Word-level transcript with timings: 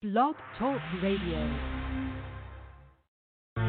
Blog 0.00 0.36
Talk 0.56 0.78
Radio. 1.02 1.42
Oh 3.58 3.62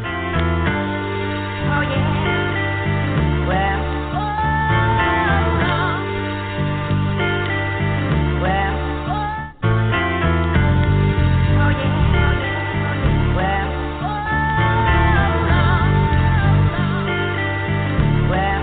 yeah. 1.90 2.14
Well. 3.50 3.82
Well. 8.46 8.78
Oh 11.58 11.74
yeah. 11.74 11.98
Well. 13.34 13.74
Well. 18.30 18.62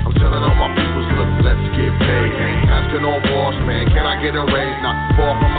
I'm 0.00 0.16
telling 0.16 0.40
all 0.40 0.56
my 0.56 0.72
peoples, 0.72 1.12
look, 1.12 1.28
let's 1.44 1.60
get 1.76 1.92
paid. 2.00 2.32
Asking 2.72 3.02
no 3.02 3.20
boss, 3.20 3.52
man, 3.68 3.84
can 3.92 4.06
I 4.06 4.16
get 4.22 4.34
a 4.34 4.46
raise? 4.48 4.80
Not 4.80 5.12
far 5.14 5.36
from 5.42 5.55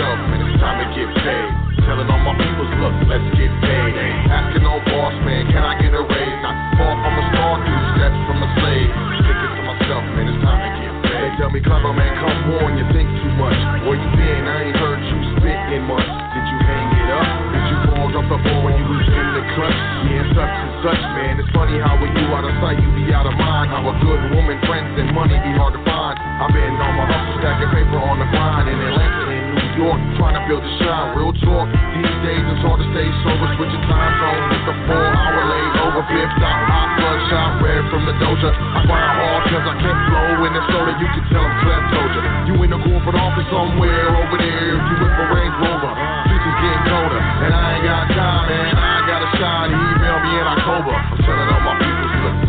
myself, 0.00 0.32
man, 0.32 0.40
it's 0.48 0.56
time 0.60 0.78
to 0.80 0.88
get 0.96 1.08
paid. 1.20 1.50
Telling 1.84 2.08
all 2.08 2.22
my 2.24 2.32
peoples, 2.40 2.72
look, 2.80 2.96
let's 3.04 3.28
get 3.36 3.52
paid. 3.60 3.92
Asking 4.32 4.64
no 4.64 4.80
boss, 4.88 5.12
man, 5.28 5.44
can 5.52 5.60
I 5.60 5.76
get 5.76 5.92
a 5.92 6.00
raise? 6.00 6.38
Not 6.40 6.56
far 6.80 6.94
from 7.04 7.14
a 7.20 7.24
star, 7.32 7.52
two 7.60 7.80
steps 7.96 8.20
from 8.24 8.38
a 8.40 8.48
slave. 8.60 8.88
Thinking 9.28 9.52
to 9.60 9.62
myself, 9.68 10.04
man, 10.16 10.24
it's 10.32 10.40
time 10.40 10.60
to 10.64 10.70
get 10.80 10.94
paid. 11.04 11.20
They 11.20 11.30
tell 11.36 11.52
me, 11.52 11.60
clever 11.60 11.92
man, 11.92 12.12
come 12.16 12.48
on, 12.64 12.80
you 12.80 12.86
think 12.96 13.08
too 13.20 13.32
much. 13.36 13.58
Where 13.84 13.98
you 14.00 14.08
been? 14.16 14.44
I 14.48 14.72
ain't 14.72 14.78
heard 14.80 15.00
you 15.04 15.16
spit 15.36 15.60
in. 15.68 15.84
Did 15.84 16.44
you 16.48 16.58
hang 16.64 16.88
it 16.96 17.10
up? 17.12 17.28
Did 17.52 17.64
you 17.68 17.78
fall 17.92 18.08
off 18.08 18.24
the 18.24 18.38
ball 18.40 18.60
when 18.64 18.74
you 18.80 18.86
was 18.88 19.04
in 19.04 19.28
the 19.36 19.44
clutch? 19.52 19.80
Yeah, 20.08 20.24
such 20.32 20.54
and 20.64 20.72
such, 20.80 21.02
man. 21.12 21.34
It's 21.44 21.52
funny 21.52 21.76
how 21.76 22.00
when 22.00 22.12
you 22.16 22.24
out 22.32 22.48
of 22.48 22.56
sight, 22.64 22.80
you 22.80 22.88
be 22.96 23.12
out 23.12 23.28
of 23.28 23.36
mind. 23.36 23.68
How 23.68 23.84
a 23.84 23.94
good 24.00 24.32
woman, 24.32 24.56
friends, 24.64 24.96
and 24.96 25.12
money 25.12 25.36
be 25.36 25.52
hard 25.60 25.76
to 25.76 25.82
find. 25.84 26.16
I've 26.16 26.52
been 26.56 26.72
on 26.72 26.92
my 26.96 27.04
hustle, 27.04 27.36
stacking 27.44 27.68
paper 27.68 28.00
on 28.00 28.16
the 28.16 28.28
grind 28.32 28.68
in 28.68 28.80
Atlanta 28.80 29.39
York, 29.80 30.00
trying 30.20 30.36
to 30.36 30.44
build 30.44 30.60
a 30.60 30.72
shine. 30.76 31.16
Real 31.16 31.32
talk. 31.40 31.64
These 31.96 32.18
days 32.20 32.44
it's 32.52 32.60
hard 32.60 32.84
to 32.84 32.86
stay 32.92 33.08
sober, 33.24 33.48
switching 33.56 33.80
time 33.88 34.12
zones. 34.20 34.60
It's 34.60 34.68
a 34.68 34.76
four-hour 34.84 35.40
layover, 35.48 36.04
flipped 36.04 36.40
out, 36.44 36.60
hot 36.68 36.88
bloodshot, 37.00 37.50
red 37.64 37.82
from 37.88 38.04
the 38.04 38.12
doja. 38.20 38.50
I 38.52 38.84
grind 38.84 39.16
hard 39.16 39.42
'cause 39.48 39.66
I 39.72 39.74
can't 39.80 40.00
flow 40.12 40.44
in 40.44 40.52
the 40.52 40.62
soda. 40.68 40.92
You 41.00 41.08
can 41.08 41.24
tell 41.32 41.40
I'm 41.40 41.54
Clem 41.64 41.82
told 41.96 42.12
you. 42.12 42.22
In 42.60 42.68
the 42.68 42.78
corporate 42.86 43.16
office 43.16 43.48
somewhere 43.50 44.08
over 44.20 44.36
there. 44.36 44.76
You 44.76 44.94
with 45.00 45.24
a 45.24 45.26
Range 45.34 45.56
Rover. 45.64 45.92
Future's 46.28 46.58
getting 46.60 46.84
colder, 46.86 47.18
and 47.18 47.54
I 47.54 47.74
ain't 47.74 47.84
got 47.84 48.04
time, 48.14 48.46
man. 48.52 48.76
I 48.76 49.00
got 49.08 49.22
a 49.24 49.30
shot. 49.38 49.70
He 49.70 49.74
emailed 49.74 50.22
me 50.22 50.32
in 50.38 50.46
October. 50.46 50.92
I'm 50.92 51.18
telling 51.24 51.48
all 51.50 51.60
my 51.66 51.79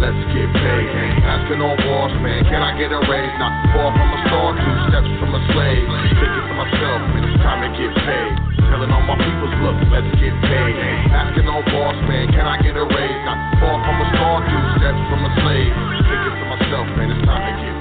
let's 0.02 0.18
get 0.34 0.50
paid. 0.50 0.88
Asking 1.22 1.62
no 1.62 1.78
boss, 1.78 2.12
man. 2.26 2.42
Can 2.50 2.66
I 2.66 2.74
get 2.74 2.90
a 2.90 3.00
raise? 3.06 3.36
Not 3.38 3.54
far 3.72 3.94
from 3.94 4.10
a 4.10 4.20
star, 4.26 4.48
two 4.58 4.76
steps 4.90 5.12
from 5.22 5.32
a 5.38 5.42
slave. 5.54 5.86
Thinking 6.18 6.46
to 6.50 6.56
myself, 6.58 7.00
man, 7.14 7.24
it's 7.30 7.38
time 7.46 7.62
to 7.62 7.70
get 7.78 7.94
paid. 8.02 8.34
Telling 8.74 8.90
all 8.90 9.06
my 9.06 9.16
peoples, 9.22 9.56
look, 9.62 9.78
let's 9.94 10.10
get 10.18 10.34
paid. 10.50 10.74
Asking 11.14 11.46
no 11.46 11.62
boss, 11.70 11.98
man. 12.10 12.34
Can 12.34 12.50
I 12.50 12.58
get 12.66 12.74
a 12.74 12.84
raise? 12.84 13.22
Not 13.30 13.40
far 13.62 13.78
from 13.86 13.98
a 14.02 14.08
star, 14.18 14.36
two 14.42 14.64
steps 14.82 15.02
from 15.08 15.22
a 15.22 15.32
slave. 15.46 15.72
Thinking 16.10 16.36
to 16.42 16.46
myself, 16.50 16.86
man, 16.98 17.08
it's 17.14 17.22
time 17.30 17.46
to 17.46 17.54
get 17.62 17.74
paid. 17.78 17.81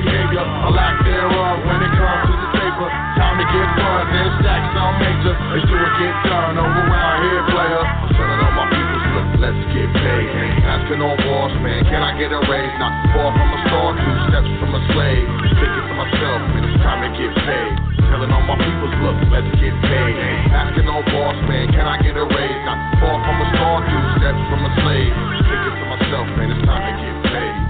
behavior, 0.00 0.44
a 0.44 0.68
lack 0.72 0.96
thereof 1.04 1.56
when 1.68 1.80
it 1.84 1.92
comes 1.92 2.24
to 2.32 2.34
the 2.40 2.50
paper. 2.56 2.88
Time 3.20 3.36
to 3.36 3.46
get 3.46 3.68
fun, 3.76 4.02
then 4.08 4.28
stack 4.40 4.62
some 4.72 4.94
major. 4.96 5.34
Make 5.52 5.64
sure 5.68 5.84
it 5.84 5.94
get 6.00 6.16
done 6.24 6.56
over 6.56 6.82
around 6.88 7.18
here, 7.28 7.42
player. 7.52 7.82
I'm 7.84 8.10
telling 8.16 8.40
all 8.40 8.54
my 8.56 8.66
people, 8.72 8.98
look, 9.12 9.28
let's 9.44 9.62
get 9.76 9.88
paid. 9.92 10.28
Asking 10.64 11.00
no 11.04 11.12
boss, 11.20 11.52
man, 11.60 11.84
can 11.84 12.00
I 12.00 12.16
get 12.16 12.32
a 12.32 12.40
raise? 12.48 12.74
Not 12.80 12.92
far 13.12 13.28
from 13.36 13.48
a 13.52 13.58
star, 13.68 13.88
two 14.00 14.16
steps 14.32 14.50
from 14.56 14.70
a 14.72 14.80
slave. 14.96 15.26
Thinking 15.60 15.84
to 15.84 15.94
myself, 16.00 16.38
man, 16.48 16.62
it's 16.64 16.80
time 16.80 17.00
to 17.04 17.10
get 17.12 17.32
paid. 17.44 17.72
Telling 18.08 18.30
all 18.32 18.46
my 18.48 18.56
people, 18.56 18.88
look, 19.04 19.18
let's 19.28 19.52
get 19.60 19.74
paid. 19.84 20.14
Asking 20.50 20.88
no 20.88 21.04
boss, 21.12 21.36
man, 21.44 21.68
can 21.76 21.84
I 21.84 22.00
get 22.00 22.16
a 22.16 22.24
raise? 22.24 22.60
Not 22.64 22.78
far 23.04 23.16
from 23.20 23.36
a 23.36 23.46
star, 23.52 23.76
two 23.84 24.04
steps 24.16 24.42
from 24.48 24.60
a 24.64 24.70
slave. 24.80 25.12
Thinking 25.44 25.76
to 25.76 25.84
myself, 25.92 26.26
man, 26.40 26.48
it's 26.56 26.64
time 26.64 26.82
to 26.88 26.92
get 26.96 27.16
paid. 27.28 27.69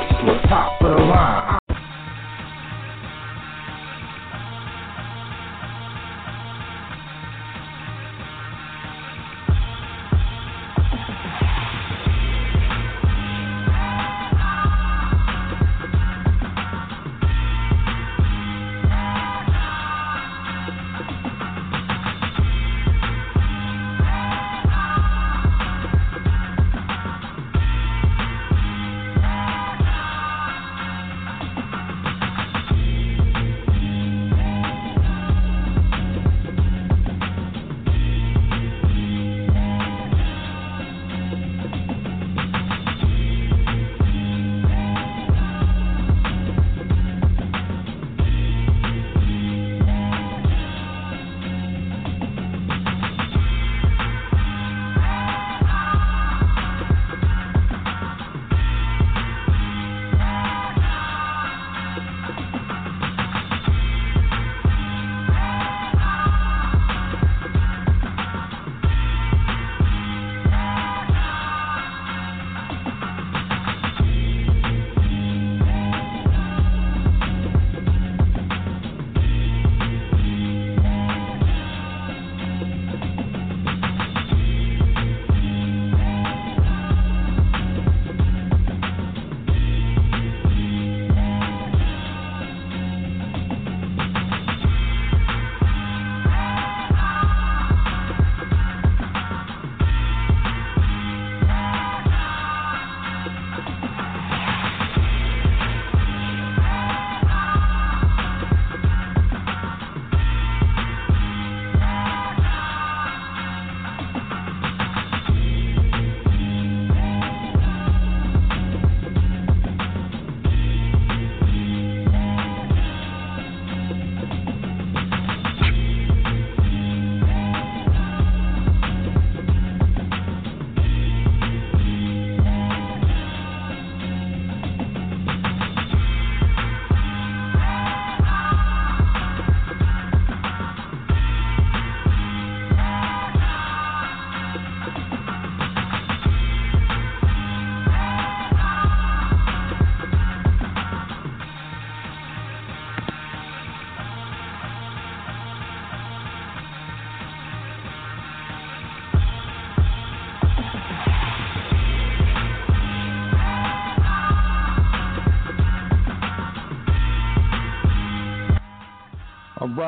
Hustler, 0.00 0.40
top 0.48 0.80
of 0.82 0.96
the 0.96 1.04
line. 1.04 1.59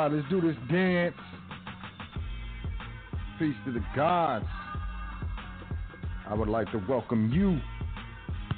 Right, 0.03 0.11
let's 0.11 0.29
do 0.31 0.41
this 0.41 0.57
dance. 0.69 1.15
Peace 3.39 3.55
to 3.65 3.73
the 3.73 3.85
gods. 3.95 4.45
I 6.29 6.35
would 6.35 6.49
like 6.49 6.69
to 6.73 6.83
welcome 6.89 7.31
you 7.31 7.61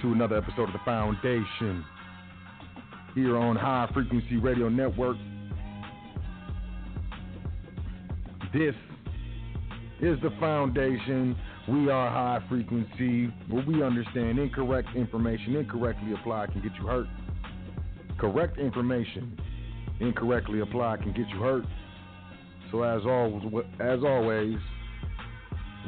to 0.00 0.14
another 0.14 0.38
episode 0.38 0.70
of 0.70 0.72
The 0.72 0.78
Foundation 0.86 1.84
here 3.14 3.36
on 3.36 3.56
High 3.56 3.90
Frequency 3.92 4.38
Radio 4.38 4.70
Network. 4.70 5.18
This 8.54 8.74
is 10.00 10.18
The 10.22 10.30
Foundation. 10.40 11.36
We 11.68 11.90
are 11.90 12.10
high 12.10 12.42
frequency, 12.48 13.26
where 13.50 13.66
we 13.66 13.82
understand 13.82 14.38
incorrect 14.38 14.88
information, 14.96 15.56
incorrectly 15.56 16.14
applied, 16.14 16.52
can 16.52 16.62
get 16.62 16.72
you 16.80 16.86
hurt. 16.86 17.06
Correct 18.18 18.58
information 18.58 19.38
incorrectly 20.00 20.60
applied 20.60 21.02
can 21.02 21.12
get 21.12 21.28
you 21.28 21.40
hurt. 21.40 21.64
So 22.70 22.82
as 22.82 23.02
always, 23.04 23.64
as 23.80 24.00
always, 24.04 24.56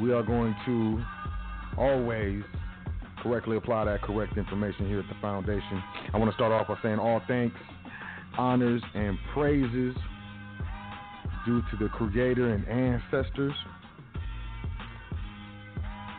we 0.00 0.12
are 0.12 0.22
going 0.22 0.54
to 0.66 1.02
always 1.78 2.42
correctly 3.22 3.56
apply 3.56 3.86
that 3.86 4.02
correct 4.02 4.36
information 4.36 4.86
here 4.86 5.00
at 5.00 5.08
the 5.08 5.20
foundation. 5.20 5.82
I 6.12 6.18
want 6.18 6.30
to 6.30 6.34
start 6.34 6.52
off 6.52 6.68
by 6.68 6.76
saying 6.82 6.98
all 6.98 7.20
thanks, 7.26 7.56
honors, 8.38 8.82
and 8.94 9.18
praises 9.34 9.96
due 11.44 11.62
to 11.70 11.76
the 11.80 11.88
creator 11.88 12.52
and 12.52 12.66
ancestors. 12.68 13.54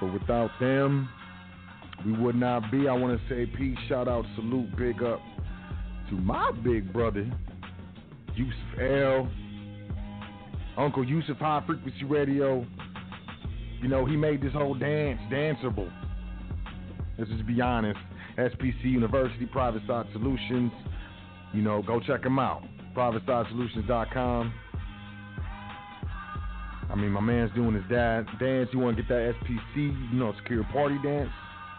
But 0.01 0.13
without 0.13 0.51
them, 0.59 1.09
we 2.05 2.11
would 2.13 2.35
not 2.35 2.71
be. 2.71 2.87
I 2.87 2.93
want 2.93 3.19
to 3.19 3.29
say 3.29 3.45
peace, 3.57 3.77
shout 3.87 4.07
out, 4.07 4.25
salute, 4.35 4.75
big 4.77 5.01
up 5.01 5.21
to 6.09 6.15
my 6.15 6.51
big 6.63 6.93
brother, 6.93 7.29
Yusuf 8.37 8.79
L. 8.79 9.27
Uncle 10.77 11.03
Yusuf 11.03 11.37
High 11.37 11.63
Frequency 11.65 12.05
Radio. 12.05 12.65
You 13.81 13.87
know, 13.87 14.05
he 14.05 14.15
made 14.15 14.41
this 14.41 14.53
whole 14.53 14.75
dance 14.75 15.19
danceable. 15.31 15.91
Let's 17.17 17.31
just 17.31 17.47
be 17.47 17.59
honest. 17.61 17.99
SPC 18.37 18.83
University, 18.83 19.47
Private 19.47 19.81
Side 19.87 20.05
Solutions. 20.13 20.71
You 21.53 21.63
know, 21.63 21.81
go 21.81 21.99
check 21.99 22.21
them 22.21 22.37
out. 22.37 22.63
PrivateSideSolutions.com. 22.95 24.53
I 26.89 26.95
mean, 26.95 27.11
my 27.11 27.21
man's 27.21 27.51
doing 27.53 27.73
his 27.73 27.83
dad 27.89 28.27
dance. 28.39 28.69
You 28.71 28.79
want 28.79 28.97
to 28.97 29.03
get 29.03 29.09
that 29.09 29.33
SPC, 29.41 30.11
you 30.11 30.19
know, 30.19 30.33
secure 30.41 30.63
party 30.71 30.97
dance? 31.03 31.29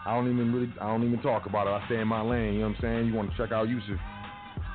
I 0.05 0.13
don't 0.13 0.31
even 0.31 0.53
really, 0.53 0.73
I 0.79 0.87
don't 0.87 1.03
even 1.03 1.21
talk 1.21 1.45
about 1.45 1.67
it. 1.67 1.71
I 1.71 1.85
stay 1.87 1.99
in 1.99 2.07
my 2.07 2.21
lane. 2.21 2.53
You 2.55 2.59
know 2.61 2.69
what 2.69 2.75
I'm 2.75 2.81
saying? 2.81 3.07
You 3.07 3.13
want 3.13 3.31
to 3.31 3.37
check 3.37 3.51
out 3.51 3.67
Yusuf, 3.67 3.99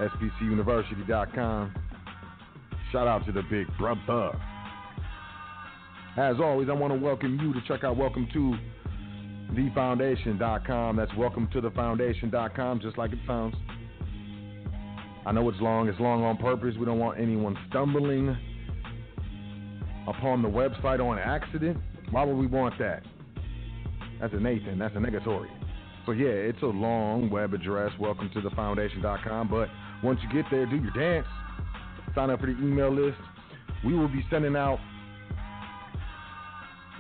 SPCUniversity.com. 0.01 1.75
Shout 2.93 3.07
out 3.07 3.25
to 3.27 3.33
the 3.33 3.43
big 3.51 3.67
brother. 3.79 4.39
As 6.17 6.37
always, 6.41 6.69
I 6.69 6.73
want 6.73 6.93
to 6.93 6.99
welcome 6.99 7.39
you 7.41 7.53
to 7.53 7.61
check 7.67 7.83
out 7.85 7.97
Welcome 7.97 8.29
to 8.33 8.57
thefoundation.com. 9.53 10.97
That's 10.97 11.15
welcome 11.17 11.49
to 11.53 11.61
thefoundation.com, 11.61 12.81
just 12.81 12.99
like 12.99 13.13
it 13.13 13.19
sounds. 13.27 13.55
I 15.27 15.33
know 15.33 15.49
it's 15.49 15.61
long. 15.61 15.89
It's 15.89 15.99
long 15.99 16.23
on 16.23 16.37
purpose. 16.37 16.75
We 16.79 16.85
don't 16.85 16.99
want 16.99 17.19
anyone 17.19 17.57
stumbling 17.69 18.37
upon 20.07 20.43
the 20.43 20.49
website 20.49 21.01
on 21.01 21.19
accident. 21.19 21.79
Why 22.11 22.25
would 22.25 22.37
we 22.37 22.47
want 22.47 22.79
that? 22.79 23.03
That's 24.21 24.35
a 24.35 24.41
Nathan. 24.41 24.79
That's 24.79 24.95
a 24.95 24.99
negatory. 24.99 25.49
So 26.07 26.13
yeah, 26.13 26.29
it's 26.29 26.63
a 26.63 26.67
long 26.67 27.31
web 27.31 27.55
address. 27.55 27.91
Welcome 27.99 28.31
to 28.35 28.41
thefoundation.com. 28.41 29.49
But 29.49 29.69
once 30.05 30.21
you 30.23 30.29
get 30.31 30.49
there, 30.51 30.67
do 30.67 30.77
your 30.77 30.93
dance. 30.93 31.27
Sign 32.15 32.29
up 32.29 32.41
for 32.41 32.47
the 32.47 32.53
email 32.53 32.95
list. 32.95 33.17
We 33.85 33.95
will 33.95 34.09
be 34.09 34.25
sending 34.31 34.55
out 34.55 34.79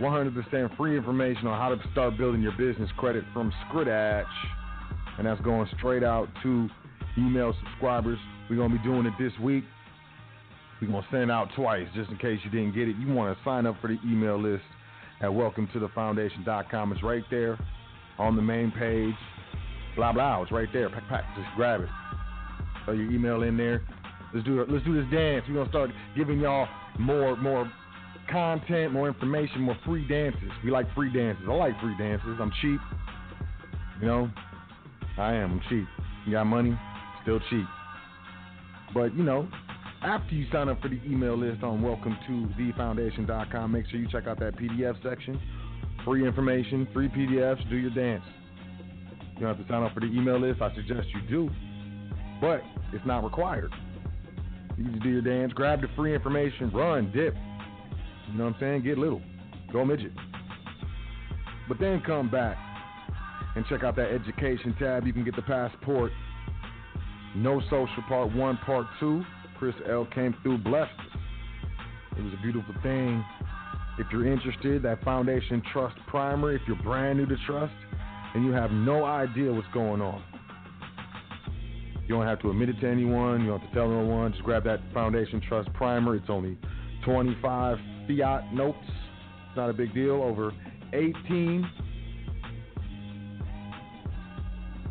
100% 0.01 0.77
free 0.77 0.97
information 0.97 1.47
on 1.47 1.59
how 1.59 1.75
to 1.75 1.93
start 1.93 2.17
building 2.17 2.41
your 2.41 2.53
business 2.53 2.91
credit 2.97 3.25
from 3.35 3.53
Scritch. 3.69 4.25
And 5.19 5.27
that's 5.27 5.41
going 5.43 5.69
straight 5.79 6.03
out 6.03 6.29
to 6.43 6.69
email 7.19 7.55
subscribers. 7.63 8.19
We're 8.49 8.57
going 8.57 8.73
to 8.73 8.79
be 8.79 8.83
doing 8.83 9.07
it 9.07 9.13
this 9.19 9.33
week. 9.41 9.65
We're 10.81 10.89
going 10.89 11.03
to 11.03 11.09
send 11.13 11.31
out 11.31 11.49
twice 11.55 11.87
just 11.95 12.11
in 12.11 12.17
case 12.17 12.41
you 12.43 12.51
didn't 12.51 12.75
get 12.75 12.89
it. 12.89 12.97
You 12.97 13.13
want 13.13 13.37
to 13.37 13.45
sign 13.45 13.67
up 13.67 13.77
for 13.81 13.89
the 13.89 13.99
email 14.05 14.41
list 14.41 14.65
at 15.21 15.33
welcome 15.33 15.69
to 15.75 15.79
the 15.79 15.89
foundation.com. 15.89 16.93
It's 16.93 17.03
right 17.03 17.25
there 17.31 17.59
on 18.19 18.35
the 18.35 18.43
main 18.43 18.73
page. 18.73 19.15
Blah, 19.95 20.13
blah. 20.13 20.43
It's 20.43 20.51
right 20.51 20.69
there. 20.73 20.89
Pack, 20.89 21.09
pack. 21.09 21.25
Just 21.37 21.49
grab 21.55 21.83
it. 21.83 21.89
Throw 22.85 22.95
your 22.95 23.11
email 23.11 23.43
in 23.43 23.57
there. 23.57 23.83
Let's 24.33 24.47
do 24.47 24.61
it. 24.61 24.71
Let's 24.71 24.85
do 24.85 25.01
this 25.01 25.11
dance. 25.13 25.45
We're 25.49 25.65
to 25.65 25.71
start 25.71 25.91
giving 26.17 26.41
y'all 26.41 26.69
more, 26.99 27.37
more 27.37 27.71
content, 28.31 28.93
more 28.93 29.09
information, 29.09 29.61
more 29.61 29.77
free 29.85 30.07
dances. 30.09 30.51
We 30.65 30.71
like 30.71 30.93
free 30.95 31.13
dances. 31.13 31.45
I 31.49 31.53
like 31.53 31.81
free 31.81 31.97
dances. 31.99 32.39
I'm 32.41 32.53
cheap. 32.61 32.81
You 34.01 34.07
know, 34.07 34.31
I 35.19 35.35
am. 35.35 35.53
I'm 35.53 35.61
cheap. 35.69 35.87
You 36.27 36.33
got 36.33 36.45
money, 36.45 36.79
still 37.23 37.41
cheap. 37.51 37.67
But 38.93 39.15
you 39.17 39.23
know, 39.23 39.49
after 40.03 40.35
you 40.35 40.47
sign 40.53 40.69
up 40.69 40.81
for 40.81 40.89
the 40.89 41.01
email 41.05 41.37
list 41.37 41.63
on 41.63 41.83
welcome 41.83 42.17
to 42.27 42.61
thefoundation.com, 42.61 43.73
make 43.73 43.87
sure 43.89 44.01
you 44.01 44.09
check 44.11 44.27
out 44.27 44.41
that 44.41 44.57
PDF 44.57 45.03
section. 45.03 45.41
Free 46.05 46.27
information, 46.27 46.87
free 46.93 47.09
PDFs, 47.09 47.69
do 47.71 47.77
your 47.77 47.91
dance. 47.91 48.25
You 49.35 49.41
don't 49.41 49.57
have 49.57 49.67
to 49.67 49.73
sign 49.73 49.83
up 49.83 49.95
for 49.95 50.01
the 50.01 50.07
email 50.07 50.41
list. 50.41 50.61
I 50.61 50.75
suggest 50.75 51.09
you 51.15 51.29
do. 51.29 51.51
But 52.45 52.63
it's 52.93 53.07
not 53.07 53.25
required. 53.25 53.73
You 54.77 54.85
can 54.85 55.01
do 55.01 55.09
your 55.09 55.23
dance, 55.23 55.55
grab 55.55 55.81
the 55.81 55.89
free 55.97 56.15
information, 56.15 56.71
run, 56.75 57.11
dip, 57.11 57.35
you 58.31 58.37
know 58.37 58.45
what 58.45 58.55
I'm 58.55 58.61
saying? 58.61 58.83
Get 58.83 58.99
little. 58.99 59.23
Go 59.73 59.83
midget. 59.83 60.13
But 61.69 61.79
then 61.79 62.03
come 62.05 62.31
back 62.31 62.59
and 63.57 63.65
check 63.67 63.83
out 63.83 63.97
that 63.97 64.11
education 64.11 64.75
tab. 64.79 65.07
You 65.07 65.15
can 65.15 65.25
get 65.25 65.37
the 65.37 65.43
passport. 65.43 66.13
No 67.35 67.63
social 67.71 68.03
part 68.09 68.35
one, 68.37 68.59
part 68.59 68.87
two. 69.01 69.25
Chris 69.59 69.75
L 69.89 70.07
came 70.15 70.35
through, 70.43 70.59
blessed 70.59 70.93
us. 70.99 71.19
It 72.19 72.23
was 72.23 72.35
a 72.39 72.43
beautiful 72.43 72.75
thing. 72.83 73.25
If 73.99 74.09
you're 74.13 74.31
interested, 74.31 74.83
that 74.83 75.03
Foundation 75.03 75.63
Trust 75.73 75.97
Primer, 76.09 76.53
if 76.53 76.61
you're 76.67 76.77
brand 76.83 77.19
new 77.19 77.27
to 77.27 77.37
Trust 77.47 77.73
and 78.35 78.45
you 78.45 78.53
have 78.53 78.71
no 78.71 79.07
idea 79.07 79.51
what's 79.51 79.67
going 79.73 80.03
on, 80.03 80.23
you 82.07 82.15
don't 82.15 82.27
have 82.27 82.41
to 82.43 82.51
admit 82.51 82.69
it 82.69 82.81
to 82.81 82.89
anyone. 82.89 83.43
You 83.43 83.51
don't 83.51 83.61
have 83.61 83.71
to 83.71 83.75
tell 83.75 83.91
anyone. 83.91 84.33
Just 84.33 84.45
grab 84.45 84.65
that 84.65 84.81
Foundation 84.93 85.41
Trust 85.49 85.73
Primer. 85.73 86.17
It's 86.17 86.29
only 86.29 86.59
25 87.05 87.79
fiat 88.07 88.53
notes. 88.53 88.79
It's 88.83 89.57
not 89.57 89.71
a 89.71 89.73
big 89.73 89.95
deal. 89.95 90.23
Over 90.23 90.53
18 90.93 91.69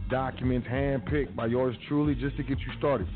documents 0.09 0.67
handpicked 0.67 1.35
by 1.35 1.47
yours 1.47 1.75
truly 1.87 2.15
just 2.15 2.35
to 2.37 2.43
get 2.43 2.59
you 2.59 2.71
started. 2.77 3.07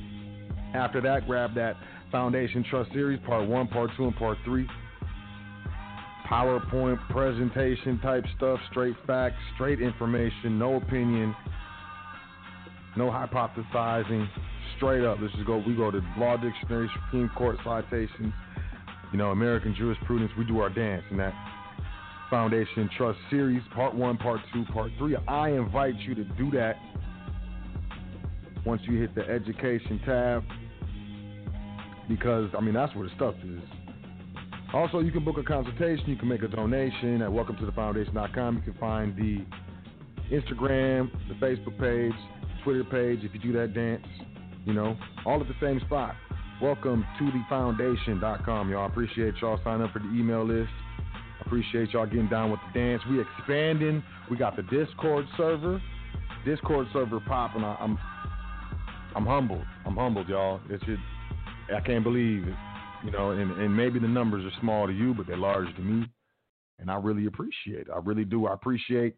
After 0.73 1.01
that, 1.01 1.25
grab 1.25 1.55
that 1.55 1.75
Foundation 2.11 2.63
Trust 2.69 2.91
Series, 2.91 3.19
Part 3.25 3.47
1, 3.47 3.67
Part 3.67 3.91
2, 3.97 4.05
and 4.05 4.15
Part 4.15 4.37
3. 4.45 4.67
PowerPoint 6.29 6.97
presentation 7.09 7.99
type 7.99 8.25
stuff, 8.35 8.59
straight 8.69 8.95
facts, 9.05 9.37
straight 9.55 9.81
information, 9.81 10.59
no 10.59 10.75
opinion, 10.75 11.35
no 12.97 13.09
hypothesizing, 13.09 14.27
straight 14.75 15.05
up. 15.05 15.19
Let's 15.21 15.33
just 15.33 15.45
go. 15.45 15.63
We 15.65 15.75
go 15.75 15.91
to 15.91 16.01
law 16.17 16.37
dictionary, 16.37 16.89
Supreme 17.05 17.29
Court 17.35 17.57
citations, 17.63 18.33
you 19.11 19.17
know, 19.17 19.31
American 19.31 19.75
jurisprudence. 19.75 20.31
We 20.37 20.45
do 20.45 20.59
our 20.59 20.69
dance 20.69 21.03
in 21.11 21.17
that 21.17 21.33
Foundation 22.29 22.89
Trust 22.97 23.19
series, 23.29 23.61
part 23.73 23.95
one, 23.95 24.17
part 24.17 24.41
two, 24.53 24.65
part 24.65 24.91
three. 24.97 25.15
I 25.27 25.49
invite 25.49 25.95
you 25.99 26.15
to 26.15 26.23
do 26.23 26.51
that 26.51 26.75
once 28.65 28.81
you 28.85 28.99
hit 28.99 29.15
the 29.15 29.27
education 29.27 30.01
tab 30.05 30.43
because, 32.09 32.49
I 32.57 32.61
mean, 32.61 32.73
that's 32.73 32.93
where 32.95 33.07
the 33.07 33.15
stuff 33.15 33.35
is. 33.45 33.61
Also, 34.73 34.99
you 34.99 35.11
can 35.11 35.23
book 35.23 35.37
a 35.37 35.43
consultation. 35.43 36.03
You 36.07 36.17
can 36.17 36.27
make 36.27 36.43
a 36.43 36.47
donation 36.47 37.21
at 37.21 37.29
welcometothefoundation.com. 37.29 38.55
You 38.57 38.61
can 38.61 38.79
find 38.79 39.15
the 39.15 39.45
Instagram, 40.35 41.09
the 41.29 41.35
Facebook 41.35 41.79
page, 41.79 42.19
Twitter 42.63 42.83
page 42.83 43.19
if 43.23 43.33
you 43.33 43.39
do 43.39 43.57
that 43.59 43.73
dance, 43.73 44.05
you 44.65 44.73
know, 44.73 44.97
all 45.25 45.41
at 45.41 45.47
the 45.47 45.55
same 45.61 45.79
spot. 45.81 46.15
Welcome 46.61 47.05
to 47.19 47.25
the 47.25 47.41
foundation.com, 47.49 48.71
y'all. 48.71 48.87
Appreciate 48.87 49.35
y'all 49.41 49.59
signing 49.63 49.83
up 49.85 49.93
for 49.93 49.99
the 49.99 50.05
email 50.05 50.45
list. 50.45 50.69
Appreciate 51.41 51.91
y'all 51.91 52.05
getting 52.05 52.27
down 52.27 52.51
with 52.51 52.59
the 52.67 52.79
dance. 52.79 53.01
We 53.09 53.21
expanding. 53.21 54.03
We 54.29 54.37
got 54.37 54.55
the 54.55 54.63
Discord 54.63 55.25
server. 55.37 55.81
Discord 56.45 56.87
server 56.93 57.19
popping. 57.21 57.63
I'm 57.63 57.97
I'm 59.15 59.25
humbled. 59.25 59.65
I'm 59.85 59.95
humbled, 59.95 60.27
y'all. 60.29 60.59
It's 60.69 60.83
just 60.85 61.01
I 61.73 61.79
can't 61.81 62.03
believe 62.03 62.47
it. 62.47 62.55
You 63.05 63.11
know, 63.11 63.31
and, 63.31 63.51
and 63.51 63.75
maybe 63.75 63.99
the 63.99 64.07
numbers 64.07 64.43
are 64.45 64.59
small 64.59 64.87
to 64.87 64.93
you, 64.93 65.13
but 65.13 65.27
they're 65.27 65.37
large 65.37 65.73
to 65.75 65.81
me. 65.81 66.07
And 66.79 66.91
I 66.91 66.95
really 66.95 67.25
appreciate 67.27 67.81
it. 67.81 67.87
I 67.93 67.99
really 68.03 68.25
do. 68.25 68.47
I 68.47 68.53
appreciate, 68.53 69.15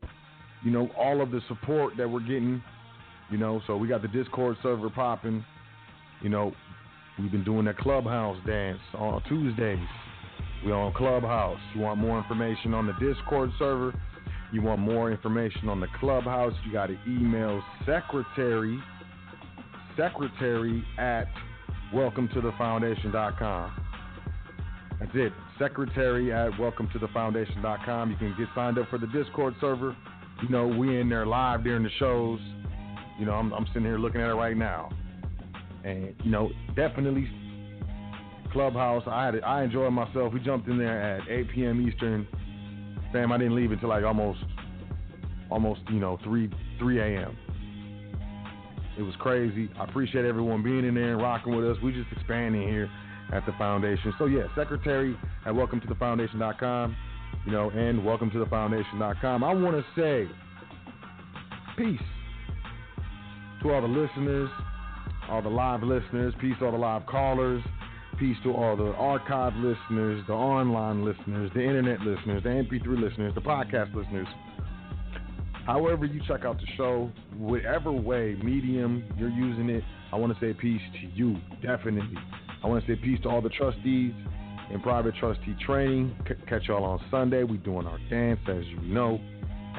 you 0.63 0.72
know, 0.72 0.90
all 0.98 1.22
of 1.22 1.32
the 1.32 1.42
support 1.48 1.96
that 1.98 2.10
we're 2.10 2.20
getting. 2.20 2.62
You 3.32 3.38
know, 3.38 3.62
so 3.68 3.78
we 3.78 3.88
got 3.88 4.02
the 4.02 4.08
Discord 4.08 4.58
server 4.63 4.89
popping. 4.89 5.44
You 6.22 6.30
know, 6.30 6.54
We've 7.20 7.32
been 7.32 7.44
doing 7.44 7.65
that 7.65 7.78
Clubhouse 7.78 8.38
dance 8.48 8.80
on 8.94 9.22
Tuesdays. 9.28 9.86
We're 10.65 10.74
on 10.74 10.94
Clubhouse. 10.94 11.60
You 11.76 11.82
want 11.82 12.00
more 12.00 12.18
information 12.18 12.74
on 12.74 12.88
the 12.88 12.94
Discord 12.94 13.52
server? 13.60 13.94
You 14.54 14.62
want 14.62 14.80
more 14.80 15.12
information 15.12 15.68
on 15.68 15.82
the 15.82 15.88
Clubhouse? 16.00 16.54
You 16.65 16.72
got 16.72 16.88
to 16.88 16.98
email 17.06 17.62
secretary, 17.86 18.80
secretary 19.98 20.82
at 20.98 21.26
welcome 21.94 22.30
to 22.34 22.39
the 22.39 22.54
foundation.com. 22.58 23.86
That's 25.00 25.12
it. 25.13 25.34
Secretary 25.58 26.32
at 26.32 26.58
welcome 26.58 26.89
to 26.94 27.00
the 27.00 27.10
foundation.com. 27.10 28.12
You 28.12 28.18
can 28.18 28.34
get 28.38 28.48
signed 28.56 28.78
up 28.80 28.89
for 28.89 28.98
the 28.98 29.08
Discord 29.08 29.56
server. 29.60 29.96
You 30.42 30.48
know, 30.48 30.68
we 30.68 31.02
in 31.02 31.10
there 31.10 31.26
live 31.26 31.65
during 31.65 31.84
the 31.84 31.89
shows. 32.00 32.39
You 33.20 33.26
know, 33.26 33.34
I'm, 33.34 33.52
I'm 33.54 33.66
sitting 33.68 33.84
here 33.84 34.00
looking 34.00 34.22
at 34.22 34.30
it 34.30 34.34
right 34.34 34.58
now 34.58 34.90
and 35.84 36.14
you 36.24 36.32
know, 36.32 36.50
definitely 36.76 37.30
Clubhouse. 38.52 39.04
I 39.08 39.26
had 39.26 39.44
I 39.44 39.64
enjoyed 39.64 39.94
myself. 39.94 40.34
We 40.34 40.40
jumped 40.40 40.68
in 40.68 40.78
there 40.78 41.18
at 41.18 41.30
8 41.30 41.52
p.m. 41.54 41.88
Eastern. 41.88 42.28
Fam, 43.12 43.32
I 43.32 43.38
didn't 43.38 43.56
leave 43.56 43.72
until 43.72 43.90
like 43.90 44.04
almost, 44.04 44.40
almost 45.50 45.82
you 45.90 46.00
know 46.00 46.18
3 46.24 46.50
3 46.80 47.00
a.m. 47.00 47.38
It 48.98 49.04
was 49.04 49.16
crazy. 49.20 49.70
I 49.80 49.86
appreciate 49.86 50.26
everyone 50.26 50.62
being 50.62 50.86
in 50.86 50.96
there 50.96 51.14
and 51.14 51.22
rocking 51.22 51.56
with 51.56 51.66
us. 51.66 51.78
We 51.82 51.94
just 51.94 52.12
expanding 52.12 52.68
here 52.68 52.90
at 53.32 53.46
the 53.46 53.54
foundation. 53.54 54.14
So 54.18 54.26
yeah, 54.26 54.48
secretary 54.56 55.18
at 55.46 55.56
welcome 55.56 55.80
to 55.82 55.88
the 55.88 55.96
foundation.com, 55.96 56.96
you 57.46 57.52
know, 57.52 57.70
and 57.70 58.04
welcome 58.04 58.30
to 58.32 58.40
the 58.40 58.48
foundation.com. 58.48 59.44
I 59.44 59.54
want 59.54 59.78
to 59.78 60.02
say 60.02 60.30
peace 61.78 62.00
to 63.62 63.72
all 63.72 63.82
the 63.82 63.88
listeners, 63.88 64.50
all 65.30 65.41
the 65.41 65.50
live 65.50 65.84
listeners, 65.84 66.34
peace 66.39 66.56
to 66.60 66.65
all 66.65 66.72
the 66.72 66.78
live 66.78 67.06
callers, 67.06 67.63
peace 68.17 68.38
to 68.43 68.54
all 68.54 68.76
the 68.76 68.91
archive 68.93 69.54
listeners, 69.56 70.24
the 70.28 70.34
online 70.34 71.06
listeners, 71.06 71.52
the 71.54 71.62
internet 71.62 72.00
listeners, 72.02 72.43
the 72.43 72.50
MP3 72.50 73.02
listeners, 73.02 73.34
the 73.36 73.41
podcast 73.41 73.93
listeners. 73.95 74.28
However, 75.65 76.06
you 76.06 76.22
check 76.28 76.45
out 76.45 76.58
the 76.58 76.67
show, 76.78 77.12
whatever 77.38 77.91
way, 77.91 78.36
medium 78.43 79.04
you're 79.17 79.30
using 79.30 79.69
it, 79.69 79.84
I 80.12 80.15
want 80.15 80.34
to 80.34 80.39
say 80.39 80.54
peace 80.60 80.82
to 81.02 81.08
you, 81.15 81.38
definitely. 81.62 82.17
I 82.63 82.67
want 82.67 82.86
to 82.86 82.91
say 82.91 83.00
peace 83.02 83.19
to 83.24 83.30
all 83.30 83.41
the 83.41 83.50
trustees 83.50 84.13
in 84.72 84.80
private 84.82 85.15
trustee 85.15 85.56
training. 85.65 86.15
C- 86.28 86.34
catch 86.48 86.67
y'all 86.67 86.84
on 86.84 87.00
Sunday. 87.12 87.43
We're 87.43 87.58
doing 87.58 87.86
our 87.86 88.00
dance, 88.10 88.39
as 88.48 88.65
you 88.65 88.82
know. 88.82 89.19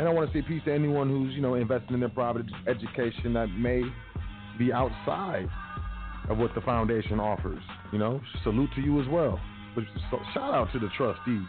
And 0.01 0.09
I 0.09 0.13
want 0.13 0.33
to 0.33 0.39
say 0.39 0.41
peace 0.49 0.63
to 0.65 0.73
anyone 0.73 1.11
who's, 1.11 1.35
you 1.35 1.43
know, 1.43 1.57
investing 1.57 1.93
in 1.93 2.01
their 2.01 2.09
private 2.09 2.47
education 2.67 3.35
that 3.35 3.49
may 3.49 3.83
be 4.59 4.73
outside 4.73 5.47
of 6.31 6.39
what 6.39 6.55
the 6.55 6.63
foundation 6.63 7.21
offers. 7.21 7.63
You 7.93 7.99
know, 7.99 8.19
salute 8.43 8.71
to 8.77 8.81
you 8.81 8.99
as 9.03 9.07
well. 9.09 9.39
But 9.75 9.85
so, 10.11 10.19
shout 10.33 10.55
out 10.55 10.73
to 10.73 10.79
the 10.79 10.89
trustees. 10.97 11.45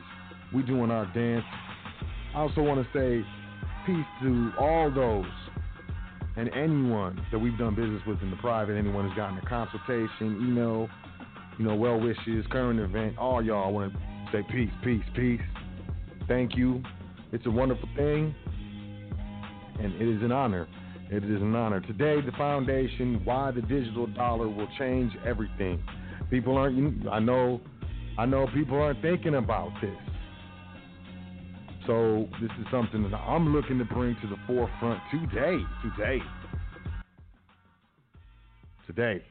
We 0.54 0.64
doing 0.64 0.92
our 0.92 1.06
dance. 1.14 1.46
I 2.36 2.40
also 2.40 2.62
want 2.62 2.86
to 2.86 2.92
say 2.92 3.26
peace 3.86 4.06
to 4.22 4.52
all 4.60 4.92
those 4.92 5.32
and 6.36 6.50
anyone 6.54 7.26
that 7.32 7.40
we've 7.40 7.58
done 7.58 7.74
business 7.74 8.02
with 8.06 8.22
in 8.22 8.32
the 8.32 8.38
private. 8.38 8.78
Anyone 8.78 9.08
who's 9.08 9.16
gotten 9.16 9.38
a 9.38 9.46
consultation, 9.48 10.10
email, 10.42 10.90
you 11.58 11.64
know, 11.64 11.76
well 11.76 12.02
wishes, 12.02 12.46
current 12.52 12.82
event. 12.82 13.18
All 13.18 13.42
y'all 13.42 13.66
I 13.66 13.72
want 13.72 13.94
to 13.94 14.00
say 14.34 14.46
peace, 14.52 14.72
peace, 14.84 15.06
peace. 15.16 15.40
Thank 16.28 16.58
you. 16.58 16.84
It's 17.34 17.46
a 17.46 17.50
wonderful 17.50 17.88
thing, 17.96 18.36
and 19.84 19.94
it 19.96 20.08
is 20.08 20.22
an 20.24 20.32
honor 20.32 20.67
it 21.12 21.26
is 21.26 21.41
an 21.41 21.54
honor. 21.54 21.82
Today, 21.82 22.22
the 22.22 22.32
foundation, 22.38 23.20
why 23.26 23.52
the 23.52 23.62
digital 23.62 24.08
dollar 24.08 24.48
will 24.48 24.70
change 24.80 25.12
everything. 25.26 25.84
People 26.30 26.56
aren't, 26.56 27.06
I 27.10 27.20
know, 27.20 27.60
I 28.17 28.26
know 28.26 28.48
people 28.54 28.82
aren't 28.82 29.02
thinking 29.02 29.36
about 29.36 29.74
this. 29.82 29.91
So 31.86 32.30
this 32.39 32.50
is 32.62 32.65
something 32.72 33.04
that 33.04 33.17
I'm 33.17 33.54
looking 33.54 33.78
to 33.80 33.84
bring 33.84 34.15
to 34.22 34.28
the 34.28 34.38
forefront 34.48 35.02
today. 35.12 35.58
Today. 35.84 36.20
Today. 38.88 39.22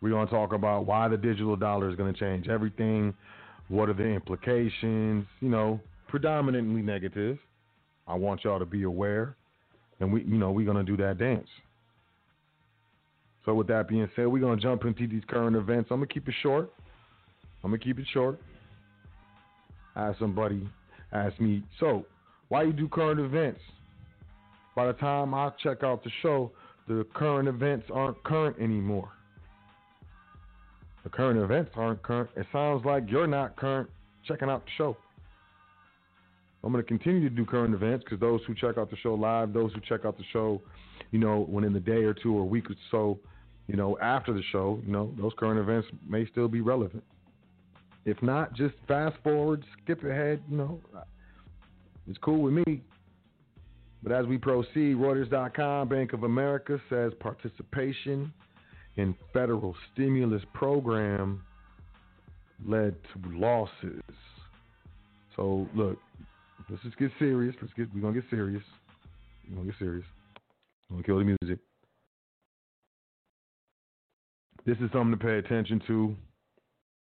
We're 0.00 0.10
going 0.10 0.26
to 0.26 0.32
talk 0.32 0.52
about 0.52 0.86
why 0.86 1.06
the 1.06 1.16
digital 1.16 1.54
dollar 1.54 1.88
is 1.88 1.94
going 1.94 2.12
to 2.12 2.18
change 2.18 2.48
everything. 2.48 3.14
What 3.68 3.88
are 3.88 3.94
the 3.94 4.06
implications? 4.06 5.24
You 5.40 5.50
know, 5.50 5.80
predominantly 6.08 6.82
negative. 6.82 7.38
I 8.08 8.14
want 8.14 8.42
y'all 8.42 8.58
to 8.58 8.66
be 8.66 8.84
aware, 8.84 9.36
and 10.00 10.12
we, 10.12 10.22
you 10.24 10.38
know, 10.38 10.50
we're 10.50 10.64
to 10.72 10.82
do 10.82 10.96
that 10.96 11.18
dance. 11.18 11.46
So 13.44 13.54
with 13.54 13.66
that 13.68 13.86
being 13.88 14.08
said, 14.16 14.26
we're 14.26 14.40
gonna 14.40 14.60
jump 14.60 14.84
into 14.84 15.06
these 15.06 15.22
current 15.28 15.54
events. 15.54 15.90
I'm 15.90 15.98
gonna 15.98 16.06
keep 16.06 16.26
it 16.26 16.34
short. 16.42 16.72
I'm 17.62 17.70
gonna 17.70 17.78
keep 17.78 17.98
it 17.98 18.06
short. 18.12 18.40
I 19.94 20.12
somebody 20.18 20.68
ask 21.12 21.38
me, 21.40 21.62
so 21.78 22.06
why 22.48 22.62
you 22.62 22.72
do 22.72 22.88
current 22.88 23.20
events? 23.20 23.60
By 24.74 24.86
the 24.86 24.92
time 24.94 25.34
I 25.34 25.50
check 25.62 25.82
out 25.82 26.02
the 26.04 26.10
show, 26.22 26.52
the 26.86 27.06
current 27.14 27.48
events 27.48 27.86
aren't 27.92 28.22
current 28.24 28.56
anymore. 28.58 29.10
The 31.04 31.10
current 31.10 31.38
events 31.38 31.72
aren't 31.74 32.02
current. 32.02 32.30
It 32.36 32.46
sounds 32.52 32.84
like 32.84 33.04
you're 33.08 33.26
not 33.26 33.56
current 33.56 33.90
checking 34.26 34.48
out 34.48 34.64
the 34.64 34.70
show. 34.76 34.96
I'm 36.64 36.72
going 36.72 36.84
to 36.84 36.88
continue 36.88 37.28
to 37.28 37.34
do 37.34 37.44
current 37.44 37.74
events 37.74 38.04
because 38.04 38.20
those 38.20 38.40
who 38.46 38.54
check 38.54 38.78
out 38.78 38.90
the 38.90 38.96
show 38.96 39.14
live, 39.14 39.52
those 39.52 39.72
who 39.72 39.80
check 39.80 40.04
out 40.04 40.18
the 40.18 40.24
show, 40.32 40.60
you 41.12 41.18
know, 41.18 41.46
when 41.48 41.64
in 41.64 41.72
the 41.72 41.80
day 41.80 42.04
or 42.04 42.14
two 42.14 42.36
or 42.36 42.44
week 42.44 42.70
or 42.70 42.74
so, 42.90 43.18
you 43.68 43.76
know, 43.76 43.98
after 44.00 44.32
the 44.32 44.42
show, 44.50 44.80
you 44.84 44.92
know, 44.92 45.14
those 45.18 45.32
current 45.38 45.60
events 45.60 45.86
may 46.08 46.26
still 46.26 46.48
be 46.48 46.60
relevant. 46.60 47.04
If 48.04 48.20
not, 48.22 48.54
just 48.54 48.74
fast 48.88 49.16
forward, 49.22 49.64
skip 49.82 50.02
ahead, 50.02 50.42
you 50.50 50.56
know. 50.56 50.80
It's 52.08 52.18
cool 52.18 52.40
with 52.42 52.54
me. 52.54 52.82
But 54.02 54.12
as 54.12 54.26
we 54.26 54.38
proceed, 54.38 54.96
Reuters.com, 54.96 55.88
Bank 55.88 56.12
of 56.12 56.22
America 56.22 56.80
says 56.88 57.12
participation 57.20 58.32
in 58.96 59.14
federal 59.32 59.76
stimulus 59.92 60.42
program 60.54 61.42
led 62.66 62.94
to 63.12 63.38
losses. 63.38 64.02
So 65.36 65.68
look, 65.74 65.98
let's 66.70 66.82
just 66.82 66.98
get 66.98 67.10
serious. 67.18 67.54
Let's 67.60 67.72
get 67.74 67.92
we're 67.94 68.00
gonna 68.00 68.20
get 68.20 68.28
serious. 68.30 68.62
We're 69.48 69.56
gonna 69.56 69.70
get 69.70 69.78
serious. 69.78 70.04
I'm 70.90 70.96
gonna 70.96 71.04
kill 71.04 71.18
the 71.18 71.24
music. 71.24 71.58
This 74.66 74.76
is 74.78 74.90
something 74.92 75.12
to 75.18 75.24
pay 75.24 75.38
attention 75.38 75.80
to, 75.86 76.14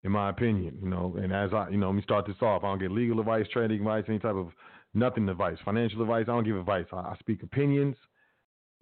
in 0.05 0.12
my 0.12 0.31
opinion. 0.31 0.79
You 0.81 0.88
know, 0.88 1.16
and 1.21 1.33
as 1.33 1.53
I, 1.53 1.68
you 1.71 1.77
know, 1.77 1.88
let 1.88 1.97
me 1.97 2.03
start 2.03 2.27
this 2.27 2.37
off. 2.40 2.62
I 2.64 2.68
don't 2.68 2.79
get 2.79 2.90
legal 2.90 3.21
advice, 3.21 3.47
trading 3.53 3.79
advice, 3.79 4.05
any 4.09 4.18
type 4.18 4.37
of 4.37 4.49
nothing 4.94 5.29
advice, 5.29 5.57
financial 5.64 6.03
advice. 6.03 6.25
I 6.29 6.33
don't 6.33 6.44
give 6.44 6.57
advice. 6.57 6.87
I, 6.92 6.97
I 6.97 7.16
speak 7.18 7.42
opinions, 7.42 7.97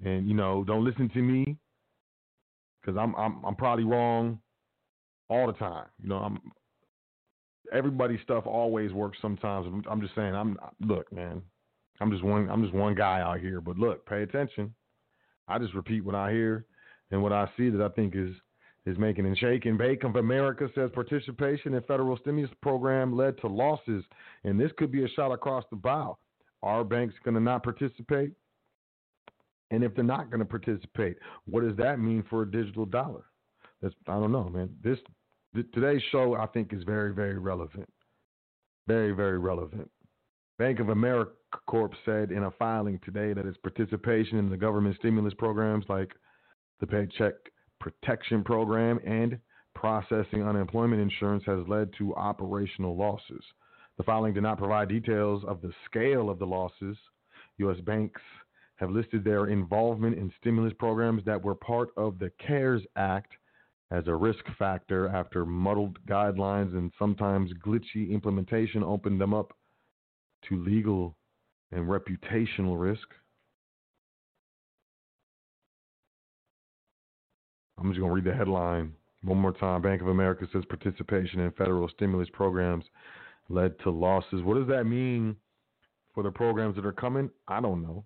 and 0.04 0.28
you 0.28 0.34
know, 0.34 0.64
don't 0.64 0.84
listen 0.84 1.08
to 1.10 1.22
me 1.22 1.56
because 2.80 2.98
I'm 2.98 3.14
I'm 3.16 3.44
I'm 3.44 3.56
probably 3.56 3.84
wrong 3.84 4.40
all 5.28 5.46
the 5.46 5.54
time. 5.54 5.86
You 6.02 6.08
know, 6.08 6.16
I'm 6.16 6.38
everybody's 7.72 8.20
stuff 8.22 8.46
always 8.46 8.92
works 8.92 9.18
sometimes. 9.20 9.66
I'm, 9.66 9.84
I'm 9.90 10.00
just 10.00 10.14
saying. 10.14 10.34
I'm 10.34 10.58
look, 10.80 11.12
man. 11.12 11.42
I'm 12.00 12.10
just 12.10 12.24
one. 12.24 12.48
I'm 12.50 12.62
just 12.62 12.74
one 12.74 12.94
guy 12.94 13.20
out 13.20 13.40
here. 13.40 13.60
But 13.60 13.78
look, 13.78 14.06
pay 14.06 14.22
attention. 14.22 14.74
I 15.48 15.58
just 15.58 15.74
repeat 15.74 16.04
what 16.04 16.14
I 16.14 16.32
hear 16.32 16.66
and 17.10 17.22
what 17.22 17.32
I 17.32 17.48
see 17.56 17.70
that 17.70 17.82
I 17.82 17.88
think 17.88 18.14
is 18.16 18.34
is 18.84 18.98
making 18.98 19.26
and 19.26 19.36
shaking. 19.36 19.76
Bank 19.76 20.04
of 20.04 20.16
America 20.16 20.68
says 20.74 20.90
participation 20.94 21.74
in 21.74 21.82
federal 21.82 22.16
stimulus 22.18 22.50
program 22.62 23.16
led 23.16 23.38
to 23.40 23.48
losses, 23.48 24.04
and 24.44 24.60
this 24.60 24.70
could 24.78 24.92
be 24.92 25.04
a 25.04 25.08
shot 25.08 25.32
across 25.32 25.64
the 25.70 25.76
bow. 25.76 26.16
Are 26.62 26.84
banks 26.84 27.14
going 27.24 27.34
to 27.34 27.40
not 27.40 27.62
participate? 27.62 28.32
And 29.72 29.82
if 29.82 29.94
they're 29.94 30.04
not 30.04 30.30
going 30.30 30.38
to 30.38 30.46
participate, 30.46 31.16
what 31.46 31.64
does 31.64 31.76
that 31.76 31.98
mean 31.98 32.24
for 32.30 32.42
a 32.42 32.50
digital 32.50 32.86
dollar? 32.86 33.24
That's 33.82 33.94
I 34.06 34.14
don't 34.14 34.32
know, 34.32 34.48
man. 34.48 34.70
This 34.82 34.98
th- 35.56 35.72
today's 35.72 36.02
show 36.12 36.34
I 36.34 36.46
think 36.46 36.72
is 36.72 36.84
very 36.84 37.12
very 37.12 37.38
relevant, 37.38 37.88
very 38.86 39.12
very 39.12 39.38
relevant. 39.38 39.90
Bank 40.58 40.78
of 40.80 40.90
America 40.90 41.32
Corp 41.66 41.92
said 42.04 42.30
in 42.30 42.44
a 42.44 42.50
filing 42.52 43.00
today 43.04 43.32
that 43.32 43.46
its 43.46 43.58
participation 43.58 44.38
in 44.38 44.48
the 44.48 44.56
government 44.56 44.96
stimulus 44.98 45.34
programs 45.34 45.84
like 45.88 46.12
the 46.80 46.86
Paycheck 46.86 47.34
Protection 47.80 48.44
Program 48.44 48.98
and 49.06 49.38
processing 49.74 50.42
unemployment 50.42 51.02
insurance 51.02 51.44
has 51.46 51.66
led 51.68 51.90
to 51.98 52.14
operational 52.14 52.96
losses. 52.96 53.44
The 53.98 54.04
filing 54.04 54.34
did 54.34 54.42
not 54.42 54.58
provide 54.58 54.88
details 54.88 55.42
of 55.46 55.60
the 55.60 55.72
scale 55.86 56.30
of 56.30 56.38
the 56.38 56.46
losses. 56.46 56.96
U.S. 57.58 57.80
banks 57.80 58.20
have 58.76 58.90
listed 58.90 59.24
their 59.24 59.46
involvement 59.46 60.18
in 60.18 60.32
stimulus 60.40 60.72
programs 60.78 61.24
that 61.24 61.42
were 61.42 61.54
part 61.54 61.90
of 61.96 62.18
the 62.18 62.30
CARES 62.46 62.82
Act 62.96 63.32
as 63.90 64.04
a 64.06 64.14
risk 64.14 64.44
factor 64.58 65.08
after 65.08 65.46
muddled 65.46 65.98
guidelines 66.06 66.76
and 66.76 66.92
sometimes 66.98 67.52
glitchy 67.64 68.10
implementation 68.10 68.82
opened 68.82 69.20
them 69.20 69.32
up 69.32 69.52
to 70.48 70.62
legal 70.64 71.16
and 71.72 71.86
reputational 71.86 72.80
risk. 72.80 73.06
I'm 77.78 77.90
just 77.90 78.00
going 78.00 78.10
to 78.10 78.14
read 78.14 78.24
the 78.24 78.36
headline 78.36 78.92
one 79.22 79.38
more 79.38 79.52
time. 79.52 79.82
Bank 79.82 80.00
of 80.00 80.08
America 80.08 80.46
says 80.52 80.64
participation 80.68 81.40
in 81.40 81.50
federal 81.52 81.88
stimulus 81.88 82.28
programs 82.32 82.84
led 83.48 83.78
to 83.80 83.90
losses. 83.90 84.42
What 84.42 84.56
does 84.56 84.68
that 84.68 84.84
mean 84.84 85.36
for 86.14 86.22
the 86.22 86.30
programs 86.30 86.76
that 86.76 86.86
are 86.86 86.92
coming? 86.92 87.30
I 87.46 87.60
don't 87.60 87.82
know. 87.82 88.04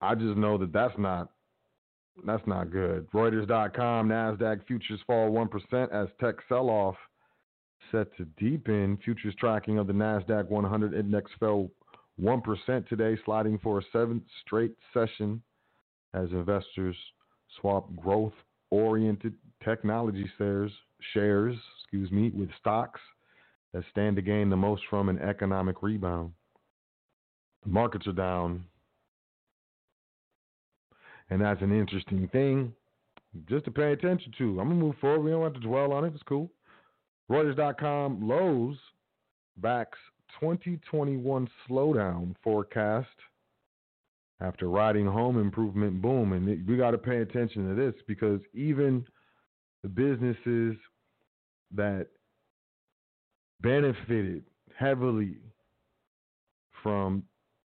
I 0.00 0.14
just 0.14 0.36
know 0.36 0.58
that 0.58 0.72
that's 0.72 0.98
not 0.98 1.30
that's 2.26 2.46
not 2.46 2.70
good. 2.70 3.10
Reuters.com, 3.12 4.08
Nasdaq 4.08 4.66
futures 4.66 5.00
fall 5.06 5.30
one 5.30 5.48
percent 5.48 5.90
as 5.92 6.08
tech 6.20 6.36
sell-off 6.48 6.96
set 7.90 8.14
to 8.16 8.24
deepen. 8.36 8.98
Futures 9.04 9.34
tracking 9.38 9.78
of 9.78 9.86
the 9.86 9.92
Nasdaq 9.92 10.48
100 10.48 10.94
index 10.94 11.30
fell 11.40 11.70
one 12.16 12.40
percent 12.40 12.88
today, 12.88 13.16
sliding 13.24 13.58
for 13.58 13.78
a 13.78 13.82
seventh 13.92 14.22
straight 14.44 14.74
session 14.92 15.42
as 16.14 16.30
investors 16.30 16.96
swap 17.60 17.88
growth-oriented 17.96 19.34
technology 19.64 20.30
shares, 20.38 20.72
shares, 21.12 21.56
excuse 21.80 22.10
me, 22.10 22.30
with 22.34 22.48
stocks 22.58 23.00
that 23.72 23.84
stand 23.90 24.16
to 24.16 24.22
gain 24.22 24.50
the 24.50 24.56
most 24.56 24.82
from 24.90 25.08
an 25.08 25.18
economic 25.18 25.82
rebound. 25.82 26.32
The 27.64 27.70
markets 27.70 28.06
are 28.06 28.12
down, 28.12 28.64
and 31.32 31.40
that's 31.40 31.62
an 31.62 31.72
interesting 31.72 32.28
thing 32.28 32.74
just 33.48 33.64
to 33.64 33.70
pay 33.70 33.92
attention 33.92 34.32
to. 34.36 34.60
I'm 34.60 34.68
gonna 34.68 34.74
move 34.74 34.96
forward. 35.00 35.20
We 35.20 35.30
don't 35.30 35.42
have 35.42 35.54
to 35.54 35.60
dwell 35.60 35.92
on 35.92 36.04
it. 36.04 36.12
It's 36.12 36.22
cool. 36.24 36.50
Reuters.com 37.30 38.28
Lowe's 38.28 38.76
backs 39.56 39.98
2021 40.40 41.48
slowdown 41.66 42.34
forecast 42.44 43.08
after 44.42 44.68
riding 44.68 45.06
home 45.06 45.40
improvement 45.40 46.02
boom. 46.02 46.34
And 46.34 46.68
we 46.68 46.76
got 46.76 46.90
to 46.90 46.98
pay 46.98 47.22
attention 47.22 47.66
to 47.66 47.74
this 47.74 47.94
because 48.06 48.40
even 48.52 49.06
the 49.82 49.88
businesses 49.88 50.76
that 51.74 52.08
benefited 53.62 54.44
heavily 54.78 55.36
from 56.82 57.22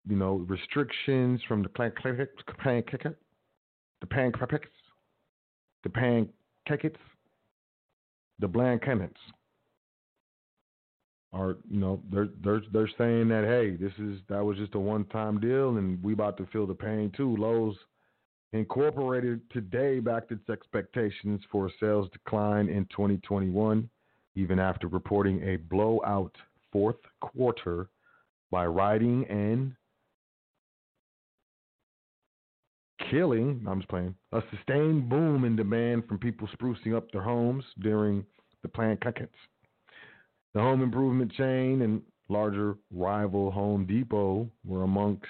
you 0.08 0.18
know 0.18 0.46
restrictions 0.48 1.42
from 1.48 1.64
the 1.64 1.70
the 4.10 4.16
pancakes, 4.16 4.70
the 5.84 5.90
pancakes, 5.90 7.00
the 8.40 8.48
blankets 8.48 9.18
are 11.34 11.58
you 11.70 11.80
know 11.80 12.02
they're 12.12 12.30
they're 12.44 12.62
they're 12.72 12.90
saying 12.98 13.28
that 13.28 13.44
hey 13.44 13.76
this 13.76 13.92
is 14.00 14.20
that 14.30 14.44
was 14.44 14.58
just 14.58 14.74
a 14.76 14.80
one 14.80 15.04
time 15.06 15.40
deal 15.40 15.78
and 15.78 16.02
we 16.02 16.14
about 16.14 16.38
to 16.38 16.46
feel 16.48 16.66
the 16.66 16.74
pain 16.74 17.12
too. 17.16 17.36
Lowe's 17.38 17.76
Incorporated 18.54 19.42
today 19.52 20.00
backed 20.00 20.32
its 20.32 20.50
expectations 20.50 21.42
for 21.52 21.68
a 21.68 21.70
sales 21.78 22.08
decline 22.14 22.70
in 22.70 22.86
2021, 22.86 23.90
even 24.36 24.60
after 24.60 24.88
reporting 24.88 25.44
a 25.44 25.58
blowout 25.58 26.34
fourth 26.72 26.96
quarter 27.20 27.90
by 28.52 28.66
riding 28.66 29.26
and 29.26 29.74
killing, 33.12 33.66
I'm 33.68 33.80
just 33.80 33.90
playing, 33.90 34.16
a 34.32 34.42
sustained 34.56 35.10
boom 35.10 35.46
in 35.46 35.56
demand 35.56 36.08
from 36.08 36.18
people 36.18 36.48
sprucing 36.48 36.96
up 36.96 37.12
their 37.12 37.22
homes 37.22 37.64
during 37.80 38.26
the 38.62 38.70
planned 38.70 39.02
cuts. 39.02 39.28
The 40.54 40.62
home 40.62 40.82
improvement 40.82 41.32
chain 41.34 41.82
and 41.82 42.02
larger 42.30 42.76
rival 42.92 43.52
Home 43.52 43.86
Depot 43.86 44.50
were 44.66 44.84
amongst 44.84 45.26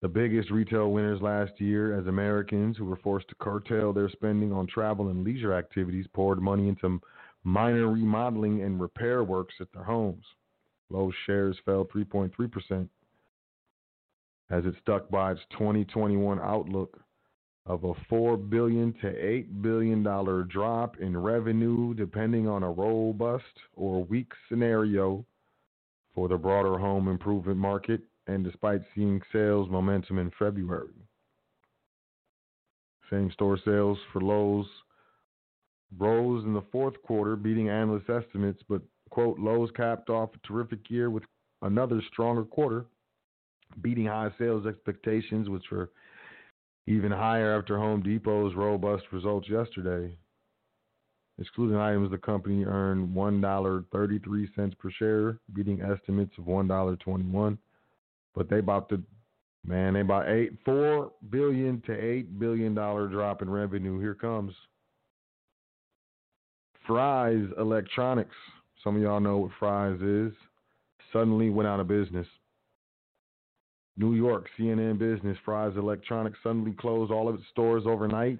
the 0.00 0.08
biggest 0.08 0.50
retail 0.50 0.92
winners 0.92 1.20
last 1.20 1.60
year 1.60 1.98
as 1.98 2.06
Americans 2.06 2.76
who 2.76 2.84
were 2.84 2.96
forced 2.96 3.28
to 3.28 3.34
curtail 3.40 3.92
their 3.92 4.08
spending 4.08 4.52
on 4.52 4.66
travel 4.66 5.08
and 5.08 5.24
leisure 5.24 5.52
activities 5.52 6.06
poured 6.14 6.40
money 6.40 6.68
into 6.68 7.00
minor 7.42 7.88
remodeling 7.88 8.62
and 8.62 8.80
repair 8.80 9.24
works 9.24 9.54
at 9.60 9.68
their 9.72 9.82
homes. 9.82 10.24
Lowe's 10.90 11.14
shares 11.26 11.56
fell 11.64 11.84
3.3% 11.86 12.88
as 14.50 14.64
it 14.64 14.74
stuck 14.80 15.08
by 15.10 15.32
its 15.32 15.40
2021 15.50 16.40
outlook 16.40 17.00
of 17.66 17.84
a 17.84 17.92
4 18.08 18.36
billion 18.36 18.94
to 19.02 19.08
eight 19.08 19.60
billion 19.60 20.02
dollar 20.02 20.42
drop 20.44 20.98
in 21.00 21.16
revenue, 21.16 21.92
depending 21.94 22.48
on 22.48 22.62
a 22.62 22.70
robust 22.70 23.44
or 23.76 24.04
weak 24.04 24.32
scenario 24.48 25.24
for 26.14 26.28
the 26.28 26.36
broader 26.36 26.78
home 26.78 27.08
improvement 27.08 27.58
market, 27.58 28.00
and 28.26 28.42
despite 28.42 28.80
seeing 28.94 29.20
sales 29.32 29.68
momentum 29.68 30.18
in 30.18 30.30
February. 30.38 30.88
Same 33.10 33.30
store 33.32 33.58
sales 33.64 33.98
for 34.12 34.20
Lowe's 34.20 34.66
rose 35.98 36.44
in 36.44 36.52
the 36.52 36.64
fourth 36.72 37.00
quarter, 37.02 37.36
beating 37.36 37.68
analyst 37.68 38.10
estimates, 38.10 38.62
but 38.68 38.82
quote, 39.10 39.38
Lowe's 39.38 39.70
capped 39.76 40.10
off 40.10 40.30
a 40.34 40.46
terrific 40.46 40.90
year 40.90 41.10
with 41.10 41.22
another 41.62 42.02
stronger 42.12 42.44
quarter, 42.44 42.84
beating 43.80 44.06
high 44.06 44.30
sales 44.38 44.66
expectations, 44.66 45.48
which 45.48 45.64
were 45.70 45.90
even 46.86 47.12
higher 47.12 47.56
after 47.58 47.76
Home 47.78 48.02
Depot's 48.02 48.54
robust 48.54 49.04
results 49.12 49.48
yesterday. 49.48 50.16
Excluding 51.40 51.76
items, 51.76 52.10
the 52.10 52.18
company 52.18 52.64
earned 52.64 53.14
$1.33 53.14 54.78
per 54.78 54.90
share, 54.90 55.38
beating 55.54 55.80
estimates 55.82 56.32
of 56.38 56.44
$1.21. 56.44 57.58
But 58.34 58.50
they 58.50 58.60
bought 58.60 58.88
the 58.88 59.02
man, 59.64 59.94
they 59.94 60.02
bought 60.02 60.28
eight, 60.28 60.52
four 60.64 61.12
billion 61.30 61.80
to 61.86 61.92
eight 61.92 62.38
billion 62.38 62.74
dollar 62.74 63.06
drop 63.06 63.42
in 63.42 63.50
revenue. 63.50 64.00
Here 64.00 64.14
comes 64.14 64.54
Fry's 66.86 67.46
Electronics. 67.58 68.34
Some 68.82 68.96
of 68.96 69.02
y'all 69.02 69.20
know 69.20 69.38
what 69.38 69.50
Fry's 69.58 70.00
is. 70.00 70.32
Suddenly 71.12 71.50
went 71.50 71.68
out 71.68 71.80
of 71.80 71.88
business. 71.88 72.26
New 73.98 74.14
York, 74.14 74.46
CNN 74.56 74.96
Business, 74.96 75.36
Fry's 75.44 75.76
Electronics 75.76 76.38
suddenly 76.42 76.72
closed 76.72 77.10
all 77.10 77.28
of 77.28 77.34
its 77.34 77.44
stores 77.50 77.82
overnight, 77.84 78.38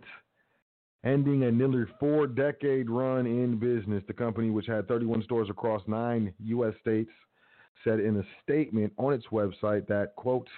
ending 1.05 1.43
a 1.43 1.51
nearly 1.51 1.85
four 1.99 2.29
decade 2.29 2.89
run 2.89 3.27
in 3.27 3.59
business. 3.59 4.05
The 4.07 4.13
company, 4.13 4.51
which 4.51 4.67
had 4.67 4.87
31 4.87 5.25
stores 5.25 5.51
across 5.51 5.83
nine 5.89 6.33
U.S. 6.45 6.75
states, 6.81 7.11
said 7.83 7.99
in 7.99 8.17
a 8.19 8.23
statement 8.43 8.93
on 8.99 9.13
its 9.13 9.27
website 9.33 9.89
that, 9.89 10.13
quote, 10.17 10.49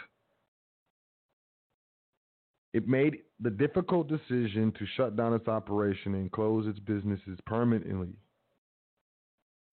it 2.75 2.87
made 2.87 3.23
the 3.41 3.51
difficult 3.51 4.07
decision 4.07 4.73
to 4.79 4.87
shut 4.97 5.17
down 5.17 5.33
its 5.33 5.49
operation 5.49 6.15
and 6.15 6.31
close 6.31 6.67
its 6.67 6.79
businesses 6.79 7.39
permanently, 7.47 8.13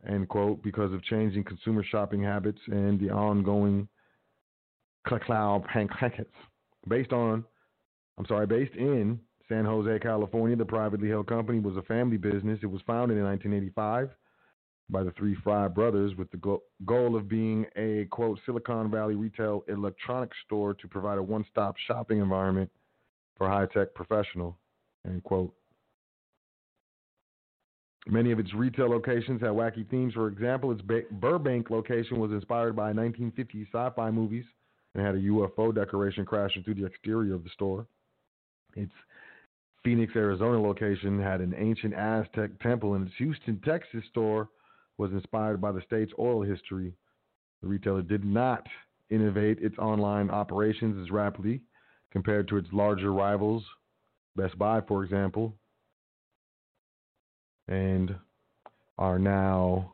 end 0.07 0.29
quote, 0.29 0.63
because 0.63 0.93
of 0.93 1.03
changing 1.03 1.43
consumer 1.43 1.83
shopping 1.83 2.23
habits 2.23 2.61
and 2.67 2.97
the 2.99 3.09
ongoing 3.09 3.87
cloud 5.07 5.65
packets. 5.67 6.33
Based 6.87 7.11
on, 7.11 7.43
I'm 8.17 8.25
sorry, 8.25 8.47
based 8.47 8.75
in 8.75 9.19
San 9.49 9.65
Jose, 9.65 9.99
California, 9.99 10.55
the 10.55 10.65
privately 10.65 11.09
held 11.09 11.27
company 11.27 11.59
was 11.59 11.77
a 11.77 11.81
family 11.83 12.17
business. 12.17 12.59
It 12.61 12.67
was 12.67 12.81
founded 12.85 13.17
in 13.17 13.23
1985 13.23 14.09
by 14.89 15.03
the 15.03 15.11
three 15.11 15.35
Fry 15.43 15.67
brothers 15.67 16.15
with 16.17 16.31
the 16.31 16.37
go- 16.37 16.63
goal 16.85 17.15
of 17.15 17.27
being 17.27 17.65
a 17.75 18.05
quote 18.09 18.39
Silicon 18.45 18.89
Valley 18.89 19.15
retail 19.15 19.63
electronics 19.67 20.37
store 20.45 20.73
to 20.75 20.87
provide 20.87 21.17
a 21.17 21.23
one-stop 21.23 21.75
shopping 21.87 22.19
environment 22.19 22.69
for 23.37 23.47
high-tech 23.47 23.93
professional 23.93 24.57
end 25.05 25.23
quote. 25.23 25.53
Many 28.07 28.31
of 28.31 28.39
its 28.39 28.53
retail 28.53 28.89
locations 28.89 29.41
had 29.41 29.49
wacky 29.49 29.89
themes. 29.89 30.13
For 30.13 30.29
example, 30.29 30.71
its 30.71 30.81
Burbank 31.11 31.69
location 31.69 32.19
was 32.19 32.31
inspired 32.31 32.73
by 32.73 32.93
1950s 32.93 33.67
sci-fi 33.73 34.11
movies 34.11 34.45
and 34.97 35.05
had 35.05 35.15
a 35.15 35.19
UFO 35.19 35.73
decoration 35.73 36.25
crashing 36.25 36.63
through 36.63 36.73
the 36.73 36.85
exterior 36.85 37.35
of 37.35 37.43
the 37.43 37.49
store. 37.51 37.85
Its 38.75 38.91
Phoenix, 39.83 40.11
Arizona 40.15 40.59
location 40.59 41.21
had 41.21 41.39
an 41.39 41.53
ancient 41.55 41.93
Aztec 41.93 42.59
temple, 42.59 42.95
and 42.95 43.07
its 43.07 43.15
Houston, 43.17 43.61
Texas 43.63 44.03
store 44.09 44.49
was 44.97 45.11
inspired 45.11 45.61
by 45.61 45.71
the 45.71 45.81
state's 45.85 46.11
oil 46.19 46.41
history. 46.41 46.93
The 47.61 47.67
retailer 47.67 48.01
did 48.01 48.25
not 48.25 48.65
innovate 49.09 49.59
its 49.59 49.77
online 49.77 50.29
operations 50.29 51.01
as 51.01 51.11
rapidly 51.11 51.61
compared 52.11 52.47
to 52.47 52.57
its 52.57 52.67
larger 52.73 53.13
rivals, 53.13 53.63
Best 54.35 54.57
Buy, 54.57 54.81
for 54.81 55.03
example, 55.03 55.53
and 57.67 58.15
are 58.97 59.19
now 59.19 59.93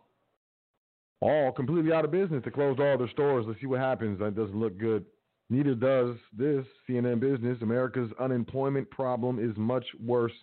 all 1.24 1.52
completely 1.52 1.94
out 1.94 2.06
of 2.06 2.12
business. 2.12 2.42
They 2.44 2.52
closed 2.52 2.80
all 2.80 2.98
their 2.98 3.10
stores. 3.10 3.46
Let's 3.48 3.60
see 3.62 3.68
what 3.68 3.80
happens. 3.80 4.20
That 4.20 4.36
doesn't 4.36 4.60
look 4.60 4.78
good. 4.78 5.06
Neither 5.50 5.76
does 5.76 6.16
this 6.38 6.66
CNN 6.88 7.20
business. 7.20 7.58
America's 7.62 8.12
unemployment 8.20 8.90
problem 8.90 9.40
is 9.40 9.56
much 9.58 9.86
worse 10.04 10.34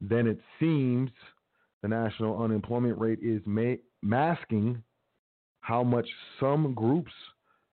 than 0.00 0.26
it 0.26 0.38
seems. 0.60 1.10
The 1.82 1.88
national 1.88 2.42
unemployment 2.42 2.98
rate 2.98 3.20
is 3.22 3.40
ma- 3.46 3.76
masking 4.02 4.82
how 5.60 5.82
much 5.82 6.08
some 6.38 6.74
groups 6.74 7.12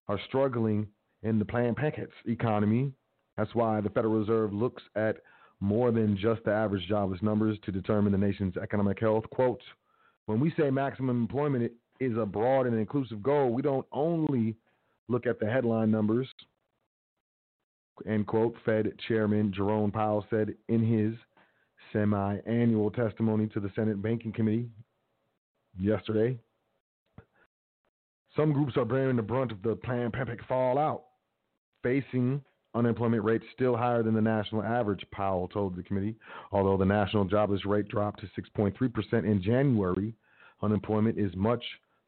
are 0.08 0.20
struggling 0.26 0.86
in 1.22 1.38
the 1.38 1.44
plan 1.44 1.74
packets 1.74 2.12
economy. 2.26 2.92
That's 3.36 3.54
why 3.54 3.80
the 3.80 3.90
Federal 3.90 4.14
Reserve 4.14 4.52
looks 4.52 4.82
at 4.94 5.16
more 5.60 5.90
than 5.90 6.16
just 6.16 6.44
the 6.44 6.52
average 6.52 6.86
jobless 6.88 7.22
numbers 7.22 7.58
to 7.64 7.72
determine 7.72 8.12
the 8.12 8.18
nation's 8.18 8.56
economic 8.56 9.00
health. 9.00 9.24
Quote, 9.30 9.62
when 10.26 10.40
we 10.40 10.52
say 10.58 10.70
maximum 10.70 11.20
employment 11.20 11.72
is 12.00 12.16
a 12.18 12.26
broad 12.26 12.66
and 12.66 12.78
inclusive 12.78 13.22
goal, 13.22 13.50
we 13.50 13.62
don't 13.62 13.86
only 13.92 14.56
look 15.08 15.26
at 15.26 15.38
the 15.38 15.46
headline 15.46 15.90
numbers. 15.90 16.28
End 18.08 18.26
quote. 18.26 18.56
Fed 18.64 18.92
Chairman 19.06 19.52
Jerome 19.54 19.92
Powell 19.92 20.26
said 20.28 20.54
in 20.68 20.84
his 20.84 21.14
semi 21.92 22.38
annual 22.46 22.90
testimony 22.90 23.46
to 23.48 23.60
the 23.60 23.70
Senate 23.76 24.02
Banking 24.02 24.32
Committee 24.32 24.68
yesterday. 25.78 26.38
Some 28.36 28.52
groups 28.52 28.76
are 28.76 28.84
bearing 28.84 29.16
the 29.16 29.22
brunt 29.22 29.52
of 29.52 29.62
the 29.62 29.76
pandemic 29.76 30.40
fallout, 30.48 31.04
facing 31.84 32.42
unemployment 32.74 33.22
rates 33.22 33.44
still 33.54 33.76
higher 33.76 34.02
than 34.02 34.14
the 34.14 34.20
national 34.20 34.64
average, 34.64 35.04
Powell 35.12 35.46
told 35.46 35.76
the 35.76 35.84
committee. 35.84 36.16
Although 36.50 36.76
the 36.76 36.84
national 36.84 37.24
jobless 37.26 37.64
rate 37.64 37.86
dropped 37.86 38.20
to 38.20 38.40
6.3% 38.40 39.12
in 39.24 39.40
January, 39.40 40.14
unemployment 40.62 41.16
is 41.16 41.30
much 41.36 41.62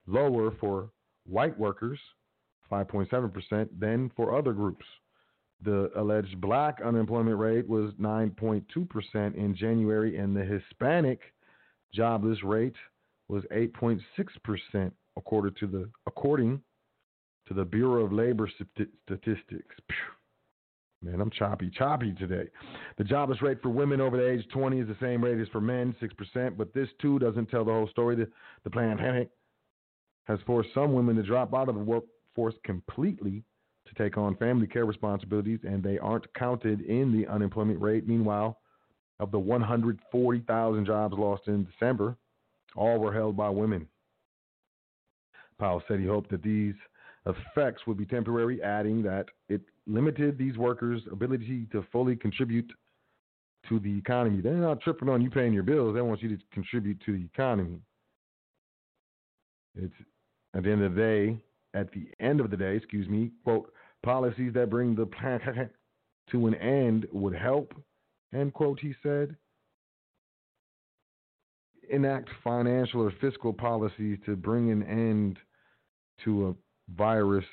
lower 0.06 0.52
for 0.60 0.90
white 1.26 1.58
workers, 1.58 1.98
5.7%, 2.70 3.68
than 3.78 4.10
for 4.16 4.36
other 4.36 4.52
groups. 4.52 4.84
The 5.62 5.90
alleged 5.96 6.40
black 6.40 6.80
unemployment 6.84 7.38
rate 7.38 7.68
was 7.68 7.92
9.2% 8.00 9.34
in 9.34 9.56
January, 9.56 10.18
and 10.18 10.36
the 10.36 10.44
Hispanic 10.44 11.20
jobless 11.94 12.42
rate 12.42 12.76
was 13.28 13.42
8.6%, 13.52 14.92
according 15.16 15.54
to 15.54 15.66
the 15.66 15.88
according 16.06 16.60
to 17.48 17.54
the 17.54 17.64
Bureau 17.64 18.04
of 18.04 18.12
Labor 18.12 18.50
Statistics. 19.06 19.76
Man, 21.02 21.20
I'm 21.20 21.30
choppy, 21.30 21.70
choppy 21.70 22.12
today. 22.14 22.48
The 22.98 23.04
jobless 23.04 23.40
rate 23.40 23.62
for 23.62 23.68
women 23.68 24.00
over 24.00 24.16
the 24.16 24.28
age 24.28 24.44
20 24.52 24.80
is 24.80 24.88
the 24.88 24.96
same 25.00 25.22
rate 25.22 25.38
as 25.40 25.46
for 25.48 25.60
men, 25.60 25.94
6%, 26.02 26.56
but 26.56 26.72
this 26.74 26.88
too 27.00 27.18
doesn't 27.18 27.46
tell 27.46 27.64
the 27.64 27.70
whole 27.70 27.88
story. 27.88 28.16
The, 28.16 28.28
the 28.64 28.70
pandemic 28.70 29.30
has 30.26 30.38
forced 30.46 30.72
some 30.74 30.92
women 30.92 31.16
to 31.16 31.22
drop 31.22 31.54
out 31.54 31.68
of 31.68 31.74
the 31.74 31.80
workforce 31.80 32.54
completely 32.64 33.42
to 33.86 33.94
take 33.94 34.18
on 34.18 34.36
family 34.36 34.66
care 34.66 34.84
responsibilities, 34.84 35.60
and 35.62 35.82
they 35.82 35.98
aren't 35.98 36.32
counted 36.34 36.80
in 36.82 37.12
the 37.12 37.26
unemployment 37.28 37.80
rate. 37.80 38.06
Meanwhile, 38.06 38.58
of 39.20 39.30
the 39.30 39.38
140,000 39.38 40.84
jobs 40.84 41.14
lost 41.16 41.46
in 41.46 41.64
December, 41.64 42.16
all 42.74 42.98
were 42.98 43.12
held 43.12 43.36
by 43.36 43.48
women. 43.48 43.86
Powell 45.58 45.82
said 45.88 46.00
he 46.00 46.06
hoped 46.06 46.30
that 46.30 46.42
these 46.42 46.74
effects 47.26 47.86
would 47.86 47.96
be 47.96 48.04
temporary, 48.04 48.62
adding 48.62 49.02
that 49.02 49.26
it 49.48 49.62
limited 49.86 50.36
these 50.36 50.58
workers' 50.58 51.02
ability 51.10 51.66
to 51.72 51.86
fully 51.90 52.16
contribute 52.16 52.70
to 53.68 53.78
the 53.80 53.98
economy. 53.98 54.40
They're 54.40 54.54
not 54.54 54.80
tripping 54.80 55.08
on 55.08 55.22
you 55.22 55.30
paying 55.30 55.52
your 55.52 55.62
bills. 55.62 55.94
They 55.94 56.00
want 56.02 56.22
you 56.22 56.36
to 56.36 56.42
contribute 56.52 57.00
to 57.06 57.12
the 57.12 57.24
economy. 57.24 57.80
It's 59.74 59.94
at 60.56 60.64
the 60.64 60.70
end 60.72 60.82
of 60.82 60.94
the 60.94 61.00
day, 61.00 61.38
at 61.74 61.92
the 61.92 62.08
end 62.18 62.40
of 62.40 62.50
the 62.50 62.56
day, 62.56 62.76
excuse 62.76 63.08
me, 63.08 63.30
quote, 63.44 63.70
policies 64.02 64.52
that 64.54 64.70
bring 64.70 64.94
the 64.94 65.04
planet 65.04 65.70
to 66.30 66.46
an 66.46 66.54
end 66.54 67.06
would 67.12 67.34
help, 67.34 67.74
end 68.34 68.54
quote, 68.54 68.80
he 68.80 68.94
said. 69.02 69.36
Enact 71.90 72.28
financial 72.42 73.02
or 73.02 73.12
fiscal 73.20 73.52
policies 73.52 74.18
to 74.24 74.34
bring 74.34 74.70
an 74.70 74.82
end 74.82 75.38
to 76.24 76.48
a 76.48 76.54
virus 76.96 77.44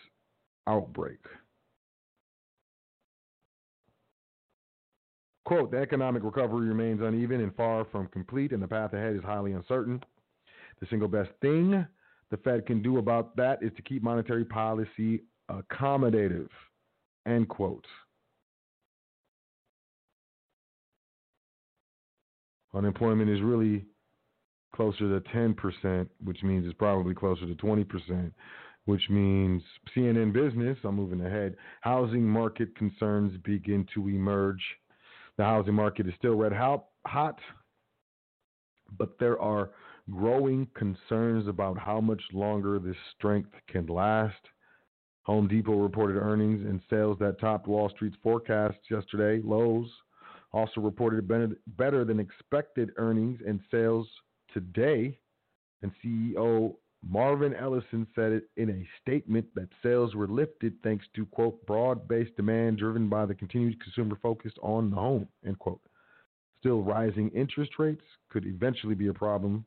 outbreak. 0.66 1.20
Quote, 5.46 5.72
the 5.72 5.78
economic 5.78 6.24
recovery 6.24 6.70
remains 6.70 7.02
uneven 7.02 7.42
and 7.42 7.54
far 7.56 7.86
from 7.92 8.08
complete, 8.08 8.54
and 8.54 8.63
the 8.63 8.68
path 8.68 8.94
ahead 8.94 9.16
is 9.16 9.24
highly 9.24 9.52
uncertain. 9.52 10.02
The 10.80 10.88
single 10.89 11.10
best 11.10 11.30
thing 11.42 11.86
the 12.34 12.38
Fed 12.38 12.65
can 12.65 12.82
do 12.82 12.98
about 12.98 13.36
that 13.36 13.62
is 13.62 13.69
to 13.76 13.84
keep 13.84 14.02
monetary 14.02 14.43
policy 14.43 15.22
uh, 15.50 15.62
accommodative. 15.72 16.50
End 17.28 17.48
quote. 17.48 17.86
Unemployment 22.74 23.30
is 23.30 23.39
really 23.43 23.86
closer 24.76 25.19
to 25.19 25.30
10%, 25.30 26.10
which 26.24 26.41
means 26.41 26.65
it's 26.65 26.74
probably 26.74 27.13
closer 27.13 27.46
to 27.46 27.54
20%, 27.54 28.32
which 28.86 29.08
means 29.12 29.62
CNN 29.96 30.34
Business, 30.34 30.76
I'm 30.84 30.96
moving 30.96 31.24
ahead, 31.24 31.56
housing 31.82 32.24
market 32.24 32.76
concerns 32.76 33.38
begin 33.43 33.86
to 33.93 34.08
emerge. 34.08 34.63
The 35.38 35.43
housing 35.43 35.76
market 35.76 36.08
is 36.08 36.15
still 36.17 36.34
red 36.34 36.52
hot, 36.52 37.38
but 38.98 39.19
there 39.19 39.39
are 39.39 39.69
growing 40.12 40.68
concerns 40.76 41.48
about 41.48 41.78
how 41.78 42.02
much 42.02 42.22
longer 42.34 42.80
this 42.80 42.98
strength 43.16 43.52
can 43.68 43.86
last. 43.88 44.36
Home 45.24 45.48
Depot 45.48 45.80
reported 45.80 46.18
earnings 46.18 46.66
and 46.66 46.82
sales 46.89 47.18
that 47.20 47.39
topped 47.39 47.68
Wall 47.68 47.89
Street's 47.89 48.18
forecasts 48.22 48.89
yesterday. 48.92 49.42
Lowe's 49.44 49.89
also 50.52 50.82
reported 50.82 51.28
better 51.78 52.06
than 52.06 52.20
expected 52.20 52.92
earnings 52.98 53.39
and 53.48 53.60
sales 53.72 54.08
today. 54.54 55.18
And 55.82 55.92
CEO 56.04 56.76
Marvin 57.06 57.54
Ellison 57.54 58.08
said 58.16 58.32
it 58.32 58.50
in 58.56 58.70
a 58.70 58.88
statement 59.02 59.46
that 59.56 59.68
sales 59.82 60.16
were 60.16 60.28
lifted 60.28 60.74
thanks 60.84 61.06
to, 61.16 61.26
quote, 61.28 61.66
broad 61.66 62.08
based 62.08 62.36
demand 62.38 62.78
driven 62.78 63.10
by 63.10 63.26
the 63.26 63.36
continued 63.36 63.82
consumer 63.82 64.18
focus 64.22 64.54
on 64.62 64.89
the 64.89 64.96
home, 64.96 65.28
end 65.46 65.60
quote. 65.60 65.82
Still, 66.60 66.82
rising 66.82 67.30
interest 67.32 67.72
rates 67.78 68.04
could 68.30 68.46
eventually 68.46 68.96
be 68.96 69.08
a 69.08 69.13
problem 69.13 69.66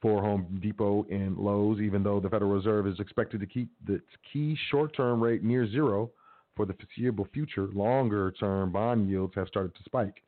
for 0.00 0.22
Home 0.22 0.58
Depot 0.62 1.06
and 1.10 1.36
Lowe's, 1.36 1.80
even 1.80 2.02
though 2.02 2.20
the 2.20 2.28
Federal 2.28 2.52
Reserve 2.52 2.86
is 2.86 3.00
expected 3.00 3.40
to 3.40 3.46
keep 3.46 3.68
its 3.88 4.04
key 4.32 4.56
short 4.70 4.94
term 4.96 5.22
rate 5.22 5.42
near 5.42 5.68
zero 5.68 6.10
for 6.56 6.66
the 6.66 6.74
foreseeable 6.74 7.26
future. 7.32 7.68
Longer 7.72 8.32
term 8.32 8.72
bond 8.72 9.08
yields 9.08 9.34
have 9.34 9.48
started 9.48 9.74
to 9.74 9.82
spike, 9.84 10.22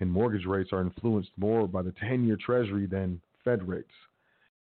and 0.00 0.10
mortgage 0.10 0.46
rates 0.46 0.72
are 0.72 0.80
influenced 0.80 1.30
more 1.36 1.66
by 1.66 1.82
the 1.82 1.94
10 2.00 2.24
year 2.24 2.36
Treasury 2.36 2.86
than 2.86 3.20
Fed 3.44 3.66
rates. 3.66 3.90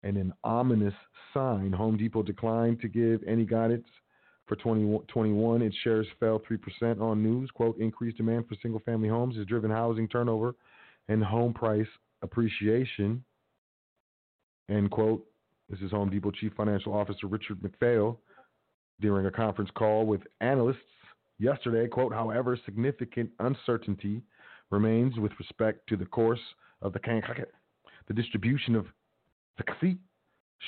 And 0.02 0.16
an 0.16 0.32
ominous 0.44 0.94
sign 1.34 1.72
Home 1.72 1.96
Depot 1.96 2.22
declined 2.22 2.80
to 2.80 2.88
give 2.88 3.22
any 3.26 3.44
guidance 3.44 3.86
for 4.46 4.56
2021. 4.56 5.62
Its 5.62 5.76
shares 5.84 6.06
fell 6.18 6.40
3% 6.50 7.00
on 7.00 7.22
news. 7.22 7.50
Quote, 7.52 7.78
increased 7.78 8.16
demand 8.16 8.48
for 8.48 8.56
single 8.62 8.80
family 8.80 9.08
homes 9.08 9.36
has 9.36 9.46
driven 9.46 9.70
housing 9.70 10.08
turnover 10.08 10.54
and 11.08 11.22
home 11.22 11.52
price 11.52 11.86
appreciation. 12.22 13.22
End 14.70 14.90
quote. 14.90 15.26
This 15.68 15.80
is 15.80 15.90
Home 15.90 16.10
Depot 16.10 16.30
Chief 16.30 16.52
Financial 16.56 16.94
Officer 16.94 17.26
Richard 17.26 17.58
McPhail 17.60 18.18
during 19.00 19.26
a 19.26 19.30
conference 19.30 19.70
call 19.74 20.06
with 20.06 20.20
analysts 20.40 20.78
yesterday. 21.40 21.88
Quote, 21.88 22.12
however, 22.12 22.58
significant 22.64 23.30
uncertainty 23.40 24.22
remains 24.70 25.18
with 25.18 25.32
respect 25.40 25.88
to 25.88 25.96
the 25.96 26.06
course 26.06 26.40
of 26.82 26.92
the 26.92 27.00
the 28.06 28.14
distribution 28.14 28.76
of 28.76 28.86
the 29.58 29.96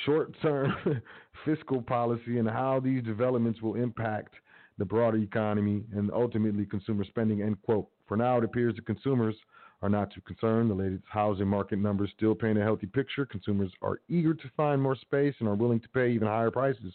short 0.05 0.35
term 0.43 0.75
fiscal 1.45 1.81
policy 1.81 2.39
and 2.39 2.49
how 2.49 2.81
these 2.81 3.05
developments 3.05 3.63
will 3.63 3.77
impact 3.77 4.35
the 4.79 4.85
broader 4.85 5.19
economy 5.19 5.85
and 5.95 6.11
ultimately 6.13 6.67
consumer 6.67 7.05
spending, 7.05 7.43
end 7.43 7.61
quote. 7.63 7.89
For 8.09 8.17
now, 8.17 8.39
it 8.39 8.45
appears 8.45 8.75
that 8.77 8.87
consumers 8.87 9.37
are 9.83 9.89
not 9.89 10.13
too 10.13 10.21
concerned. 10.23 10.71
The 10.71 10.75
latest 10.75 11.03
housing 11.09 11.49
market 11.49 11.79
numbers 11.79 12.11
still 12.17 12.35
paint 12.35 12.59
a 12.59 12.63
healthy 12.63 12.87
picture. 12.87 13.27
Consumers 13.27 13.73
are 13.83 14.01
eager 14.09 14.33
to 14.33 14.51
find 14.57 14.81
more 14.81 14.97
space 14.97 15.35
and 15.41 15.49
are 15.49 15.55
willing 15.55 15.81
to 15.81 15.89
pay 15.89 16.11
even 16.13 16.29
higher 16.29 16.51
prices 16.51 16.95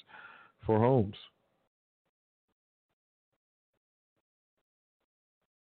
for 0.66 0.80
homes. 0.80 1.16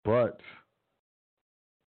But 0.04 0.42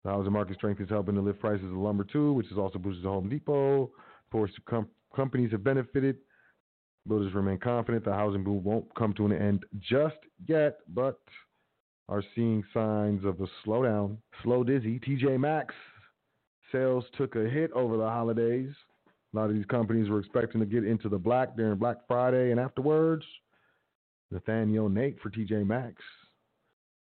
the 0.04 0.10
housing 0.10 0.32
market 0.32 0.56
strength 0.56 0.80
is 0.80 0.88
helping 0.88 1.14
to 1.14 1.20
lift 1.20 1.40
prices 1.40 1.66
of 1.66 1.76
lumber 1.76 2.04
too, 2.04 2.32
which 2.32 2.48
has 2.48 2.58
also 2.58 2.78
boosted 2.78 3.04
Home 3.04 3.28
Depot. 3.28 3.90
Course, 4.32 4.52
com- 4.68 4.88
companies 5.14 5.50
have 5.52 5.64
benefited. 5.64 6.16
Builders 7.06 7.34
remain 7.34 7.58
confident 7.58 8.04
the 8.04 8.12
housing 8.12 8.44
boom 8.44 8.62
won't 8.62 8.94
come 8.94 9.12
to 9.14 9.26
an 9.26 9.32
end 9.32 9.64
just 9.78 10.16
yet, 10.46 10.78
but 10.88 11.20
are 12.10 12.22
seeing 12.34 12.62
signs 12.74 13.24
of 13.24 13.40
a 13.40 13.46
slowdown. 13.64 14.18
Slow 14.42 14.62
dizzy. 14.62 15.00
TJ 15.00 15.40
Maxx 15.40 15.74
sales 16.70 17.04
took 17.16 17.36
a 17.36 17.48
hit 17.48 17.72
over 17.72 17.96
the 17.96 18.08
holidays. 18.08 18.72
A 19.32 19.36
lot 19.36 19.48
of 19.48 19.54
these 19.54 19.64
companies 19.66 20.10
were 20.10 20.18
expecting 20.18 20.60
to 20.60 20.66
get 20.66 20.84
into 20.84 21.08
the 21.08 21.18
black 21.18 21.56
during 21.56 21.78
Black 21.78 21.96
Friday 22.06 22.50
and 22.50 22.60
afterwards. 22.60 23.24
Nathaniel 24.30 24.90
Nate 24.90 25.18
for 25.22 25.30
TJ 25.30 25.66
Maxx 25.66 26.02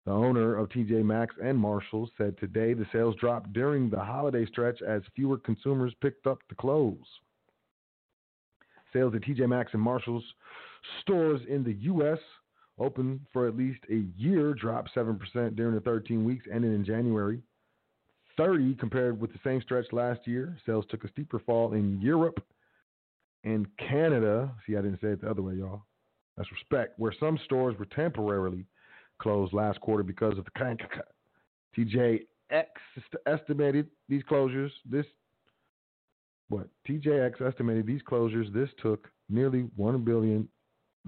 the 0.07 0.13
owner 0.13 0.57
of 0.57 0.69
TJ 0.69 1.03
Maxx 1.05 1.35
and 1.43 1.59
Marshalls 1.59 2.11
said 2.19 2.37
today 2.39 2.75
the 2.75 2.87
sales 2.93 3.17
dropped 3.17 3.53
during 3.53 3.89
the 3.89 3.99
holiday 3.99 4.45
stretch 4.45 4.83
as 4.83 5.03
fewer 5.17 5.39
consumers 5.39 5.95
picked 6.03 6.27
up 6.27 6.41
the 6.49 6.55
clothes. 6.55 7.07
Sales 8.93 9.15
at 9.15 9.23
TJ 9.23 9.49
Maxx 9.49 9.73
and 9.73 9.81
Marshalls 9.81 10.25
stores 11.01 11.41
in 11.49 11.65
the 11.65 11.73
U.S. 11.85 12.19
open 12.79 13.25
for 13.33 13.47
at 13.47 13.57
least 13.57 13.81
a 13.91 14.05
year 14.17 14.55
dropped 14.55 14.91
7% 14.95 15.19
during 15.57 15.75
the 15.75 15.81
13 15.81 16.25
weeks 16.25 16.47
ending 16.53 16.75
in 16.75 16.85
January. 16.85 17.41
30 18.37 18.75
compared 18.75 19.21
with 19.21 19.33
the 19.33 19.39
same 19.45 19.63
stretch 19.63 19.87
last 19.93 20.27
year. 20.27 20.57
Sales 20.67 20.85
took 20.89 21.05
a 21.05 21.09
steeper 21.09 21.39
fall 21.39 21.73
in 21.75 22.01
Europe 22.01 22.45
and 23.45 23.67
Canada. 23.77 24.51
See, 24.67 24.77
I 24.77 24.83
didn't 24.83 25.01
say 25.01 25.09
it 25.09 25.21
the 25.21 25.31
other 25.31 25.43
way, 25.43 25.55
y'all. 25.55 25.83
That's 26.37 26.51
respect. 26.51 26.99
Where 26.99 27.15
some 27.21 27.39
stores 27.45 27.79
were 27.79 27.85
temporarily 27.85 28.67
closed 29.21 29.53
last 29.53 29.81
quarter 29.81 30.03
because 30.03 30.37
of 30.37 30.45
the 30.45 30.51
cut. 30.51 31.13
TJX 31.79 32.67
estimated 33.27 33.89
these 34.09 34.23
closures. 34.25 34.71
This 34.85 35.07
what 36.49 36.69
TJX 36.89 37.41
estimated 37.41 37.87
these 37.87 38.03
closures. 38.03 38.53
This 38.53 38.69
took 38.83 39.09
nearly 39.29 39.69
one 39.77 40.05
billion 40.05 40.49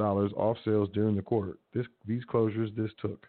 off 0.01 0.57
sales 0.65 0.89
during 0.93 1.17
the 1.17 1.23
quarter. 1.23 1.59
This 1.73 1.87
these 2.07 2.23
closures 2.25 2.75
this 2.77 2.91
took. 3.01 3.27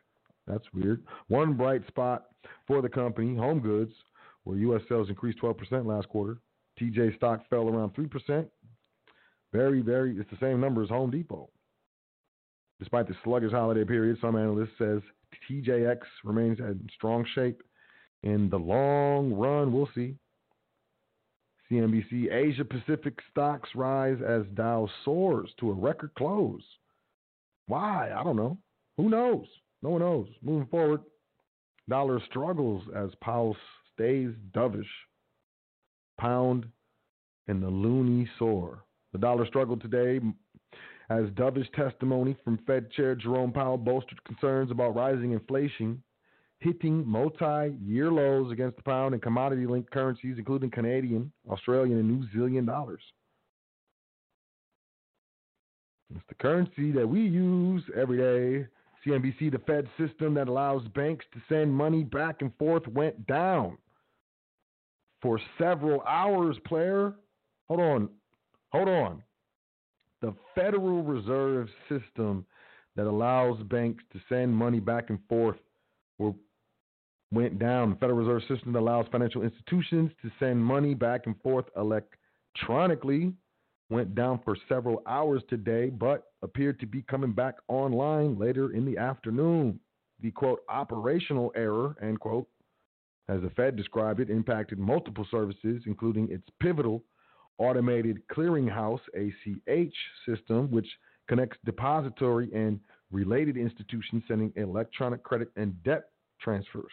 That's 0.47 0.65
weird. 0.73 1.03
One 1.27 1.53
bright 1.53 1.85
spot 1.87 2.27
for 2.67 2.81
the 2.81 2.89
company, 2.89 3.35
Home 3.35 3.59
Goods, 3.59 3.93
where 4.43 4.57
U.S. 4.57 4.81
sales 4.87 5.09
increased 5.09 5.39
12% 5.41 5.85
last 5.85 6.07
quarter. 6.07 6.37
TJ 6.79 7.15
stock 7.17 7.41
fell 7.49 7.67
around 7.67 7.93
3%. 7.95 8.47
Very, 9.51 9.81
very, 9.81 10.17
it's 10.17 10.29
the 10.29 10.37
same 10.39 10.61
number 10.61 10.83
as 10.83 10.89
Home 10.89 11.09
Depot. 11.09 11.49
Despite 12.79 13.07
the 13.07 13.15
sluggish 13.23 13.51
holiday 13.51 13.83
period, 13.83 14.17
some 14.21 14.35
analysts 14.35 14.77
says 14.77 15.01
TJX 15.49 15.97
remains 16.23 16.59
in 16.59 16.87
strong 16.95 17.25
shape 17.33 17.61
in 18.23 18.49
the 18.49 18.57
long 18.57 19.33
run. 19.33 19.73
We'll 19.73 19.89
see. 19.95 20.15
CNBC 21.69 22.31
Asia 22.31 22.63
Pacific 22.63 23.19
stocks 23.31 23.69
rise 23.75 24.19
as 24.25 24.43
Dow 24.53 24.87
soars 25.03 25.49
to 25.59 25.71
a 25.71 25.73
record 25.73 26.11
close. 26.17 26.61
Why? 27.67 28.11
I 28.17 28.23
don't 28.23 28.37
know. 28.37 28.57
Who 28.97 29.09
knows? 29.09 29.45
No 29.81 29.89
one 29.91 30.01
knows. 30.01 30.27
Moving 30.41 30.67
forward, 30.67 31.01
dollar 31.89 32.21
struggles 32.29 32.83
as 32.95 33.09
Powell 33.21 33.55
stays 33.93 34.31
dovish. 34.53 34.85
Pound 36.19 36.65
and 37.47 37.61
the 37.61 37.69
loonie 37.69 38.27
soar. 38.39 38.83
The 39.13 39.19
dollar 39.19 39.45
struggled 39.45 39.81
today 39.81 40.19
as 41.09 41.25
dovish 41.35 41.71
testimony 41.73 42.35
from 42.43 42.59
Fed 42.65 42.91
Chair 42.91 43.15
Jerome 43.15 43.51
Powell 43.51 43.77
bolstered 43.77 44.23
concerns 44.23 44.71
about 44.71 44.95
rising 44.95 45.31
inflation, 45.31 46.01
hitting 46.59 47.07
multi 47.07 47.75
year 47.83 48.11
lows 48.11 48.51
against 48.51 48.77
the 48.77 48.83
pound 48.83 49.13
and 49.13 49.21
commodity 49.21 49.65
linked 49.65 49.91
currencies, 49.91 50.35
including 50.37 50.71
Canadian, 50.71 51.31
Australian, 51.49 51.99
and 51.99 52.07
New 52.07 52.27
Zealand 52.31 52.67
dollars. 52.67 53.01
It's 56.13 56.23
the 56.29 56.35
currency 56.35 56.91
that 56.93 57.07
we 57.07 57.21
use 57.21 57.83
every 57.95 58.17
day. 58.17 58.67
CNBC, 59.05 59.51
the 59.51 59.59
Fed 59.59 59.87
system 59.97 60.33
that 60.33 60.47
allows 60.47 60.85
banks 60.89 61.25
to 61.33 61.39
send 61.47 61.73
money 61.73 62.03
back 62.03 62.41
and 62.41 62.51
forth, 62.57 62.85
went 62.87 63.27
down 63.27 63.77
for 65.21 65.39
several 65.57 66.01
hours, 66.01 66.57
player. 66.65 67.13
Hold 67.67 67.79
on. 67.79 68.09
Hold 68.71 68.89
on 68.89 69.23
the 70.21 70.33
Federal 70.55 71.03
Reserve 71.03 71.69
System 71.89 72.45
that 72.95 73.07
allows 73.07 73.61
banks 73.63 74.03
to 74.13 74.19
send 74.27 74.55
money 74.55 74.79
back 74.79 75.09
and 75.09 75.19
forth 75.29 75.57
went 77.31 77.59
down. 77.59 77.91
The 77.91 77.95
Federal 77.97 78.19
Reserve 78.19 78.41
System 78.47 78.75
allows 78.75 79.05
financial 79.11 79.43
institutions 79.43 80.11
to 80.21 80.31
send 80.39 80.63
money 80.63 80.93
back 80.93 81.25
and 81.25 81.39
forth 81.41 81.65
electronically 81.75 83.33
went 83.89 84.15
down 84.15 84.39
for 84.43 84.57
several 84.67 85.01
hours 85.07 85.41
today, 85.49 85.89
but 85.89 86.25
appeared 86.41 86.79
to 86.79 86.85
be 86.85 87.01
coming 87.03 87.31
back 87.31 87.55
online 87.67 88.37
later 88.37 88.73
in 88.73 88.85
the 88.85 88.97
afternoon. 88.97 89.79
The 90.21 90.31
quote 90.31 90.59
operational 90.69 91.51
error, 91.55 91.95
end 92.01 92.19
quote, 92.19 92.47
as 93.29 93.41
the 93.41 93.49
Fed 93.51 93.75
described 93.75 94.19
it, 94.19 94.29
impacted 94.29 94.79
multiple 94.79 95.27
services, 95.29 95.83
including 95.85 96.31
its 96.31 96.47
pivotal 96.59 97.03
automated 97.59 98.21
clearinghouse 98.31 98.99
ACH 99.15 99.95
system, 100.25 100.69
which 100.71 100.87
connects 101.27 101.57
depository 101.65 102.49
and 102.53 102.79
related 103.11 103.57
institutions 103.57 104.23
sending 104.27 104.51
electronic 104.55 105.23
credit 105.23 105.49
and 105.55 105.81
debt 105.83 106.09
transfers. 106.41 106.91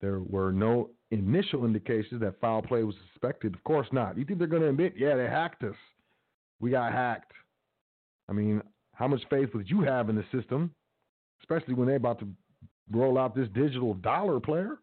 There 0.00 0.20
were 0.20 0.52
no 0.52 0.90
initial 1.10 1.64
indications 1.64 2.20
that 2.20 2.40
foul 2.40 2.62
play 2.62 2.82
was 2.84 2.94
suspected. 3.12 3.54
Of 3.54 3.62
course 3.64 3.88
not. 3.92 4.16
You 4.16 4.24
think 4.24 4.38
they're 4.38 4.48
going 4.48 4.62
to 4.62 4.68
admit, 4.68 4.94
yeah, 4.96 5.16
they 5.16 5.26
hacked 5.26 5.62
us? 5.62 5.74
We 6.60 6.70
got 6.70 6.92
hacked. 6.92 7.32
I 8.28 8.32
mean, 8.32 8.62
how 8.94 9.08
much 9.08 9.22
faith 9.28 9.50
would 9.54 9.68
you 9.68 9.82
have 9.82 10.08
in 10.08 10.16
the 10.16 10.24
system, 10.32 10.72
especially 11.42 11.74
when 11.74 11.86
they're 11.86 11.96
about 11.96 12.20
to 12.20 12.28
roll 12.90 13.18
out 13.18 13.34
this 13.34 13.48
digital 13.54 13.94
dollar 13.94 14.40
player? 14.40 14.78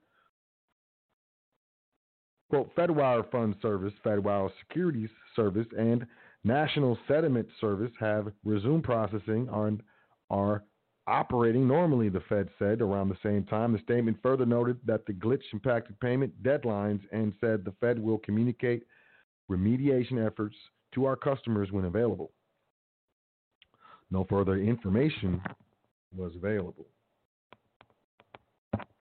Quote, 2.50 2.74
Fedwire 2.76 3.30
Fund 3.30 3.56
Service, 3.62 3.94
Fedwire 4.06 4.50
Securities 4.60 5.10
Service, 5.36 5.68
and 5.78 6.06
National 6.44 6.98
Settlement 7.08 7.48
Service 7.60 7.92
have 8.00 8.32
resumed 8.46 8.84
processing 8.84 9.50
on 9.50 9.82
are 10.30 10.64
operating 11.08 11.68
normally, 11.68 12.10
the 12.10 12.22
Fed 12.28 12.50
said 12.60 12.82
around 12.82 13.10
the 13.10 13.18
same 13.24 13.44
time. 13.46 13.72
The 13.72 13.80
statement 13.80 14.18
further 14.22 14.46
noted 14.46 14.78
that 14.86 15.06
the 15.06 15.14
glitch 15.14 15.44
impacted 15.54 16.00
payment 16.00 16.44
deadlines 16.44 17.02
and 17.12 17.34
said 17.40 17.64
the 17.64 17.74
Fed 17.80 17.98
will 17.98 18.18
communicate 18.20 18.84
remediation 19.50 20.26
efforts 20.26 20.56
to 20.94 21.06
our 21.06 21.16
customers 21.16 21.72
when 21.72 21.86
available. 21.86 22.32
No 24.12 24.26
further 24.30 24.58
information 24.58 25.42
was 26.16 26.34
available. 26.36 26.88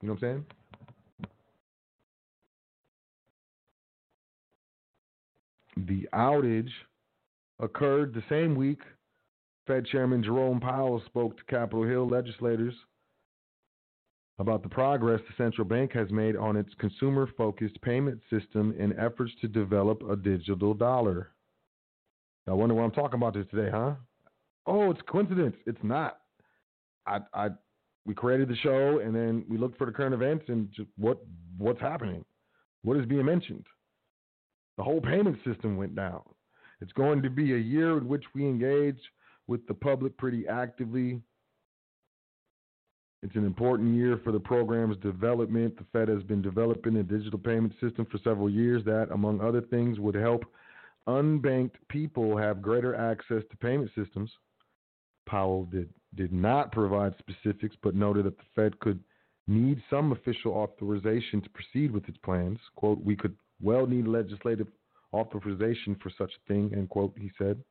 You 0.01 0.09
know 0.09 0.15
what 0.15 0.23
I'm 0.23 0.45
saying? 5.79 5.87
The 5.87 6.09
outage 6.15 6.71
occurred 7.61 8.15
the 8.15 8.23
same 8.29 8.55
week 8.55 8.81
Fed 9.67 9.87
Chairman 9.87 10.23
Jerome 10.23 10.61
Powell 10.61 11.03
spoke 11.07 11.37
to 11.37 11.45
Capitol 11.45 11.85
Hill 11.85 12.09
legislators 12.09 12.75
about 14.39 14.63
the 14.63 14.69
progress 14.69 15.21
the 15.27 15.43
central 15.43 15.67
bank 15.67 15.93
has 15.93 16.11
made 16.11 16.37
on 16.37 16.57
its 16.57 16.73
consumer 16.79 17.29
focused 17.37 17.81
payment 17.81 18.21
system 18.31 18.75
in 18.79 18.97
efforts 18.99 19.33
to 19.41 19.49
develop 19.49 20.03
a 20.09 20.15
digital 20.15 20.75
dollar. 20.75 21.31
I 22.47 22.53
wonder 22.53 22.75
why 22.75 22.85
I'm 22.85 22.93
talking 22.93 23.19
about 23.19 23.35
this 23.35 23.47
today, 23.51 23.71
huh? 23.71 23.95
Oh, 24.67 24.91
it's 24.91 25.01
coincidence. 25.09 25.57
It's 25.67 25.83
not. 25.83 26.19
I, 27.07 27.21
I, 27.35 27.49
we 28.05 28.15
created 28.15 28.49
the 28.49 28.57
show 28.57 29.01
and 29.01 29.15
then 29.15 29.45
we 29.49 29.59
looked 29.59 29.79
for 29.79 29.87
the 29.87 29.93
current 29.93 30.15
events 30.15 30.45
and 30.49 30.71
just 30.73 30.89
what, 30.97 31.19
what's 31.59 31.81
happening, 31.81 32.25
what 32.83 32.97
is 32.97 33.07
being 33.07 33.25
mentioned. 33.25 33.67
The 34.77 34.85
whole 34.85 35.01
payment 35.01 35.39
system 35.45 35.77
went 35.77 35.97
down. 35.97 36.23
It's 36.81 36.93
going 36.93 37.23
to 37.23 37.31
be 37.31 37.55
a 37.55 37.59
year 37.59 37.97
in 37.97 38.07
which 38.07 38.25
we 38.35 38.45
engage 38.45 39.01
with 39.49 39.67
the 39.67 39.75
public 39.75 40.17
pretty 40.17 40.47
actively. 40.49 41.21
It's 43.23 43.35
an 43.35 43.45
important 43.45 43.95
year 43.95 44.21
for 44.23 44.31
the 44.31 44.41
program's 44.41 44.97
development. 44.99 45.77
The 45.77 45.87
Fed 45.93 46.09
has 46.09 46.23
been 46.23 46.43
developing 46.43 46.97
a 46.97 47.03
digital 47.03 47.39
payment 47.39 47.73
system 47.81 48.07
for 48.11 48.19
several 48.19 48.51
years 48.51 48.85
that, 48.85 49.09
among 49.11 49.41
other 49.41 49.63
things, 49.63 49.99
would 49.99 50.15
help 50.15 50.45
unbanked 51.09 51.77
people 51.89 52.37
have 52.37 52.61
greater 52.61 52.95
access 52.95 53.43
to 53.51 53.57
payment 53.57 53.91
systems. 53.97 54.31
Powell 55.27 55.65
did, 55.67 55.89
did 56.15 56.33
not 56.33 56.73
provide 56.73 57.15
specifics, 57.19 57.77
but 57.83 57.95
noted 57.95 58.27
that 58.27 58.37
the 58.37 58.45
Fed 58.55 58.79
could 58.81 59.01
need 59.49 59.83
some 59.89 60.13
official 60.13 60.53
authorization 60.53 61.41
to 61.41 61.51
proceed 61.51 61.91
with 61.91 62.09
its 62.09 62.19
plans. 62.19 62.59
Quote, 62.75 63.03
we 63.03 63.17
could 63.17 63.37
well 63.61 63.87
need 63.87 64.07
legislative 64.07 64.69
authorization 65.13 65.97
for 66.03 66.11
such 66.19 66.33
a 66.33 66.53
thing, 66.53 66.73
end 66.75 66.89
quote, 66.89 67.15
he 67.19 67.31
said. 67.39 67.63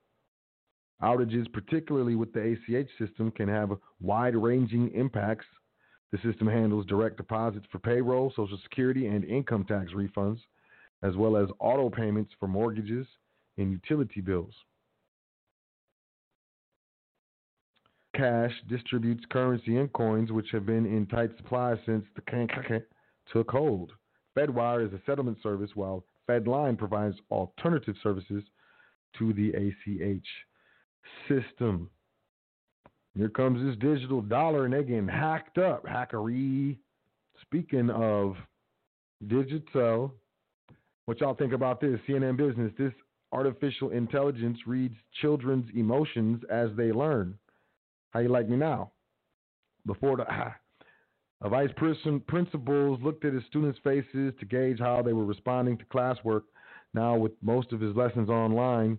Outages, 1.02 1.52
particularly 1.52 2.16
with 2.16 2.32
the 2.34 2.40
ACH 2.42 2.90
system, 2.98 3.32
can 3.32 3.48
have 3.48 3.72
wide 4.00 4.36
ranging 4.36 4.92
impacts. 4.94 5.46
The 6.12 6.18
system 6.20 6.48
handles 6.48 6.86
direct 6.86 7.18
deposits 7.18 7.66
for 7.72 7.80
payroll, 7.80 8.32
Social 8.36 8.58
Security, 8.64 9.08
and 9.08 9.26
income 9.26 9.66
tax 9.66 9.92
refunds, 9.92 10.40
as 11.04 11.16
well 11.16 11.36
as 11.36 11.50
auto 11.60 11.90
payments 11.90 12.32
for 12.40 12.48
mortgages 12.48 13.08
and 13.58 13.72
utility 13.72 14.22
bills. 14.22 14.54
Cash 18.16 18.54
distributes 18.70 19.26
currency 19.30 19.76
and 19.76 19.92
coins, 19.92 20.32
which 20.32 20.50
have 20.52 20.66
been 20.66 20.86
in 20.86 21.06
tight 21.08 21.36
supply 21.36 21.76
since 21.86 22.06
the 22.16 22.22
KKK 22.22 22.82
took 23.34 23.52
hold. 23.52 23.92
FedWire 24.38 24.88
is 24.88 24.94
a 24.94 25.02
settlement 25.06 25.38
service, 25.44 25.72
while 25.76 26.06
FedLine 26.30 26.78
provides 26.78 27.18
alternative 27.30 27.96
services 28.02 28.44
to 29.18 29.34
the 29.34 29.50
ACH 29.50 30.28
system. 31.28 31.90
Here 33.16 33.30
comes 33.30 33.64
this 33.64 33.78
digital 33.80 34.22
dollar, 34.22 34.66
and 34.66 34.74
they're 34.74 34.84
getting 34.84 35.08
hacked 35.08 35.58
up. 35.58 35.86
Hackery. 35.86 36.78
Speaking 37.42 37.90
of 37.90 38.36
digital, 39.28 40.14
what 41.06 41.20
y'all 41.22 41.36
think 41.36 41.54
about 41.54 41.80
this? 41.80 42.00
CNN 42.08 42.38
Business. 42.38 42.72
This 42.78 42.94
artificial 43.32 43.92
intelligence 43.92 44.58
reads 44.66 44.96
children's 45.22 45.70
emotions 45.76 46.42
as 46.50 46.70
they 46.76 46.92
learn. 46.92 47.38
How 48.12 48.20
you 48.22 48.30
like 48.30 48.50
me 48.50 48.58
now? 48.58 48.92
Before 49.86 50.18
the 50.18 50.26
ah, 50.30 50.56
a 51.42 51.50
vice 51.50 51.70
principals 52.28 53.00
looked 53.04 53.26
at 53.26 53.34
his 53.34 53.44
students' 53.48 53.80
faces 53.84 54.34
to 54.40 54.46
gauge 54.46 54.80
how 54.80 55.02
they 55.02 55.14
were 55.14 55.26
responding 55.26 55.78
to 55.78 55.86
classwork. 55.86 56.44
Now, 56.94 57.18
with 57.18 57.34
most 57.42 57.74
of 57.74 57.82
his 57.82 57.96
lessons 57.96 58.30
online, 58.30 58.98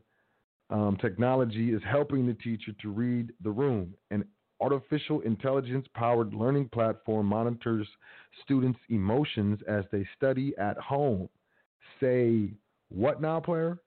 um, 0.70 0.96
technology 1.00 1.72
is 1.72 1.82
helping 1.88 2.26
the 2.26 2.34
teacher 2.34 2.72
to 2.82 2.90
read 2.90 3.32
the 3.42 3.50
room. 3.50 3.94
An 4.10 4.24
artificial 4.60 5.20
intelligence 5.20 5.86
powered 5.94 6.34
learning 6.34 6.68
platform 6.70 7.26
monitors 7.26 7.86
students' 8.42 8.80
emotions 8.88 9.60
as 9.68 9.84
they 9.92 10.06
study 10.16 10.54
at 10.58 10.76
home. 10.78 11.28
Say, 12.00 12.50
what 12.88 13.20
now, 13.20 13.40
player? 13.40 13.78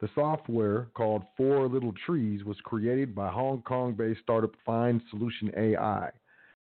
The 0.00 0.08
software 0.14 0.88
called 0.94 1.22
Four 1.36 1.68
Little 1.68 1.94
Trees 2.04 2.44
was 2.44 2.56
created 2.64 3.14
by 3.14 3.28
Hong 3.28 3.62
Kong 3.62 3.94
based 3.94 4.20
startup 4.22 4.52
Find 4.66 5.00
Solution 5.10 5.50
AI. 5.56 6.10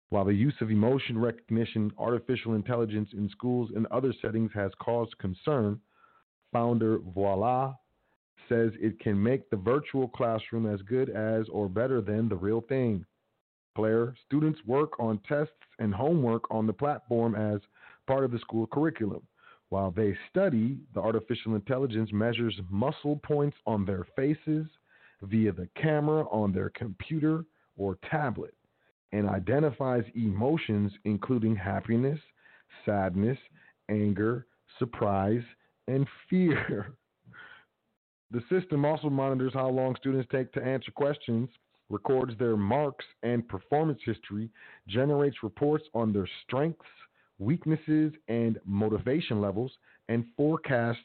While 0.09 0.25
the 0.25 0.33
use 0.33 0.53
of 0.61 0.69
emotion 0.69 1.17
recognition, 1.17 1.91
artificial 1.97 2.53
intelligence 2.53 3.09
in 3.13 3.29
schools 3.29 3.71
and 3.75 3.87
other 3.87 4.13
settings 4.21 4.51
has 4.53 4.71
caused 4.79 5.17
concern, 5.17 5.79
founder 6.51 6.99
Viola 7.15 7.77
says 8.49 8.71
it 8.79 8.99
can 8.99 9.21
make 9.21 9.49
the 9.49 9.57
virtual 9.57 10.07
classroom 10.07 10.71
as 10.71 10.81
good 10.81 11.09
as 11.09 11.47
or 11.49 11.69
better 11.69 12.01
than 12.01 12.29
the 12.29 12.35
real 12.35 12.61
thing. 12.61 13.05
Player, 13.75 14.13
students 14.25 14.59
work 14.65 14.99
on 14.99 15.19
tests 15.27 15.53
and 15.79 15.93
homework 15.93 16.43
on 16.51 16.67
the 16.67 16.73
platform 16.73 17.35
as 17.35 17.61
part 18.07 18.23
of 18.23 18.31
the 18.31 18.39
school 18.39 18.67
curriculum. 18.67 19.21
While 19.69 19.91
they 19.91 20.17
study, 20.29 20.77
the 20.93 20.99
artificial 20.99 21.55
intelligence 21.55 22.09
measures 22.11 22.59
muscle 22.69 23.21
points 23.23 23.55
on 23.65 23.85
their 23.85 24.05
faces 24.15 24.67
via 25.21 25.53
the 25.53 25.69
camera 25.81 26.23
on 26.29 26.51
their 26.51 26.69
computer 26.71 27.45
or 27.77 27.97
tablet 28.09 28.53
and 29.13 29.29
identifies 29.29 30.03
emotions 30.15 30.91
including 31.05 31.55
happiness, 31.55 32.19
sadness, 32.85 33.37
anger, 33.89 34.45
surprise, 34.79 35.43
and 35.87 36.07
fear. 36.29 36.93
The 38.31 38.43
system 38.49 38.85
also 38.85 39.09
monitors 39.09 39.53
how 39.53 39.69
long 39.69 39.95
students 39.97 40.29
take 40.31 40.53
to 40.53 40.63
answer 40.63 40.91
questions, 40.91 41.49
records 41.89 42.33
their 42.39 42.55
marks 42.55 43.05
and 43.23 43.47
performance 43.47 43.99
history, 44.05 44.49
generates 44.87 45.43
reports 45.43 45.83
on 45.93 46.13
their 46.13 46.29
strengths, 46.43 46.85
weaknesses, 47.39 48.13
and 48.29 48.57
motivation 48.65 49.41
levels, 49.41 49.71
and 50.07 50.25
forecasts 50.37 50.99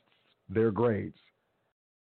their 0.49 0.71
grades. 0.71 1.19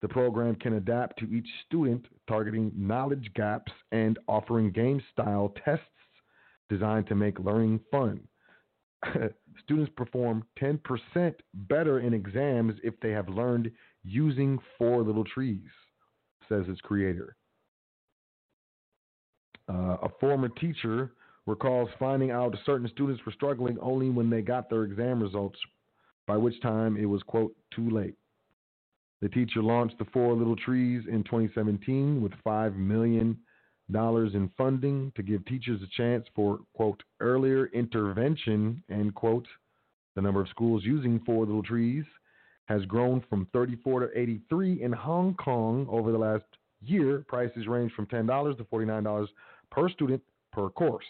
The 0.01 0.09
program 0.09 0.55
can 0.55 0.73
adapt 0.73 1.17
to 1.19 1.33
each 1.33 1.47
student, 1.65 2.05
targeting 2.27 2.73
knowledge 2.75 3.31
gaps 3.35 3.71
and 3.93 4.19
offering 4.27 4.71
game 4.71 5.01
style 5.13 5.53
tests 5.63 5.85
designed 6.69 7.07
to 7.07 7.15
make 7.15 7.39
learning 7.39 7.79
fun. 7.89 8.19
Students 9.63 9.91
perform 9.95 10.43
10% 10.61 11.33
better 11.53 11.99
in 11.99 12.13
exams 12.13 12.73
if 12.83 12.99
they 12.99 13.11
have 13.11 13.29
learned 13.29 13.71
using 14.03 14.59
four 14.77 15.01
little 15.03 15.23
trees, 15.23 15.69
says 16.49 16.65
its 16.67 16.81
creator. 16.81 17.35
Uh, 19.69 19.97
a 20.01 20.09
former 20.19 20.49
teacher 20.49 21.11
recalls 21.45 21.89
finding 21.99 22.31
out 22.31 22.55
certain 22.65 22.87
students 22.89 23.21
were 23.25 23.31
struggling 23.31 23.77
only 23.81 24.09
when 24.09 24.29
they 24.29 24.41
got 24.41 24.69
their 24.69 24.83
exam 24.83 25.21
results, 25.21 25.59
by 26.27 26.37
which 26.37 26.59
time 26.61 26.97
it 26.97 27.05
was, 27.05 27.23
quote, 27.23 27.55
too 27.73 27.89
late. 27.89 28.15
The 29.21 29.29
teacher 29.29 29.61
launched 29.61 29.97
the 29.99 30.05
Four 30.11 30.33
Little 30.33 30.55
Trees 30.55 31.03
in 31.09 31.23
2017 31.23 32.21
with 32.21 32.33
$5 32.45 32.75
million 32.75 33.37
in 33.89 34.51
funding 34.57 35.11
to 35.15 35.23
give 35.23 35.45
teachers 35.45 35.81
a 35.81 35.87
chance 35.95 36.25
for, 36.35 36.59
quote, 36.73 37.01
earlier 37.21 37.67
intervention, 37.67 38.83
end 38.89 39.15
quote. 39.15 39.47
The 40.15 40.21
number 40.21 40.41
of 40.41 40.49
schools 40.49 40.83
using 40.83 41.21
Four 41.25 41.45
Little 41.45 41.63
Trees 41.63 42.03
has 42.65 42.83
grown 42.85 43.23
from 43.29 43.47
34 43.53 44.07
to 44.07 44.19
83 44.19 44.81
in 44.81 44.91
Hong 44.91 45.33
Kong 45.35 45.87
over 45.89 46.11
the 46.11 46.17
last 46.17 46.45
year. 46.81 47.25
Prices 47.27 47.67
range 47.67 47.91
from 47.93 48.05
$10 48.07 48.57
to 48.57 48.63
$49 48.63 49.27
per 49.71 49.89
student 49.89 50.21
per 50.51 50.69
course. 50.69 51.05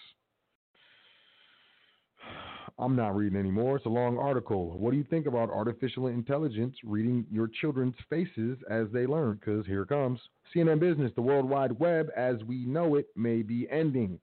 I'm 2.80 2.95
not 2.95 3.16
reading 3.16 3.39
anymore. 3.39 3.78
It's 3.78 3.86
a 3.86 3.89
long 3.89 4.18
article. 4.18 4.78
What 4.78 4.91
do 4.91 4.97
you 4.97 5.04
think 5.04 5.28
about 5.28 5.51
artificial 5.51 6.08
intelligence 6.08 6.76
reading 6.84 7.26
your 7.32 7.47
children's 7.62 7.95
faces 8.10 8.58
as 8.70 8.88
they 8.91 9.06
learn? 9.06 9.39
Because 9.39 9.66
here 9.68 9.86
comes. 9.86 10.20
CNN 10.56 10.80
Business, 10.80 11.12
the 11.16 11.22
World 11.22 11.47
Wide 11.47 11.80
Web 11.80 12.10
as 12.18 12.38
we 12.47 12.66
know 12.66 12.95
it 12.95 13.08
may 13.16 13.43
be 13.43 13.68
ending. 13.70 14.20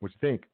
What 0.00 0.12
you 0.12 0.18
think? 0.20 0.44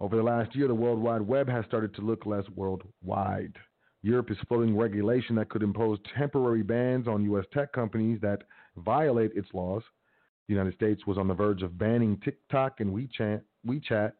Over 0.00 0.16
the 0.16 0.22
last 0.22 0.56
year, 0.56 0.66
the 0.66 0.74
World 0.74 0.98
Wide 0.98 1.20
Web 1.20 1.48
has 1.48 1.64
started 1.66 1.94
to 1.94 2.00
look 2.00 2.24
less 2.24 2.44
worldwide. 2.56 3.54
Europe 4.02 4.30
is 4.30 4.38
floating 4.48 4.76
regulation 4.76 5.36
that 5.36 5.50
could 5.50 5.62
impose 5.62 5.98
temporary 6.16 6.62
bans 6.62 7.06
on 7.06 7.24
U.S. 7.24 7.44
tech 7.52 7.72
companies 7.72 8.18
that 8.22 8.42
violate 8.78 9.32
its 9.34 9.48
laws. 9.52 9.82
The 10.48 10.54
United 10.54 10.74
States 10.74 11.06
was 11.06 11.18
on 11.18 11.28
the 11.28 11.34
verge 11.34 11.62
of 11.62 11.78
banning 11.78 12.18
TikTok 12.24 12.80
and 12.80 12.90
WeChat, 12.90 13.42
WeChat 13.66 14.12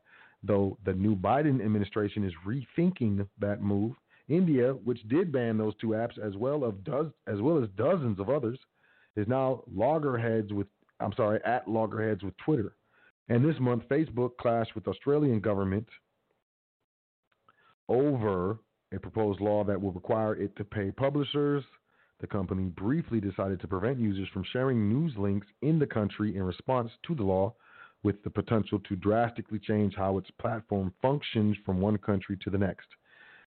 though 0.42 0.78
the 0.84 0.92
new 0.92 1.14
Biden 1.14 1.64
administration 1.64 2.24
is 2.24 2.32
rethinking 2.46 3.26
that 3.38 3.62
move. 3.62 3.94
India, 4.28 4.72
which 4.84 5.02
did 5.08 5.32
ban 5.32 5.58
those 5.58 5.74
two 5.80 5.88
apps 5.88 6.18
as 6.18 6.36
well 6.36 6.62
of 6.64 6.76
as 7.26 7.40
well 7.40 7.62
as 7.62 7.68
dozens 7.76 8.20
of 8.20 8.30
others, 8.30 8.58
is 9.16 9.26
now 9.26 9.62
loggerheads 9.74 10.52
with 10.52 10.68
I'm 11.00 11.12
sorry, 11.14 11.40
at 11.44 11.66
loggerheads 11.66 12.22
with 12.22 12.36
Twitter. 12.38 12.76
And 13.28 13.44
this 13.44 13.58
month 13.60 13.84
Facebook 13.88 14.36
clashed 14.38 14.74
with 14.74 14.86
Australian 14.86 15.40
government 15.40 15.88
over 17.88 18.58
a 18.92 18.98
proposed 18.98 19.40
law 19.40 19.64
that 19.64 19.80
will 19.80 19.92
require 19.92 20.34
it 20.34 20.54
to 20.56 20.64
pay 20.64 20.90
publishers. 20.90 21.64
The 22.20 22.26
company 22.26 22.64
briefly 22.64 23.20
decided 23.20 23.60
to 23.60 23.68
prevent 23.68 23.98
users 23.98 24.28
from 24.28 24.44
sharing 24.52 24.88
news 24.88 25.14
links 25.16 25.46
in 25.62 25.78
the 25.78 25.86
country 25.86 26.36
in 26.36 26.42
response 26.42 26.90
to 27.06 27.14
the 27.14 27.22
law, 27.22 27.54
with 28.02 28.22
the 28.24 28.30
potential 28.30 28.78
to 28.80 28.96
drastically 28.96 29.58
change 29.58 29.94
how 29.94 30.18
its 30.18 30.30
platform 30.40 30.92
functions 31.00 31.56
from 31.64 31.80
one 31.80 31.98
country 31.98 32.36
to 32.42 32.50
the 32.50 32.58
next. 32.58 32.86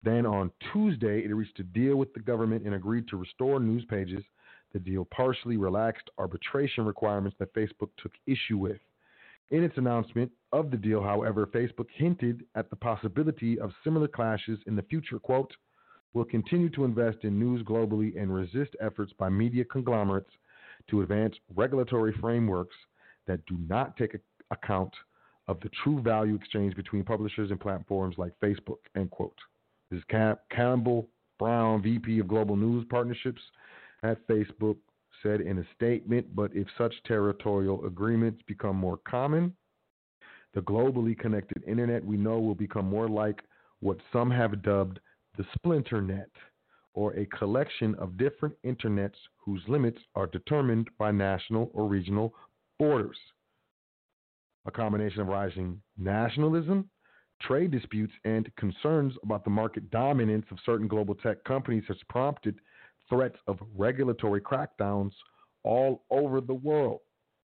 Then 0.03 0.27
on 0.27 0.51
Tuesday, 0.73 1.25
it 1.25 1.35
reached 1.35 1.59
a 1.61 1.65
deal 1.65 1.97
with 1.97 2.13
the 2.13 2.21
government 2.21 2.65
and 2.65 2.75
agreed 2.75 3.09
to 3.09 3.17
restore 3.17 3.61
news 3.61 3.85
pages. 3.85 4.25
The 4.73 4.81
deal 4.81 5.05
partially 5.05 5.57
relaxed 5.57 6.11
arbitration 6.19 6.85
requirements 6.85 7.37
that 7.39 7.55
Facebook 7.55 7.91
took 8.03 8.13
issue 8.27 8.59
with. 8.59 8.81
In 9.51 9.63
its 9.63 9.77
announcement 9.77 10.31
of 10.53 10.71
the 10.71 10.77
deal, 10.77 11.03
however, 11.03 11.47
Facebook 11.47 11.89
hinted 11.95 12.45
at 12.55 12.71
the 12.71 12.77
possibility 12.77 13.59
of 13.59 13.73
similar 13.85 14.09
clashes 14.09 14.59
in 14.67 14.77
the 14.77 14.83
future. 14.83 15.19
Quote, 15.19 15.53
We'll 16.15 16.25
continue 16.27 16.69
to 16.71 16.85
invest 16.85 17.19
in 17.23 17.39
news 17.39 17.63
globally 17.63 18.21
and 18.21 18.35
resist 18.35 18.77
efforts 18.81 19.13
by 19.19 19.31
media 19.31 19.65
conglomerates 19.65 20.31
to 20.91 21.01
advance 21.01 21.35
regulatory 21.55 22.13
frameworks 22.21 22.77
that 23.27 23.45
do 23.47 23.57
not 23.69 23.97
take 23.97 24.17
account 24.51 24.93
of 25.49 25.59
the 25.61 25.71
true 25.83 26.01
value 26.03 26.35
exchange 26.35 26.75
between 26.77 27.03
publishers 27.03 27.51
and 27.51 27.61
platforms 27.61 28.17
like 28.19 28.33
Facebook. 28.41 28.79
End 28.95 29.11
quote. 29.11 29.37
This 29.91 29.99
is 29.99 30.05
Cam- 30.09 30.39
Campbell 30.51 31.09
Brown, 31.39 31.83
VP 31.83 32.19
of 32.19 32.29
Global 32.29 32.57
News 32.57 32.85
Partnerships 32.91 33.41
at 34.03 34.27
Facebook, 34.29 34.77
said 35.23 35.41
in 35.41 35.59
a 35.59 35.67
statement. 35.75 36.35
But 36.35 36.51
if 36.55 36.67
such 36.77 36.95
territorial 37.07 37.85
agreements 37.87 38.43
become 38.47 38.77
more 38.77 38.99
common, 39.09 39.55
the 40.55 40.61
globally 40.63 41.19
connected 41.19 41.63
internet 41.67 42.05
we 42.05 42.17
know 42.17 42.39
will 42.39 42.55
become 42.55 42.87
more 42.87 43.09
like 43.09 43.43
what 43.81 43.99
some 44.13 44.31
have 44.31 44.63
dubbed 44.63 45.01
the 45.37 45.45
splinter 45.55 46.03
net, 46.03 46.31
or 46.95 47.15
a 47.15 47.27
collection 47.27 47.95
of 47.95 48.19
different 48.19 48.55
internets 48.65 49.17
whose 49.39 49.63
limits 49.67 49.99
are 50.15 50.27
determined 50.27 50.89
by 50.99 51.11
national 51.11 51.71
or 51.73 51.89
regional 51.89 52.35
borders. 52.79 53.17
A 54.67 54.71
combination 54.71 55.23
of 55.23 55.29
rising 55.29 55.81
nationalism, 55.97 56.89
trade 57.41 57.71
disputes, 57.71 58.13
and 58.25 58.55
concerns 58.57 59.15
about 59.25 59.43
the 59.43 59.51
market 59.51 59.91
dominance 59.91 60.47
of 60.51 60.59
certain 60.65 60.87
global 60.87 61.15
tech 61.15 61.43
companies 61.45 61.85
has 61.89 61.97
prompted 62.09 62.61
threats 63.09 63.37
of 63.47 63.59
regulatory 63.77 64.41
crackdowns 64.41 65.13
all 65.65 66.05
over 66.11 66.41
the 66.41 66.55
world. 66.55 67.01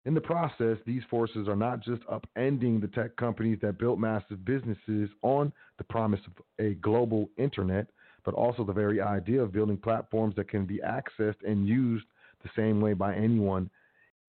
In 0.06 0.12
the 0.12 0.20
process, 0.20 0.76
these 0.84 1.02
forces 1.08 1.48
are 1.48 1.56
not 1.56 1.80
just 1.80 2.02
upending 2.04 2.80
the 2.80 2.88
tech 2.88 3.16
companies 3.16 3.58
that 3.62 3.78
built 3.78 3.98
massive 3.98 4.44
businesses 4.44 5.08
on 5.22 5.50
the 5.78 5.84
promise 5.84 6.20
of 6.26 6.44
a 6.64 6.74
global 6.74 7.30
internet, 7.38 7.86
but 8.24 8.34
also 8.34 8.64
the 8.64 8.72
very 8.72 9.00
idea 9.00 9.40
of 9.40 9.52
building 9.52 9.78
platforms 9.78 10.34
that 10.36 10.48
can 10.48 10.66
be 10.66 10.80
accessed 10.86 11.42
and 11.46 11.66
used 11.66 12.04
the 12.42 12.50
same 12.54 12.80
way 12.80 12.92
by 12.92 13.14
anyone, 13.14 13.70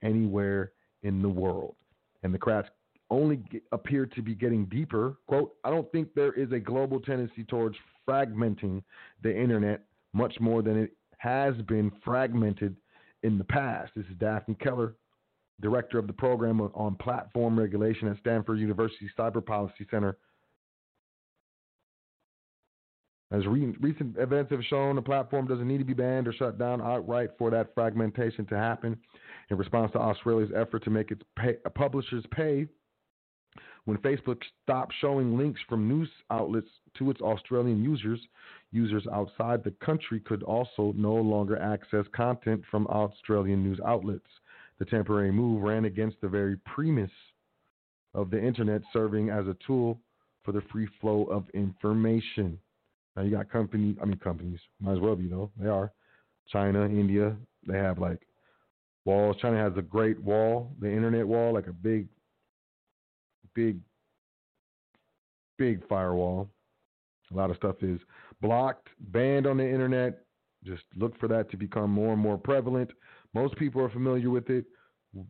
anywhere 0.02 0.72
in 1.04 1.22
the 1.22 1.30
world. 1.30 1.76
And 2.24 2.34
the 2.34 2.40
cracks 2.40 2.70
only 3.10 3.38
get, 3.38 3.62
appear 3.74 4.06
to 4.06 4.22
be 4.22 4.34
getting 4.34 4.66
deeper. 4.66 5.18
Quote, 5.28 5.56
I 5.64 5.70
don't 5.70 5.92
think 5.92 6.14
there 6.16 6.34
is 6.34 6.52
a 6.54 6.60
global 6.60 7.02
tendency 7.02 7.44
towards 7.44 7.76
fragmenting 8.08 8.82
the 9.24 9.36
internet 9.36 9.82
much 10.14 10.40
more 10.40 10.62
than 10.62 10.78
it 10.78 10.94
has 11.26 11.56
been 11.68 11.92
fragmented 12.04 12.76
in 13.24 13.40
the 13.40 13.44
past. 13.44 13.92
This 13.96 14.06
is 14.06 14.18
Daphne 14.20 14.54
Keller, 14.62 14.94
director 15.60 15.98
of 15.98 16.06
the 16.06 16.14
program 16.14 16.62
on 16.62 16.96
platform 16.98 17.58
regulation 17.58 18.08
at 18.08 18.20
Stanford 18.20 18.60
University 18.60 19.10
Cyber 19.18 19.44
Policy 19.44 19.88
Center. 19.90 20.18
As 23.32 23.44
re- 23.48 23.76
recent 23.82 24.16
events 24.20 24.52
have 24.52 24.64
shown, 24.66 25.00
a 25.00 25.02
platform 25.02 25.48
doesn't 25.48 25.68
need 25.68 25.80
to 25.80 25.84
be 25.84 25.96
banned 25.96 26.28
or 26.28 26.34
shut 26.34 26.60
down 26.60 26.80
outright 26.80 27.32
for 27.40 27.50
that 27.50 27.74
fragmentation 27.74 28.46
to 28.46 28.56
happen. 28.56 28.96
In 29.50 29.58
response 29.58 29.92
to 29.94 29.98
Australia's 29.98 30.52
effort 30.56 30.84
to 30.84 30.92
make 30.92 31.10
its 31.10 31.24
pay- 31.36 31.58
publishers 31.74 32.24
pay, 32.30 32.68
when 33.86 33.98
Facebook 34.00 34.42
stopped 34.64 34.94
showing 35.00 35.38
links 35.38 35.62
from 35.70 35.88
news 35.88 36.10
outlets 36.32 36.68
to 36.98 37.12
its 37.12 37.22
Australian 37.22 37.84
users, 37.84 38.20
users 38.72 39.06
outside 39.14 39.64
the 39.64 39.74
country 39.84 40.20
could 40.20 40.44
also 40.44 40.94
no 40.96 41.14
longer 41.14 41.58
access 41.58 42.06
content 42.16 42.64
from 42.70 42.88
Australian 42.88 43.64
news 43.64 43.80
outlets. 43.86 44.26
The 44.80 44.86
temporary 44.86 45.32
move 45.32 45.62
ran 45.62 45.86
against 45.86 46.20
the 46.20 46.28
very 46.28 46.58
premise 46.58 47.12
of 48.14 48.32
the 48.32 48.44
internet 48.44 48.82
serving 48.92 49.30
as 49.30 49.48
a 49.48 49.56
tool 49.66 50.00
for 50.44 50.52
the 50.52 50.62
free 50.72 50.88
flow 51.00 51.24
of 51.26 51.50
information. 51.54 52.60
Now 53.16 53.24
you 53.24 53.32
got 53.32 53.52
company, 53.52 53.96
I 54.02 54.06
mean 54.06 54.18
companies, 54.18 54.60
might 54.82 54.94
as 54.94 55.00
well 55.00 55.16
be 55.16 55.28
though. 55.28 55.52
They 55.60 55.68
are 55.68 55.92
China, 56.52 56.86
India. 56.86 57.36
They 57.68 57.78
have 57.78 58.00
like 58.00 58.22
walls. 59.06 59.38
China 59.42 59.58
has 59.58 59.74
a 59.78 59.82
great 59.82 60.20
wall, 60.22 60.72
the 60.80 60.92
internet 60.92 61.28
wall, 61.28 61.54
like 61.54 61.68
a 61.68 61.74
big, 61.74 62.08
big, 63.56 63.80
big 65.58 65.88
firewall. 65.88 66.50
A 67.32 67.36
lot 67.36 67.50
of 67.50 67.58
stuff 67.58 67.78
is 67.82 68.00
blocked, 68.42 68.90
banned 69.00 69.48
on 69.48 69.58
the 69.58 69.68
internet. 69.68 70.20
Just 70.64 70.84
look 70.96 71.20
for 71.20 71.28
that 71.28 71.50
to 71.52 71.58
become 71.58 71.90
more 71.90 72.14
and 72.14 72.22
more 72.22 72.38
prevalent. 72.38 72.92
Most 73.34 73.56
people 73.56 73.82
are 73.82 73.90
familiar 73.90 74.30
with 74.30 74.50
it, 74.50 74.66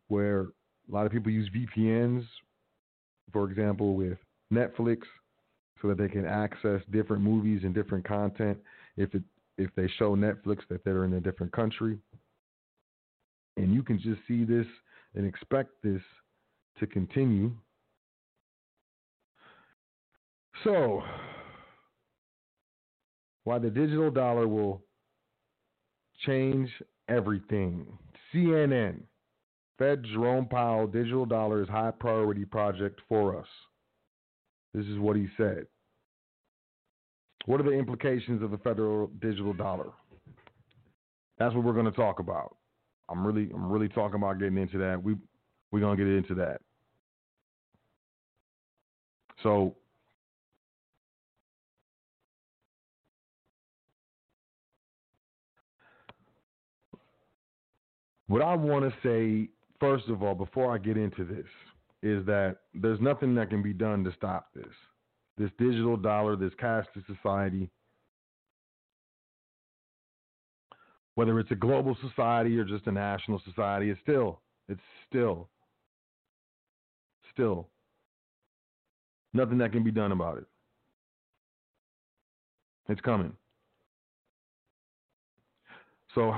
where 0.08 0.42
a 0.42 0.92
lot 0.92 1.06
of 1.06 1.12
people 1.12 1.32
use 1.32 1.50
VPNs, 1.56 2.26
for 3.32 3.50
example, 3.50 3.96
with 3.96 4.18
Netflix, 4.54 5.00
so 5.82 5.88
that 5.90 5.98
they 5.98 6.08
can 6.08 6.26
access 6.26 6.82
different 6.92 7.22
movies 7.22 7.62
and 7.64 7.74
different 7.74 8.06
content 8.06 8.58
if 8.98 9.14
it 9.14 9.24
if 9.58 9.70
they 9.76 9.88
show 9.98 10.16
Netflix 10.16 10.60
that 10.70 10.84
they're 10.84 11.06
in 11.06 11.14
a 11.14 11.22
different 11.22 11.52
country. 11.54 11.98
And 13.58 13.74
you 13.74 13.84
can 13.84 14.00
just 14.00 14.20
see 14.28 14.44
this 14.44 14.66
and 15.16 15.26
expect 15.26 15.70
this 15.82 16.02
to 16.80 16.88
continue. 16.88 17.52
So, 20.66 21.04
why 23.44 23.60
the 23.60 23.70
digital 23.70 24.10
dollar 24.10 24.48
will 24.48 24.82
change 26.26 26.70
everything. 27.08 27.86
CNN, 28.34 29.02
Fed 29.78 30.04
Jerome 30.12 30.48
Powell, 30.48 30.88
digital 30.88 31.28
dollar 31.28 31.62
is 31.62 31.70
high 31.70 31.92
priority 31.92 32.46
project 32.46 33.00
for 33.08 33.38
us. 33.38 33.46
This 34.74 34.88
is 34.88 34.98
what 34.98 35.16
he 35.16 35.28
said. 35.38 35.68
What 37.46 37.60
are 37.60 37.64
the 37.64 37.72
implications 37.72 38.42
of 38.42 38.50
the 38.50 38.58
federal 38.58 39.12
digital 39.22 39.54
dollar? 39.54 39.92
That's 41.38 41.54
what 41.54 41.64
we're 41.64 41.74
going 41.74 41.86
to 41.86 41.92
talk 41.92 42.20
about. 42.20 42.58
I'm 43.08 43.26
really, 43.26 43.52
I'm 43.54 43.72
really 43.72 43.90
talking 43.90 44.16
about 44.16 44.40
getting 44.40 44.58
into 44.58 44.80
that. 44.80 45.02
We, 45.02 45.16
we're 45.72 45.80
going 45.82 45.96
to 45.96 46.04
get 46.04 46.12
into 46.12 46.34
that. 46.36 46.60
So, 49.44 49.76
what 58.28 58.42
I 58.42 58.56
want 58.56 58.86
to 58.86 58.98
say, 59.04 59.50
first 59.80 60.08
of 60.10 60.24
all, 60.24 60.36
before 60.36 60.74
I 60.74 60.78
get 60.78 60.98
into 60.98 61.24
this, 61.24 61.46
is 62.04 62.26
that 62.26 62.58
there's 62.74 63.00
nothing 63.00 63.36
that 63.36 63.50
can 63.50 63.62
be 63.62 63.74
done 63.74 64.04
to 64.04 64.14
stop 64.14 64.50
this. 64.54 64.74
This 65.38 65.50
digital 65.60 65.98
dollar, 65.98 66.36
this 66.36 66.54
cashless 66.62 67.06
society, 67.08 67.70
Whether 71.16 71.40
it's 71.40 71.52
a 71.52 71.56
global 71.56 71.98
society 72.02 72.58
or 72.58 72.66
just 72.66 72.88
a 72.88 72.92
national 72.92 73.42
society, 73.46 73.90
it's 73.90 74.00
still, 74.02 74.42
it's 74.68 74.82
still, 75.10 75.50
still 77.32 77.70
nothing 79.34 79.58
that 79.60 79.72
can 79.72 79.84
be 79.84 79.92
done 79.92 80.12
about 80.12 80.38
it. 80.38 80.46
It's 82.90 83.02
coming. 83.02 83.32
So, 86.14 86.36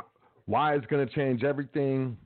why 0.48 0.76
it's 0.76 0.86
going 0.88 1.06
to 1.06 1.14
change 1.14 1.44
everything? 1.44 2.18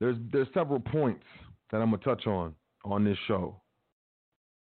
There's 0.00 0.16
there's 0.32 0.48
several 0.54 0.80
points 0.80 1.24
that 1.70 1.78
I'm 1.78 1.90
gonna 1.90 1.98
touch 1.98 2.26
on 2.26 2.54
on 2.84 3.04
this 3.04 3.18
show, 3.26 3.60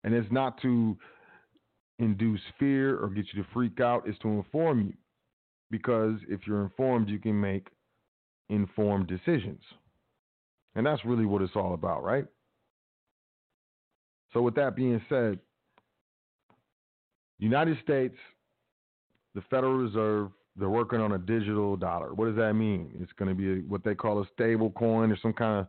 and 0.03 0.15
it's 0.15 0.33
not 0.33 0.61
to 0.63 0.97
induce 1.99 2.41
fear 2.59 2.99
or 2.99 3.09
get 3.11 3.27
you 3.33 3.43
to 3.43 3.49
freak 3.53 3.79
out. 3.81 4.09
It's 4.09 4.19
to 4.21 4.29
inform 4.29 4.81
you, 4.87 4.95
because 5.71 6.19
if 6.29 6.41
you're 6.47 6.63
informed, 6.63 7.11
you 7.11 7.19
can 7.19 7.39
make 7.39 7.69
informed 8.49 9.09
decisions, 9.09 9.61
and 10.75 10.87
that's 10.87 11.05
really 11.05 11.27
what 11.27 11.43
it's 11.43 11.55
all 11.55 11.75
about, 11.75 12.03
right? 12.03 12.25
So, 14.33 14.41
with 14.41 14.55
that 14.55 14.75
being 14.75 15.03
said, 15.11 15.39
United 17.39 17.77
States, 17.83 18.17
the 19.35 19.43
Federal 19.51 19.75
Reserve, 19.75 20.31
they're 20.59 20.71
working 20.71 21.01
on 21.01 21.13
a 21.13 21.19
digital 21.19 21.77
dollar. 21.77 22.15
What 22.15 22.27
does 22.27 22.37
that 22.37 22.55
mean? 22.55 22.91
It's 23.01 23.13
going 23.13 23.29
to 23.29 23.35
be 23.35 23.53
a, 23.53 23.57
what 23.69 23.85
they 23.85 23.95
call 23.95 24.23
a 24.23 24.27
stable 24.33 24.71
coin 24.71 25.13
or 25.13 25.19
some 25.21 25.33
kind 25.33 25.61
of 25.61 25.69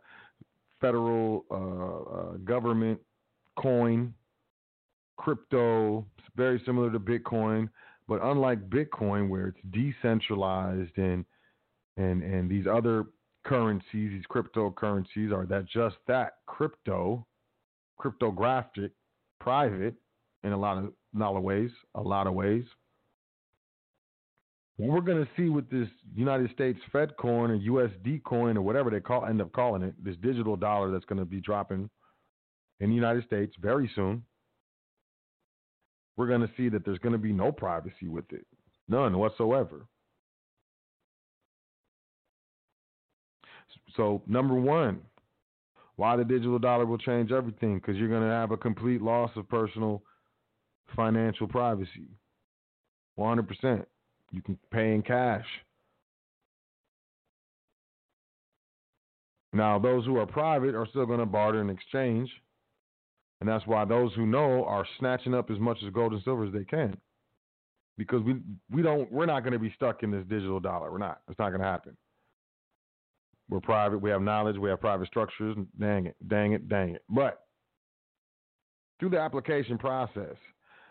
federal 0.80 1.46
uh, 1.52 2.20
uh, 2.20 2.38
government 2.38 3.00
coin, 3.58 4.14
crypto. 5.18 6.06
Very 6.36 6.62
similar 6.66 6.92
to 6.92 7.00
Bitcoin, 7.00 7.70
but 8.08 8.22
unlike 8.24 8.70
Bitcoin, 8.70 9.28
where 9.28 9.48
it's 9.48 9.58
decentralized 9.72 10.98
and 10.98 11.26
and 11.98 12.22
and 12.22 12.50
these 12.50 12.68
other 12.68 13.06
currencies, 13.44 14.12
these 14.12 14.24
cryptocurrencies, 14.30 15.34
are 15.34 15.46
that 15.48 15.66
just 15.66 15.96
that 16.08 16.34
crypto, 16.46 17.26
cryptographic, 17.98 18.92
private 19.40 19.96
in 20.44 20.52
a 20.52 20.58
lot 20.58 20.78
of 20.78 20.86
a 20.86 21.20
lot 21.20 21.36
of 21.36 21.44
ways, 21.44 21.72
a 21.96 22.02
lot 22.02 22.28
of 22.28 22.34
ways. 22.34 22.64
We're 24.80 25.02
going 25.02 25.24
to 25.24 25.30
see 25.36 25.50
with 25.50 25.70
this 25.72 25.88
United 26.16 26.52
States 26.52 26.80
Fed 26.92 27.18
coin 27.18 27.50
or 27.50 27.58
USD 27.58 28.24
coin 28.24 28.58
or 28.58 28.62
whatever 28.62 28.92
they 28.92 29.00
call 29.00 29.26
end 29.26 29.42
up 29.42 29.52
calling 29.52 29.82
it, 29.82 29.96
this 30.04 30.16
digital 30.22 30.56
dollar 30.56 30.92
that's 30.92 31.06
going 31.06 31.20
to 31.20 31.26
be 31.26 31.42
dropping 31.42 31.90
in 32.80 32.90
the 32.90 32.96
United 32.96 33.26
States 33.26 33.56
very 33.60 33.90
soon. 33.96 34.24
We're 36.16 36.28
going 36.28 36.42
to 36.42 36.50
see 36.56 36.70
that 36.70 36.86
there's 36.86 37.00
going 37.00 37.14
to 37.14 37.20
be 37.20 37.34
no 37.34 37.52
privacy 37.52 38.08
with 38.08 38.32
it, 38.32 38.46
none 38.88 39.18
whatsoever. 39.18 39.88
So, 43.96 44.22
number 44.28 44.54
one, 44.54 45.00
why 45.96 46.16
the 46.16 46.24
digital 46.24 46.60
dollar 46.60 46.86
will 46.86 47.00
change 47.00 47.32
everything? 47.32 47.76
Because 47.76 47.96
you're 47.98 48.10
going 48.10 48.22
to 48.22 48.28
have 48.28 48.52
a 48.52 48.58
complete 48.58 49.02
loss 49.02 49.32
of 49.36 49.50
personal 49.50 50.04
financial 50.96 51.48
privacy. 51.48 52.10
100%. 53.20 53.86
You 54.32 54.42
can 54.42 54.58
pay 54.72 54.94
in 54.94 55.02
cash. 55.02 55.46
Now, 59.54 59.80
those 59.80 60.06
who 60.06 60.18
are 60.18 60.26
private 60.26 60.76
are 60.76 60.86
still 60.88 61.06
going 61.06 61.20
to 61.20 61.26
barter 61.26 61.62
and 61.62 61.72
exchange. 61.72 62.30
And 63.40 63.50
that's 63.50 63.66
why 63.68 63.86
those 63.86 64.14
who 64.14 64.26
know 64.26 64.66
are 64.66 64.86
snatching 65.00 65.34
up 65.34 65.52
as 65.52 65.60
much 65.60 65.78
as 65.86 65.94
gold 65.94 66.14
and 66.14 66.22
silver 66.24 66.46
as 66.46 66.54
they 66.54 66.64
can. 66.64 66.98
Because 67.98 68.22
we 68.24 68.36
we 68.70 68.82
don't 68.82 69.12
we're 69.12 69.26
not 69.26 69.42
going 69.42 69.54
to 69.54 69.60
be 69.60 69.74
stuck 69.76 70.04
in 70.04 70.12
this 70.12 70.24
digital 70.30 70.60
dollar. 70.60 70.92
We're 70.92 70.98
not. 71.00 71.22
It's 71.30 71.40
not 71.40 71.50
going 71.50 71.62
to 71.62 71.68
happen. 71.68 71.98
We're 73.50 73.60
private. 73.60 74.00
We 74.00 74.10
have 74.10 74.22
knowledge. 74.22 74.58
We 74.58 74.70
have 74.70 74.82
private 74.82 75.08
structures. 75.08 75.56
Dang 75.80 76.06
it, 76.06 76.16
dang 76.28 76.54
it, 76.54 76.68
dang 76.68 76.96
it. 76.96 77.04
But 77.10 77.42
through 79.00 79.12
the 79.12 79.20
application 79.20 79.78
process 79.78 80.36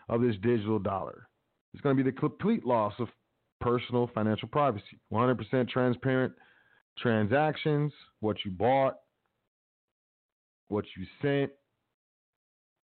of 0.09 0.21
this 0.21 0.35
digital 0.41 0.79
dollar, 0.79 1.27
it's 1.73 1.81
going 1.81 1.95
to 1.95 2.03
be 2.03 2.09
the 2.09 2.17
complete 2.17 2.65
loss 2.65 2.93
of 2.99 3.07
personal 3.61 4.09
financial 4.13 4.47
privacy. 4.47 4.99
100% 5.11 5.69
transparent 5.69 6.33
transactions, 6.97 7.91
what 8.19 8.37
you 8.45 8.51
bought, 8.51 8.95
what 10.69 10.85
you 10.97 11.05
sent, 11.21 11.51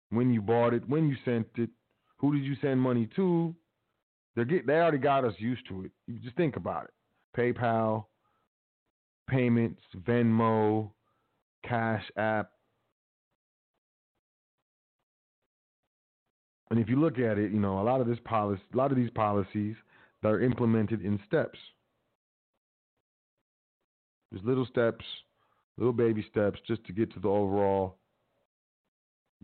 when 0.09 0.31
you 0.31 0.41
bought 0.41 0.73
it, 0.73 0.87
when 0.87 1.07
you 1.07 1.15
sent 1.25 1.47
it, 1.57 1.69
who 2.17 2.33
did 2.33 2.43
you 2.43 2.55
send 2.61 2.79
money 2.79 3.09
to? 3.15 3.55
They 4.35 4.45
get 4.45 4.65
they 4.65 4.73
already 4.73 4.97
got 4.97 5.25
us 5.25 5.33
used 5.37 5.67
to 5.69 5.85
it. 5.85 5.91
You 6.07 6.19
just 6.19 6.35
think 6.35 6.55
about 6.55 6.85
it. 6.85 6.91
PayPal, 7.37 8.05
payments, 9.29 9.81
Venmo, 10.07 10.91
Cash 11.67 12.03
App. 12.17 12.49
And 16.71 16.79
if 16.79 16.89
you 16.89 16.99
look 16.99 17.19
at 17.19 17.37
it, 17.37 17.51
you 17.51 17.59
know, 17.59 17.79
a 17.79 17.83
lot 17.83 18.01
of 18.01 18.07
this 18.07 18.17
policy 18.25 18.61
a 18.73 18.77
lot 18.77 18.91
of 18.91 18.97
these 18.97 19.11
policies 19.11 19.75
that 20.23 20.29
are 20.29 20.41
implemented 20.41 21.05
in 21.05 21.19
steps. 21.27 21.59
There's 24.31 24.43
little 24.43 24.65
steps, 24.65 25.05
little 25.77 25.93
baby 25.93 26.25
steps 26.31 26.59
just 26.65 26.83
to 26.85 26.93
get 26.93 27.13
to 27.13 27.19
the 27.19 27.27
overall 27.27 27.97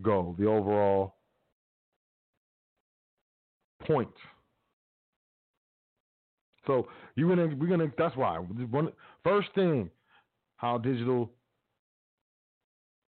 goal, 0.02 0.36
the 0.40 0.48
overall 0.48 1.18
point. 3.86 4.10
So 6.66 6.88
you're 7.16 7.30
gonna 7.30 7.56
we're 7.56 7.68
gonna 7.68 7.92
that's 7.98 8.16
why 8.16 8.38
one 8.38 8.92
first 9.24 9.50
thing 9.56 9.90
how 10.58 10.78
digital 10.78 11.32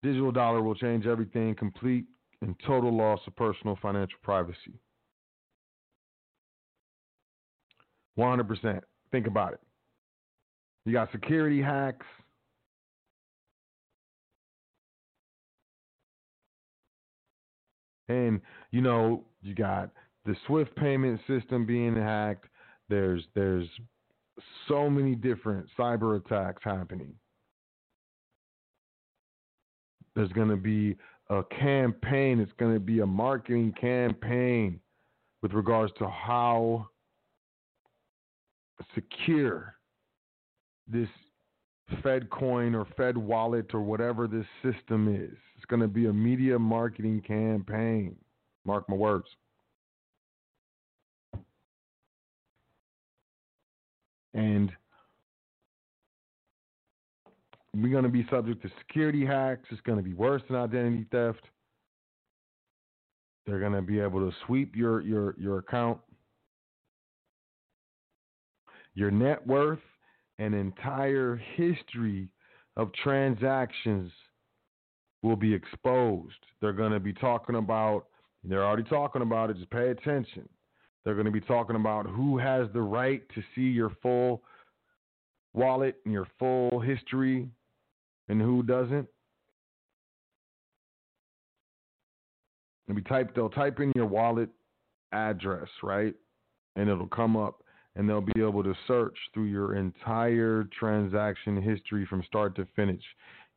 digital 0.02 0.32
dollar 0.32 0.62
will 0.62 0.76
change 0.76 1.06
everything, 1.06 1.56
complete 1.56 2.06
and 2.42 2.56
total 2.66 2.96
loss 2.96 3.20
of 3.28 3.36
personal 3.36 3.78
financial 3.82 4.18
privacy. 4.24 4.80
100%. 8.20 8.82
Think 9.12 9.28
about 9.28 9.54
it. 9.54 9.60
You 10.86 10.94
got 10.94 11.12
security 11.12 11.62
hacks. 11.62 12.06
And 18.08 18.42
you 18.72 18.82
know, 18.82 19.24
you 19.42 19.54
got 19.54 19.92
the 20.26 20.36
Swift 20.48 20.76
payment 20.76 21.20
system 21.28 21.66
being 21.66 21.96
hacked. 21.96 22.46
There's 22.90 23.24
there's 23.36 23.68
so 24.68 24.90
many 24.90 25.16
different 25.16 25.68
cyber 25.78 26.18
attacks 26.18 26.64
happening. 26.64 27.14
There's 30.16 30.32
going 30.32 30.50
to 30.50 30.58
be 30.58 30.98
a 31.30 31.44
campaign, 31.44 32.40
it's 32.40 32.52
going 32.58 32.74
to 32.74 32.80
be 32.80 33.00
a 33.00 33.06
marketing 33.06 33.74
campaign 33.80 34.80
with 35.42 35.54
regards 35.54 35.94
to 36.00 36.08
how 36.08 36.88
secure 38.96 39.76
this 40.88 41.10
Fed 42.04 42.30
coin 42.30 42.76
or 42.76 42.86
Fed 42.98 43.18
wallet 43.18 43.74
or 43.74 43.82
whatever 43.82 44.28
this 44.28 44.46
system 44.64 45.14
is. 45.14 45.38
It's 45.56 45.66
going 45.66 45.82
to 45.82 45.88
be 45.88 46.06
a 46.06 46.14
media 46.14 46.58
marketing 46.58 47.22
campaign. 47.22 48.16
Mark 48.66 48.88
my 48.88 48.96
words. 48.96 49.26
And 54.34 54.72
we're 57.76 57.92
going 57.92 58.04
to 58.04 58.10
be 58.10 58.26
subject 58.30 58.62
to 58.62 58.70
security 58.80 59.26
hacks. 59.26 59.68
It's 59.72 59.82
going 59.82 59.98
to 59.98 60.04
be 60.04 60.14
worse 60.14 60.42
than 60.48 60.58
identity 60.58 61.06
theft. 61.12 61.42
They're 63.46 63.60
going 63.60 63.74
to 63.74 63.82
be 63.82 64.00
able 64.00 64.20
to 64.20 64.36
sweep 64.46 64.76
your 64.76 65.02
your 65.02 65.36
your 65.40 65.58
account 65.58 66.00
your 68.96 69.12
net 69.12 69.46
worth, 69.46 69.80
and 70.40 70.54
entire 70.56 71.42
history 71.56 72.30
of 72.78 72.92
transactions 72.94 74.12
will 75.22 75.36
be 75.36 75.54
exposed. 75.54 76.34
They're 76.62 76.74
going 76.74 76.94
to 76.94 77.00
be 77.00 77.14
talking 77.14 77.56
about, 77.56 78.06
they're 78.44 78.64
already 78.64 78.84
talking 78.84 79.22
about 79.22 79.50
it, 79.50 79.58
just 79.58 79.70
pay 79.70 79.90
attention. 79.90 80.48
They're 81.04 81.16
going 81.16 81.26
to 81.26 81.32
be 81.32 81.42
talking 81.42 81.76
about 81.76 82.08
who 82.08 82.38
has 82.38 82.68
the 82.74 82.82
right 82.82 83.22
to 83.36 83.44
see 83.54 83.62
your 83.64 83.92
full 84.02 84.44
wallet 85.54 85.96
and 86.06 86.14
your 86.14 86.28
full 86.38 86.80
history 86.80 87.50
and 88.30 88.42
who 88.42 88.64
doesn't. 88.64 89.08
They'll 92.88 92.96
be 92.96 93.02
type 93.04 93.36
they'll 93.36 93.50
type 93.50 93.80
in 93.80 93.92
your 93.96 94.08
wallet 94.08 94.50
address, 95.12 95.68
right? 95.84 96.14
And 96.76 96.90
it'll 96.90 97.08
come 97.08 97.38
up 97.38 97.64
and 98.00 98.08
they'll 98.08 98.22
be 98.22 98.42
able 98.42 98.64
to 98.64 98.74
search 98.88 99.18
through 99.34 99.48
your 99.48 99.76
entire 99.76 100.64
transaction 100.80 101.62
history 101.62 102.06
from 102.06 102.24
start 102.24 102.56
to 102.56 102.66
finish, 102.74 103.04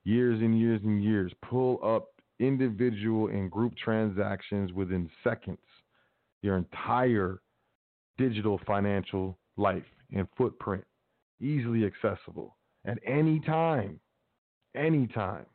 years 0.02 0.40
and 0.40 0.58
years 0.58 0.80
and 0.82 1.00
years. 1.04 1.30
Pull 1.48 1.78
up 1.80 2.08
individual 2.40 3.28
and 3.28 3.48
group 3.48 3.72
transactions 3.76 4.72
within 4.72 5.08
seconds, 5.22 5.60
your 6.42 6.56
entire 6.56 7.40
digital 8.18 8.60
financial 8.66 9.38
life 9.56 9.84
and 10.12 10.26
footprint, 10.36 10.82
easily 11.40 11.84
accessible 11.84 12.56
at 12.84 12.98
any 13.06 13.38
time. 13.38 14.00
Any 14.74 15.06
time. 15.06 15.46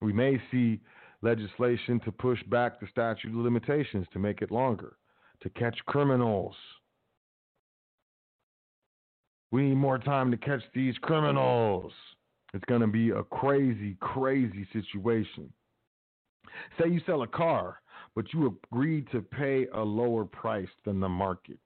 We 0.00 0.12
may 0.12 0.42
see 0.50 0.80
legislation 1.20 2.00
to 2.00 2.10
push 2.10 2.42
back 2.50 2.80
the 2.80 2.88
statute 2.90 3.28
of 3.28 3.36
limitations 3.36 4.08
to 4.12 4.18
make 4.18 4.42
it 4.42 4.50
longer, 4.50 4.96
to 5.42 5.50
catch 5.50 5.76
criminals. 5.86 6.54
We 9.50 9.62
need 9.68 9.76
more 9.76 9.98
time 9.98 10.30
to 10.30 10.36
catch 10.36 10.62
these 10.74 10.96
criminals. 11.02 11.92
It's 12.54 12.64
going 12.66 12.80
to 12.80 12.86
be 12.86 13.10
a 13.10 13.22
crazy, 13.22 13.96
crazy 14.00 14.66
situation. 14.72 15.52
Say 16.78 16.88
you 16.88 17.00
sell 17.06 17.22
a 17.22 17.26
car, 17.26 17.80
but 18.14 18.32
you 18.32 18.58
agreed 18.72 19.08
to 19.12 19.20
pay 19.20 19.66
a 19.74 19.80
lower 19.80 20.24
price 20.24 20.68
than 20.84 21.00
the 21.00 21.08
market. 21.08 21.58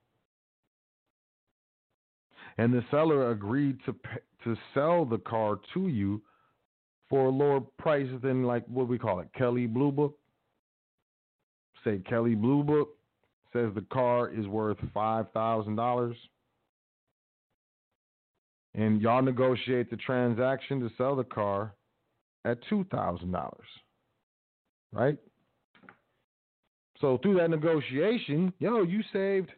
And 2.59 2.73
the 2.73 2.85
seller 2.91 3.31
agreed 3.31 3.79
to 3.85 3.93
pay, 3.93 4.19
to 4.45 4.57
sell 4.75 5.05
the 5.05 5.19
car 5.19 5.59
to 5.75 5.89
you 5.89 6.23
for 7.11 7.27
a 7.27 7.31
lower 7.31 7.61
price 7.79 8.09
than 8.23 8.45
like 8.45 8.65
what 8.69 8.89
we 8.89 8.99
call 8.99 9.21
it, 9.21 9.29
Kelley 9.37 9.67
Blue 9.67 9.93
Book. 9.93 10.17
Say 11.85 12.01
Kelley 12.09 12.35
Blue 12.35 12.63
Book 12.63 12.97
says 13.57 13.75
the 13.75 13.87
car 13.93 14.29
is 14.29 14.47
worth 14.47 14.77
five 14.93 15.31
thousand 15.33 15.77
dollars. 15.77 16.17
And 18.75 19.01
y'all 19.01 19.23
negotiate 19.23 19.89
the 19.89 19.97
transaction 19.97 20.81
to 20.81 20.91
sell 20.99 21.17
the 21.17 21.25
car 21.25 21.75
at 22.45 22.59
two 22.69 22.85
thousand 22.91 23.33
dollars. 23.33 23.67
Right? 24.93 25.17
So 27.01 27.19
through 27.23 27.37
that 27.37 27.51
negotiation, 27.51 28.53
yo, 28.59 28.83
you 28.83 29.03
saved 29.13 29.51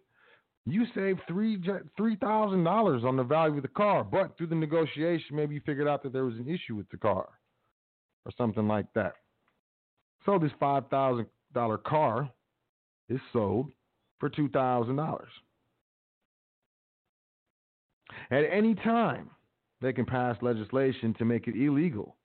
you 0.67 0.85
saved 0.95 1.21
three 1.27 1.61
three 1.97 2.17
thousand 2.17 2.63
dollars 2.63 3.03
on 3.05 3.17
the 3.17 3.25
value 3.25 3.57
of 3.57 3.63
the 3.63 3.69
car, 3.69 4.05
but 4.05 4.37
through 4.37 4.49
the 4.49 4.55
negotiation, 4.55 5.35
maybe 5.35 5.55
you 5.55 5.61
figured 5.67 5.89
out 5.89 6.03
that 6.05 6.13
there 6.13 6.25
was 6.25 6.37
an 6.37 6.49
issue 6.49 6.77
with 6.77 6.89
the 6.91 6.97
car, 6.97 7.29
or 8.25 8.33
something 8.37 8.69
like 8.69 8.87
that. 8.95 9.15
So 10.25 10.39
this 10.39 10.53
five 10.61 10.89
thousand 10.89 11.27
dollar 11.53 11.79
car 11.79 12.31
is 13.09 13.21
sold 13.33 13.73
for 14.19 14.29
two 14.29 14.49
thousand 14.49 14.97
dollars. 14.97 15.31
At 18.31 18.45
any 18.51 18.75
time, 18.75 19.31
they 19.81 19.93
can 19.93 20.05
pass 20.05 20.37
legislation 20.43 21.15
to 21.19 21.25
make 21.25 21.47
it 21.47 21.55
illegal 21.55 22.17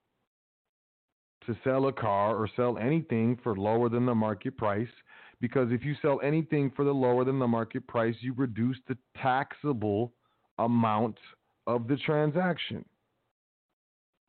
to 1.46 1.56
sell 1.64 1.88
a 1.88 1.94
car 1.94 2.36
or 2.36 2.50
sell 2.56 2.78
anything 2.78 3.38
for 3.44 3.56
lower 3.56 3.90
than 3.90 4.06
the 4.06 4.16
market 4.16 4.58
price 4.58 4.88
because 5.42 5.70
if 5.72 5.84
you 5.84 5.94
sell 6.02 6.22
anything 6.24 6.72
for 6.76 6.86
the 6.86 6.92
lower 6.92 7.26
than 7.26 7.38
the 7.40 7.48
market 7.48 7.86
price, 7.88 8.16
you 8.22 8.34
reduce 8.34 8.78
the 8.88 8.98
taxable 9.22 10.14
amount 10.58 11.18
of 11.68 11.88
the 11.88 11.98
transaction. 11.98 12.86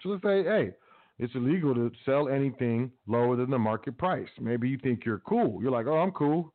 So 0.01 0.09
let's 0.09 0.23
say, 0.25 0.43
hey, 0.43 0.71
it's 1.19 1.35
illegal 1.37 1.75
to 1.75 1.93
sell 2.05 2.29
anything 2.29 2.91
lower 3.07 3.37
than 3.37 3.51
the 3.51 3.59
market 3.59 3.97
price. 3.97 4.29
Maybe 4.41 4.69
you 4.69 4.79
think 4.83 5.05
you're 5.05 5.21
cool. 5.21 5.63
You're 5.63 5.71
like, 5.71 5.87
oh, 5.87 5.99
I'm 5.99 6.11
cool. 6.11 6.53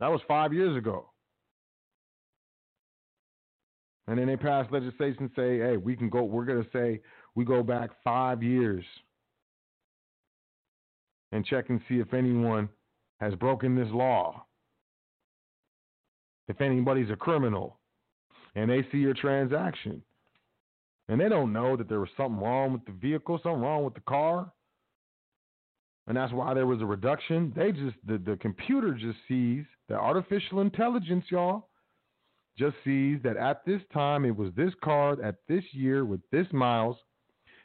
That 0.00 0.10
was 0.10 0.20
five 0.26 0.52
years 0.52 0.76
ago. 0.76 1.10
And 4.06 4.18
then 4.18 4.26
they 4.26 4.36
pass 4.36 4.66
legislation 4.70 5.30
say, 5.34 5.58
hey, 5.58 5.76
we 5.76 5.96
can 5.96 6.10
go, 6.10 6.24
we're 6.24 6.44
going 6.44 6.62
to 6.62 6.70
say 6.72 7.00
we 7.34 7.44
go 7.44 7.62
back 7.62 7.90
five 8.02 8.42
years 8.42 8.84
and 11.32 11.44
check 11.44 11.70
and 11.70 11.80
see 11.88 12.00
if 12.00 12.12
anyone 12.12 12.68
has 13.20 13.34
broken 13.34 13.74
this 13.74 13.88
law. 13.90 14.44
If 16.48 16.60
anybody's 16.60 17.10
a 17.10 17.16
criminal 17.16 17.78
and 18.54 18.70
they 18.70 18.86
see 18.92 18.98
your 18.98 19.14
transaction 19.14 20.02
and 21.08 21.18
they 21.18 21.30
don't 21.30 21.52
know 21.52 21.76
that 21.76 21.88
there 21.88 22.00
was 22.00 22.10
something 22.16 22.40
wrong 22.40 22.72
with 22.72 22.84
the 22.84 22.92
vehicle, 22.92 23.40
something 23.42 23.62
wrong 23.62 23.84
with 23.84 23.94
the 23.94 24.00
car, 24.00 24.52
and 26.06 26.16
that's 26.16 26.32
why 26.32 26.54
there 26.54 26.66
was 26.66 26.82
a 26.82 26.86
reduction. 26.86 27.52
They 27.56 27.72
just 27.72 27.96
the, 28.06 28.18
the 28.18 28.36
computer 28.36 28.92
just 28.92 29.18
sees 29.28 29.64
the 29.88 29.94
artificial 29.94 30.60
intelligence, 30.60 31.24
y'all, 31.28 31.68
just 32.58 32.76
sees 32.84 33.18
that 33.24 33.36
at 33.36 33.64
this 33.64 33.80
time 33.92 34.24
it 34.24 34.36
was 34.36 34.52
this 34.56 34.72
car 34.82 35.16
at 35.22 35.36
this 35.48 35.64
year 35.72 36.04
with 36.04 36.20
this 36.30 36.46
miles. 36.52 36.96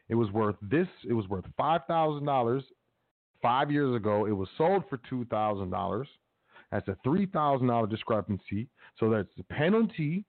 It 0.09 0.15
was 0.15 0.31
worth 0.31 0.55
this. 0.61 0.87
It 1.07 1.13
was 1.13 1.27
worth 1.27 1.45
five 1.57 1.81
thousand 1.87 2.25
dollars 2.25 2.63
Five 3.41 3.71
years 3.71 3.95
ago, 3.95 4.25
it 4.25 4.31
was 4.31 4.49
sold 4.57 4.83
for 4.89 4.99
two 5.09 5.25
thousand 5.25 5.69
dollars. 5.69 6.07
That's 6.71 6.87
a 6.89 6.97
three 7.03 7.25
thousand 7.25 7.67
dollar 7.67 7.87
discrepancy. 7.87 8.67
So 8.99 9.09
that's 9.09 9.29
the 9.37 9.43
penalty 9.45 10.25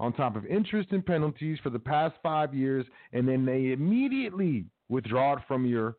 on 0.00 0.12
top 0.12 0.34
of 0.34 0.46
interest 0.46 0.90
and 0.90 1.04
penalties 1.04 1.58
for 1.62 1.70
the 1.70 1.78
past 1.78 2.16
five 2.22 2.52
years, 2.52 2.86
and 3.12 3.28
then 3.28 3.44
they 3.44 3.72
immediately 3.72 4.64
withdraw 4.88 5.34
it 5.34 5.42
from 5.46 5.64
your 5.64 5.96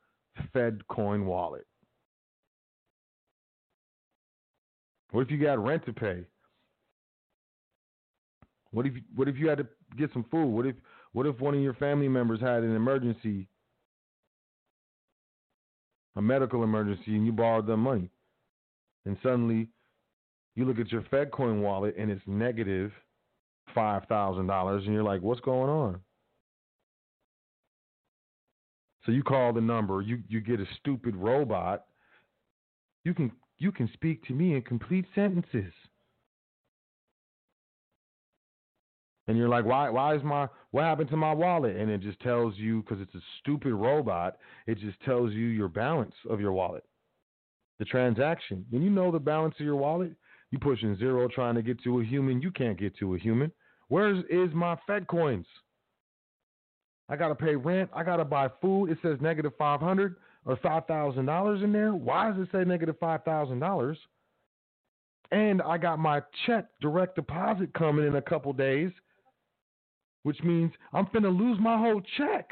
Fed 0.53 0.87
coin 0.87 1.25
wallet. 1.25 1.65
What 5.11 5.21
if 5.21 5.31
you 5.31 5.37
got 5.37 5.63
rent 5.63 5.85
to 5.85 5.93
pay? 5.93 6.23
What 8.71 8.85
if 8.85 8.93
what 9.15 9.27
if 9.27 9.37
you 9.37 9.49
had 9.49 9.57
to 9.57 9.67
get 9.97 10.11
some 10.13 10.25
food? 10.31 10.45
What 10.47 10.65
if 10.65 10.75
what 11.11 11.25
if 11.25 11.39
one 11.39 11.53
of 11.53 11.61
your 11.61 11.73
family 11.73 12.07
members 12.07 12.39
had 12.39 12.63
an 12.63 12.75
emergency 12.75 13.49
a 16.15 16.21
medical 16.21 16.63
emergency 16.63 17.15
and 17.15 17.25
you 17.25 17.31
borrowed 17.31 17.67
them 17.67 17.81
money. 17.81 18.09
And 19.05 19.17
suddenly 19.23 19.69
you 20.55 20.65
look 20.65 20.79
at 20.79 20.91
your 20.91 21.01
FedCoin 21.03 21.61
wallet 21.61 21.95
and 21.97 22.11
it's 22.11 22.21
negative 22.27 22.91
$5,000 23.75 24.77
and 24.77 24.93
you're 24.93 25.03
like, 25.03 25.21
what's 25.21 25.41
going 25.41 25.69
on? 25.69 25.99
So 29.05 29.11
you 29.11 29.23
call 29.23 29.53
the 29.53 29.61
number, 29.61 30.01
you, 30.01 30.19
you 30.27 30.41
get 30.41 30.59
a 30.59 30.65
stupid 30.79 31.15
robot. 31.15 31.85
You 33.03 33.13
can 33.13 33.31
you 33.57 33.71
can 33.71 33.89
speak 33.93 34.23
to 34.25 34.33
me 34.33 34.55
in 34.55 34.61
complete 34.61 35.05
sentences. 35.13 35.73
and 39.31 39.37
you're 39.37 39.49
like, 39.49 39.65
why? 39.65 39.89
Why 39.89 40.13
is 40.13 40.21
my 40.23 40.47
what 40.71 40.83
happened 40.83 41.09
to 41.09 41.17
my 41.17 41.31
wallet? 41.31 41.77
And 41.77 41.89
it 41.89 42.01
just 42.01 42.19
tells 42.19 42.55
you 42.57 42.81
because 42.81 43.01
it's 43.01 43.15
a 43.15 43.21
stupid 43.39 43.73
robot. 43.73 44.37
It 44.67 44.77
just 44.77 44.99
tells 45.05 45.31
you 45.31 45.45
your 45.45 45.69
balance 45.69 46.13
of 46.29 46.41
your 46.41 46.51
wallet, 46.51 46.83
the 47.79 47.85
transaction. 47.85 48.65
When 48.69 48.81
you 48.81 48.89
know 48.89 49.09
the 49.09 49.19
balance 49.19 49.55
of 49.57 49.65
your 49.65 49.77
wallet, 49.77 50.11
you 50.51 50.59
pushing 50.59 50.97
zero 50.97 51.29
trying 51.29 51.55
to 51.55 51.61
get 51.61 51.81
to 51.83 52.01
a 52.01 52.03
human. 52.03 52.41
You 52.41 52.51
can't 52.51 52.77
get 52.77 52.97
to 52.97 53.15
a 53.15 53.17
human. 53.17 53.53
Where 53.87 54.13
is 54.13 54.23
is 54.29 54.53
my 54.53 54.77
Fed 54.85 55.07
coins? 55.07 55.47
I 57.11 57.15
gotta 57.15 57.35
pay 57.35 57.55
rent. 57.55 57.91
I 57.93 58.03
gotta 58.03 58.25
buy 58.25 58.49
food. 58.61 58.89
It 58.89 58.97
says 59.03 59.17
negative 59.21 59.51
five 59.57 59.79
hundred 59.79 60.15
or 60.45 60.55
five 60.57 60.87
thousand 60.87 61.25
dollars 61.25 61.61
in 61.61 61.71
there. 61.71 61.93
Why 61.93 62.31
does 62.31 62.39
it 62.39 62.49
say 62.51 62.63
negative 62.63 62.95
five 62.99 63.23
thousand 63.23 63.59
dollars? 63.59 63.99
And 65.31 65.61
I 65.61 65.77
got 65.77 65.99
my 65.99 66.21
check 66.45 66.65
direct 66.81 67.15
deposit 67.15 67.73
coming 67.73 68.07
in 68.07 68.15
a 68.15 68.21
couple 68.21 68.51
days 68.53 68.91
which 70.23 70.41
means 70.43 70.71
I'm 70.93 71.05
finna 71.07 71.35
lose 71.35 71.57
my 71.59 71.77
whole 71.77 72.01
check. 72.17 72.51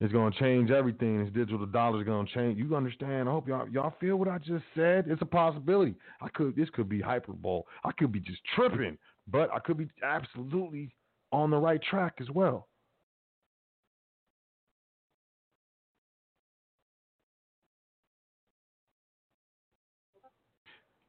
It's 0.00 0.12
gonna 0.12 0.34
change 0.38 0.70
everything. 0.70 1.24
This 1.24 1.32
digital 1.32 1.64
dollar 1.64 2.00
is 2.00 2.06
gonna 2.06 2.28
change. 2.34 2.58
You 2.58 2.76
understand? 2.76 3.28
I 3.28 3.32
hope 3.32 3.48
y'all 3.48 3.68
y'all 3.68 3.94
feel 3.98 4.16
what 4.16 4.28
I 4.28 4.38
just 4.38 4.64
said. 4.74 5.06
It's 5.08 5.22
a 5.22 5.26
possibility. 5.26 5.94
I 6.20 6.28
could 6.28 6.54
this 6.54 6.68
could 6.70 6.88
be 6.88 7.00
hyperbole. 7.00 7.62
I 7.84 7.92
could 7.92 8.12
be 8.12 8.20
just 8.20 8.40
tripping, 8.54 8.98
but 9.26 9.50
I 9.54 9.58
could 9.60 9.78
be 9.78 9.88
absolutely 10.02 10.94
on 11.32 11.50
the 11.50 11.56
right 11.56 11.82
track 11.82 12.14
as 12.20 12.28
well. 12.30 12.68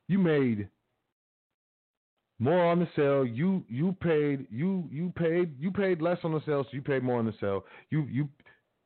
You 0.07 0.19
made 0.19 0.69
more 2.39 2.65
on 2.65 2.79
the 2.79 2.87
sale. 2.95 3.25
You 3.25 3.63
you 3.67 3.95
paid 4.01 4.47
you 4.49 4.87
you 4.91 5.11
paid 5.15 5.55
you 5.59 5.71
paid 5.71 6.01
less 6.01 6.19
on 6.23 6.33
the 6.33 6.41
sale, 6.45 6.63
so 6.63 6.69
you 6.71 6.81
paid 6.81 7.03
more 7.03 7.19
on 7.19 7.25
the 7.25 7.33
sale. 7.39 7.65
You 7.89 8.03
you 8.03 8.29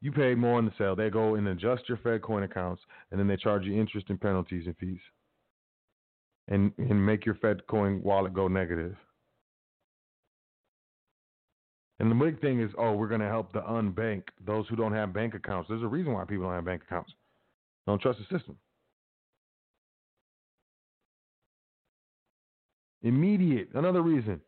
you 0.02 0.12
paid 0.12 0.38
more 0.38 0.58
on 0.58 0.66
the 0.66 0.74
sale. 0.78 0.96
They 0.96 1.10
go 1.10 1.36
and 1.36 1.48
adjust 1.48 1.88
your 1.88 1.98
Fed 1.98 2.22
coin 2.22 2.44
accounts, 2.44 2.82
and 3.12 3.20
then 3.20 3.28
they 3.28 3.38
charge 3.38 3.66
you 3.66 3.80
interest 3.80 4.08
and 4.10 4.20
penalties 4.20 4.66
and 4.66 4.76
fees, 4.78 5.02
and 6.48 6.72
and 6.78 7.06
make 7.06 7.26
your 7.26 7.36
Fed 7.36 7.68
coin 7.68 8.02
wallet 8.02 8.34
go 8.34 8.48
negative. 8.48 8.96
And 12.00 12.10
the 12.10 12.16
big 12.16 12.42
thing 12.42 12.60
is, 12.60 12.72
oh, 12.80 12.94
we're 12.94 13.08
going 13.08 13.22
to 13.22 13.28
help 13.28 13.54
the 13.54 13.62
unbanked, 13.62 14.30
those 14.44 14.68
who 14.68 14.76
don't 14.76 14.92
have 14.92 15.14
bank 15.14 15.36
accounts. 15.36 15.70
There's 15.70 15.84
a 15.84 15.88
reason 15.88 16.14
why 16.14 16.26
people 16.26 16.46
don't 16.46 16.56
have 16.56 16.66
bank 16.66 16.82
accounts. 16.82 17.14
Don't 17.86 18.02
trust 18.02 18.18
the 18.18 18.36
system. 18.36 18.58
Immediate. 23.04 23.70
Another 23.74 24.02
reason 24.02 24.42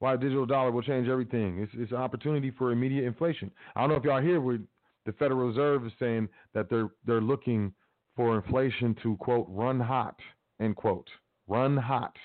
why 0.00 0.16
digital 0.16 0.46
dollar 0.46 0.70
will 0.70 0.82
change 0.82 1.08
everything. 1.08 1.58
It's, 1.60 1.72
it's 1.76 1.92
an 1.92 1.98
opportunity 1.98 2.50
for 2.50 2.72
immediate 2.72 3.04
inflation. 3.04 3.50
I 3.76 3.80
don't 3.80 3.90
know 3.90 3.96
if 3.96 4.04
y'all 4.04 4.20
hear 4.22 4.40
where 4.40 4.58
the 5.06 5.12
Federal 5.12 5.48
Reserve 5.48 5.86
is 5.86 5.92
saying 5.98 6.28
that 6.54 6.68
they're 6.70 6.90
they're 7.06 7.20
looking 7.20 7.72
for 8.16 8.36
inflation 8.36 8.96
to 9.02 9.16
quote 9.18 9.46
run 9.48 9.80
hot 9.80 10.16
end 10.60 10.76
quote 10.76 11.08
run 11.48 11.76
hot. 11.76 12.16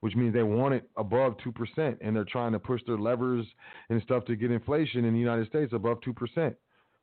which 0.00 0.14
means 0.14 0.32
they 0.32 0.42
want 0.44 0.74
it 0.74 0.88
above 0.96 1.34
2%, 1.38 1.96
and 2.00 2.14
they're 2.14 2.24
trying 2.24 2.52
to 2.52 2.58
push 2.58 2.80
their 2.86 2.98
levers 2.98 3.44
and 3.90 4.00
stuff 4.02 4.24
to 4.26 4.36
get 4.36 4.50
inflation 4.50 5.04
in 5.04 5.12
the 5.12 5.18
United 5.18 5.46
States 5.48 5.72
above 5.72 5.98
2%. 6.00 6.54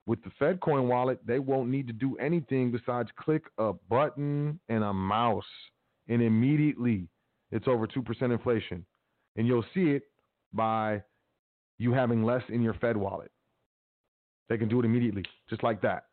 With 0.06 0.24
the 0.24 0.32
Fed 0.40 0.62
coin 0.62 0.88
wallet, 0.88 1.20
they 1.26 1.40
won't 1.40 1.70
need 1.70 1.88
to 1.88 1.94
do 1.94 2.16
anything 2.18 2.72
besides 2.72 3.10
click 3.20 3.44
a 3.58 3.74
button 3.90 4.60
and 4.70 4.84
a 4.84 4.94
mouse, 4.94 5.44
and 6.08 6.22
immediately 6.22 7.08
it's 7.52 7.68
over 7.68 7.88
2% 7.88 8.22
inflation. 8.22 8.86
And 9.36 9.48
you'll 9.48 9.66
see 9.74 9.92
it 9.92 10.04
by 10.54 11.02
you 11.78 11.92
having 11.92 12.24
less 12.24 12.44
in 12.50 12.62
your 12.62 12.74
Fed 12.76 12.98
wallet. 12.98 13.32
They 14.50 14.58
can 14.58 14.68
do 14.68 14.80
it 14.80 14.86
immediately, 14.86 15.24
just 15.50 15.64
like 15.64 15.82
that. 15.82 16.06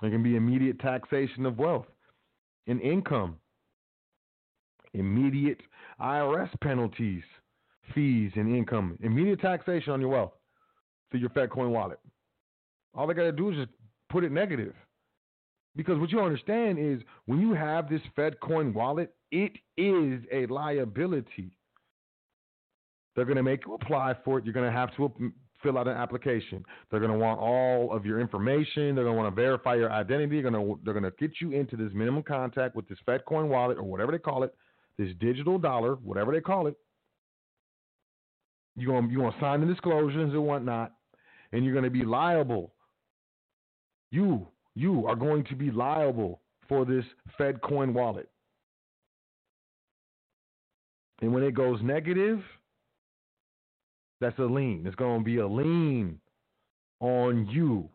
There 0.00 0.10
can 0.10 0.22
be 0.22 0.36
immediate 0.36 0.80
taxation 0.80 1.46
of 1.46 1.58
wealth 1.58 1.86
and 2.66 2.80
income, 2.80 3.36
immediate 4.94 5.60
IRS 6.00 6.48
penalties, 6.60 7.22
fees, 7.94 8.32
and 8.34 8.54
income, 8.54 8.98
immediate 9.02 9.40
taxation 9.40 9.92
on 9.92 10.00
your 10.00 10.10
wealth 10.10 10.32
through 11.10 11.20
your 11.20 11.30
Fed 11.30 11.50
coin 11.50 11.70
wallet. 11.70 11.98
All 12.94 13.06
they 13.06 13.14
got 13.14 13.22
to 13.22 13.32
do 13.32 13.50
is 13.50 13.56
just 13.56 13.70
put 14.08 14.24
it 14.24 14.32
negative. 14.32 14.74
Because 15.76 15.98
what 15.98 16.10
you 16.10 16.20
understand 16.20 16.78
is 16.78 17.00
when 17.26 17.40
you 17.40 17.54
have 17.54 17.88
this 17.88 18.00
FedCoin 18.16 18.72
wallet, 18.72 19.14
it 19.30 19.52
is 19.76 20.22
a 20.32 20.46
liability. 20.46 21.52
They're 23.14 23.24
going 23.24 23.36
to 23.36 23.42
make 23.42 23.66
you 23.66 23.74
apply 23.74 24.14
for 24.24 24.38
it. 24.38 24.44
You're 24.44 24.54
going 24.54 24.70
to 24.70 24.76
have 24.76 24.94
to 24.96 25.04
um, 25.04 25.32
fill 25.62 25.78
out 25.78 25.88
an 25.88 25.96
application. 25.96 26.64
They're 26.90 27.00
going 27.00 27.12
to 27.12 27.18
want 27.18 27.40
all 27.40 27.92
of 27.92 28.04
your 28.04 28.20
information. 28.20 28.94
They're 28.94 29.04
going 29.04 29.16
to 29.16 29.22
want 29.22 29.34
to 29.34 29.40
verify 29.40 29.74
your 29.74 29.92
identity. 29.92 30.40
They're 30.40 30.50
going 30.50 30.66
to 30.66 30.80
they're 30.84 30.94
going 30.94 31.04
to 31.04 31.12
get 31.18 31.40
you 31.40 31.52
into 31.52 31.76
this 31.76 31.92
minimum 31.92 32.22
contact 32.22 32.74
with 32.74 32.88
this 32.88 32.98
FedCoin 33.06 33.48
wallet 33.48 33.78
or 33.78 33.84
whatever 33.84 34.12
they 34.12 34.18
call 34.18 34.42
it, 34.42 34.54
this 34.98 35.10
digital 35.20 35.58
dollar, 35.58 35.94
whatever 35.96 36.32
they 36.32 36.40
call 36.40 36.66
it. 36.66 36.76
You're 38.76 38.92
going 38.92 39.10
you 39.10 39.20
want 39.20 39.34
to 39.34 39.40
sign 39.40 39.60
the 39.60 39.66
disclosures 39.66 40.32
and 40.32 40.46
whatnot, 40.46 40.92
and 41.52 41.64
you're 41.64 41.74
going 41.74 41.84
to 41.84 41.90
be 41.90 42.04
liable. 42.04 42.72
You 44.10 44.48
you 44.80 45.06
are 45.06 45.14
going 45.14 45.44
to 45.44 45.54
be 45.54 45.70
liable 45.70 46.40
for 46.66 46.86
this 46.86 47.04
Fed 47.36 47.60
coin 47.60 47.92
wallet. 47.92 48.30
And 51.20 51.34
when 51.34 51.42
it 51.42 51.52
goes 51.52 51.80
negative, 51.82 52.40
that's 54.22 54.38
a 54.38 54.44
lien. 54.44 54.84
It's 54.86 54.96
going 54.96 55.18
to 55.18 55.24
be 55.24 55.36
a 55.36 55.46
lien 55.46 56.18
on 57.00 57.46
you. 57.50 57.90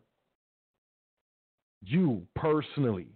You 1.82 2.22
personally. 2.36 3.08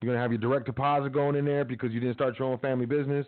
You're 0.00 0.08
going 0.12 0.16
to 0.16 0.22
have 0.22 0.32
your 0.32 0.40
direct 0.40 0.66
deposit 0.66 1.12
going 1.12 1.36
in 1.36 1.44
there 1.44 1.64
because 1.64 1.92
you 1.92 2.00
didn't 2.00 2.14
start 2.14 2.38
your 2.40 2.48
own 2.48 2.58
family 2.58 2.86
business. 2.86 3.26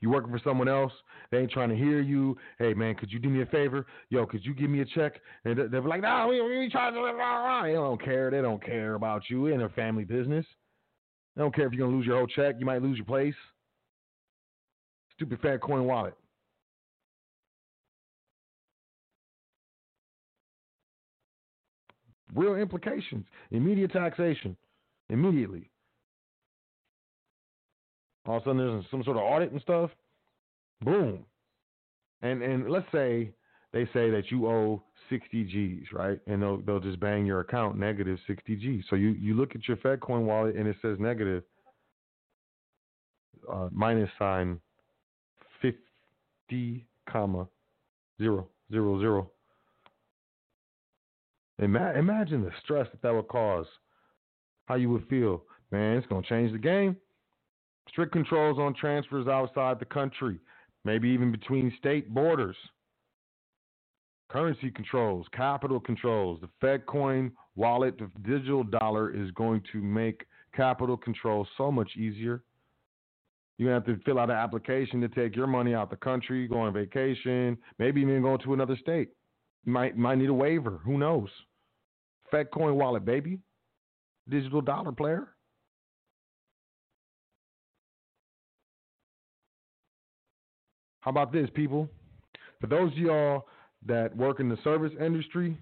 You're 0.00 0.12
working 0.12 0.30
for 0.30 0.40
someone 0.44 0.68
else. 0.68 0.92
They 1.30 1.38
ain't 1.38 1.50
trying 1.50 1.70
to 1.70 1.76
hear 1.76 2.00
you. 2.00 2.36
Hey, 2.58 2.72
man, 2.72 2.94
could 2.94 3.10
you 3.10 3.18
do 3.18 3.28
me 3.28 3.42
a 3.42 3.46
favor? 3.46 3.86
Yo, 4.10 4.26
could 4.26 4.44
you 4.44 4.54
give 4.54 4.70
me 4.70 4.80
a 4.80 4.84
check? 4.84 5.20
And 5.44 5.58
they're 5.72 5.82
like, 5.82 6.02
no, 6.02 6.28
we, 6.28 6.40
we 6.40 6.70
trying 6.70 6.94
to. 6.94 7.66
They 7.66 7.72
don't 7.72 8.02
care. 8.02 8.30
They 8.30 8.40
don't 8.40 8.64
care 8.64 8.94
about 8.94 9.22
you 9.28 9.46
in 9.46 9.58
their 9.58 9.70
family 9.70 10.04
business. 10.04 10.46
They 11.34 11.42
don't 11.42 11.54
care 11.54 11.66
if 11.66 11.72
you're 11.72 11.80
going 11.80 11.92
to 11.92 11.96
lose 11.96 12.06
your 12.06 12.18
whole 12.18 12.26
check. 12.26 12.56
You 12.58 12.66
might 12.66 12.82
lose 12.82 12.96
your 12.96 13.06
place. 13.06 13.34
Stupid 15.14 15.40
fat 15.40 15.60
coin 15.60 15.84
wallet. 15.84 16.14
Real 22.34 22.54
implications. 22.54 23.26
Immediate 23.50 23.92
taxation. 23.92 24.56
Immediately. 25.08 25.70
All 28.28 28.36
of 28.36 28.42
a 28.42 28.44
sudden 28.44 28.58
there's 28.58 28.84
some 28.90 29.02
sort 29.02 29.16
of 29.16 29.22
audit 29.22 29.52
and 29.52 29.60
stuff. 29.62 29.90
Boom. 30.82 31.24
And 32.20 32.42
and 32.42 32.70
let's 32.70 32.86
say 32.92 33.32
they 33.72 33.84
say 33.86 34.10
that 34.10 34.24
you 34.30 34.46
owe 34.46 34.82
60 35.08 35.44
G's, 35.44 35.86
right? 35.92 36.20
And 36.26 36.42
they'll 36.42 36.58
they'll 36.58 36.80
just 36.80 37.00
bang 37.00 37.24
your 37.24 37.40
account 37.40 37.78
negative 37.78 38.18
60 38.26 38.56
G's. 38.56 38.84
So 38.90 38.96
you, 38.96 39.08
you 39.10 39.34
look 39.34 39.54
at 39.54 39.66
your 39.66 39.78
FedCoin 39.78 40.24
wallet 40.24 40.56
and 40.56 40.68
it 40.68 40.76
says 40.82 40.98
negative 41.00 41.42
uh, 43.50 43.68
minus 43.72 44.10
sign 44.18 44.60
50 45.62 46.86
comma 47.08 47.48
zero 48.20 48.46
zero 48.70 49.00
zero. 49.00 49.30
Ima- 51.60 51.94
imagine 51.96 52.42
the 52.44 52.52
stress 52.62 52.86
that 52.92 53.00
that 53.02 53.14
would 53.14 53.28
cause. 53.28 53.66
How 54.66 54.74
you 54.74 54.90
would 54.90 55.08
feel, 55.08 55.44
man. 55.72 55.96
It's 55.96 56.06
gonna 56.06 56.26
change 56.28 56.52
the 56.52 56.58
game. 56.58 56.96
Strict 57.88 58.12
controls 58.12 58.58
on 58.58 58.74
transfers 58.74 59.26
outside 59.26 59.78
the 59.78 59.84
country, 59.84 60.38
maybe 60.84 61.08
even 61.08 61.32
between 61.32 61.72
state 61.78 62.12
borders. 62.12 62.56
Currency 64.28 64.70
controls, 64.70 65.26
capital 65.32 65.80
controls. 65.80 66.40
The 66.40 66.50
Fed 66.60 66.84
coin 66.86 67.32
wallet, 67.56 67.98
the 67.98 68.10
digital 68.22 68.62
dollar 68.62 69.10
is 69.14 69.30
going 69.32 69.62
to 69.72 69.80
make 69.80 70.26
capital 70.54 70.96
control 70.96 71.46
so 71.56 71.72
much 71.72 71.96
easier. 71.96 72.42
You're 73.56 73.70
gonna 73.70 73.84
have 73.86 73.98
to 73.98 74.04
fill 74.04 74.18
out 74.18 74.30
an 74.30 74.36
application 74.36 75.00
to 75.00 75.08
take 75.08 75.34
your 75.34 75.46
money 75.46 75.74
out 75.74 75.90
the 75.90 75.96
country, 75.96 76.46
go 76.46 76.60
on 76.60 76.72
vacation, 76.72 77.56
maybe 77.78 78.00
even 78.02 78.22
go 78.22 78.36
to 78.36 78.52
another 78.52 78.76
state. 78.76 79.08
Might 79.64 79.96
might 79.96 80.18
need 80.18 80.28
a 80.28 80.34
waiver. 80.34 80.80
Who 80.84 80.98
knows? 80.98 81.28
FedCoin 82.32 82.74
wallet, 82.74 83.04
baby. 83.04 83.38
Digital 84.28 84.60
dollar 84.60 84.92
player. 84.92 85.34
How 91.08 91.10
about 91.10 91.32
this, 91.32 91.48
people? 91.54 91.88
For 92.60 92.66
those 92.66 92.92
of 92.92 92.98
y'all 92.98 93.46
that 93.86 94.14
work 94.14 94.40
in 94.40 94.50
the 94.50 94.58
service 94.62 94.92
industry 95.00 95.56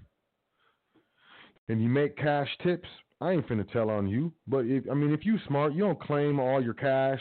and 1.68 1.80
you 1.80 1.88
make 1.88 2.16
cash 2.16 2.49
tips, 2.64 2.88
I 3.20 3.30
ain't 3.30 3.47
finna 3.47 3.70
tell 3.70 3.88
on 3.88 4.09
you. 4.09 4.32
But 4.49 4.66
if, 4.66 4.90
I 4.90 4.94
mean, 4.94 5.12
if 5.12 5.24
you 5.24 5.38
smart, 5.47 5.72
you 5.72 5.84
don't 5.84 6.03
claim 6.03 6.40
all 6.40 6.61
your 6.61 6.74
cash 6.74 7.20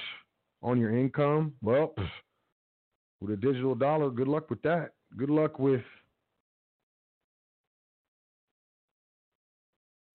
on 0.64 0.80
your 0.80 0.98
income, 0.98 1.54
well, 1.62 1.94
with 3.22 3.30
a 3.30 3.38
digital 3.38 3.76
dollar, 3.76 4.10
good 4.10 4.28
luck 4.28 4.50
with 4.50 4.64
that. 4.64 4.94
Good 5.16 5.30
luck 5.30 5.60
with 5.60 5.84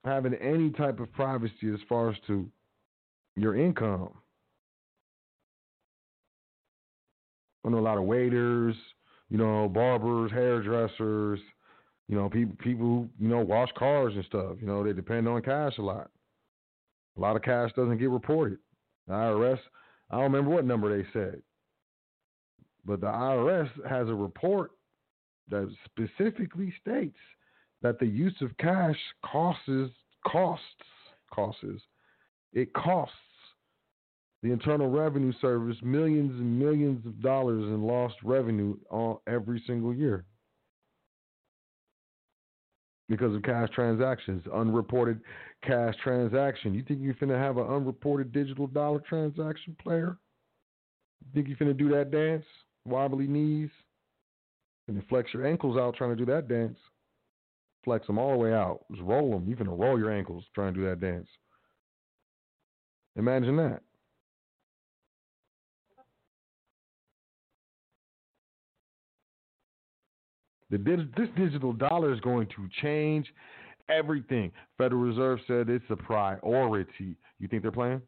having 0.05 0.35
any 0.35 0.71
type 0.71 0.99
of 0.99 1.13
privacy 1.13 1.73
as 1.73 1.79
far 1.89 2.11
as 2.11 2.17
to 2.27 2.51
your 3.37 3.55
income. 3.55 4.11
I 7.65 7.69
know 7.69 7.79
a 7.79 7.81
lot 7.81 7.99
of 7.99 8.05
waiters, 8.05 8.75
you 9.29 9.39
know, 9.39 9.69
barbers, 9.69 10.31
hairdressers, 10.33 11.41
you 12.09 12.17
know, 12.17 12.29
people 12.29 12.57
people 12.59 12.87
who, 12.87 13.09
you 13.19 13.29
know, 13.29 13.41
wash 13.41 13.71
cars 13.77 14.15
and 14.15 14.25
stuff. 14.25 14.57
You 14.61 14.67
know, 14.67 14.83
they 14.83 14.93
depend 14.93 15.29
on 15.29 15.43
cash 15.43 15.79
a 15.79 15.83
lot. 15.83 16.11
A 17.17 17.21
lot 17.21 17.37
of 17.37 17.43
cash 17.43 17.71
doesn't 17.77 17.99
get 17.99 18.11
reported. 18.11 18.59
The 19.07 19.15
IRS 19.15 19.59
I 20.11 20.17
don't 20.17 20.33
remember 20.33 20.51
what 20.51 20.65
number 20.65 20.97
they 20.97 21.09
said. 21.13 21.41
But 22.85 23.01
the 23.01 23.07
IRS 23.07 23.69
has 23.89 24.09
a 24.09 24.15
report 24.15 24.73
that 25.51 25.73
specifically 25.85 26.73
states 26.81 27.19
that 27.83 27.99
the 27.99 28.07
use 28.07 28.35
of 28.41 28.57
cash 28.59 28.97
costs 29.25 29.63
costs 30.27 30.65
costs 31.33 31.65
it 32.53 32.73
costs 32.73 33.15
the 34.43 34.51
Internal 34.51 34.91
Revenue 34.91 35.33
Service 35.41 35.77
millions 35.83 36.33
and 36.33 36.59
millions 36.59 37.05
of 37.05 37.21
dollars 37.23 37.65
in 37.65 37.83
lost 37.83 38.17
revenue 38.25 38.77
all, 38.91 39.23
every 39.27 39.63
single 39.67 39.95
year 39.95 40.25
because 43.11 43.35
of 43.35 43.43
cash 43.43 43.69
transactions, 43.75 44.43
unreported 44.55 45.21
cash 45.65 45.95
transaction. 46.03 46.73
You 46.73 46.85
think 46.85 47.01
you're 47.03 47.15
finna 47.15 47.37
have 47.37 47.59
an 47.59 47.67
unreported 47.67 48.33
digital 48.33 48.69
dollar 48.69 49.01
transaction 49.01 49.77
player? 49.83 50.17
You 51.25 51.33
think 51.35 51.49
you're 51.49 51.57
finna 51.57 51.77
do 51.77 51.91
that 51.91 52.13
dance? 52.13 52.45
Wobbly 52.87 53.27
knees? 53.27 53.69
And 54.87 55.03
flex 55.09 55.35
your 55.35 55.47
ankles 55.47 55.77
out 55.77 55.97
trying 55.97 56.11
to 56.11 56.17
do 56.17 56.25
that 56.33 56.49
dance. 56.49 56.79
Flex 57.85 58.07
them 58.07 58.19
all 58.19 58.33
the 58.33 58.39
way 58.39 58.55
out. 58.55 58.85
Just 58.93 59.03
roll 59.03 59.33
them. 59.33 59.45
You're 59.47 59.59
finna 59.59 59.79
roll 59.79 59.99
your 59.99 60.13
ankles 60.13 60.45
trying 60.55 60.73
to 60.73 60.81
do 60.81 60.87
that 60.87 61.01
dance. 61.01 61.29
Imagine 63.17 63.57
that. 63.57 63.83
The, 70.71 70.79
this 71.17 71.29
digital 71.37 71.73
dollar 71.73 72.13
is 72.13 72.21
going 72.21 72.47
to 72.49 72.69
change 72.81 73.27
everything. 73.89 74.53
Federal 74.79 75.03
Reserve 75.03 75.41
said 75.47 75.69
it's 75.69 75.85
a 75.91 75.97
priority. 75.97 77.17
You 77.39 77.49
think 77.49 77.63
they're 77.63 77.73
playing? 77.73 78.03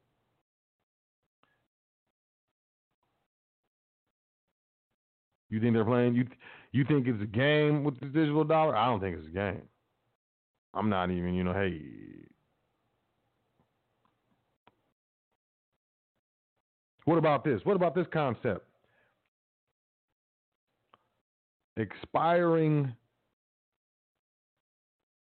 You 5.50 5.60
think 5.60 5.74
they're 5.74 5.84
playing? 5.84 6.14
You 6.14 6.26
you 6.72 6.84
think 6.84 7.06
it's 7.06 7.22
a 7.22 7.26
game 7.26 7.84
with 7.84 8.00
the 8.00 8.06
digital 8.06 8.44
dollar? 8.44 8.74
I 8.74 8.86
don't 8.86 9.00
think 9.00 9.18
it's 9.18 9.26
a 9.26 9.30
game. 9.30 9.60
I'm 10.72 10.88
not 10.88 11.10
even, 11.10 11.34
you 11.34 11.44
know, 11.44 11.52
hey. 11.52 11.78
What 17.04 17.18
about 17.18 17.44
this? 17.44 17.60
What 17.64 17.76
about 17.76 17.94
this 17.94 18.06
concept? 18.10 18.66
Expiring 21.76 22.94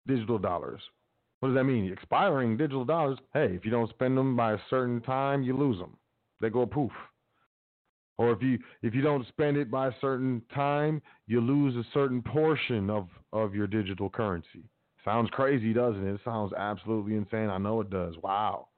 digital 0.07 0.39
dollars. 0.39 0.81
What 1.41 1.51
does 1.51 1.57
that 1.57 1.65
mean? 1.65 1.93
Expiring 1.93 2.57
digital 2.57 2.85
dollars. 2.85 3.19
Hey, 3.33 3.55
if 3.55 3.65
you 3.65 3.71
don't 3.71 3.91
spend 3.91 4.17
them 4.17 4.37
by 4.37 4.55
a 4.55 4.59
certain 4.69 5.01
time, 5.01 5.43
you 5.43 5.57
lose 5.57 5.79
them. 5.79 5.97
They 6.41 6.51
go 6.51 6.67
poof. 6.67 6.93
Or 8.17 8.33
if 8.33 8.43
you 8.43 8.59
if 8.83 8.95
you 8.95 9.03
don't 9.03 9.27
spend 9.29 9.57
it 9.57 9.71
by 9.71 9.89
a 9.89 9.93
certain 10.01 10.43
time, 10.53 11.01
you 11.29 11.41
lose 11.41 11.77
a 11.77 11.89
certain 11.95 12.21
portion 12.23 12.91
of 12.91 13.09
of 13.33 13.55
your 13.55 13.69
digital 13.69 14.11
currency. 14.11 14.69
Sounds 15.05 15.31
crazy, 15.31 15.73
doesn't 15.73 16.07
it? 16.07 16.15
It 16.15 16.21
sounds 16.25 16.53
absolutely 16.53 17.15
insane. 17.15 17.49
I 17.49 17.59
know 17.59 17.81
it 17.81 17.91
does. 17.91 18.15
Wow. 18.23 18.69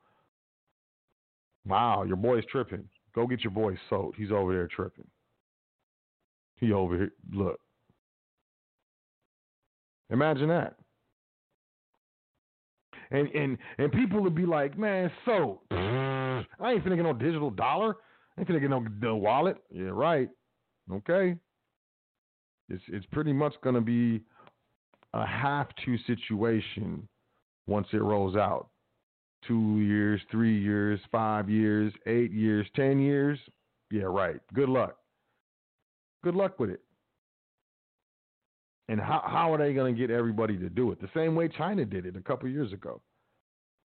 Wow, 1.66 2.04
your 2.04 2.16
boy's 2.16 2.44
tripping. 2.50 2.88
Go 3.14 3.26
get 3.26 3.42
your 3.42 3.50
boy 3.50 3.76
sold. 3.88 4.14
He's 4.16 4.30
over 4.30 4.52
there 4.52 4.68
tripping. 4.68 5.06
He 6.60 6.72
over 6.72 6.96
here. 6.96 7.12
Look. 7.32 7.58
Imagine 10.10 10.48
that. 10.48 10.76
And 13.10 13.28
and 13.28 13.58
and 13.78 13.90
people 13.90 14.22
would 14.22 14.34
be 14.34 14.46
like, 14.46 14.78
man, 14.78 15.10
so 15.24 15.60
I 15.70 16.72
ain't 16.72 16.84
finna 16.84 16.96
get 16.96 17.02
no 17.02 17.12
digital 17.12 17.50
dollar. 17.50 17.96
I 18.36 18.40
ain't 18.40 18.48
finna 18.48 18.60
get 18.60 18.70
no, 18.70 18.84
no 19.00 19.16
wallet. 19.16 19.56
Yeah, 19.70 19.88
right. 19.92 20.28
Okay. 20.92 21.36
It's 22.68 22.82
it's 22.88 23.06
pretty 23.06 23.32
much 23.32 23.54
gonna 23.64 23.80
be 23.80 24.20
a 25.14 25.26
have 25.26 25.68
to 25.84 25.98
situation 26.06 27.08
once 27.66 27.88
it 27.92 28.02
rolls 28.02 28.36
out. 28.36 28.68
Two 29.48 29.80
years, 29.80 30.20
three 30.30 30.60
years, 30.60 31.00
five 31.10 31.48
years, 31.48 31.92
eight 32.06 32.30
years, 32.30 32.66
ten 32.76 33.00
years. 33.00 33.38
Yeah, 33.90 34.04
right. 34.04 34.36
Good 34.54 34.68
luck. 34.68 34.99
Good 36.22 36.34
luck 36.34 36.58
with 36.58 36.70
it. 36.70 36.80
And 38.88 39.00
how, 39.00 39.22
how 39.24 39.54
are 39.54 39.58
they 39.58 39.72
going 39.72 39.94
to 39.94 40.00
get 40.00 40.10
everybody 40.10 40.58
to 40.58 40.68
do 40.68 40.90
it? 40.90 41.00
The 41.00 41.08
same 41.14 41.34
way 41.34 41.48
China 41.48 41.84
did 41.84 42.06
it 42.06 42.16
a 42.16 42.20
couple 42.20 42.48
years 42.48 42.72
ago. 42.72 43.00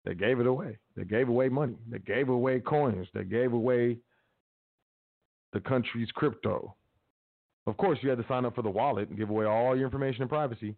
They 0.05 0.15
gave 0.15 0.41
it 0.41 0.47
away. 0.47 0.79
They 0.97 1.05
gave 1.05 1.29
away 1.29 1.49
money. 1.49 1.77
They 1.89 1.99
gave 1.99 2.29
away 2.29 2.61
coins. 2.61 3.07
They 3.15 3.25
gave 3.25 3.53
away 3.53 3.99
the 5.53 5.61
country's 5.61 6.11
crypto. 6.13 6.75
Of 7.67 7.77
course, 7.77 7.99
you 8.03 8.09
had 8.09 8.19
to 8.19 8.27
sign 8.27 8.45
up 8.45 8.55
for 8.55 8.63
the 8.63 8.71
wallet 8.71 9.09
and 9.11 9.19
give 9.19 9.31
away 9.31 9.47
all 9.47 9.77
your 9.77 9.85
information 9.85 10.23
and 10.23 10.31
privacy, 10.31 10.75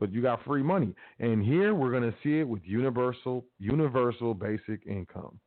but 0.00 0.12
you 0.12 0.20
got 0.20 0.44
free 0.44 0.62
money. 0.62 0.94
And 1.18 1.44
here 1.44 1.74
we're 1.74 1.92
going 1.92 2.10
to 2.10 2.14
see 2.22 2.40
it 2.40 2.48
with 2.48 2.62
universal 2.64 3.46
universal 3.58 4.34
basic 4.34 4.86
income. 4.86 5.38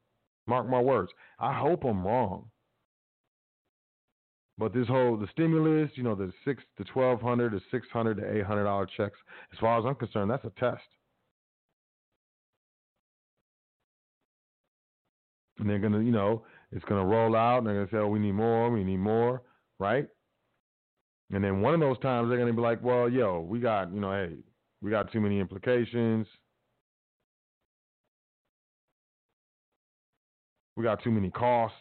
Mark 0.47 0.67
my 0.67 0.79
words. 0.79 1.11
I 1.39 1.53
hope 1.57 1.83
I'm 1.83 2.05
wrong. 2.05 2.49
But 4.57 4.73
this 4.73 4.87
whole 4.87 5.17
the 5.17 5.27
stimulus, 5.31 5.89
you 5.95 6.03
know, 6.03 6.15
the 6.15 6.31
six 6.45 6.63
to 6.77 6.83
twelve 6.83 7.21
hundred 7.21 7.51
to 7.51 7.61
six 7.71 7.87
hundred 7.91 8.17
to 8.17 8.37
eight 8.37 8.45
hundred 8.45 8.65
dollar 8.65 8.85
checks, 8.85 9.17
as 9.51 9.59
far 9.59 9.79
as 9.79 9.85
I'm 9.85 9.95
concerned, 9.95 10.29
that's 10.29 10.45
a 10.45 10.51
test. 10.59 10.83
And 15.59 15.69
they're 15.69 15.79
gonna, 15.79 16.01
you 16.01 16.11
know, 16.11 16.43
it's 16.71 16.85
gonna 16.85 17.05
roll 17.05 17.35
out, 17.35 17.59
and 17.59 17.67
they're 17.67 17.85
gonna 17.85 17.89
say, 17.91 17.97
"Oh, 17.97 18.09
we 18.09 18.19
need 18.19 18.33
more, 18.33 18.69
we 18.69 18.83
need 18.83 18.97
more," 18.97 19.41
right? 19.79 20.07
And 21.31 21.43
then 21.43 21.61
one 21.61 21.73
of 21.73 21.79
those 21.79 21.99
times 21.99 22.29
they're 22.29 22.37
gonna 22.37 22.53
be 22.53 22.61
like, 22.61 22.81
"Well, 22.83 23.09
yo, 23.09 23.41
we 23.41 23.59
got, 23.59 23.91
you 23.91 23.99
know, 23.99 24.11
hey, 24.11 24.35
we 24.81 24.91
got 24.91 25.11
too 25.11 25.21
many 25.21 25.39
implications. 25.39 26.27
We 30.75 30.83
got 30.83 31.03
too 31.03 31.11
many 31.11 31.31
costs 31.31 31.77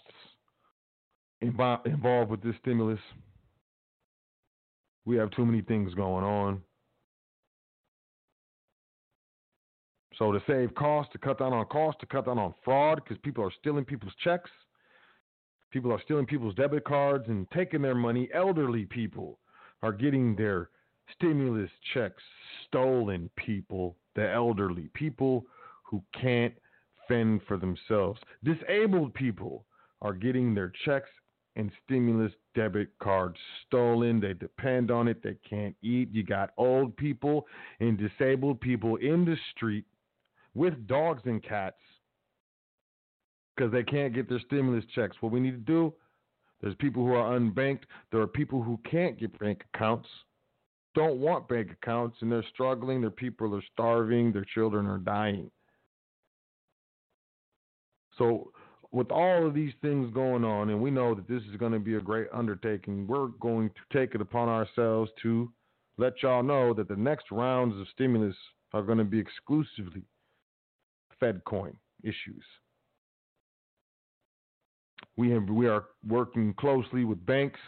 invo- 1.43 1.85
involved 1.87 2.31
with 2.31 2.43
this 2.43 2.55
stimulus. 2.61 3.01
We 5.05 5.17
have 5.17 5.31
too 5.33 5.45
many 5.45 5.63
things 5.63 5.95
going 5.95 6.25
on. 6.25 6.63
So 10.19 10.31
to 10.31 10.41
save 10.47 10.75
costs, 10.75 11.13
to 11.13 11.19
cut 11.19 11.39
down 11.39 11.53
on 11.53 11.65
costs, 11.67 12.01
to 12.01 12.07
cut 12.07 12.27
down 12.27 12.39
on 12.39 12.55
fraud, 12.65 13.01
because 13.03 13.19
people 13.23 13.45
are 13.45 13.53
stealing 13.61 13.85
people's 13.85 14.13
checks, 14.23 14.51
people 15.71 15.93
are 15.93 16.01
stealing 16.05 16.27
people's 16.27 16.55
debit 16.55 16.85
cards 16.85 17.25
and 17.29 17.51
taking 17.51 17.83
their 17.83 17.95
money. 17.95 18.29
Elderly 18.33 18.85
people 18.85 19.39
are 19.83 19.93
getting 19.93 20.37
their 20.37 20.69
stimulus 21.15 21.71
checks 21.95 22.23
stolen. 22.69 23.31
People, 23.37 23.97
the 24.15 24.31
elderly 24.31 24.91
people 24.95 25.47
who 25.83 26.03
can't 26.21 26.55
fend 27.09 27.41
for 27.49 27.57
themselves, 27.57 28.21
disabled 28.45 29.15
people 29.15 29.65
are 30.03 30.13
getting 30.13 30.55
their 30.55 30.73
checks 30.85 31.09
and 31.57 31.71
stimulus 31.85 32.33
debit 32.55 32.89
cards 33.01 33.37
stolen. 33.67 34.21
They 34.21 34.33
depend 34.33 34.91
on 34.91 35.09
it. 35.09 35.23
They 35.23 35.37
can't 35.49 35.77
eat. 35.83 36.09
You 36.13 36.23
got 36.23 36.51
old 36.57 36.97
people 36.97 37.47
and 37.81 37.99
disabled 37.99 38.61
people 38.61 38.97
in 38.97 39.25
the 39.25 39.37
street 39.55 39.85
with 40.55 40.87
dogs 40.87 41.23
and 41.25 41.43
cats 41.43 41.77
because 43.55 43.73
they 43.73 43.83
can't 43.83 44.15
get 44.15 44.29
their 44.29 44.41
stimulus 44.41 44.85
checks. 44.95 45.17
What 45.21 45.33
we 45.33 45.41
need 45.41 45.53
to 45.53 45.57
do, 45.59 45.93
there's 46.61 46.75
people 46.77 47.05
who 47.05 47.13
are 47.15 47.39
unbanked. 47.39 47.83
There 48.11 48.21
are 48.21 48.27
people 48.27 48.63
who 48.63 48.79
can't 48.91 49.19
get 49.19 49.39
bank 49.39 49.63
accounts, 49.75 50.09
don't 50.95 51.19
want 51.19 51.49
bank 51.49 51.71
accounts, 51.71 52.19
and 52.21 52.31
they're 52.31 52.45
struggling. 52.53 53.01
Their 53.01 53.11
people 53.11 53.55
are 53.55 53.63
starving. 53.73 54.33
Their 54.33 54.47
children 54.55 54.87
are 54.87 54.99
dying. 54.99 55.51
So 58.19 58.53
with 58.93 59.11
all 59.11 59.47
of 59.47 59.55
these 59.55 59.73
things 59.81 60.13
going 60.13 60.45
on, 60.45 60.69
and 60.69 60.81
we 60.81 60.91
know 60.91 61.15
that 61.15 61.27
this 61.27 61.43
is 61.51 61.57
going 61.57 61.73
to 61.73 61.79
be 61.79 61.97
a 61.97 62.01
great 62.01 62.29
undertaking, 62.33 63.07
we're 63.07 63.29
going 63.41 63.71
to 63.71 63.99
take 63.99 64.15
it 64.15 64.21
upon 64.21 64.49
ourselves 64.49 65.11
to 65.23 65.51
let 65.97 66.23
y'all 66.23 66.43
know 66.43 66.75
that 66.75 66.89
the 66.89 66.97
next 66.97 67.31
rounds 67.31 67.79
of 67.81 67.87
stimulus 67.93 68.37
are 68.73 68.83
going 68.83 68.99
to 68.99 69.05
be 69.05 69.19
exclusively 69.19 70.03
Fed 71.19 71.43
coin 71.45 71.75
issues. 72.03 72.45
We 75.17 75.31
have 75.31 75.49
we 75.49 75.69
are 75.69 75.85
working 76.07 76.55
closely 76.55 77.05
with 77.05 77.25
banks 77.27 77.61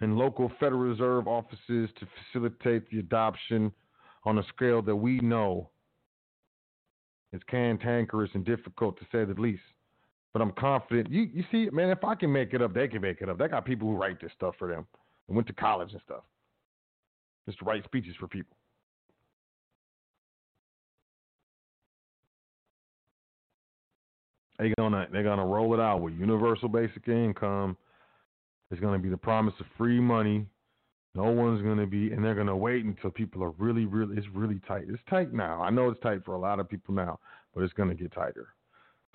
and 0.00 0.16
local 0.16 0.50
Federal 0.60 0.80
Reserve 0.80 1.28
offices 1.28 1.90
to 1.98 2.06
facilitate 2.32 2.88
the 2.90 3.00
adoption 3.00 3.72
on 4.24 4.38
a 4.38 4.44
scale 4.54 4.82
that 4.82 4.96
we 4.96 5.20
know 5.20 5.70
is 7.32 7.40
cantankerous 7.48 8.30
and 8.34 8.44
difficult 8.44 8.98
to 8.98 9.04
say 9.12 9.24
the 9.24 9.40
least. 9.40 9.62
But 10.32 10.42
I'm 10.42 10.52
confident. 10.52 11.10
You 11.10 11.22
you 11.32 11.44
see, 11.50 11.68
man, 11.70 11.90
if 11.90 12.04
I 12.04 12.14
can 12.14 12.32
make 12.32 12.54
it 12.54 12.62
up, 12.62 12.72
they 12.72 12.88
can 12.88 13.00
make 13.00 13.20
it 13.20 13.28
up. 13.28 13.38
They 13.38 13.48
got 13.48 13.64
people 13.64 13.88
who 13.88 13.96
write 13.96 14.20
this 14.20 14.30
stuff 14.36 14.54
for 14.58 14.68
them 14.68 14.86
and 15.28 15.36
went 15.36 15.48
to 15.48 15.52
college 15.52 15.92
and 15.92 16.00
stuff. 16.04 16.22
Just 17.46 17.58
to 17.58 17.64
write 17.64 17.84
speeches 17.84 18.14
for 18.18 18.28
people. 18.28 18.56
They 24.58 24.72
gonna 24.76 25.08
they're 25.10 25.24
gonna 25.24 25.46
roll 25.46 25.72
it 25.74 25.80
out 25.80 26.02
with 26.02 26.14
universal 26.14 26.68
basic 26.68 27.08
income. 27.08 27.76
It's 28.70 28.80
gonna 28.80 28.98
be 28.98 29.08
the 29.08 29.16
promise 29.16 29.54
of 29.58 29.66
free 29.78 29.98
money. 29.98 30.46
No 31.14 31.24
one's 31.24 31.62
gonna 31.62 31.86
be, 31.86 32.12
and 32.12 32.24
they're 32.24 32.34
gonna 32.34 32.56
wait 32.56 32.84
until 32.84 33.10
people 33.10 33.42
are 33.42 33.50
really, 33.50 33.84
really. 33.84 34.16
It's 34.16 34.28
really 34.32 34.60
tight. 34.66 34.84
It's 34.88 35.02
tight 35.08 35.32
now. 35.32 35.60
I 35.62 35.70
know 35.70 35.88
it's 35.90 36.00
tight 36.00 36.24
for 36.24 36.34
a 36.34 36.38
lot 36.38 36.60
of 36.60 36.68
people 36.68 36.94
now, 36.94 37.18
but 37.54 37.62
it's 37.62 37.72
gonna 37.72 37.94
get 37.94 38.12
tighter 38.12 38.48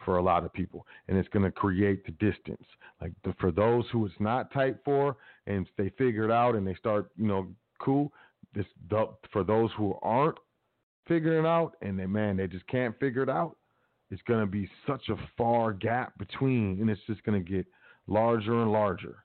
for 0.03 0.17
a 0.17 0.21
lot 0.21 0.43
of 0.43 0.53
people, 0.53 0.85
and 1.07 1.17
it's 1.17 1.29
gonna 1.29 1.51
create 1.51 2.05
the 2.05 2.11
distance. 2.13 2.65
Like 3.01 3.13
the, 3.23 3.33
for 3.39 3.51
those 3.51 3.85
who 3.91 4.05
it's 4.05 4.15
not 4.19 4.51
tight 4.51 4.77
for, 4.83 5.17
and 5.47 5.67
they 5.77 5.89
figure 5.97 6.25
it 6.25 6.31
out 6.31 6.55
and 6.55 6.67
they 6.67 6.75
start, 6.75 7.09
you 7.17 7.27
know, 7.27 7.47
cool. 7.79 8.11
This 8.53 8.65
for 9.31 9.43
those 9.43 9.71
who 9.77 9.97
aren't 10.01 10.37
figuring 11.07 11.45
out, 11.45 11.75
and 11.81 11.97
they 11.97 12.05
man, 12.05 12.37
they 12.37 12.47
just 12.47 12.67
can't 12.67 12.97
figure 12.99 13.23
it 13.23 13.29
out 13.29 13.55
it's 14.11 14.21
going 14.23 14.39
to 14.39 14.45
be 14.45 14.69
such 14.87 15.09
a 15.09 15.15
far 15.37 15.73
gap 15.73 16.17
between, 16.17 16.79
and 16.79 16.89
it's 16.89 17.01
just 17.07 17.23
going 17.23 17.43
to 17.43 17.51
get 17.51 17.65
larger 18.07 18.61
and 18.61 18.71
larger. 18.71 19.24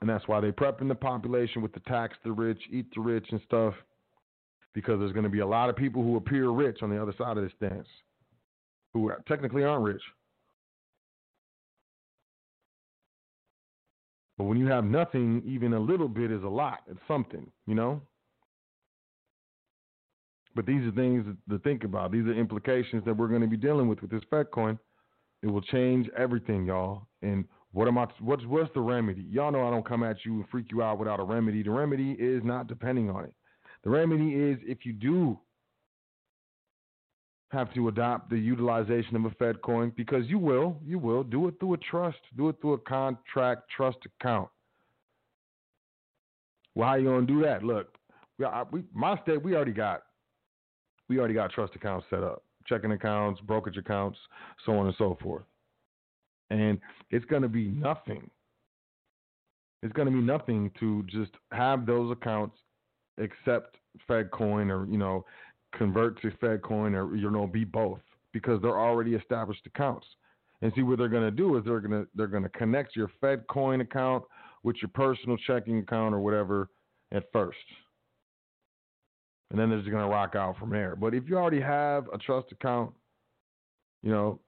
And 0.00 0.08
that's 0.08 0.26
why 0.28 0.40
they're 0.40 0.52
prepping 0.52 0.88
the 0.88 0.94
population 0.94 1.60
with 1.60 1.72
the 1.72 1.80
tax 1.80 2.16
the 2.24 2.32
rich, 2.32 2.60
eat 2.70 2.86
the 2.94 3.00
rich, 3.00 3.26
and 3.30 3.40
stuff, 3.44 3.74
because 4.74 5.00
there's 5.00 5.12
going 5.12 5.24
to 5.24 5.30
be 5.30 5.40
a 5.40 5.46
lot 5.46 5.68
of 5.68 5.76
people 5.76 6.02
who 6.02 6.16
appear 6.16 6.50
rich 6.50 6.78
on 6.82 6.90
the 6.90 7.00
other 7.00 7.14
side 7.18 7.36
of 7.36 7.42
this 7.42 7.52
dance 7.60 7.88
who 8.94 9.10
technically 9.26 9.64
aren't 9.64 9.84
rich. 9.84 10.02
But 14.36 14.44
when 14.44 14.56
you 14.56 14.66
have 14.68 14.84
nothing, 14.84 15.42
even 15.44 15.74
a 15.74 15.80
little 15.80 16.08
bit 16.08 16.30
is 16.30 16.44
a 16.44 16.48
lot. 16.48 16.82
It's 16.88 17.00
something, 17.08 17.50
you 17.66 17.74
know? 17.74 18.00
But 20.54 20.64
these 20.64 20.86
are 20.86 20.92
things 20.92 21.26
to 21.50 21.58
think 21.58 21.82
about. 21.82 22.12
These 22.12 22.26
are 22.26 22.34
implications 22.34 23.04
that 23.04 23.16
we're 23.16 23.28
going 23.28 23.42
to 23.42 23.48
be 23.48 23.56
dealing 23.56 23.88
with 23.88 24.00
with 24.00 24.12
this 24.12 24.22
Fed 24.30 24.50
coin. 24.52 24.78
It 25.42 25.48
will 25.48 25.62
change 25.62 26.08
everything, 26.16 26.66
y'all. 26.66 27.06
And 27.22 27.44
what 27.78 27.86
am 27.86 27.96
I? 27.96 28.08
What's 28.18 28.44
what's 28.46 28.74
the 28.74 28.80
remedy? 28.80 29.24
Y'all 29.30 29.52
know 29.52 29.64
I 29.64 29.70
don't 29.70 29.86
come 29.86 30.02
at 30.02 30.24
you 30.24 30.34
and 30.34 30.48
freak 30.48 30.66
you 30.72 30.82
out 30.82 30.98
without 30.98 31.20
a 31.20 31.22
remedy. 31.22 31.62
The 31.62 31.70
remedy 31.70 32.16
is 32.18 32.42
not 32.42 32.66
depending 32.66 33.08
on 33.08 33.22
it. 33.22 33.32
The 33.84 33.90
remedy 33.90 34.34
is 34.34 34.58
if 34.64 34.84
you 34.84 34.92
do 34.92 35.38
have 37.50 37.72
to 37.74 37.86
adopt 37.86 38.30
the 38.30 38.36
utilization 38.36 39.14
of 39.14 39.26
a 39.26 39.30
Fed 39.30 39.62
coin 39.62 39.92
because 39.96 40.26
you 40.26 40.40
will, 40.40 40.76
you 40.84 40.98
will 40.98 41.22
do 41.22 41.46
it 41.46 41.54
through 41.60 41.74
a 41.74 41.76
trust, 41.76 42.18
do 42.36 42.48
it 42.48 42.56
through 42.60 42.72
a 42.72 42.78
contract 42.78 43.70
trust 43.76 43.98
account. 44.20 44.48
Well, 46.74 46.88
how 46.88 46.96
you 46.96 47.04
gonna 47.04 47.26
do 47.26 47.40
that? 47.42 47.62
Look, 47.62 47.96
we, 48.40 48.44
I, 48.44 48.64
we, 48.72 48.82
my 48.92 49.16
state, 49.22 49.40
we 49.40 49.54
already 49.54 49.70
got, 49.70 50.02
we 51.08 51.20
already 51.20 51.34
got 51.34 51.52
trust 51.52 51.76
accounts 51.76 52.06
set 52.10 52.24
up, 52.24 52.42
checking 52.66 52.90
accounts, 52.90 53.40
brokerage 53.42 53.76
accounts, 53.76 54.18
so 54.66 54.72
on 54.72 54.86
and 54.86 54.96
so 54.98 55.16
forth. 55.22 55.44
And 56.50 56.78
it's 57.10 57.24
gonna 57.26 57.48
be 57.48 57.68
nothing. 57.68 58.30
It's 59.82 59.92
gonna 59.92 60.10
be 60.10 60.20
nothing 60.20 60.70
to 60.80 61.04
just 61.04 61.32
have 61.52 61.86
those 61.86 62.10
accounts 62.10 62.56
accept 63.18 63.76
Fed 64.06 64.30
coin 64.30 64.70
or 64.70 64.86
you 64.86 64.98
know 64.98 65.24
convert 65.76 66.20
to 66.22 66.30
Fed 66.40 66.62
coin 66.62 66.94
or 66.94 67.14
you 67.16 67.30
know 67.30 67.46
be 67.46 67.64
both 67.64 68.00
because 68.32 68.60
they're 68.62 68.78
already 68.78 69.14
established 69.14 69.66
accounts. 69.66 70.06
And 70.60 70.72
see 70.74 70.82
what 70.82 70.98
they're 70.98 71.08
going 71.08 71.22
to 71.22 71.30
do 71.30 71.56
is 71.56 71.64
they're 71.64 71.80
going 71.80 72.02
to 72.02 72.08
they're 72.14 72.26
going 72.26 72.42
to 72.42 72.48
connect 72.48 72.96
your 72.96 73.10
Fed 73.20 73.44
coin 73.48 73.80
account 73.80 74.24
with 74.64 74.76
your 74.82 74.90
personal 74.92 75.36
checking 75.36 75.78
account 75.78 76.14
or 76.14 76.20
whatever 76.20 76.68
at 77.12 77.24
first. 77.32 77.58
And 79.50 79.58
then 79.58 79.70
they're 79.70 79.78
just 79.78 79.90
going 79.90 80.04
to 80.04 80.10
rock 80.10 80.34
out 80.34 80.58
from 80.58 80.70
there. 80.70 80.96
But 80.96 81.14
if 81.14 81.28
you 81.28 81.38
already 81.38 81.60
have 81.60 82.06
a 82.12 82.18
trust 82.18 82.52
account, 82.52 82.92
you 84.02 84.10
know, 84.10 84.40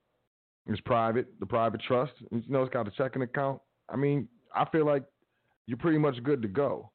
it's 0.71 0.81
private, 0.83 1.27
the 1.41 1.47
private 1.47 1.81
trust, 1.83 2.13
you 2.31 2.43
know, 2.49 2.63
it's 2.63 2.73
got 2.73 2.87
a 2.87 2.91
checking 2.93 3.23
account. 3.23 3.61
I 3.89 3.97
mean, 3.97 4.29
I 4.55 4.65
feel 4.71 4.87
like 4.87 5.03
you're 5.67 5.79
pretty 5.79 5.99
much 5.99 6.23
good 6.23 6.43
to 6.43 6.49
go 6.49 6.91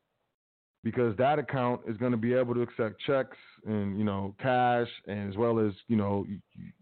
because 0.84 1.18
that 1.18 1.40
account 1.40 1.82
is 1.88 1.98
going 1.98 2.12
to 2.12 2.18
be 2.18 2.34
able 2.34 2.54
to 2.54 2.62
accept 2.62 3.02
checks 3.06 3.38
and 3.66 3.98
you 3.98 4.06
know 4.06 4.36
cash 4.40 4.88
and 5.08 5.30
as 5.30 5.36
well 5.36 5.60
as 5.60 5.74
you 5.88 5.98
know 5.98 6.26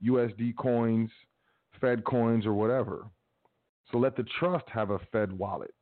USD 0.05 0.55
coins, 0.57 1.09
Fed 1.81 2.03
coins 2.03 2.45
or 2.45 2.53
whatever. 2.53 3.05
So 3.91 3.97
let 3.97 4.15
the 4.15 4.25
trust 4.39 4.65
have 4.67 4.91
a 4.91 4.99
Fed 5.11 5.31
wallet. 5.31 5.73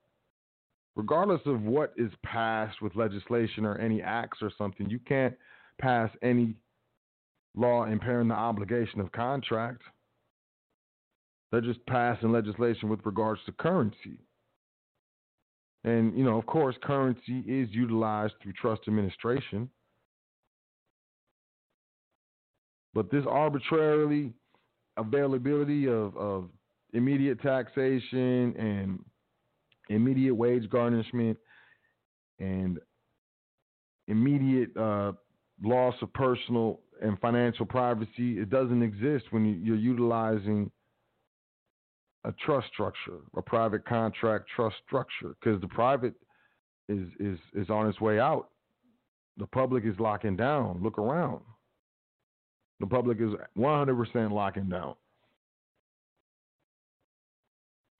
Regardless 0.95 1.41
of 1.45 1.61
what 1.61 1.93
is 1.97 2.11
passed 2.23 2.81
with 2.81 2.95
legislation 2.95 3.65
or 3.65 3.77
any 3.77 4.01
acts 4.01 4.39
or 4.41 4.51
something, 4.57 4.89
you 4.89 4.99
can't 4.99 5.33
pass 5.79 6.09
any 6.21 6.55
law 7.55 7.85
impairing 7.85 8.27
the 8.27 8.33
obligation 8.33 8.99
of 8.99 9.11
contract. 9.13 9.81
They're 11.51 11.61
just 11.61 11.85
passing 11.85 12.31
legislation 12.31 12.89
with 12.89 13.01
regards 13.05 13.41
to 13.45 13.51
currency. 13.51 14.19
And, 15.83 16.17
you 16.17 16.23
know, 16.23 16.37
of 16.37 16.45
course, 16.45 16.75
currency 16.81 17.39
is 17.47 17.69
utilized 17.71 18.33
through 18.41 18.53
trust 18.53 18.83
administration. 18.87 19.69
But 22.93 23.11
this 23.11 23.25
arbitrarily 23.27 24.33
availability 24.97 25.87
of, 25.87 26.15
of 26.15 26.49
immediate 26.93 27.41
taxation 27.41 28.55
and 28.57 28.99
immediate 29.89 30.35
wage 30.35 30.69
garnishment 30.69 31.37
and 32.39 32.79
immediate 34.07 34.75
uh, 34.77 35.13
loss 35.63 35.95
of 36.01 36.13
personal 36.13 36.81
and 37.01 37.19
financial 37.19 37.65
privacy, 37.65 38.39
it 38.39 38.49
doesn't 38.49 38.83
exist 38.83 39.25
when 39.31 39.61
you're 39.63 39.75
utilizing 39.75 40.69
a 42.23 42.31
trust 42.45 42.67
structure, 42.73 43.19
a 43.35 43.41
private 43.41 43.85
contract 43.85 44.45
trust 44.55 44.75
structure, 44.87 45.35
because 45.39 45.59
the 45.61 45.67
private 45.67 46.13
is 46.87 47.07
is 47.19 47.39
is 47.53 47.69
on 47.69 47.87
its 47.87 47.99
way 47.99 48.19
out. 48.19 48.49
The 49.37 49.47
public 49.47 49.85
is 49.85 49.95
locking 49.99 50.35
down. 50.35 50.81
Look 50.83 50.97
around. 50.97 51.41
The 52.79 52.87
public 52.87 53.19
is 53.21 53.29
100% 53.57 54.31
locking 54.31 54.69
down. 54.69 54.95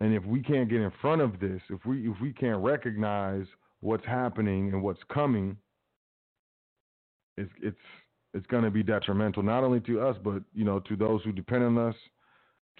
And 0.01 0.13
if 0.13 0.25
we 0.25 0.41
can't 0.41 0.67
get 0.67 0.81
in 0.81 0.91
front 0.99 1.21
of 1.21 1.39
this, 1.39 1.61
if 1.69 1.85
we 1.85 2.09
if 2.09 2.19
we 2.21 2.33
can't 2.33 2.63
recognize 2.63 3.45
what's 3.81 4.05
happening 4.05 4.73
and 4.73 4.81
what's 4.81 5.01
coming, 5.13 5.55
it's 7.37 7.51
it's 7.61 7.77
it's 8.33 8.45
going 8.47 8.63
to 8.63 8.71
be 8.71 8.83
detrimental 8.83 9.43
not 9.43 9.63
only 9.63 9.79
to 9.81 10.01
us 10.01 10.15
but 10.23 10.41
you 10.53 10.63
know 10.63 10.79
to 10.79 10.95
those 10.95 11.21
who 11.23 11.31
depend 11.31 11.63
on 11.63 11.77
us 11.77 11.95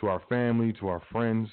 to 0.02 0.08
our 0.08 0.22
family, 0.28 0.74
to 0.74 0.90
our 0.90 1.02
friends. 1.12 1.48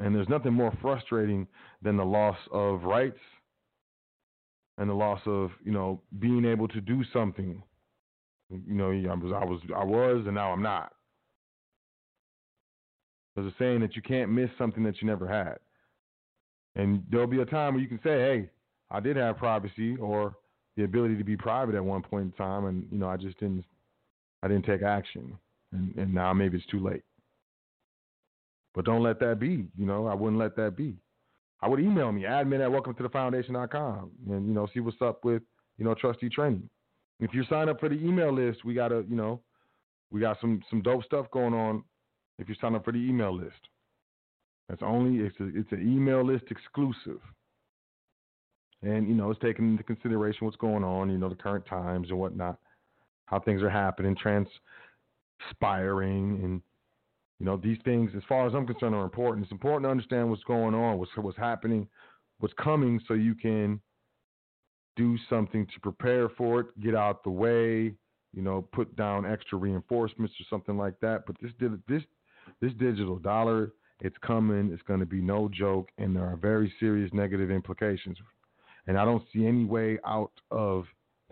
And 0.00 0.14
there's 0.14 0.28
nothing 0.28 0.52
more 0.52 0.72
frustrating 0.82 1.46
than 1.82 1.96
the 1.96 2.04
loss 2.04 2.36
of 2.50 2.82
rights 2.82 3.20
and 4.76 4.90
the 4.90 4.94
loss 4.94 5.20
of, 5.26 5.50
you 5.64 5.70
know, 5.70 6.00
being 6.18 6.44
able 6.44 6.66
to 6.68 6.80
do 6.80 7.04
something. 7.12 7.62
You 8.50 8.74
know, 8.74 8.90
I 8.90 9.14
was, 9.14 9.32
I 9.32 9.44
was, 9.44 9.60
I 9.76 9.84
was, 9.84 10.24
and 10.26 10.34
now 10.34 10.52
I'm 10.52 10.62
not. 10.62 10.92
There's 13.34 13.52
a 13.52 13.54
saying 13.58 13.80
that 13.80 13.94
you 13.94 14.02
can't 14.02 14.30
miss 14.30 14.50
something 14.58 14.82
that 14.84 15.00
you 15.00 15.06
never 15.06 15.28
had. 15.28 15.56
And 16.76 17.04
there'll 17.10 17.26
be 17.26 17.40
a 17.40 17.46
time 17.46 17.74
where 17.74 17.82
you 17.82 17.88
can 17.88 18.00
say, 18.02 18.18
hey, 18.18 18.50
I 18.90 19.00
did 19.00 19.16
have 19.16 19.36
privacy 19.36 19.96
or 19.96 20.34
the 20.76 20.84
ability 20.84 21.16
to 21.16 21.24
be 21.24 21.36
private 21.36 21.76
at 21.76 21.84
one 21.84 22.02
point 22.02 22.24
in 22.24 22.32
time, 22.32 22.66
and, 22.66 22.86
you 22.90 22.98
know, 22.98 23.08
I 23.08 23.16
just 23.16 23.38
didn't 23.38 23.64
I 24.44 24.48
didn't 24.48 24.66
take 24.66 24.82
action, 24.82 25.38
and, 25.72 25.94
and 25.96 26.12
now 26.12 26.34
maybe 26.34 26.58
it's 26.58 26.66
too 26.66 26.78
late. 26.78 27.02
But 28.74 28.84
don't 28.84 29.02
let 29.02 29.18
that 29.20 29.40
be. 29.40 29.66
You 29.74 29.86
know, 29.86 30.06
I 30.06 30.12
wouldn't 30.12 30.38
let 30.38 30.54
that 30.56 30.76
be. 30.76 30.96
I 31.62 31.68
would 31.68 31.80
email 31.80 32.12
me, 32.12 32.22
admin 32.22 32.62
at 32.62 32.70
welcome 32.70 32.94
to 32.96 33.02
the 33.02 33.08
foundation.com, 33.08 34.10
and, 34.28 34.46
you 34.46 34.52
know, 34.52 34.68
see 34.74 34.80
what's 34.80 35.00
up 35.00 35.24
with, 35.24 35.42
you 35.78 35.84
know, 35.86 35.94
trustee 35.94 36.28
training. 36.28 36.68
If 37.20 37.32
you 37.32 37.44
sign 37.48 37.70
up 37.70 37.80
for 37.80 37.88
the 37.88 37.94
email 37.94 38.34
list, 38.34 38.66
we 38.66 38.74
got 38.74 38.92
a 38.92 39.02
you 39.08 39.16
know, 39.16 39.40
we 40.10 40.20
got 40.20 40.38
some, 40.42 40.60
some 40.68 40.82
dope 40.82 41.04
stuff 41.04 41.30
going 41.30 41.54
on 41.54 41.82
if 42.38 42.46
you 42.46 42.54
sign 42.60 42.74
up 42.74 42.84
for 42.84 42.92
the 42.92 42.98
email 42.98 43.34
list. 43.34 43.52
That's 44.68 44.82
only, 44.82 45.24
it's, 45.24 45.36
a, 45.40 45.58
it's 45.58 45.72
an 45.72 45.80
email 45.80 46.22
list 46.22 46.44
exclusive. 46.50 47.20
And, 48.82 49.08
you 49.08 49.14
know, 49.14 49.30
it's 49.30 49.40
taking 49.40 49.70
into 49.70 49.84
consideration 49.84 50.44
what's 50.44 50.58
going 50.58 50.84
on, 50.84 51.10
you 51.10 51.16
know, 51.16 51.30
the 51.30 51.34
current 51.34 51.64
times 51.64 52.10
and 52.10 52.18
whatnot 52.18 52.58
how 53.26 53.40
things 53.40 53.62
are 53.62 53.70
happening, 53.70 54.16
transpiring, 54.16 56.40
and 56.42 56.62
you 57.38 57.46
know 57.46 57.56
these 57.56 57.78
things. 57.84 58.10
As 58.16 58.22
far 58.28 58.46
as 58.46 58.54
I'm 58.54 58.66
concerned, 58.66 58.94
are 58.94 59.04
important. 59.04 59.44
It's 59.44 59.52
important 59.52 59.84
to 59.84 59.90
understand 59.90 60.30
what's 60.30 60.44
going 60.44 60.74
on, 60.74 60.98
what's 60.98 61.10
what's 61.16 61.38
happening, 61.38 61.88
what's 62.38 62.54
coming, 62.54 63.00
so 63.06 63.14
you 63.14 63.34
can 63.34 63.80
do 64.96 65.16
something 65.28 65.66
to 65.66 65.80
prepare 65.80 66.28
for 66.28 66.60
it, 66.60 66.80
get 66.80 66.94
out 66.94 67.24
the 67.24 67.30
way, 67.30 67.92
you 68.32 68.42
know, 68.42 68.62
put 68.72 68.94
down 68.96 69.26
extra 69.26 69.58
reinforcements 69.58 70.34
or 70.40 70.44
something 70.48 70.76
like 70.76 70.94
that. 71.00 71.24
But 71.26 71.36
this 71.40 71.50
this 71.88 72.02
this 72.60 72.72
digital 72.78 73.16
dollar, 73.16 73.72
it's 74.00 74.16
coming. 74.24 74.70
It's 74.72 74.82
going 74.82 75.00
to 75.00 75.06
be 75.06 75.20
no 75.20 75.48
joke, 75.52 75.88
and 75.98 76.14
there 76.14 76.24
are 76.24 76.36
very 76.36 76.72
serious 76.78 77.10
negative 77.12 77.50
implications. 77.50 78.18
And 78.86 78.98
I 78.98 79.04
don't 79.04 79.24
see 79.32 79.46
any 79.46 79.64
way 79.64 79.98
out 80.04 80.32
of 80.50 80.84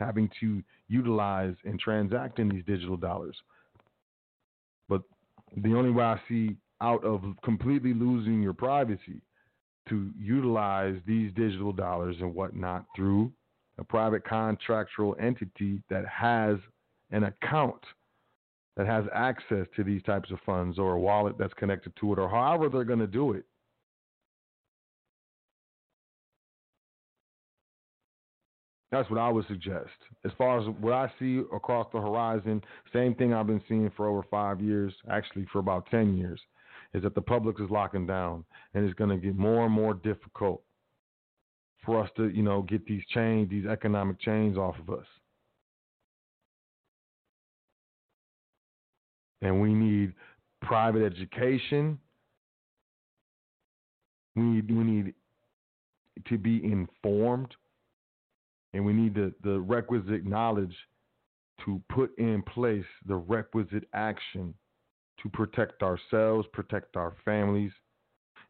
having 0.04 0.30
to 0.40 0.62
utilize 0.88 1.54
and 1.64 1.78
transact 1.78 2.38
in 2.38 2.48
these 2.48 2.64
digital 2.64 2.96
dollars. 2.96 3.36
But 4.88 5.02
the 5.56 5.74
only 5.74 5.90
way 5.90 6.04
I 6.04 6.20
see 6.28 6.56
out 6.80 7.04
of 7.04 7.22
completely 7.44 7.94
losing 7.94 8.42
your 8.42 8.52
privacy 8.52 9.22
to 9.88 10.10
utilize 10.18 10.96
these 11.06 11.32
digital 11.34 11.72
dollars 11.72 12.16
and 12.20 12.34
whatnot 12.34 12.84
through 12.94 13.32
a 13.78 13.84
private 13.84 14.24
contractual 14.24 15.16
entity 15.20 15.82
that 15.90 16.06
has 16.06 16.56
an 17.10 17.24
account 17.24 17.80
that 18.76 18.86
has 18.86 19.04
access 19.14 19.66
to 19.76 19.84
these 19.84 20.02
types 20.02 20.30
of 20.30 20.38
funds 20.46 20.78
or 20.78 20.94
a 20.94 20.98
wallet 20.98 21.36
that's 21.38 21.52
connected 21.54 21.92
to 22.00 22.12
it 22.12 22.18
or 22.18 22.28
however 22.28 22.68
they're 22.68 22.84
going 22.84 22.98
to 22.98 23.06
do 23.06 23.32
it 23.32 23.44
That's 28.92 29.08
what 29.08 29.18
I 29.18 29.30
would 29.30 29.46
suggest. 29.48 29.88
As 30.22 30.32
far 30.36 30.60
as 30.60 30.66
what 30.78 30.92
I 30.92 31.10
see 31.18 31.38
across 31.52 31.86
the 31.92 31.98
horizon, 31.98 32.62
same 32.92 33.14
thing 33.14 33.32
I've 33.32 33.46
been 33.46 33.62
seeing 33.66 33.90
for 33.96 34.06
over 34.06 34.22
five 34.30 34.60
years, 34.60 34.92
actually 35.10 35.46
for 35.50 35.60
about 35.60 35.86
10 35.90 36.18
years, 36.18 36.38
is 36.92 37.02
that 37.02 37.14
the 37.14 37.22
public 37.22 37.58
is 37.58 37.70
locking 37.70 38.06
down 38.06 38.44
and 38.74 38.84
it's 38.84 38.94
going 38.94 39.08
to 39.08 39.16
get 39.16 39.34
more 39.34 39.64
and 39.64 39.72
more 39.72 39.94
difficult 39.94 40.62
for 41.86 42.04
us 42.04 42.10
to, 42.18 42.28
you 42.28 42.42
know, 42.42 42.60
get 42.62 42.84
these 42.86 43.02
chains, 43.14 43.48
these 43.48 43.64
economic 43.64 44.20
chains 44.20 44.58
off 44.58 44.76
of 44.78 44.90
us. 44.94 45.06
And 49.40 49.60
we 49.60 49.72
need 49.72 50.12
private 50.60 51.02
education. 51.02 51.98
We 54.36 54.42
need, 54.42 54.70
we 54.70 54.84
need 54.84 55.14
to 56.28 56.36
be 56.36 56.62
informed 56.62 57.56
and 58.74 58.84
we 58.84 58.92
need 58.92 59.14
the, 59.14 59.32
the 59.42 59.60
requisite 59.60 60.24
knowledge 60.26 60.74
to 61.64 61.80
put 61.88 62.16
in 62.18 62.42
place 62.42 62.84
the 63.06 63.14
requisite 63.16 63.84
action 63.94 64.54
to 65.22 65.28
protect 65.28 65.82
ourselves, 65.82 66.46
protect 66.52 66.96
our 66.96 67.14
families, 67.24 67.72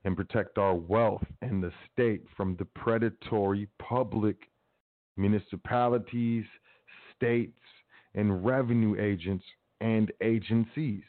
and 0.04 0.16
protect 0.16 0.58
our 0.58 0.74
wealth 0.74 1.24
and 1.42 1.62
the 1.62 1.72
state 1.92 2.22
from 2.36 2.56
the 2.56 2.64
predatory 2.64 3.68
public 3.78 4.36
municipalities, 5.16 6.44
states, 7.14 7.58
and 8.14 8.44
revenue 8.44 8.96
agents 9.00 9.44
and 9.80 10.10
agencies. 10.22 11.02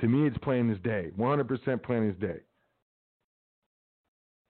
To 0.00 0.08
me, 0.08 0.26
it's 0.26 0.38
plain 0.38 0.70
as 0.70 0.78
day, 0.78 1.10
100% 1.18 1.82
plain 1.82 2.08
as 2.08 2.16
day. 2.16 2.40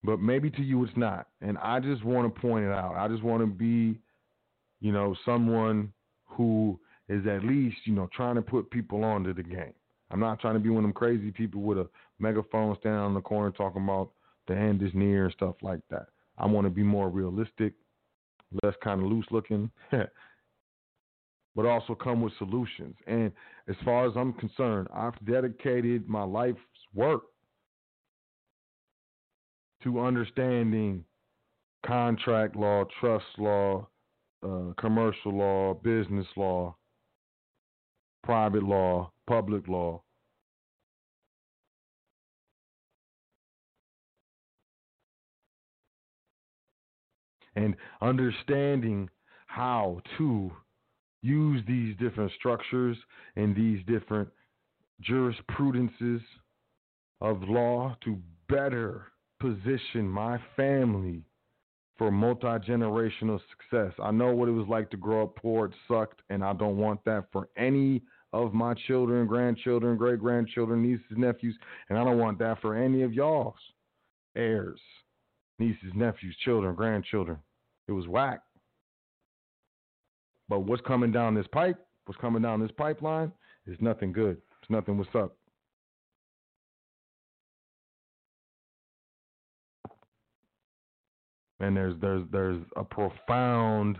But 0.03 0.21
maybe 0.21 0.51
to 0.51 0.63
you, 0.63 0.83
it's 0.85 0.97
not. 0.97 1.29
And 1.41 1.59
I 1.59 1.79
just 1.81 2.05
want 2.05 2.33
to 2.33 2.41
point 2.41 2.65
it 2.65 2.73
out. 2.73 2.95
I 2.97 3.09
just 3.09 3.23
want 3.23 3.43
to 3.43 3.47
be, 3.47 3.99
you 4.81 4.93
know, 4.93 5.15
someone 5.25 5.93
who 6.25 6.79
is 7.09 7.27
at 7.27 7.45
least, 7.45 7.77
you 7.85 7.95
know, 7.95 8.09
trying 8.15 8.37
to 8.37 8.43
put 8.43 8.71
people 8.71 9.05
onto 9.05 9.35
the 9.35 9.43
game. 9.43 9.75
I'm 10.11 10.21
not 10.21 10.41
trying 10.41 10.55
to 10.55 10.61
be 10.61 10.71
one 10.71 10.79
of 10.79 10.83
them 10.85 10.93
crazy 10.93 11.31
people 11.31 11.61
with 11.61 11.79
a 11.79 11.89
megaphone 12.19 12.77
standing 12.81 13.01
on 13.01 13.15
the 13.15 13.21
corner 13.21 13.51
talking 13.51 13.83
about 13.85 14.11
the 14.49 14.57
end 14.57 14.83
is 14.83 14.91
near 14.95 15.27
and 15.27 15.35
stuff 15.35 15.57
like 15.63 15.81
that. 15.91 16.07
I 16.39 16.47
want 16.47 16.67
to 16.67 16.71
be 16.71 16.83
more 16.83 17.11
realistic, 17.11 17.75
less 18.63 18.75
kind 18.83 19.01
of 19.03 19.07
loose 19.07 19.27
looking, 19.31 19.71
but 19.91 21.67
also 21.67 21.95
come 21.95 22.23
with 22.23 22.33
solutions. 22.39 22.97
And 23.07 23.31
as 23.69 23.77
far 23.85 24.07
as 24.07 24.13
I'm 24.17 24.33
concerned, 24.33 24.89
I've 24.95 25.25
dedicated 25.27 26.09
my 26.09 26.23
life's 26.23 26.59
work 26.95 27.23
to 29.83 30.01
understanding 30.01 31.05
contract 31.87 32.57
law, 32.57 32.85
trust 33.01 33.25
law, 33.39 33.89
uh, 34.43 34.73
commercial 34.79 35.37
law, 35.37 35.75
business 35.75 36.27
law, 36.37 36.75
private 38.23 38.63
law, 38.63 39.11
public 39.27 39.67
law. 39.69 40.03
And 47.57 47.75
understanding 48.01 49.11
how 49.47 50.01
to 50.17 50.53
use 51.23 51.63
these 51.67 51.97
different 51.99 52.33
structures 52.39 52.97
and 53.37 53.55
these 53.55 53.85
different 53.87 54.29
jurisprudences 55.03 56.23
of 57.21 57.43
law 57.43 57.97
to 58.05 58.17
better 58.49 59.10
position 59.41 60.09
my 60.09 60.39
family 60.57 61.23
for 61.99 62.11
multi 62.11 62.47
generational 62.47 63.41
success. 63.51 63.93
I 64.03 64.11
know 64.11 64.35
what 64.35 64.49
it 64.49 64.53
was 64.53 64.69
like 64.69 64.91
to 64.91 64.97
grow 64.97 65.25
up 65.25 65.37
poor, 65.37 65.67
it 65.67 65.73
sucked, 65.89 66.23
and 66.31 66.45
I 66.45 66.53
don't 66.53 66.77
want 66.77 67.05
that 67.05 67.25
for 67.33 67.49
any 67.57 68.03
of 68.33 68.55
my 68.55 68.75
children, 68.87 69.27
grandchildren, 69.27 69.97
great 69.97 70.21
grandchildren, 70.21 70.83
nieces, 70.83 71.17
nephews, 71.17 71.57
and 71.89 71.99
I 71.99 72.05
don't 72.05 72.19
want 72.19 72.39
that 72.39 72.61
for 72.63 72.77
any 72.77 73.03
of 73.03 73.13
y'all's 73.13 73.55
heirs, 74.37 74.81
nieces, 75.59 75.93
nephews, 75.95 76.37
children, 76.45 76.75
grandchildren. 76.75 77.39
It 77.89 77.93
was 77.93 78.07
whack. 78.07 78.41
But 80.49 80.61
what's 80.61 80.83
coming 80.87 81.13
down 81.13 81.35
this 81.35 81.47
pipe, 81.53 81.77
what's 82.07 82.21
coming 82.21 82.43
down 82.43 82.61
this 82.61 82.73
pipeline, 82.77 83.33
is 83.67 83.77
nothing 83.81 84.13
good. 84.13 84.39
It's 84.63 84.71
nothing 84.71 84.97
what's 84.97 85.15
up. 85.15 85.37
And 91.61 91.77
there's 91.77 91.95
there's 92.01 92.25
there's 92.33 92.63
a 92.77 92.85
profound, 92.85 93.99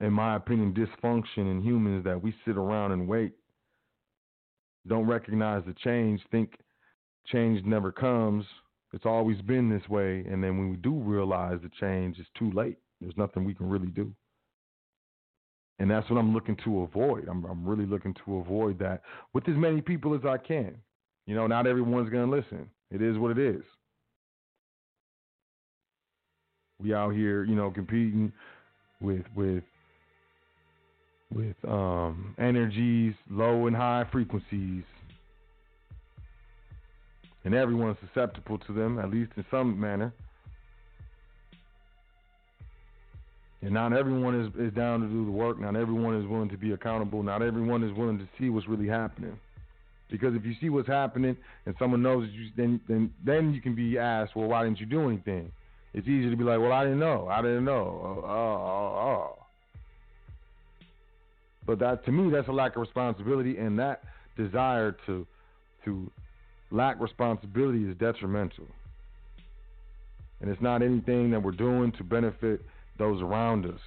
in 0.00 0.12
my 0.12 0.36
opinion, 0.36 0.74
dysfunction 0.74 1.50
in 1.50 1.60
humans 1.62 2.04
that 2.04 2.20
we 2.20 2.34
sit 2.44 2.56
around 2.56 2.92
and 2.92 3.06
wait. 3.06 3.32
Don't 4.86 5.06
recognize 5.06 5.62
the 5.66 5.74
change, 5.84 6.20
think 6.30 6.54
change 7.26 7.64
never 7.64 7.92
comes. 7.92 8.44
It's 8.92 9.06
always 9.06 9.40
been 9.42 9.70
this 9.70 9.88
way, 9.88 10.24
and 10.28 10.42
then 10.42 10.58
when 10.58 10.70
we 10.70 10.76
do 10.76 10.92
realize 10.92 11.58
the 11.62 11.70
change, 11.78 12.18
it's 12.18 12.28
too 12.36 12.50
late. 12.50 12.78
There's 13.00 13.16
nothing 13.16 13.44
we 13.44 13.54
can 13.54 13.68
really 13.68 13.88
do. 13.88 14.12
And 15.78 15.90
that's 15.90 16.08
what 16.10 16.18
I'm 16.18 16.34
looking 16.34 16.56
to 16.64 16.82
avoid. 16.82 17.28
I'm, 17.28 17.44
I'm 17.44 17.64
really 17.66 17.86
looking 17.86 18.14
to 18.26 18.38
avoid 18.38 18.78
that 18.80 19.02
with 19.32 19.48
as 19.48 19.56
many 19.56 19.80
people 19.80 20.14
as 20.14 20.24
I 20.26 20.36
can. 20.36 20.76
You 21.26 21.34
know, 21.34 21.46
not 21.46 21.66
everyone's 21.66 22.10
going 22.10 22.28
to 22.28 22.36
listen. 22.36 22.68
It 22.90 23.00
is 23.00 23.16
what 23.16 23.30
it 23.30 23.38
is. 23.38 23.62
We 26.82 26.94
out 26.94 27.14
here, 27.14 27.44
you 27.44 27.54
know, 27.54 27.70
competing 27.70 28.32
with 29.00 29.24
with 29.34 29.64
with 31.34 31.56
um, 31.68 32.34
energies, 32.38 33.14
low 33.30 33.66
and 33.66 33.76
high 33.76 34.06
frequencies, 34.10 34.84
and 37.44 37.54
everyone's 37.54 37.98
susceptible 38.06 38.58
to 38.58 38.72
them, 38.72 38.98
at 38.98 39.10
least 39.10 39.32
in 39.36 39.44
some 39.50 39.78
manner. 39.78 40.12
And 43.62 43.72
not 43.72 43.92
everyone 43.92 44.40
is, 44.40 44.48
is 44.58 44.72
down 44.72 45.00
to 45.00 45.06
do 45.06 45.24
the 45.26 45.30
work. 45.30 45.60
Not 45.60 45.76
everyone 45.76 46.16
is 46.16 46.26
willing 46.26 46.48
to 46.48 46.56
be 46.56 46.72
accountable. 46.72 47.22
Not 47.22 47.42
everyone 47.42 47.84
is 47.84 47.94
willing 47.94 48.18
to 48.18 48.26
see 48.38 48.48
what's 48.48 48.66
really 48.66 48.88
happening. 48.88 49.38
Because 50.10 50.34
if 50.34 50.44
you 50.44 50.54
see 50.60 50.70
what's 50.70 50.88
happening 50.88 51.36
and 51.66 51.74
someone 51.78 52.02
knows 52.02 52.28
you, 52.32 52.48
then 52.56 52.80
then 52.88 53.12
then 53.24 53.54
you 53.54 53.60
can 53.60 53.74
be 53.74 53.98
asked, 53.98 54.34
well, 54.34 54.48
why 54.48 54.64
didn't 54.64 54.80
you 54.80 54.86
do 54.86 55.08
anything? 55.08 55.52
It's 55.92 56.06
easy 56.06 56.30
to 56.30 56.36
be 56.36 56.44
like, 56.44 56.60
well, 56.60 56.72
I 56.72 56.84
didn't 56.84 57.00
know. 57.00 57.28
I 57.28 57.42
didn't 57.42 57.64
know. 57.64 58.22
Oh, 58.24 58.28
oh, 58.28 59.36
oh. 59.36 59.36
But 61.66 61.78
that 61.80 62.04
to 62.04 62.12
me, 62.12 62.30
that's 62.30 62.48
a 62.48 62.52
lack 62.52 62.76
of 62.76 62.80
responsibility, 62.80 63.58
and 63.58 63.78
that 63.78 64.02
desire 64.36 64.96
to 65.06 65.26
to 65.84 66.10
lack 66.70 67.00
responsibility 67.00 67.88
is 67.88 67.96
detrimental. 67.96 68.66
And 70.40 70.50
it's 70.50 70.62
not 70.62 70.82
anything 70.82 71.30
that 71.32 71.42
we're 71.42 71.52
doing 71.52 71.92
to 71.92 72.04
benefit 72.04 72.62
those 72.98 73.20
around 73.20 73.66
us, 73.66 73.80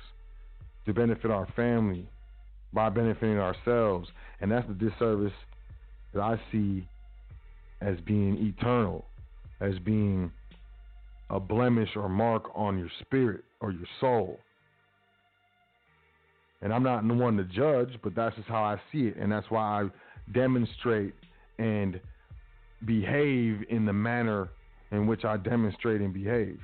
to 0.86 0.94
benefit 0.94 1.32
our 1.32 1.48
family, 1.56 2.08
by 2.74 2.90
benefiting 2.90 3.40
ourselves. 3.40 4.10
And 4.42 4.52
that's 4.52 4.68
the 4.68 4.74
disservice 4.74 5.34
that 6.14 6.22
I 6.22 6.40
see 6.52 6.88
as 7.82 8.00
being 8.02 8.38
eternal, 8.38 9.06
as 9.60 9.80
being 9.80 10.32
a 11.30 11.40
blemish 11.40 11.90
or 11.96 12.10
mark 12.10 12.50
on 12.56 12.78
your 12.78 12.90
spirit 13.02 13.44
or 13.62 13.72
your 13.72 13.88
soul. 14.00 14.40
And 16.62 16.74
I'm 16.74 16.84
not 16.84 17.06
the 17.08 17.14
one 17.14 17.36
to 17.38 17.44
judge, 17.44 18.00
but 18.04 18.16
that's 18.16 18.36
just 18.36 18.48
how 18.48 18.64
I 18.64 18.78
see 18.92 19.08
it. 19.08 19.18
And 19.18 19.32
that's 19.32 19.50
why 19.50 19.82
I 19.84 19.90
demonstrate 20.34 21.14
and 21.60 22.00
behave 22.86 23.64
in 23.70 23.86
the 23.86 23.94
manner 23.94 24.50
in 24.92 25.08
which 25.08 25.26
I 25.26 25.38
demonstrate 25.38 26.02
and 26.02 26.14
behave. 26.14 26.60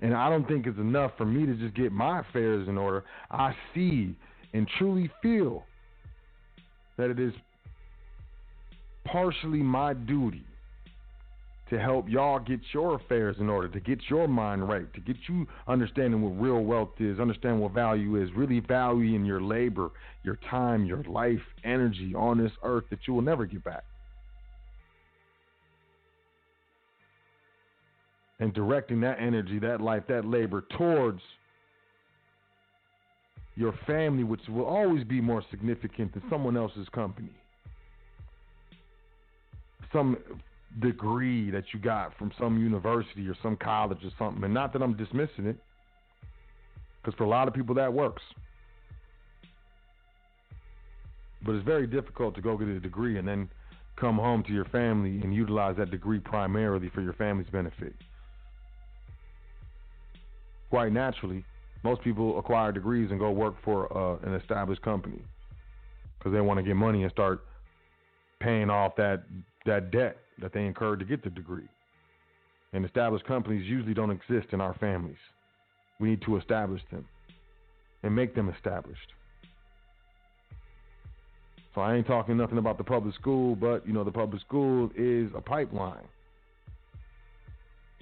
And 0.00 0.14
I 0.14 0.28
don't 0.30 0.46
think 0.46 0.66
it's 0.66 0.78
enough 0.78 1.12
for 1.16 1.24
me 1.24 1.44
to 1.46 1.54
just 1.54 1.74
get 1.74 1.92
my 1.92 2.20
affairs 2.20 2.68
in 2.68 2.78
order. 2.78 3.04
I 3.30 3.54
see 3.74 4.16
and 4.54 4.68
truly 4.78 5.10
feel 5.22 5.64
that 6.96 7.10
it 7.10 7.18
is 7.18 7.32
partially 9.04 9.58
my 9.58 9.94
duty 9.94 10.44
to 11.70 11.78
help 11.78 12.08
y'all 12.08 12.38
get 12.38 12.60
your 12.72 12.94
affairs 12.94 13.36
in 13.38 13.48
order, 13.48 13.68
to 13.68 13.80
get 13.80 13.98
your 14.08 14.26
mind 14.26 14.68
right, 14.68 14.92
to 14.94 15.00
get 15.00 15.16
you 15.28 15.46
understanding 15.66 16.22
what 16.22 16.40
real 16.42 16.60
wealth 16.64 16.90
is, 16.98 17.20
understand 17.20 17.60
what 17.60 17.72
value 17.72 18.22
is, 18.22 18.30
really 18.34 18.60
valuing 18.60 19.24
your 19.24 19.40
labor, 19.40 19.90
your 20.24 20.38
time, 20.50 20.84
your 20.84 21.02
life, 21.04 21.40
energy 21.64 22.14
on 22.14 22.38
this 22.38 22.52
earth 22.62 22.84
that 22.90 23.00
you 23.06 23.14
will 23.14 23.22
never 23.22 23.44
get 23.46 23.62
back. 23.64 23.84
and 28.40 28.54
directing 28.54 29.00
that 29.00 29.18
energy, 29.20 29.58
that 29.58 29.80
life, 29.80 30.04
that 30.08 30.24
labor 30.24 30.64
towards 30.76 31.20
your 33.56 33.74
family, 33.86 34.22
which 34.22 34.40
will 34.48 34.64
always 34.64 35.02
be 35.04 35.20
more 35.20 35.42
significant 35.50 36.12
than 36.14 36.22
someone 36.30 36.56
else's 36.56 36.88
company. 36.94 37.32
Some 39.92 40.16
degree 40.80 41.50
that 41.50 41.64
you 41.72 41.80
got 41.80 42.16
from 42.18 42.32
some 42.38 42.58
university 42.62 43.26
or 43.28 43.34
some 43.42 43.56
college 43.56 43.98
or 44.04 44.10
something. 44.18 44.44
And 44.44 44.54
not 44.54 44.72
that 44.72 44.82
I'm 44.82 44.96
dismissing 44.96 45.46
it, 45.46 45.56
because 47.02 47.16
for 47.16 47.24
a 47.24 47.28
lot 47.28 47.48
of 47.48 47.54
people 47.54 47.74
that 47.76 47.92
works. 47.92 48.22
But 51.44 51.54
it's 51.54 51.64
very 51.64 51.86
difficult 51.86 52.34
to 52.34 52.40
go 52.40 52.56
get 52.56 52.68
a 52.68 52.80
degree 52.80 53.18
and 53.18 53.26
then 53.26 53.48
come 53.96 54.16
home 54.16 54.42
to 54.44 54.52
your 54.52 54.64
family 54.66 55.20
and 55.22 55.34
utilize 55.34 55.76
that 55.76 55.90
degree 55.90 56.18
primarily 56.18 56.90
for 56.94 57.00
your 57.00 57.14
family's 57.14 57.48
benefit 57.50 57.94
quite 60.70 60.92
naturally, 60.92 61.44
most 61.84 62.02
people 62.02 62.38
acquire 62.38 62.72
degrees 62.72 63.10
and 63.10 63.18
go 63.18 63.30
work 63.30 63.54
for 63.64 63.92
uh, 63.96 64.18
an 64.26 64.34
established 64.34 64.82
company 64.82 65.20
because 66.18 66.32
they 66.32 66.40
want 66.40 66.58
to 66.58 66.62
get 66.62 66.74
money 66.74 67.02
and 67.02 67.12
start 67.12 67.40
paying 68.40 68.70
off 68.70 68.94
that 68.96 69.24
that 69.66 69.90
debt 69.90 70.16
that 70.40 70.52
they 70.52 70.66
incurred 70.66 70.98
to 71.00 71.04
get 71.04 71.22
the 71.22 71.30
degree. 71.30 71.68
And 72.72 72.84
established 72.84 73.24
companies 73.26 73.66
usually 73.66 73.94
don't 73.94 74.10
exist 74.10 74.48
in 74.52 74.60
our 74.60 74.74
families. 74.74 75.16
We 76.00 76.10
need 76.10 76.22
to 76.22 76.36
establish 76.36 76.82
them 76.90 77.06
and 78.02 78.14
make 78.14 78.34
them 78.34 78.48
established. 78.48 79.12
So 81.74 81.80
I 81.80 81.94
ain't 81.94 82.06
talking 82.06 82.36
nothing 82.36 82.58
about 82.58 82.78
the 82.78 82.84
public 82.84 83.14
school, 83.14 83.54
but 83.54 83.86
you 83.86 83.92
know 83.92 84.04
the 84.04 84.10
public 84.10 84.40
school 84.42 84.90
is 84.96 85.30
a 85.34 85.40
pipeline 85.40 86.06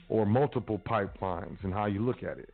or 0.08 0.24
multiple 0.24 0.80
pipelines 0.88 1.62
and 1.62 1.72
how 1.72 1.86
you 1.86 2.00
look 2.00 2.22
at 2.22 2.38
it. 2.38 2.48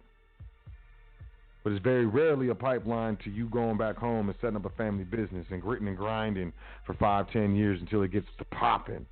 But 1.62 1.74
it's 1.74 1.82
very 1.84 2.06
rarely 2.06 2.48
a 2.48 2.54
pipeline 2.54 3.16
to 3.24 3.30
you 3.30 3.48
going 3.48 3.78
back 3.78 3.96
home 3.96 4.28
and 4.28 4.38
setting 4.40 4.56
up 4.56 4.64
a 4.64 4.70
family 4.70 5.04
business 5.04 5.46
and 5.50 5.62
gritting 5.62 5.86
and 5.86 5.96
grinding 5.96 6.52
for 6.84 6.94
five, 6.94 7.30
ten 7.30 7.54
years 7.54 7.80
until 7.80 8.02
it 8.02 8.10
gets 8.10 8.26
to 8.38 8.44
popping. 8.46 9.06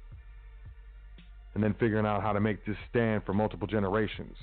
And 1.55 1.65
then 1.65 1.75
figuring 1.81 2.07
out 2.07 2.23
how 2.23 2.33
to 2.33 2.41
make 2.41 2.65
this 2.65 2.77
stand 2.89 3.25
for 3.25 3.35
multiple 3.35 3.67
generations. 3.67 4.37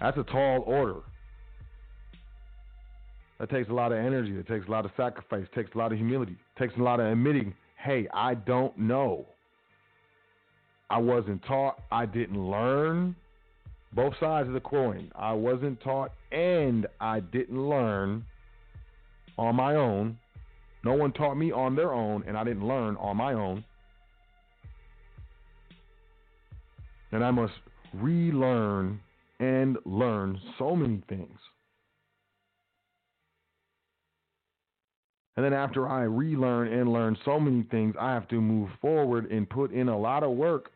That's 0.00 0.16
a 0.18 0.24
tall 0.24 0.62
order. 0.66 1.00
That 3.40 3.50
takes 3.50 3.70
a 3.70 3.72
lot 3.72 3.92
of 3.92 3.98
energy. 3.98 4.36
It 4.36 4.46
takes 4.46 4.66
a 4.66 4.70
lot 4.70 4.84
of 4.84 4.90
sacrifice. 4.96 5.44
It 5.44 5.54
takes 5.54 5.74
a 5.74 5.78
lot 5.78 5.92
of 5.92 5.98
humility. 5.98 6.32
It 6.32 6.58
takes 6.58 6.74
a 6.78 6.82
lot 6.82 7.00
of 7.00 7.06
admitting, 7.06 7.54
hey, 7.82 8.08
I 8.12 8.34
don't 8.34 8.76
know. 8.78 9.26
I 10.90 10.98
wasn't 10.98 11.42
taught. 11.44 11.80
I 11.90 12.06
didn't 12.06 12.38
learn. 12.50 13.16
Both 13.94 14.14
sides 14.20 14.48
of 14.48 14.54
the 14.54 14.60
coin. 14.60 15.10
I 15.16 15.32
wasn't 15.32 15.80
taught 15.80 16.12
and 16.30 16.86
I 17.00 17.20
didn't 17.20 17.68
learn 17.68 18.24
on 19.38 19.56
my 19.56 19.76
own. 19.76 20.18
No 20.84 20.94
one 20.94 21.12
taught 21.12 21.34
me 21.34 21.50
on 21.52 21.74
their 21.74 21.92
own, 21.92 22.22
and 22.26 22.36
I 22.36 22.44
didn't 22.44 22.66
learn 22.66 22.96
on 22.96 23.16
my 23.16 23.32
own. 23.32 23.64
And 27.12 27.24
I 27.24 27.30
must 27.30 27.54
relearn 27.94 29.00
and 29.40 29.78
learn 29.84 30.40
so 30.58 30.76
many 30.76 31.02
things. 31.08 31.38
And 35.36 35.44
then 35.44 35.52
after 35.52 35.88
I 35.88 36.02
relearn 36.02 36.72
and 36.72 36.92
learn 36.92 37.16
so 37.24 37.38
many 37.38 37.62
things, 37.70 37.94
I 37.98 38.12
have 38.12 38.26
to 38.28 38.40
move 38.40 38.70
forward 38.80 39.30
and 39.30 39.48
put 39.48 39.72
in 39.72 39.88
a 39.88 39.96
lot 39.96 40.24
of 40.24 40.32
work 40.32 40.70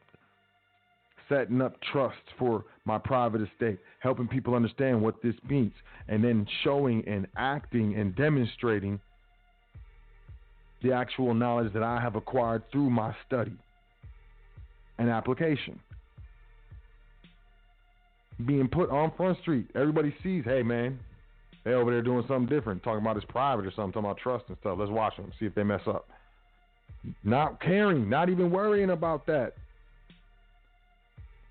setting 1.28 1.60
up 1.60 1.76
trust 1.92 2.22
for 2.38 2.64
my 2.84 2.98
private 2.98 3.40
estate, 3.40 3.78
helping 4.00 4.28
people 4.28 4.54
understand 4.54 5.00
what 5.00 5.20
this 5.22 5.34
means, 5.48 5.72
and 6.08 6.22
then 6.22 6.46
showing 6.62 7.02
and 7.08 7.26
acting 7.36 7.96
and 7.96 8.14
demonstrating 8.14 9.00
the 10.82 10.92
actual 10.92 11.32
knowledge 11.34 11.72
that 11.72 11.82
I 11.82 12.00
have 12.00 12.16
acquired 12.16 12.62
through 12.70 12.90
my 12.90 13.14
study 13.26 13.56
and 14.98 15.08
application. 15.08 15.80
Being 18.46 18.68
put 18.68 18.90
on 18.90 19.12
Front 19.16 19.38
Street, 19.40 19.66
everybody 19.74 20.14
sees, 20.22 20.44
hey 20.44 20.62
man, 20.62 20.98
they 21.64 21.72
over 21.72 21.90
there 21.90 22.02
doing 22.02 22.24
something 22.26 22.46
different, 22.46 22.82
talking 22.82 23.00
about 23.00 23.16
it's 23.16 23.26
private 23.26 23.66
or 23.66 23.70
something, 23.70 23.92
talking 23.92 24.06
about 24.06 24.18
trust 24.18 24.44
and 24.48 24.56
stuff. 24.60 24.76
Let's 24.78 24.90
watch 24.90 25.16
them, 25.16 25.32
see 25.38 25.46
if 25.46 25.54
they 25.54 25.62
mess 25.62 25.82
up. 25.86 26.08
Not 27.24 27.60
caring, 27.60 28.08
not 28.08 28.28
even 28.28 28.50
worrying 28.50 28.90
about 28.90 29.26
that 29.26 29.54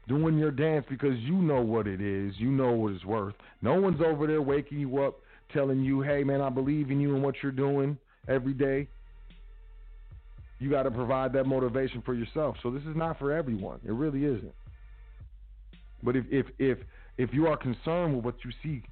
doing 0.08 0.38
your 0.38 0.52
dance 0.52 0.86
because 0.90 1.18
you 1.20 1.36
know 1.36 1.62
what 1.62 1.88
it 1.88 2.02
is, 2.02 2.34
you 2.38 2.50
know 2.52 2.72
what 2.72 2.94
it's 2.94 3.06
worth. 3.06 3.36
No 3.62 3.80
one's 3.80 4.02
over 4.02 4.28
there 4.28 4.42
waking 4.42 4.80
you 4.80 5.02
up, 5.04 5.20
telling 5.54 5.84
you, 5.84 6.02
"Hey, 6.02 6.24
man, 6.24 6.42
I 6.42 6.50
believe 6.50 6.92
in 6.92 7.00
you 7.00 7.16
and 7.16 7.24
what 7.24 7.36
you're 7.42 7.52
doing 7.52 7.98
every 8.28 8.54
day." 8.54 8.88
You 10.60 10.70
got 10.70 10.84
to 10.84 10.92
provide 10.92 11.34
that 11.34 11.46
motivation 11.46 12.02
for 12.02 12.14
yourself. 12.14 12.58
So 12.62 12.70
this 12.70 12.84
is 12.84 12.96
not 12.96 13.18
for 13.18 13.32
everyone. 13.32 13.80
It 13.86 13.94
really 13.94 14.26
isn't. 14.26 14.54
But 16.04 16.16
if 16.16 16.26
if 16.30 16.46
if 16.60 16.78
if 17.18 17.34
you 17.34 17.48
are 17.48 17.58
concerned 17.58 18.16
with 18.16 18.26
what 18.26 18.36
you 18.44 18.52
see, 18.64 18.84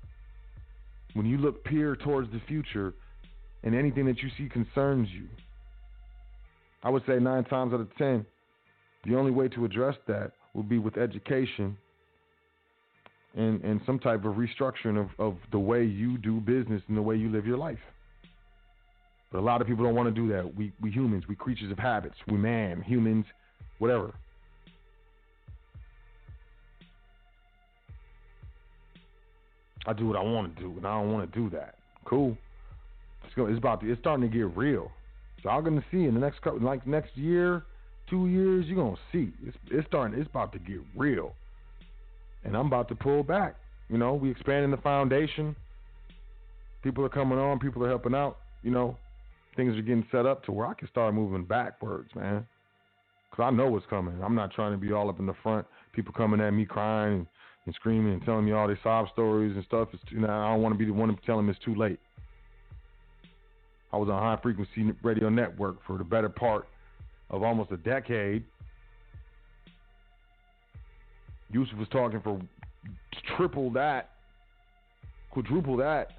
when 1.13 1.25
you 1.25 1.37
look 1.37 1.63
peer 1.63 1.95
towards 1.95 2.31
the 2.31 2.41
future, 2.47 2.93
and 3.63 3.75
anything 3.75 4.05
that 4.05 4.19
you 4.19 4.29
see 4.37 4.49
concerns 4.49 5.07
you, 5.11 5.27
I 6.83 6.89
would 6.89 7.03
say 7.07 7.19
nine 7.19 7.43
times 7.45 7.73
out 7.73 7.81
of 7.81 7.95
ten, 7.97 8.25
the 9.05 9.15
only 9.15 9.31
way 9.31 9.47
to 9.49 9.65
address 9.65 9.95
that 10.07 10.31
will 10.53 10.63
be 10.63 10.77
with 10.77 10.97
education 10.97 11.77
and, 13.35 13.63
and 13.63 13.79
some 13.85 13.99
type 13.99 14.25
of 14.25 14.35
restructuring 14.35 14.99
of, 14.99 15.09
of 15.19 15.37
the 15.51 15.59
way 15.59 15.83
you 15.83 16.17
do 16.17 16.39
business 16.39 16.81
and 16.87 16.97
the 16.97 17.01
way 17.01 17.15
you 17.15 17.29
live 17.31 17.45
your 17.45 17.57
life. 17.57 17.79
But 19.31 19.39
a 19.39 19.41
lot 19.41 19.61
of 19.61 19.67
people 19.67 19.85
don't 19.85 19.95
want 19.95 20.13
to 20.13 20.21
do 20.21 20.27
that. 20.33 20.55
We 20.55 20.73
we 20.81 20.89
humans, 20.89 21.25
we 21.29 21.35
creatures 21.35 21.71
of 21.71 21.77
habits. 21.77 22.15
We 22.27 22.37
man, 22.37 22.81
humans, 22.81 23.25
whatever. 23.77 24.13
I 29.85 29.93
do 29.93 30.07
what 30.07 30.17
I 30.17 30.21
want 30.21 30.55
to 30.55 30.61
do, 30.61 30.73
and 30.77 30.85
I 30.85 30.99
don't 30.99 31.11
want 31.11 31.31
to 31.31 31.39
do 31.39 31.49
that. 31.51 31.75
Cool. 32.05 32.37
It's, 33.25 33.33
going, 33.35 33.51
it's 33.51 33.57
about 33.57 33.81
to, 33.81 33.91
it's 33.91 33.99
starting 33.99 34.29
to 34.29 34.35
get 34.35 34.55
real. 34.55 34.91
So 35.43 35.49
I'm 35.49 35.63
gonna 35.63 35.83
see 35.91 36.05
in 36.05 36.13
the 36.13 36.19
next 36.19 36.41
couple, 36.41 36.59
like 36.59 36.85
next 36.85 37.15
year, 37.15 37.63
two 38.09 38.27
years, 38.27 38.65
you're 38.67 38.83
gonna 38.83 38.97
see. 39.11 39.31
It's 39.45 39.57
it's 39.71 39.87
starting. 39.87 40.19
It's 40.19 40.29
about 40.29 40.51
to 40.53 40.59
get 40.59 40.79
real, 40.95 41.33
and 42.43 42.57
I'm 42.57 42.67
about 42.67 42.89
to 42.89 42.95
pull 42.95 43.23
back. 43.23 43.55
You 43.89 43.97
know, 43.97 44.13
we 44.13 44.29
expanding 44.29 44.71
the 44.71 44.77
foundation. 44.77 45.55
People 46.83 47.05
are 47.05 47.09
coming 47.09 47.39
on. 47.39 47.59
People 47.59 47.83
are 47.85 47.89
helping 47.89 48.13
out. 48.13 48.37
You 48.63 48.71
know, 48.71 48.97
things 49.55 49.77
are 49.77 49.81
getting 49.81 50.05
set 50.11 50.25
up 50.25 50.43
to 50.45 50.51
where 50.51 50.67
I 50.67 50.73
can 50.73 50.89
start 50.89 51.13
moving 51.13 51.45
backwards, 51.45 52.09
man. 52.15 52.45
Cause 53.31 53.43
I 53.43 53.51
know 53.51 53.67
what's 53.67 53.85
coming. 53.85 54.15
I'm 54.23 54.35
not 54.35 54.51
trying 54.51 54.71
to 54.71 54.77
be 54.77 54.91
all 54.91 55.09
up 55.09 55.19
in 55.19 55.25
the 55.25 55.35
front. 55.43 55.65
People 55.93 56.13
coming 56.13 56.41
at 56.41 56.51
me 56.51 56.65
crying 56.65 57.27
and, 57.65 57.69
and 57.69 57.75
screaming 57.75 58.13
and 58.13 58.23
telling 58.25 58.45
me 58.45 58.51
all 58.51 58.67
these 58.67 58.77
sob 58.83 59.07
stories 59.13 59.55
and 59.55 59.63
stuff. 59.65 59.89
It's 59.93 60.03
you 60.09 60.19
know, 60.19 60.27
I 60.27 60.53
don't 60.53 60.61
want 60.61 60.73
to 60.73 60.79
be 60.79 60.85
the 60.85 60.93
one 60.93 61.09
to 61.15 61.25
tell 61.25 61.37
them 61.37 61.49
it's 61.49 61.59
too 61.59 61.75
late. 61.75 61.99
I 63.91 63.97
was 63.97 64.09
on 64.09 64.21
High 64.21 64.39
Frequency 64.41 64.93
Radio 65.03 65.29
Network 65.29 65.77
for 65.85 65.97
the 65.97 66.03
better 66.03 66.29
part 66.29 66.67
of 67.29 67.43
almost 67.43 67.71
a 67.71 67.77
decade. 67.77 68.43
Yusuf 71.51 71.77
was 71.77 71.87
talking 71.89 72.21
for 72.21 72.39
triple 73.35 73.71
that, 73.71 74.11
quadruple 75.31 75.77
that, 75.77 76.11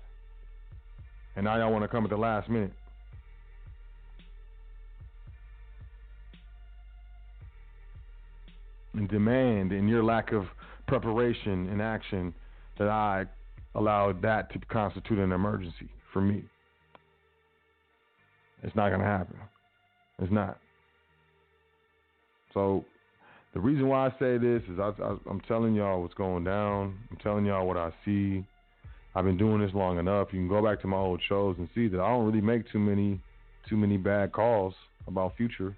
and 1.37 1.45
now 1.45 1.57
y'all 1.57 1.71
want 1.71 1.85
to 1.85 1.89
come 1.89 2.05
at 2.05 2.11
the 2.11 2.17
last 2.17 2.49
minute. 2.49 2.73
And 8.95 9.09
demand 9.09 9.73
in 9.73 9.87
your 9.87 10.03
lack 10.03 10.33
of 10.33 10.47
preparation 10.91 11.69
and 11.69 11.81
action 11.81 12.35
that 12.77 12.89
I 12.89 13.25
allowed 13.77 14.21
that 14.23 14.53
to 14.53 14.59
constitute 14.67 15.21
an 15.21 15.31
emergency 15.31 15.89
for 16.12 16.21
me. 16.21 16.43
It's 18.65 18.75
not 18.75 18.89
going 18.89 19.01
to 19.01 19.07
happen. 19.07 19.37
It's 20.19 20.33
not. 20.33 20.59
So 22.53 22.85
the 23.55 23.61
reason 23.61 23.87
why 23.87 24.09
I 24.09 24.11
say 24.19 24.37
this 24.37 24.62
is 24.69 24.81
I, 24.81 24.91
am 25.31 25.41
telling 25.47 25.75
y'all 25.75 26.03
what's 26.03 26.15
going 26.15 26.43
down. 26.43 26.99
I'm 27.09 27.17
telling 27.23 27.47
y'all 27.47 27.69
what 27.69 27.77
I 27.77 27.93
see. 28.05 28.45
I've 29.15 29.25
been 29.25 29.39
doing 29.39 29.61
this 29.61 29.73
long 29.73 29.99
enough. 29.99 30.29
You 30.33 30.41
can 30.41 30.49
go 30.49 30.61
back 30.61 30.81
to 30.83 30.89
my 30.89 30.97
old 30.97 31.23
shows 31.29 31.55
and 31.59 31.69
see 31.73 31.87
that 31.87 32.01
I 32.01 32.09
don't 32.09 32.27
really 32.27 32.41
make 32.41 32.71
too 32.71 32.81
many 32.81 33.21
too 33.69 33.77
many 33.77 33.97
bad 33.97 34.33
calls 34.33 34.75
about 35.07 35.37
future. 35.37 35.77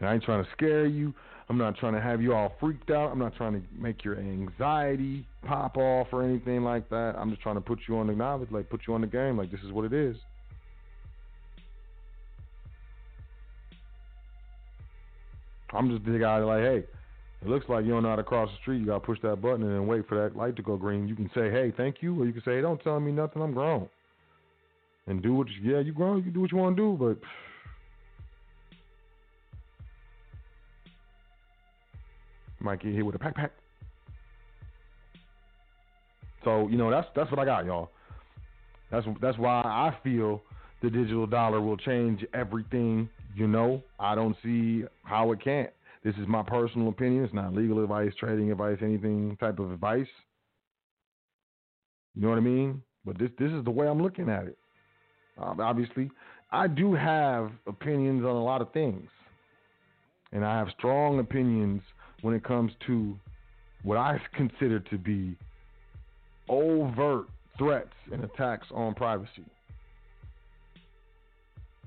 And 0.00 0.08
I 0.08 0.14
ain't 0.14 0.24
trying 0.24 0.44
to 0.44 0.50
scare 0.52 0.86
you. 0.86 1.14
I'm 1.48 1.58
not 1.58 1.76
trying 1.76 1.92
to 1.94 2.00
have 2.00 2.22
you 2.22 2.34
all 2.34 2.54
freaked 2.58 2.90
out. 2.90 3.10
I'm 3.12 3.18
not 3.18 3.36
trying 3.36 3.52
to 3.52 3.62
make 3.78 4.04
your 4.04 4.18
anxiety 4.18 5.26
pop 5.46 5.76
off 5.76 6.08
or 6.12 6.22
anything 6.22 6.64
like 6.64 6.88
that. 6.88 7.14
I'm 7.18 7.30
just 7.30 7.42
trying 7.42 7.56
to 7.56 7.60
put 7.60 7.80
you 7.86 7.98
on 7.98 8.06
the 8.06 8.14
knowledge, 8.14 8.50
like 8.50 8.70
put 8.70 8.82
you 8.88 8.94
on 8.94 9.02
the 9.02 9.06
game, 9.06 9.36
like 9.36 9.50
this 9.50 9.60
is 9.60 9.70
what 9.70 9.84
it 9.84 9.92
is. 9.92 10.16
I'm 15.74 15.90
just 15.90 16.04
the 16.10 16.18
guy 16.18 16.38
like, 16.38 16.62
hey, 16.62 16.84
it 17.42 17.48
looks 17.48 17.68
like 17.68 17.84
you 17.84 17.90
don't 17.90 18.04
know 18.04 18.10
how 18.10 18.16
to 18.16 18.22
cross 18.22 18.48
the 18.48 18.56
street. 18.62 18.78
You 18.78 18.86
got 18.86 19.00
to 19.00 19.06
push 19.06 19.18
that 19.22 19.42
button 19.42 19.62
and 19.62 19.72
then 19.72 19.86
wait 19.86 20.08
for 20.08 20.22
that 20.22 20.36
light 20.36 20.56
to 20.56 20.62
go 20.62 20.76
green. 20.76 21.08
You 21.08 21.16
can 21.16 21.30
say, 21.34 21.50
hey, 21.50 21.74
thank 21.76 21.96
you, 22.00 22.18
or 22.20 22.26
you 22.26 22.32
can 22.32 22.42
say, 22.42 22.52
hey, 22.52 22.60
don't 22.62 22.80
tell 22.82 22.98
me 23.00 23.12
nothing. 23.12 23.42
I'm 23.42 23.52
grown. 23.52 23.88
And 25.06 25.22
do 25.22 25.34
what 25.34 25.48
you, 25.48 25.72
yeah, 25.72 25.80
you 25.80 25.92
grown. 25.92 26.16
You 26.18 26.22
can 26.22 26.32
do 26.32 26.40
what 26.40 26.52
you 26.52 26.58
want 26.58 26.76
to 26.76 26.82
do, 26.82 26.96
but 26.98 27.18
might 32.64 32.82
get 32.82 32.94
hit 32.94 33.04
with 33.04 33.14
a 33.14 33.18
pack 33.18 33.36
pack. 33.36 33.52
So 36.44 36.68
you 36.68 36.76
know 36.76 36.90
that's 36.90 37.08
that's 37.14 37.30
what 37.30 37.38
I 37.38 37.44
got, 37.44 37.64
y'all. 37.64 37.90
That's 38.90 39.06
that's 39.20 39.38
why 39.38 39.62
I 39.62 39.96
feel 40.02 40.42
the 40.82 40.90
digital 40.90 41.26
dollar 41.26 41.60
will 41.60 41.76
change 41.76 42.24
everything 42.34 43.08
you 43.34 43.48
know, 43.48 43.82
I 43.98 44.14
don't 44.14 44.36
see 44.42 44.84
how 45.02 45.32
it 45.32 45.42
can't. 45.42 45.70
This 46.04 46.14
is 46.16 46.28
my 46.28 46.42
personal 46.42 46.88
opinion. 46.88 47.24
It's 47.24 47.34
not 47.34 47.54
legal 47.54 47.82
advice, 47.82 48.12
trading 48.18 48.52
advice, 48.52 48.78
anything 48.80 49.36
type 49.40 49.58
of 49.58 49.72
advice. 49.72 50.06
You 52.14 52.22
know 52.22 52.28
what 52.28 52.38
I 52.38 52.42
mean? 52.42 52.82
But 53.04 53.18
this 53.18 53.30
this 53.38 53.50
is 53.50 53.64
the 53.64 53.70
way 53.70 53.88
I'm 53.88 54.02
looking 54.02 54.28
at 54.28 54.46
it. 54.46 54.56
Um, 55.38 55.60
obviously, 55.60 56.10
I 56.52 56.68
do 56.68 56.94
have 56.94 57.50
opinions 57.66 58.24
on 58.24 58.36
a 58.36 58.44
lot 58.44 58.60
of 58.60 58.72
things, 58.72 59.08
and 60.32 60.44
I 60.44 60.56
have 60.58 60.68
strong 60.78 61.18
opinions 61.18 61.82
when 62.24 62.34
it 62.34 62.42
comes 62.42 62.72
to 62.86 63.14
what 63.82 63.98
I 63.98 64.18
consider 64.36 64.80
to 64.80 64.96
be 64.98 65.36
overt 66.48 67.26
threats 67.58 67.92
and 68.10 68.24
attacks 68.24 68.66
on 68.74 68.94
privacy. 68.94 69.44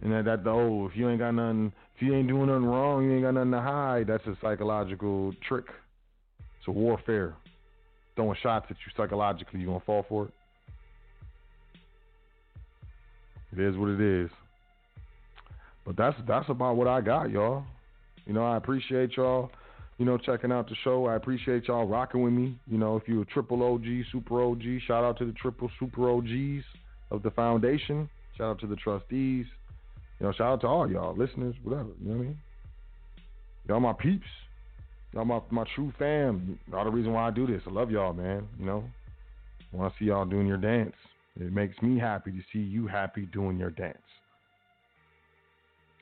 And 0.04 0.12
that, 0.14 0.26
that 0.26 0.44
the 0.44 0.52
oh, 0.52 0.88
if 0.90 0.96
you 0.96 1.10
ain't 1.10 1.18
got 1.18 1.32
nothing, 1.32 1.74
if 1.96 2.04
you 2.04 2.14
ain't 2.14 2.28
doing 2.28 2.46
nothing 2.46 2.66
wrong, 2.66 3.04
you 3.04 3.14
ain't 3.14 3.24
got 3.24 3.34
nothing 3.34 3.52
to 3.52 3.62
hide. 3.62 4.06
That's 4.06 4.26
a 4.28 4.38
psychological 4.40 5.34
trick. 5.48 5.66
It's 6.60 6.68
a 6.68 6.72
warfare. 6.72 7.34
Throwing 8.16 8.38
shots 8.44 8.68
at 8.70 8.76
you 8.86 8.92
psychologically, 8.96 9.60
you 9.60 9.66
gonna 9.66 9.80
fall 9.86 10.06
for 10.08 10.26
it. 10.26 10.32
It 13.54 13.60
is 13.60 13.76
what 13.76 13.90
it 13.90 14.02
is. 14.02 14.30
But 15.84 15.98
that's 15.98 16.16
that's 16.28 16.48
about 16.48 16.76
what 16.76 16.88
I 16.88 17.02
got, 17.02 17.32
y'all. 17.32 17.64
You 18.28 18.34
know, 18.34 18.46
I 18.46 18.58
appreciate 18.58 19.18
y'all, 19.18 19.50
you 19.98 20.06
know, 20.06 20.18
checking 20.18 20.52
out 20.52 20.70
the 20.70 20.76
show. 20.84 21.06
I 21.06 21.16
appreciate 21.16 21.68
y'all 21.68 21.88
rocking 21.88 22.22
with 22.22 22.34
me. 22.34 22.58
You 22.70 22.78
know, 22.78 22.98
if 22.98 23.08
you're 23.08 23.24
a 23.24 23.26
triple 23.26 23.64
OG, 23.64 23.86
super 24.12 24.42
OG, 24.44 24.62
shout 24.86 25.04
out 25.04 25.18
to 25.20 25.26
the 25.26 25.34
triple 25.34 25.72
super 25.80 26.10
OGs 26.10 26.64
of 27.12 27.24
the 27.24 27.32
foundation. 27.32 28.10
Shout 28.38 28.52
out 28.52 28.60
to 28.60 28.68
the 28.68 28.76
trustees. 28.76 29.46
You 30.20 30.26
know, 30.26 30.32
shout 30.34 30.54
out 30.54 30.62
to 30.62 30.68
all 30.68 30.90
y'all 30.90 31.16
listeners, 31.16 31.56
whatever. 31.64 31.90
You 32.02 32.10
know 32.10 32.18
what 32.18 32.24
I 32.24 32.26
mean? 32.26 32.40
Y'all 33.68 33.80
my 33.80 33.94
peeps. 33.94 34.28
Y'all 35.14 35.26
my 35.26 35.40
my 35.50 35.64
true 35.76 35.92
fam. 35.98 36.60
All 36.74 36.84
the 36.84 36.92
reason 36.92 37.14
why 37.14 37.28
I 37.28 37.32
do 37.32 37.48
this. 37.48 37.62
I 37.66 37.72
love 37.72 37.90
y'all, 37.90 38.14
man. 38.14 38.48
You 38.60 38.66
know, 38.66 38.84
I 39.74 39.78
want 39.78 39.94
to 39.94 40.00
see 40.00 40.06
y'all 40.06 40.26
doing 40.26 40.48
your 40.48 40.58
dance. 40.58 40.94
It 41.40 41.52
makes 41.54 41.80
me 41.82 42.00
happy 42.00 42.32
to 42.32 42.42
see 42.52 42.60
you 42.60 42.88
happy 42.88 43.28
doing 43.32 43.58
your 43.58 43.70
dance. 43.72 43.98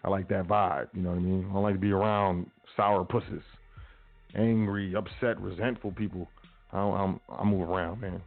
I 0.03 0.09
like 0.09 0.29
that 0.29 0.47
vibe. 0.47 0.87
You 0.93 1.01
know 1.01 1.09
what 1.09 1.17
I 1.17 1.21
mean? 1.21 1.47
I 1.49 1.53
don't 1.53 1.63
like 1.63 1.73
to 1.73 1.79
be 1.79 1.91
around 1.91 2.49
sour 2.77 3.03
pusses, 3.03 3.41
angry, 4.35 4.95
upset, 4.95 5.39
resentful 5.39 5.91
people. 5.91 6.27
I 6.71 6.79
I'm 6.79 7.19
I 7.29 7.43
move 7.43 7.69
around, 7.69 8.01
man. 8.01 8.21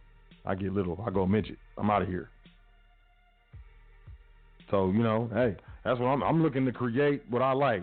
I 0.45 0.55
get 0.55 0.73
little. 0.73 1.03
I 1.07 1.11
go 1.11 1.27
midget. 1.27 1.59
I'm 1.77 1.91
out 1.91 2.03
of 2.03 2.09
here. 2.09 2.31
So 4.71 4.91
you 4.91 5.03
know, 5.03 5.31
hey, 5.33 5.57
that's 5.85 5.99
what 6.01 6.07
I'm. 6.07 6.23
I'm 6.23 6.43
looking 6.43 6.65
to 6.67 6.73
create 6.73 7.23
what 7.29 7.43
I 7.43 7.53
like, 7.53 7.83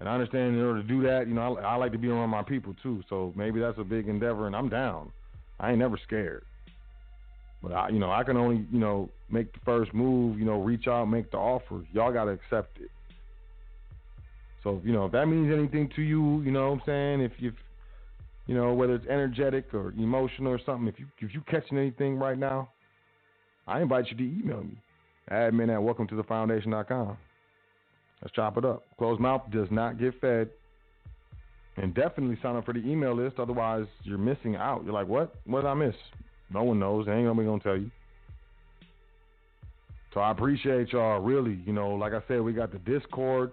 and 0.00 0.08
I 0.08 0.14
understand 0.14 0.56
in 0.56 0.62
order 0.62 0.82
to 0.82 0.88
do 0.88 1.02
that, 1.02 1.26
you 1.28 1.34
know, 1.34 1.56
I, 1.58 1.74
I 1.74 1.76
like 1.76 1.92
to 1.92 1.98
be 1.98 2.08
around 2.08 2.30
my 2.30 2.42
people 2.42 2.74
too. 2.82 3.02
So 3.08 3.32
maybe 3.36 3.60
that's 3.60 3.78
a 3.78 3.84
big 3.84 4.08
endeavor, 4.08 4.46
and 4.46 4.56
I'm 4.56 4.68
down. 4.68 5.12
I 5.60 5.70
ain't 5.70 5.78
never 5.78 5.98
scared. 6.06 6.44
But 7.62 7.72
I, 7.72 7.88
you 7.88 7.98
know, 7.98 8.10
I 8.10 8.24
can 8.24 8.36
only, 8.36 8.66
you 8.70 8.78
know, 8.78 9.08
make 9.30 9.52
the 9.52 9.60
first 9.64 9.94
move. 9.94 10.38
You 10.38 10.44
know, 10.44 10.60
reach 10.60 10.86
out, 10.86 11.06
make 11.06 11.30
the 11.30 11.38
offer. 11.38 11.82
Y'all 11.92 12.12
gotta 12.12 12.32
accept 12.32 12.78
it. 12.78 12.90
So 14.64 14.80
you 14.84 14.92
know, 14.92 15.04
if 15.04 15.12
that 15.12 15.26
means 15.26 15.52
anything 15.52 15.90
to 15.94 16.02
you, 16.02 16.40
you 16.42 16.50
know 16.50 16.70
what 16.70 16.80
I'm 16.80 16.82
saying. 16.86 17.20
If 17.20 17.32
you, 17.38 17.52
you 18.46 18.56
know, 18.56 18.74
whether 18.74 18.94
it's 18.94 19.06
energetic 19.06 19.72
or 19.72 19.92
emotional 19.92 20.52
or 20.52 20.60
something, 20.66 20.88
if 20.88 20.98
you 20.98 21.06
if 21.20 21.32
you 21.32 21.42
catching 21.42 21.78
anything 21.78 22.16
right 22.16 22.38
now, 22.38 22.70
I 23.68 23.80
invite 23.80 24.06
you 24.10 24.16
to 24.16 24.22
email 24.22 24.64
me 24.64 24.76
admin 25.30 25.72
at 25.72 25.82
welcome 25.82 26.06
to 26.08 26.16
the. 26.16 27.16
Let's 28.22 28.34
chop 28.34 28.56
it 28.56 28.64
up. 28.64 28.82
Closed 28.98 29.20
mouth 29.20 29.42
does 29.52 29.68
not 29.70 29.98
get 29.98 30.18
fed. 30.20 30.48
And 31.76 31.92
definitely 31.92 32.38
sign 32.40 32.54
up 32.56 32.64
for 32.64 32.72
the 32.72 32.80
email 32.80 33.16
list, 33.16 33.38
otherwise 33.38 33.86
you're 34.04 34.16
missing 34.16 34.54
out. 34.54 34.84
You're 34.84 34.94
like, 34.94 35.08
what? 35.08 35.34
What 35.44 35.62
did 35.62 35.68
I 35.68 35.74
miss? 35.74 35.94
No 36.52 36.62
one 36.62 36.78
knows. 36.78 37.08
Ain't 37.08 37.24
nobody 37.24 37.48
gonna 37.48 37.60
tell 37.60 37.76
you. 37.76 37.90
So 40.12 40.20
I 40.20 40.30
appreciate 40.30 40.92
y'all 40.92 41.20
really. 41.20 41.58
You 41.66 41.72
know, 41.72 41.90
like 41.90 42.12
I 42.12 42.20
said, 42.28 42.40
we 42.42 42.52
got 42.52 42.70
the 42.70 42.78
Discord 42.78 43.50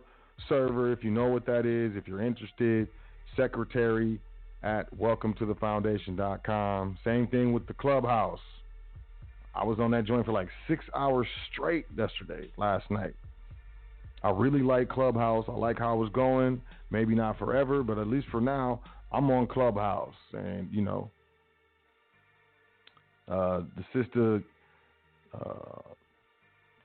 server. 0.50 0.92
If 0.92 1.04
you 1.04 1.12
know 1.12 1.28
what 1.28 1.46
that 1.46 1.66
is, 1.66 1.96
if 1.96 2.08
you're 2.08 2.22
interested, 2.22 2.88
secretary 3.36 4.20
at 4.64 4.96
welcome 4.98 5.34
to 5.36 5.46
the 5.46 5.56
foundation.com. 5.56 6.98
Same 7.04 7.28
thing 7.28 7.54
with 7.54 7.66
the 7.68 7.74
clubhouse. 7.74 8.40
I 9.54 9.64
was 9.66 9.80
on 9.80 9.92
that 9.92 10.06
joint 10.06 10.26
for 10.26 10.32
like 10.32 10.48
six 10.68 10.86
hours 10.96 11.28
straight 11.52 11.86
yesterday, 11.98 12.50
last 12.58 12.90
night. 12.90 13.14
I 14.24 14.30
really 14.30 14.62
like 14.62 14.88
Clubhouse. 14.90 15.46
I 15.48 15.54
like 15.54 15.80
how 15.80 16.02
it's 16.04 16.14
going. 16.14 16.62
Maybe 16.92 17.16
not 17.16 17.40
forever, 17.40 17.84
but 17.84 17.98
at 17.98 18.08
least 18.08 18.28
for 18.32 18.40
now, 18.40 18.82
I'm 19.12 19.30
on 19.32 19.48
Clubhouse. 19.48 20.14
And, 20.34 20.70
you 20.72 20.82
know, 20.82 21.10
uh, 23.28 23.62
the 23.76 23.84
sister 23.94 24.44
uh, 25.34 25.82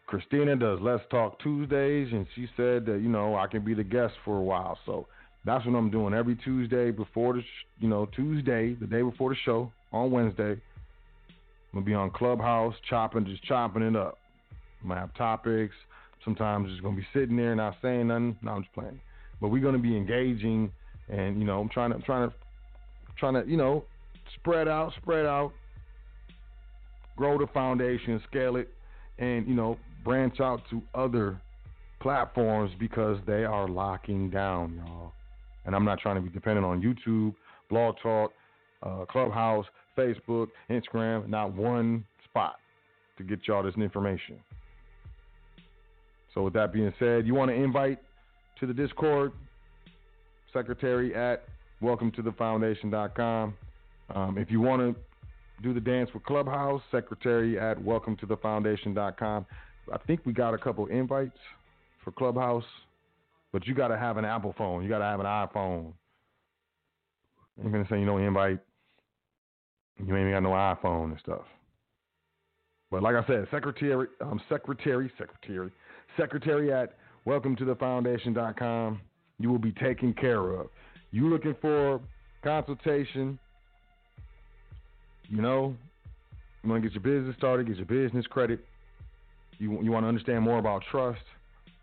Christina 0.07 0.55
does 0.55 0.79
Let's 0.81 1.03
Talk 1.11 1.41
Tuesdays, 1.41 2.13
and 2.13 2.27
she 2.35 2.47
said 2.57 2.87
that, 2.87 3.01
you 3.03 3.09
know, 3.09 3.35
I 3.35 3.49
can 3.49 3.65
be 3.65 3.75
the 3.75 3.83
guest 3.83 4.15
for 4.25 4.39
a 4.39 4.43
while. 4.43 4.79
So 4.87 5.09
that's 5.45 5.67
what 5.67 5.75
I'm 5.75 5.91
doing 5.91 6.15
every 6.15 6.37
Tuesday 6.37 6.93
before 6.93 7.35
the, 7.35 7.41
sh- 7.41 7.67
you 7.81 7.89
know, 7.89 8.07
Tuesday, 8.15 8.75
the 8.75 8.87
day 8.87 9.03
before 9.03 9.31
the 9.31 9.37
show 9.45 9.73
on 9.93 10.13
Wednesday. 10.13 10.53
I'm 10.53 11.83
gonna 11.83 11.87
be 11.87 11.95
on 11.95 12.11
Clubhouse, 12.13 12.75
chopping, 12.89 13.27
just 13.27 13.43
chopping 13.45 13.83
it 13.83 13.97
up. 13.97 14.17
I'm 14.83 14.89
gonna 14.89 15.01
have 15.01 15.15
topics. 15.15 15.75
Sometimes 16.25 16.71
just 16.71 16.83
gonna 16.83 16.97
be 16.97 17.07
sitting 17.13 17.37
there 17.37 17.55
not 17.57 17.77
saying 17.83 18.07
nothing. 18.07 18.37
No, 18.43 18.53
I'm 18.53 18.63
just 18.63 18.75
playing. 18.75 19.01
But 19.41 19.49
we're 19.49 19.63
gonna 19.63 19.79
be 19.79 19.97
engaging, 19.97 20.71
and 21.09 21.39
you 21.39 21.45
know, 21.45 21.61
I'm 21.61 21.69
trying 21.69 21.91
to, 21.91 21.97
I'm 21.97 22.03
trying 22.03 22.29
to, 22.31 22.35
trying 23.19 23.35
to, 23.35 23.51
you 23.51 23.57
know, 23.57 23.85
spread 24.37 24.69
out, 24.69 24.93
spread 25.03 25.27
out, 25.27 25.53
grow 27.17 27.39
the 27.39 27.47
foundation, 27.49 28.23
scale 28.31 28.57
it, 28.57 28.69
and 29.19 29.47
you 29.47 29.55
know, 29.55 29.77
branch 30.07 30.39
out 30.39 30.63
to 30.71 30.81
other 30.95 31.39
platforms 32.01 32.71
because 32.79 33.19
they 33.27 33.45
are 33.45 33.67
locking 33.67 34.31
down, 34.31 34.77
y'all. 34.77 35.13
And 35.65 35.75
I'm 35.75 35.85
not 35.85 35.99
trying 35.99 36.15
to 36.15 36.21
be 36.21 36.29
dependent 36.29 36.65
on 36.65 36.81
YouTube, 36.81 37.35
Blog 37.69 37.97
Talk, 38.01 38.33
uh, 38.85 39.05
Clubhouse, 39.11 39.67
Facebook, 39.99 40.47
Instagram, 40.71 41.29
not 41.29 41.53
one 41.53 42.05
spot 42.25 42.55
to 43.19 43.25
get 43.25 43.41
y'all 43.49 43.65
this 43.65 43.75
information. 43.75 44.39
So, 46.33 46.43
with 46.43 46.53
that 46.53 46.73
being 46.73 46.93
said, 47.01 47.27
you 47.27 47.35
want 47.35 47.51
to 47.51 47.55
invite 47.57 47.99
to 48.61 48.67
the 48.67 48.75
Discord, 48.75 49.33
secretary 50.53 51.17
at 51.17 51.43
welcome 51.81 52.13
to 52.13 52.23
the 52.23 52.33
foundation.com. 52.33 53.55
Um, 54.15 54.39
if 54.39 54.53
you 54.53 54.61
want 54.61 54.83
to 54.83 54.95
do 55.63 55.75
the 55.75 55.81
dance 55.81 56.11
with 56.15 56.23
Clubhouse, 56.23 56.83
secretary 56.93 57.59
at 57.59 57.83
welcome 57.83 58.17
to 58.19 58.27
the 58.27 58.37
foundation.com. 58.37 59.47
I 59.93 59.99
think 60.07 60.21
we 60.25 60.33
got 60.33 60.55
a 60.55 60.59
couple 60.59 60.87
invites 60.87 61.39
for 62.05 62.13
Clubhouse, 62.13 62.65
but 63.53 63.67
you 63.67 63.75
got 63.75 63.89
to 63.89 63.99
have 63.99 64.17
an 64.17 64.25
Apple 64.25 64.55
phone. 64.57 64.83
You 64.83 64.89
got 64.89 64.99
to 64.99 65.05
have 65.05 65.21
an 65.21 65.27
iPhone. 65.27 65.93
I'm 67.63 67.73
to 67.73 67.89
say 67.89 67.99
you 67.99 68.07
know 68.07 68.19
invite 68.19 68.61
you 69.99 70.15
ain't 70.15 70.29
even 70.29 70.33
got 70.33 70.43
no 70.43 70.51
iPhone 70.51 71.13
and 71.13 71.21
stuff. 71.21 71.43
But 72.91 73.03
like 73.03 73.17
I 73.17 73.27
said, 73.27 73.47
secretary, 73.51 74.07
um, 74.21 74.41
secretary, 74.49 75.11
secretary, 75.19 75.73
secretary 76.17 76.73
at 76.73 76.95
welcome 77.25 77.57
to 77.57 77.65
the 77.65 77.75
foundation.com. 77.75 79.01
You 79.39 79.51
will 79.51 79.59
be 79.59 79.73
taken 79.73 80.13
care 80.13 80.51
of. 80.51 80.69
You 81.11 81.29
looking 81.29 81.57
for 81.61 82.01
consultation? 82.45 83.39
You 85.29 85.43
know, 85.43 85.75
you 86.63 86.71
want 86.71 86.83
to 86.83 86.89
get 86.89 86.95
your 86.95 87.19
business 87.19 87.37
started, 87.37 87.67
get 87.67 87.77
your 87.77 87.87
business 87.87 88.27
credit. 88.27 88.61
You 89.59 89.83
you 89.83 89.91
want 89.93 90.05
to 90.05 90.09
understand 90.09 90.43
more 90.43 90.59
about 90.59 90.83
trust. 90.91 91.23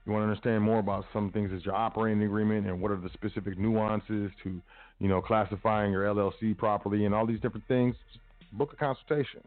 You 0.06 0.12
want 0.12 0.24
to 0.24 0.30
understand 0.30 0.62
more 0.62 0.80
about 0.80 1.06
some 1.14 1.32
things 1.32 1.52
as 1.56 1.64
your 1.64 1.76
operating 1.76 2.24
agreement 2.24 2.68
and 2.68 2.82
what 2.82 2.92
are 2.92 2.98
the 2.98 3.10
specific 3.14 3.58
nuances 3.58 4.32
to 4.44 4.62
you 5.00 5.10
know, 5.10 5.22
classifying 5.22 5.92
your 5.92 6.06
LLC 6.06 6.58
properly 6.58 7.06
and 7.06 7.14
all 7.14 7.26
these 7.26 7.40
different 7.42 7.68
things, 7.68 7.94
book 8.54 8.72
a 8.72 8.76
consultation. 8.78 9.42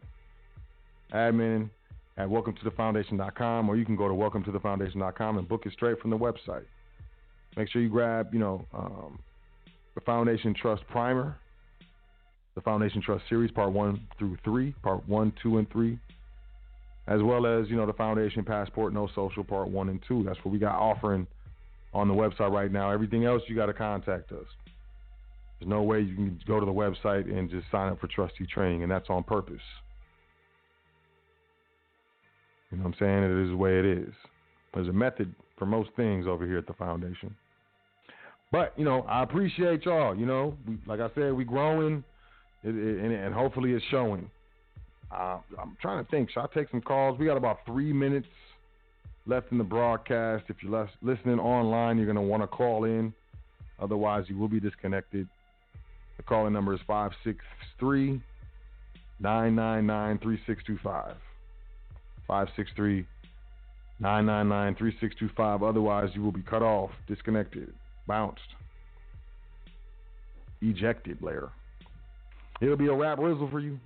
Admin 1.13 1.69
at 2.17 2.29
welcome 2.29 2.53
to 2.55 2.63
the 2.63 2.71
foundation.com 2.71 3.67
or 3.67 3.75
you 3.75 3.83
can 3.83 3.95
go 3.95 4.07
to 4.07 4.13
welcome 4.13 4.43
to 4.43 4.51
the 4.51 4.59
foundation.com 4.59 5.37
and 5.37 5.47
book 5.47 5.65
it 5.65 5.73
straight 5.73 5.99
from 5.99 6.11
the 6.11 6.17
website. 6.17 6.65
Make 7.55 7.69
sure 7.71 7.81
you 7.81 7.89
grab, 7.89 8.33
you 8.33 8.39
know, 8.39 8.65
um, 8.71 9.17
the 9.95 10.01
Foundation 10.01 10.53
Trust 10.53 10.83
Primer, 10.89 11.37
the 12.53 12.61
Foundation 12.61 13.01
Trust 13.01 13.23
Series, 13.27 13.49
Part 13.49 13.71
1 13.71 13.99
through 14.19 14.37
3, 14.43 14.73
Part 14.83 15.07
1, 15.09 15.33
2, 15.41 15.57
and 15.57 15.71
3, 15.71 15.97
as 17.07 17.21
well 17.21 17.45
as, 17.45 17.69
you 17.69 17.75
know, 17.75 17.85
the 17.85 17.93
Foundation 17.93 18.43
Passport 18.43 18.93
No 18.93 19.07
Social, 19.15 19.43
Part 19.43 19.69
1 19.69 19.89
and 19.89 20.01
2. 20.07 20.23
That's 20.23 20.37
what 20.43 20.51
we 20.51 20.59
got 20.59 20.77
offering 20.77 21.25
on 21.93 22.07
the 22.07 22.13
website 22.13 22.51
right 22.51 22.71
now. 22.71 22.91
Everything 22.91 23.25
else, 23.25 23.41
you 23.47 23.55
got 23.55 23.67
to 23.67 23.73
contact 23.73 24.31
us. 24.31 24.45
There's 25.59 25.69
no 25.69 25.81
way 25.81 26.01
you 26.01 26.15
can 26.15 26.39
go 26.45 26.59
to 26.59 26.65
the 26.65 26.71
website 26.71 27.31
and 27.31 27.49
just 27.49 27.65
sign 27.71 27.91
up 27.91 27.99
for 27.99 28.07
trustee 28.07 28.45
training, 28.45 28.83
and 28.83 28.91
that's 28.91 29.09
on 29.09 29.23
purpose. 29.23 29.61
You 32.71 32.77
know 32.77 32.83
what 32.83 32.89
I'm 32.89 32.99
saying? 32.99 33.23
It 33.23 33.43
is 33.45 33.49
the 33.49 33.57
way 33.57 33.79
it 33.79 33.85
is. 33.85 34.13
There's 34.73 34.89
a 34.89 34.93
method 34.93 35.33
for 35.57 35.65
most 35.65 35.89
things 35.95 36.27
over 36.27 36.45
here 36.45 36.57
at 36.57 36.67
the 36.67 36.73
foundation. 36.73 37.35
But 38.51 38.73
you 38.77 38.85
know, 38.85 39.01
I 39.03 39.23
appreciate 39.23 39.85
y'all. 39.85 40.15
You 40.15 40.25
know, 40.25 40.55
we, 40.67 40.77
like 40.85 40.99
I 40.99 41.09
said, 41.15 41.33
we 41.33 41.43
growing, 41.43 42.03
it, 42.63 42.75
it, 42.75 43.03
and, 43.03 43.11
and, 43.11 43.33
hopefully 43.33 43.71
it's 43.71 43.83
showing. 43.89 44.29
Uh, 45.11 45.39
I'm 45.61 45.77
trying 45.81 46.03
to 46.03 46.11
think. 46.11 46.29
Should 46.31 46.41
I 46.41 46.47
take 46.53 46.69
some 46.69 46.81
calls? 46.81 47.17
We 47.17 47.25
got 47.25 47.37
about 47.37 47.59
three 47.65 47.93
minutes 47.93 48.27
left 49.25 49.51
in 49.51 49.57
the 49.57 49.63
broadcast. 49.63 50.45
If 50.49 50.57
you're 50.61 50.89
listening 51.01 51.39
online, 51.39 51.97
you're 51.97 52.07
gonna 52.07 52.21
want 52.21 52.43
to 52.43 52.47
call 52.47 52.83
in. 52.83 53.13
Otherwise, 53.79 54.25
you 54.27 54.37
will 54.37 54.47
be 54.47 54.59
disconnected. 54.59 55.27
The 56.17 56.23
calling 56.23 56.53
number 56.53 56.73
is 56.73 56.79
563 56.87 58.21
999 59.19 60.19
3625. 60.19 61.15
563 62.27 63.05
999-3625. 64.01 65.67
Otherwise, 65.67 66.09
you 66.13 66.21
will 66.21 66.31
be 66.31 66.41
cut 66.41 66.61
off, 66.61 66.91
disconnected, 67.07 67.73
bounced, 68.05 68.41
ejected, 70.61 71.19
Blair. 71.19 71.49
It'll 72.61 72.77
be 72.77 72.87
a 72.87 72.93
rap 72.93 73.19
rizzle 73.19 73.49
for 73.49 73.59
you. 73.59 73.79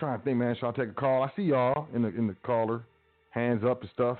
Trying 0.00 0.18
to 0.18 0.24
think, 0.24 0.38
man. 0.38 0.56
Should 0.58 0.66
I 0.66 0.72
take 0.72 0.88
a 0.88 0.94
call? 0.94 1.22
I 1.22 1.30
see 1.36 1.42
y'all 1.42 1.86
in 1.94 2.02
the 2.02 2.08
in 2.08 2.26
the 2.26 2.34
caller, 2.42 2.82
hands 3.30 3.62
up 3.64 3.82
and 3.82 3.90
stuff. 3.94 4.18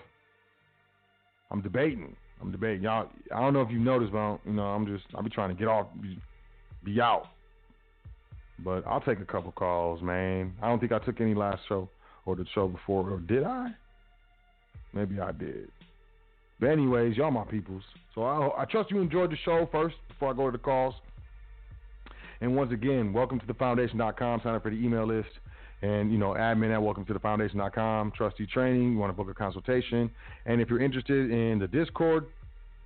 I'm 1.51 1.62
debating. 1.62 2.15
I'm 2.40 2.52
debating. 2.52 2.82
Y'all, 2.82 3.09
I 3.35 3.40
don't 3.40 3.52
know 3.52 3.62
if 3.62 3.70
you 3.70 3.78
noticed, 3.78 4.12
but 4.12 4.39
you 4.47 4.52
know, 4.52 4.62
I'm 4.62 4.86
just 4.86 5.05
I'll 5.15 5.23
be 5.23 5.31
trying 5.31 5.48
to 5.48 5.57
get 5.57 5.66
off, 5.66 5.89
be, 6.01 6.19
be 6.85 7.01
out. 7.01 7.24
But 8.62 8.86
I'll 8.86 9.01
take 9.01 9.20
a 9.20 9.24
couple 9.24 9.51
calls, 9.52 10.01
man. 10.02 10.52
I 10.62 10.69
don't 10.69 10.78
think 10.78 10.93
I 10.93 10.98
took 10.98 11.20
any 11.20 11.35
last 11.35 11.62
show 11.69 11.89
or 12.27 12.36
the 12.36 12.44
show 12.55 12.69
before, 12.69 13.11
or 13.11 13.19
did 13.19 13.43
I? 13.43 13.70
Maybe 14.93 15.19
I 15.19 15.32
did. 15.32 15.70
But 16.61 16.69
anyways, 16.69 17.16
y'all 17.16 17.31
my 17.31 17.44
peoples. 17.44 17.82
So 18.15 18.23
I, 18.23 18.62
I 18.62 18.65
trust 18.66 18.90
you 18.90 19.01
enjoyed 19.01 19.32
the 19.32 19.36
show 19.44 19.69
first 19.73 19.97
before 20.09 20.31
I 20.31 20.36
go 20.36 20.47
to 20.47 20.52
the 20.52 20.62
calls. 20.62 20.94
And 22.43 22.55
once 22.55 22.73
again, 22.73 23.12
welcome 23.12 23.40
to 23.40 23.47
the 23.47 23.55
foundation.com. 23.55 24.40
Sign 24.43 24.55
up 24.55 24.62
for 24.62 24.70
the 24.70 24.77
email 24.77 25.07
list. 25.07 25.28
And, 25.82 26.12
you 26.12 26.19
know, 26.19 26.31
admin 26.31 26.73
at 26.73 26.82
welcome 26.82 27.07
to 27.07 27.12
the 27.12 27.19
foundation.com. 27.19 28.12
Trustee 28.15 28.47
training. 28.47 28.93
You 28.93 28.98
want 28.98 29.11
to 29.11 29.16
book 29.16 29.31
a 29.31 29.35
consultation. 29.35 30.11
And 30.44 30.61
if 30.61 30.69
you're 30.69 30.82
interested 30.82 31.31
in 31.31 31.59
the 31.59 31.66
Discord 31.66 32.27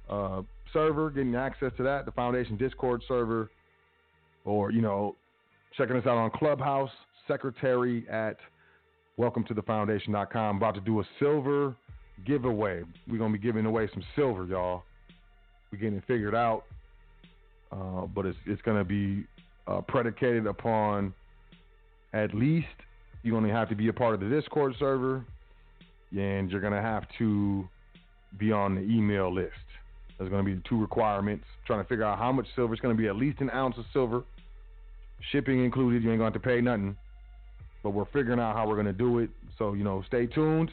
uh, 0.09 0.43
server, 0.73 1.11
getting 1.11 1.35
access 1.35 1.73
to 1.77 1.83
that, 1.83 2.07
the 2.07 2.13
foundation 2.13 2.57
Discord 2.57 3.03
server, 3.09 3.51
or, 4.45 4.71
you 4.71 4.81
know, 4.81 5.17
checking 5.77 5.97
us 5.97 6.07
out 6.07 6.17
on 6.17 6.31
Clubhouse, 6.31 6.91
secretary 7.27 8.07
at 8.09 8.37
welcome 9.17 9.45
to 9.45 9.55
the 9.55 9.63
foundation.com. 9.63 10.59
About 10.59 10.75
to 10.75 10.81
do 10.81 11.01
a 11.01 11.05
silver 11.19 11.75
giveaway. 12.25 12.83
We're 13.09 13.19
going 13.19 13.33
to 13.33 13.39
be 13.39 13.45
giving 13.45 13.67
away 13.67 13.89
some 13.93 14.05
silver, 14.15 14.45
y'all. 14.45 14.85
We're 15.73 15.79
getting 15.79 15.99
it 15.99 16.05
figured 16.07 16.35
out. 16.35 16.65
Uh, 17.73 18.07
but 18.07 18.25
it's, 18.25 18.39
it's 18.47 18.63
going 18.63 18.79
to 18.79 18.85
be 18.85 19.25
uh, 19.67 19.81
predicated 19.81 20.47
upon 20.47 21.13
at 22.15 22.33
least 22.33 22.67
you're 23.23 23.39
going 23.39 23.49
to 23.49 23.55
have 23.55 23.69
to 23.69 23.75
be 23.75 23.89
a 23.89 23.93
part 23.93 24.15
of 24.15 24.21
the 24.21 24.29
Discord 24.29 24.75
server, 24.79 25.25
and 26.17 26.51
you're 26.51 26.61
going 26.61 26.73
to 26.73 26.81
have 26.81 27.05
to 27.19 27.69
be 28.39 28.53
on 28.53 28.77
the 28.77 28.83
email 28.83 29.35
list. 29.35 29.53
There's 30.17 30.31
going 30.31 30.45
to 30.45 30.49
be 30.49 30.55
the 30.55 30.63
two 30.69 30.81
requirements. 30.81 31.45
Trying 31.67 31.83
to 31.83 31.89
figure 31.89 32.05
out 32.05 32.19
how 32.19 32.31
much 32.31 32.47
silver. 32.55 32.73
It's 32.73 32.81
going 32.81 32.97
to 32.97 33.01
be 33.01 33.09
at 33.09 33.17
least 33.17 33.41
an 33.41 33.51
ounce 33.51 33.77
of 33.79 33.85
silver, 33.93 34.23
shipping 35.33 35.65
included. 35.65 36.05
You 36.05 36.13
ain't 36.13 36.21
going 36.21 36.33
to 36.33 36.39
have 36.39 36.43
to 36.43 36.49
pay 36.49 36.61
nothing. 36.61 36.97
But 37.83 37.91
we're 37.91 38.07
figuring 38.07 38.39
out 38.39 38.55
how 38.55 38.69
we're 38.69 38.77
going 38.77 38.87
to 38.87 38.93
do 38.93 39.19
it. 39.19 39.31
So, 39.59 39.75
you 39.75 39.83
know, 39.83 40.05
stay 40.07 40.27
tuned. 40.27 40.71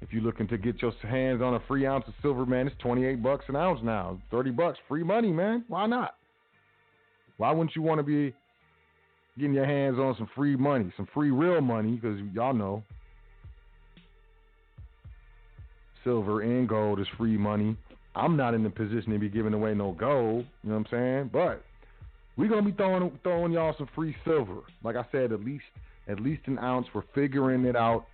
If 0.00 0.12
you're 0.12 0.22
looking 0.22 0.48
to 0.48 0.56
get 0.56 0.80
your 0.80 0.92
hands 1.02 1.42
on 1.42 1.54
a 1.54 1.60
free 1.66 1.86
ounce 1.86 2.04
of 2.06 2.14
silver, 2.22 2.46
man, 2.46 2.68
it's 2.68 2.76
28 2.78 3.22
bucks 3.22 3.44
an 3.48 3.56
ounce 3.56 3.80
now. 3.82 4.20
30 4.30 4.52
bucks, 4.52 4.78
free 4.88 5.02
money, 5.02 5.30
man. 5.30 5.64
Why 5.68 5.86
not? 5.86 6.14
Why 7.36 7.50
wouldn't 7.50 7.74
you 7.74 7.82
want 7.82 7.98
to 7.98 8.02
be 8.02 8.34
getting 9.40 9.54
your 9.54 9.66
hands 9.66 9.98
on 9.98 10.14
some 10.16 10.28
free 10.34 10.56
money, 10.56 10.92
some 10.96 11.08
free 11.12 11.30
real 11.30 11.60
money? 11.60 11.92
Because 11.92 12.20
y'all 12.32 12.54
know 12.54 12.82
silver 16.04 16.42
and 16.42 16.68
gold 16.68 17.00
is 17.00 17.06
free 17.16 17.36
money. 17.36 17.76
I'm 18.14 18.36
not 18.36 18.54
in 18.54 18.62
the 18.62 18.70
position 18.70 19.12
to 19.12 19.18
be 19.18 19.28
giving 19.28 19.54
away 19.54 19.74
no 19.74 19.92
gold. 19.92 20.46
You 20.62 20.70
know 20.70 20.78
what 20.78 20.86
I'm 20.86 20.86
saying? 20.90 21.30
But 21.32 21.62
we're 22.36 22.48
gonna 22.48 22.62
be 22.62 22.72
throwing 22.72 23.18
throwing 23.22 23.52
y'all 23.52 23.74
some 23.76 23.88
free 23.94 24.16
silver. 24.24 24.60
Like 24.82 24.96
I 24.96 25.04
said, 25.12 25.32
at 25.32 25.44
least 25.44 25.64
at 26.08 26.20
least 26.20 26.42
an 26.46 26.58
ounce. 26.58 26.86
We're 26.94 27.02
figuring 27.14 27.64
it 27.64 27.76
out 27.76 28.06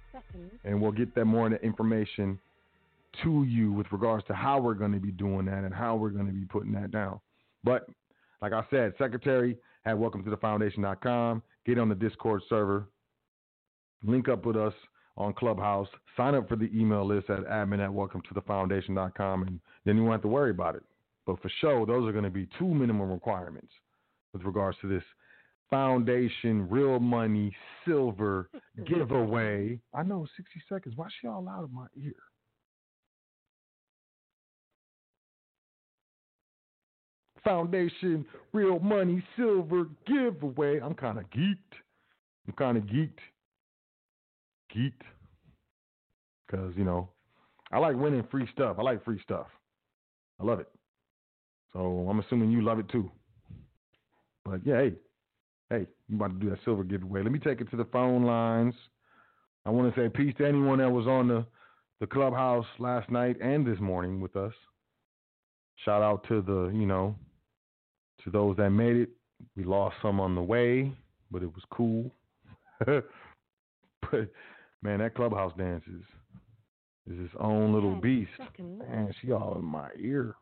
and 0.64 0.80
we'll 0.80 0.92
get 0.92 1.14
that 1.14 1.24
more 1.24 1.46
information 1.46 2.38
to 3.22 3.44
you 3.44 3.72
with 3.72 3.86
regards 3.92 4.26
to 4.26 4.34
how 4.34 4.60
we're 4.60 4.74
going 4.74 4.92
to 4.92 5.00
be 5.00 5.10
doing 5.10 5.46
that 5.46 5.64
and 5.64 5.72
how 5.72 5.96
we're 5.96 6.10
going 6.10 6.26
to 6.26 6.32
be 6.32 6.44
putting 6.44 6.72
that 6.72 6.90
down. 6.90 7.20
But 7.64 7.88
like 8.42 8.52
I 8.52 8.62
said, 8.70 8.92
secretary 8.98 9.56
at 9.86 9.96
welcome 9.96 10.22
to 10.24 10.30
the 10.30 10.36
foundation.com. 10.36 11.42
Get 11.64 11.78
on 11.78 11.88
the 11.88 11.94
Discord 11.94 12.42
server. 12.48 12.88
Link 14.04 14.28
up 14.28 14.44
with 14.44 14.56
us 14.56 14.74
on 15.16 15.32
Clubhouse. 15.32 15.88
Sign 16.16 16.34
up 16.34 16.48
for 16.48 16.56
the 16.56 16.70
email 16.74 17.06
list 17.06 17.30
at 17.30 17.44
admin 17.46 17.82
at 17.82 17.92
welcome 17.92 18.20
to 18.22 18.34
the 18.34 18.42
foundation.com 18.42 19.42
and 19.44 19.60
then 19.84 19.96
you 19.96 20.02
won't 20.02 20.14
have 20.14 20.22
to 20.22 20.28
worry 20.28 20.50
about 20.50 20.74
it. 20.74 20.82
But 21.24 21.40
for 21.40 21.50
sure, 21.60 21.86
those 21.86 22.06
are 22.08 22.12
going 22.12 22.24
to 22.24 22.30
be 22.30 22.48
two 22.58 22.66
minimum 22.66 23.10
requirements 23.10 23.72
with 24.32 24.42
regards 24.42 24.76
to 24.82 24.88
this 24.88 25.02
foundation 25.70 26.68
real 26.68 27.00
money 27.00 27.54
silver 27.84 28.50
giveaway. 28.86 29.78
I 29.94 30.02
know 30.02 30.26
60 30.36 30.62
seconds. 30.68 30.96
Why 30.96 31.08
she 31.20 31.26
all 31.26 31.48
out 31.48 31.64
of 31.64 31.72
my 31.72 31.86
ear? 31.96 32.12
Foundation 37.46 38.26
real 38.52 38.80
money 38.80 39.22
silver 39.36 39.86
giveaway. 40.04 40.80
I'm 40.80 40.94
kind 40.94 41.16
of 41.16 41.24
geeked. 41.30 41.78
I'm 42.48 42.54
kind 42.58 42.76
of 42.76 42.82
geeked. 42.84 43.20
Geeked. 44.74 44.92
Because, 46.44 46.72
you 46.76 46.82
know, 46.82 47.08
I 47.70 47.78
like 47.78 47.96
winning 47.96 48.26
free 48.32 48.48
stuff. 48.52 48.76
I 48.80 48.82
like 48.82 49.04
free 49.04 49.20
stuff. 49.22 49.46
I 50.40 50.44
love 50.44 50.58
it. 50.58 50.68
So 51.72 52.06
I'm 52.10 52.18
assuming 52.18 52.50
you 52.50 52.62
love 52.62 52.80
it 52.80 52.88
too. 52.88 53.10
But 54.44 54.66
yeah, 54.66 54.78
hey, 54.78 54.92
hey, 55.70 55.86
you 56.08 56.16
about 56.16 56.38
to 56.38 56.44
do 56.44 56.50
that 56.50 56.58
silver 56.64 56.82
giveaway. 56.82 57.22
Let 57.22 57.32
me 57.32 57.38
take 57.38 57.60
it 57.60 57.70
to 57.70 57.76
the 57.76 57.84
phone 57.86 58.24
lines. 58.24 58.74
I 59.64 59.70
want 59.70 59.94
to 59.94 60.00
say 60.00 60.08
peace 60.08 60.34
to 60.38 60.46
anyone 60.46 60.78
that 60.78 60.90
was 60.90 61.06
on 61.06 61.28
the, 61.28 61.46
the 62.00 62.06
clubhouse 62.06 62.66
last 62.78 63.10
night 63.10 63.36
and 63.40 63.66
this 63.66 63.78
morning 63.80 64.20
with 64.20 64.36
us. 64.36 64.52
Shout 65.84 66.02
out 66.02 66.26
to 66.28 66.42
the, 66.42 66.70
you 66.76 66.86
know, 66.86 67.14
to 68.26 68.30
those 68.30 68.56
that 68.58 68.70
made 68.70 68.96
it. 68.96 69.08
We 69.56 69.64
lost 69.64 69.96
some 70.02 70.20
on 70.20 70.34
the 70.34 70.42
way, 70.42 70.92
but 71.30 71.42
it 71.42 71.46
was 71.46 71.62
cool. 71.70 72.10
but 72.86 74.28
man, 74.82 74.98
that 74.98 75.14
clubhouse 75.14 75.52
dance 75.56 75.84
is 75.88 76.02
is 77.08 77.24
its 77.26 77.34
own 77.38 77.72
little 77.72 77.94
beast. 77.94 78.30
Man, 78.58 79.14
she 79.22 79.32
all 79.32 79.56
in 79.56 79.64
my 79.64 79.88
ear. 79.98 80.34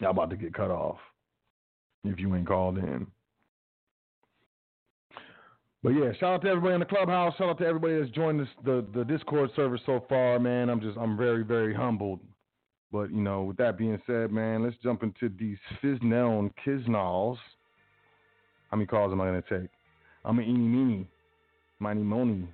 Y'all 0.00 0.10
about 0.10 0.28
to 0.30 0.36
get 0.36 0.52
cut 0.52 0.70
off 0.70 0.98
if 2.04 2.18
you 2.18 2.34
ain't 2.34 2.48
called 2.48 2.78
in. 2.78 3.06
But 5.82 5.90
yeah, 5.90 6.12
shout 6.18 6.34
out 6.34 6.42
to 6.42 6.48
everybody 6.48 6.74
in 6.74 6.80
the 6.80 6.86
clubhouse. 6.86 7.34
Shout 7.38 7.48
out 7.48 7.58
to 7.58 7.66
everybody 7.66 7.98
that's 8.00 8.10
joined 8.10 8.40
this, 8.40 8.48
the 8.64 8.84
the 8.92 9.04
Discord 9.04 9.50
server 9.54 9.78
so 9.86 10.04
far, 10.08 10.40
man. 10.40 10.68
I'm 10.68 10.80
just 10.80 10.98
I'm 10.98 11.16
very 11.16 11.44
very 11.44 11.72
humbled. 11.72 12.20
But 12.92 13.10
you 13.10 13.20
know, 13.20 13.42
with 13.42 13.56
that 13.58 13.76
being 13.76 14.00
said, 14.06 14.30
man, 14.30 14.62
let's 14.62 14.76
jump 14.82 15.02
into 15.02 15.28
these 15.28 15.58
Fiznell 15.82 16.38
and. 16.38 17.38
How 18.70 18.76
many 18.76 18.86
calls 18.86 19.12
am 19.12 19.20
I 19.20 19.26
gonna 19.26 19.42
take? 19.42 19.70
I'm 20.24 20.38
an 20.38 20.44
eeny 20.44 20.58
meeny, 20.58 21.06
miny 21.78 22.02
mony. 22.02 22.48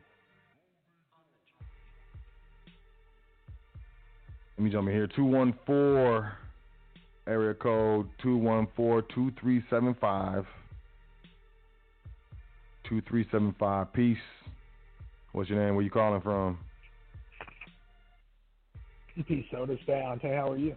Let 4.57 4.65
me 4.65 4.71
jump 4.71 4.89
in 4.89 4.95
here. 4.95 5.09
Two 5.09 5.25
one 5.25 5.55
four 5.67 6.33
area 7.27 7.55
code 7.55 8.09
two 8.23 8.37
one 8.37 8.67
four 8.77 9.03
two 9.15 9.33
three 9.41 9.63
seven 9.71 9.97
five. 10.01 10.45
2375. 12.93 13.93
Peace. 13.95 14.17
What's 15.33 15.49
your 15.49 15.65
name? 15.65 15.75
Where 15.75 15.85
you 15.85 15.91
calling 15.91 16.21
from? 16.21 16.59
Peace, 19.27 19.45
Soda 19.51 19.77
Dante. 19.87 20.35
How 20.35 20.53
are 20.53 20.57
you? 20.57 20.77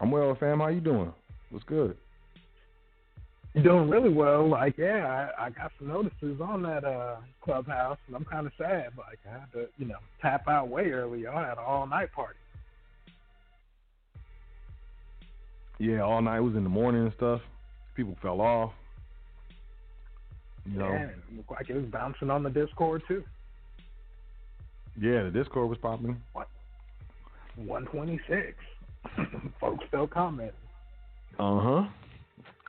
I'm 0.00 0.10
well, 0.10 0.36
fam. 0.38 0.60
How 0.60 0.68
you 0.68 0.80
doing? 0.80 1.12
What's 1.50 1.64
good? 1.64 1.96
Doing 3.62 3.88
really 3.88 4.12
well. 4.12 4.46
Like, 4.48 4.76
yeah, 4.78 5.28
I, 5.38 5.46
I 5.46 5.50
got 5.50 5.72
some 5.78 5.88
notices 5.88 6.40
on 6.40 6.62
that 6.62 6.84
uh 6.84 7.16
clubhouse, 7.42 7.98
and 8.06 8.14
I'm 8.14 8.24
kind 8.24 8.46
of 8.46 8.52
sad. 8.58 8.90
Like, 8.96 9.18
I 9.28 9.32
had 9.40 9.52
to, 9.54 9.66
you 9.78 9.86
know, 9.86 9.96
tap 10.20 10.46
out 10.48 10.68
way 10.68 10.90
early. 10.90 11.26
I 11.26 11.40
had 11.40 11.52
an 11.58 11.64
all 11.66 11.86
night 11.86 12.12
party. 12.12 12.38
Yeah, 15.78 16.00
all 16.02 16.20
night. 16.22 16.38
It 16.38 16.42
was 16.42 16.54
in 16.56 16.62
the 16.64 16.68
morning 16.70 17.02
and 17.02 17.12
stuff. 17.16 17.40
People 17.96 18.16
fell 18.20 18.40
off. 18.40 18.72
You 20.70 20.78
know, 20.78 20.88
Yeah, 20.88 21.06
it 21.06 21.16
looked 21.36 21.50
like 21.50 21.70
it 21.70 21.74
was 21.76 21.86
bouncing 21.86 22.30
on 22.30 22.42
the 22.42 22.50
Discord 22.50 23.02
too. 23.08 23.24
yeah, 25.00 25.22
the 25.24 25.30
Discord 25.30 25.68
was 25.68 25.78
popping. 25.78 26.20
126. 27.58 28.56
Folks 29.60 29.84
still 29.88 30.06
commenting. 30.06 30.54
Uh 31.38 31.60
huh. 31.60 31.84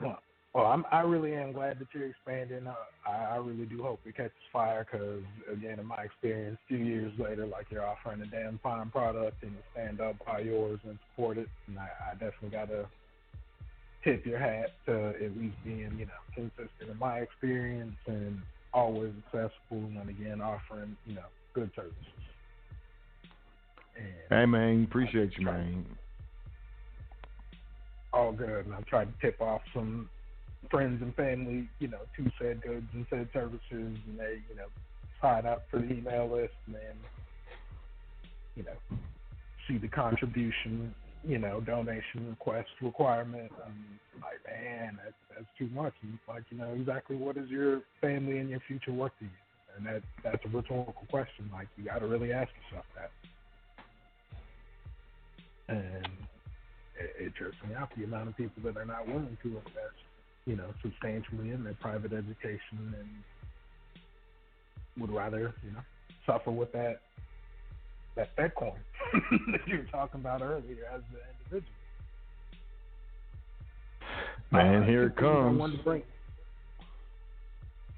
Well, 0.01 0.19
well, 0.53 0.65
I'm, 0.65 0.83
I 0.91 1.01
really 1.01 1.35
am 1.35 1.51
glad 1.53 1.79
that 1.79 1.87
you're 1.93 2.07
expanding. 2.07 2.65
Uh, 2.65 2.73
I, 3.07 3.35
I 3.35 3.35
really 3.37 3.65
do 3.65 3.83
hope 3.83 3.99
it 4.05 4.15
catches 4.15 4.31
fire 4.51 4.85
because, 4.89 5.21
again, 5.51 5.79
in 5.79 5.85
my 5.85 6.03
experience, 6.03 6.57
a 6.65 6.67
few 6.67 6.77
years 6.77 7.11
later, 7.19 7.45
like 7.45 7.67
you're 7.69 7.85
offering 7.85 8.21
a 8.21 8.25
damn 8.25 8.59
fine 8.63 8.89
product 8.89 9.43
and 9.43 9.51
you 9.51 9.59
stand 9.73 10.01
up 10.01 10.15
by 10.25 10.39
yours 10.39 10.79
and 10.83 10.97
support 11.11 11.37
it. 11.37 11.47
And 11.67 11.77
I, 11.77 11.87
I 12.09 12.13
definitely 12.13 12.49
got 12.49 12.69
to 12.69 12.87
tip 14.03 14.25
your 14.25 14.39
hat 14.39 14.71
to 14.87 15.13
at 15.23 15.37
least 15.37 15.55
being, 15.63 15.95
you 15.97 16.05
know, 16.05 16.21
consistent 16.33 16.89
in 16.89 16.97
my 16.97 17.19
experience 17.19 17.97
and 18.07 18.39
always 18.73 19.13
accessible. 19.27 19.53
And 19.71 20.09
again, 20.09 20.41
offering, 20.41 20.97
you 21.05 21.15
know, 21.15 21.29
good 21.53 21.69
services. 21.75 21.95
Hey 24.29 24.45
man, 24.45 24.83
appreciate 24.89 25.37
you, 25.37 25.45
man. 25.45 25.85
all 28.13 28.31
good. 28.31 28.65
And 28.65 28.73
I 28.73 28.81
tried 28.81 29.05
to 29.05 29.13
tip 29.21 29.41
off 29.41 29.61
some 29.73 30.09
friends 30.69 31.01
and 31.01 31.15
family, 31.15 31.67
you 31.79 31.87
know, 31.87 32.01
to 32.17 32.31
said 32.39 32.61
goods 32.61 32.87
and 32.93 33.05
said 33.09 33.29
services, 33.33 33.61
and 33.71 34.19
they, 34.19 34.39
you 34.49 34.55
know, 34.55 34.67
sign 35.21 35.45
up 35.45 35.65
for 35.69 35.79
the 35.79 35.91
email 35.91 36.29
list 36.29 36.53
and 36.67 36.75
then, 36.75 36.95
you 38.55 38.63
know, 38.63 38.97
see 39.67 39.77
the 39.77 39.87
contribution, 39.87 40.93
you 41.23 41.37
know, 41.37 41.59
donation 41.61 42.29
request 42.29 42.69
requirement. 42.81 43.51
I'm 43.65 43.99
like, 44.21 44.39
man, 44.47 44.99
that's 45.03 45.15
that's 45.29 45.49
too 45.57 45.69
much. 45.73 45.93
And 46.01 46.13
it's 46.13 46.27
like, 46.27 46.43
you 46.49 46.57
know, 46.57 46.73
exactly 46.73 47.15
what 47.15 47.37
is 47.37 47.49
your 47.49 47.81
family 48.01 48.39
and 48.39 48.49
your 48.49 48.61
future 48.67 48.91
worth 48.91 49.11
to 49.19 49.25
you? 49.25 49.31
And 49.77 49.85
that 49.85 50.03
that's 50.23 50.43
a 50.45 50.49
rhetorical 50.49 51.05
question. 51.09 51.49
Like, 51.53 51.67
you 51.77 51.85
got 51.85 51.99
to 51.99 52.07
really 52.07 52.33
ask 52.33 52.49
yourself 52.65 52.85
that. 52.95 53.11
And 55.69 56.05
it, 56.99 57.15
it 57.27 57.35
trips 57.35 57.55
me 57.67 57.75
out 57.75 57.89
the 57.95 58.03
amount 58.03 58.29
of 58.29 58.35
people 58.37 58.61
that 58.63 58.75
are 58.77 58.85
not 58.85 59.07
willing 59.07 59.37
to 59.43 59.47
invest, 59.49 59.99
you 60.45 60.55
know, 60.55 60.73
substantially 60.81 61.51
in 61.51 61.63
their 61.63 61.75
private 61.75 62.11
education 62.13 62.93
and 62.99 63.07
would 64.99 65.11
rather, 65.11 65.53
you 65.63 65.71
know, 65.71 65.81
suffer 66.25 66.51
with 66.51 66.71
that 66.73 67.01
that 68.15 68.29
Fed 68.35 68.53
coin 68.55 68.73
that 69.51 69.67
you 69.67 69.77
were 69.77 69.83
talking 69.91 70.19
about 70.19 70.41
earlier 70.41 70.85
as 70.93 71.01
the 71.13 71.19
individual. 71.45 71.73
Man, 74.51 74.81
Uh, 74.83 74.85
here 74.85 75.03
it 75.07 75.15
comes. 75.15 75.57
wanted 75.59 75.77
to 75.77 75.83
bring- 75.83 76.03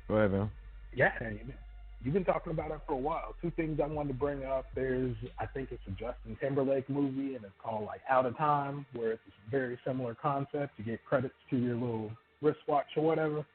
Go 0.07 0.15
ahead, 0.17 0.31
man. 0.31 0.51
Yeah, 0.93 1.17
been- 1.19 1.53
you've 2.03 2.13
been 2.13 2.25
talking 2.25 2.51
about 2.51 2.71
it 2.71 2.79
for 2.87 2.93
a 2.93 2.97
while. 2.97 3.35
Two 3.41 3.51
things 3.51 3.79
I 3.83 3.87
wanted 3.87 4.09
to 4.09 4.13
bring 4.15 4.43
up. 4.43 4.65
There's, 4.75 5.15
I 5.39 5.45
think 5.45 5.69
it's 5.71 5.81
a 5.87 5.91
Justin 5.91 6.37
Timberlake 6.39 6.89
movie, 6.89 7.35
and 7.35 7.43
it's 7.43 7.53
called 7.63 7.85
like 7.85 8.01
Out 8.09 8.25
of 8.25 8.37
Time, 8.37 8.85
where 8.93 9.11
it's 9.11 9.21
a 9.27 9.51
very 9.51 9.77
similar 9.85 10.15
concept. 10.15 10.73
You 10.77 10.85
get 10.85 11.05
credits 11.05 11.35
to 11.49 11.57
your 11.57 11.75
little 11.75 12.11
wristwatch 12.41 12.87
or 12.95 13.03
whatever. 13.03 13.45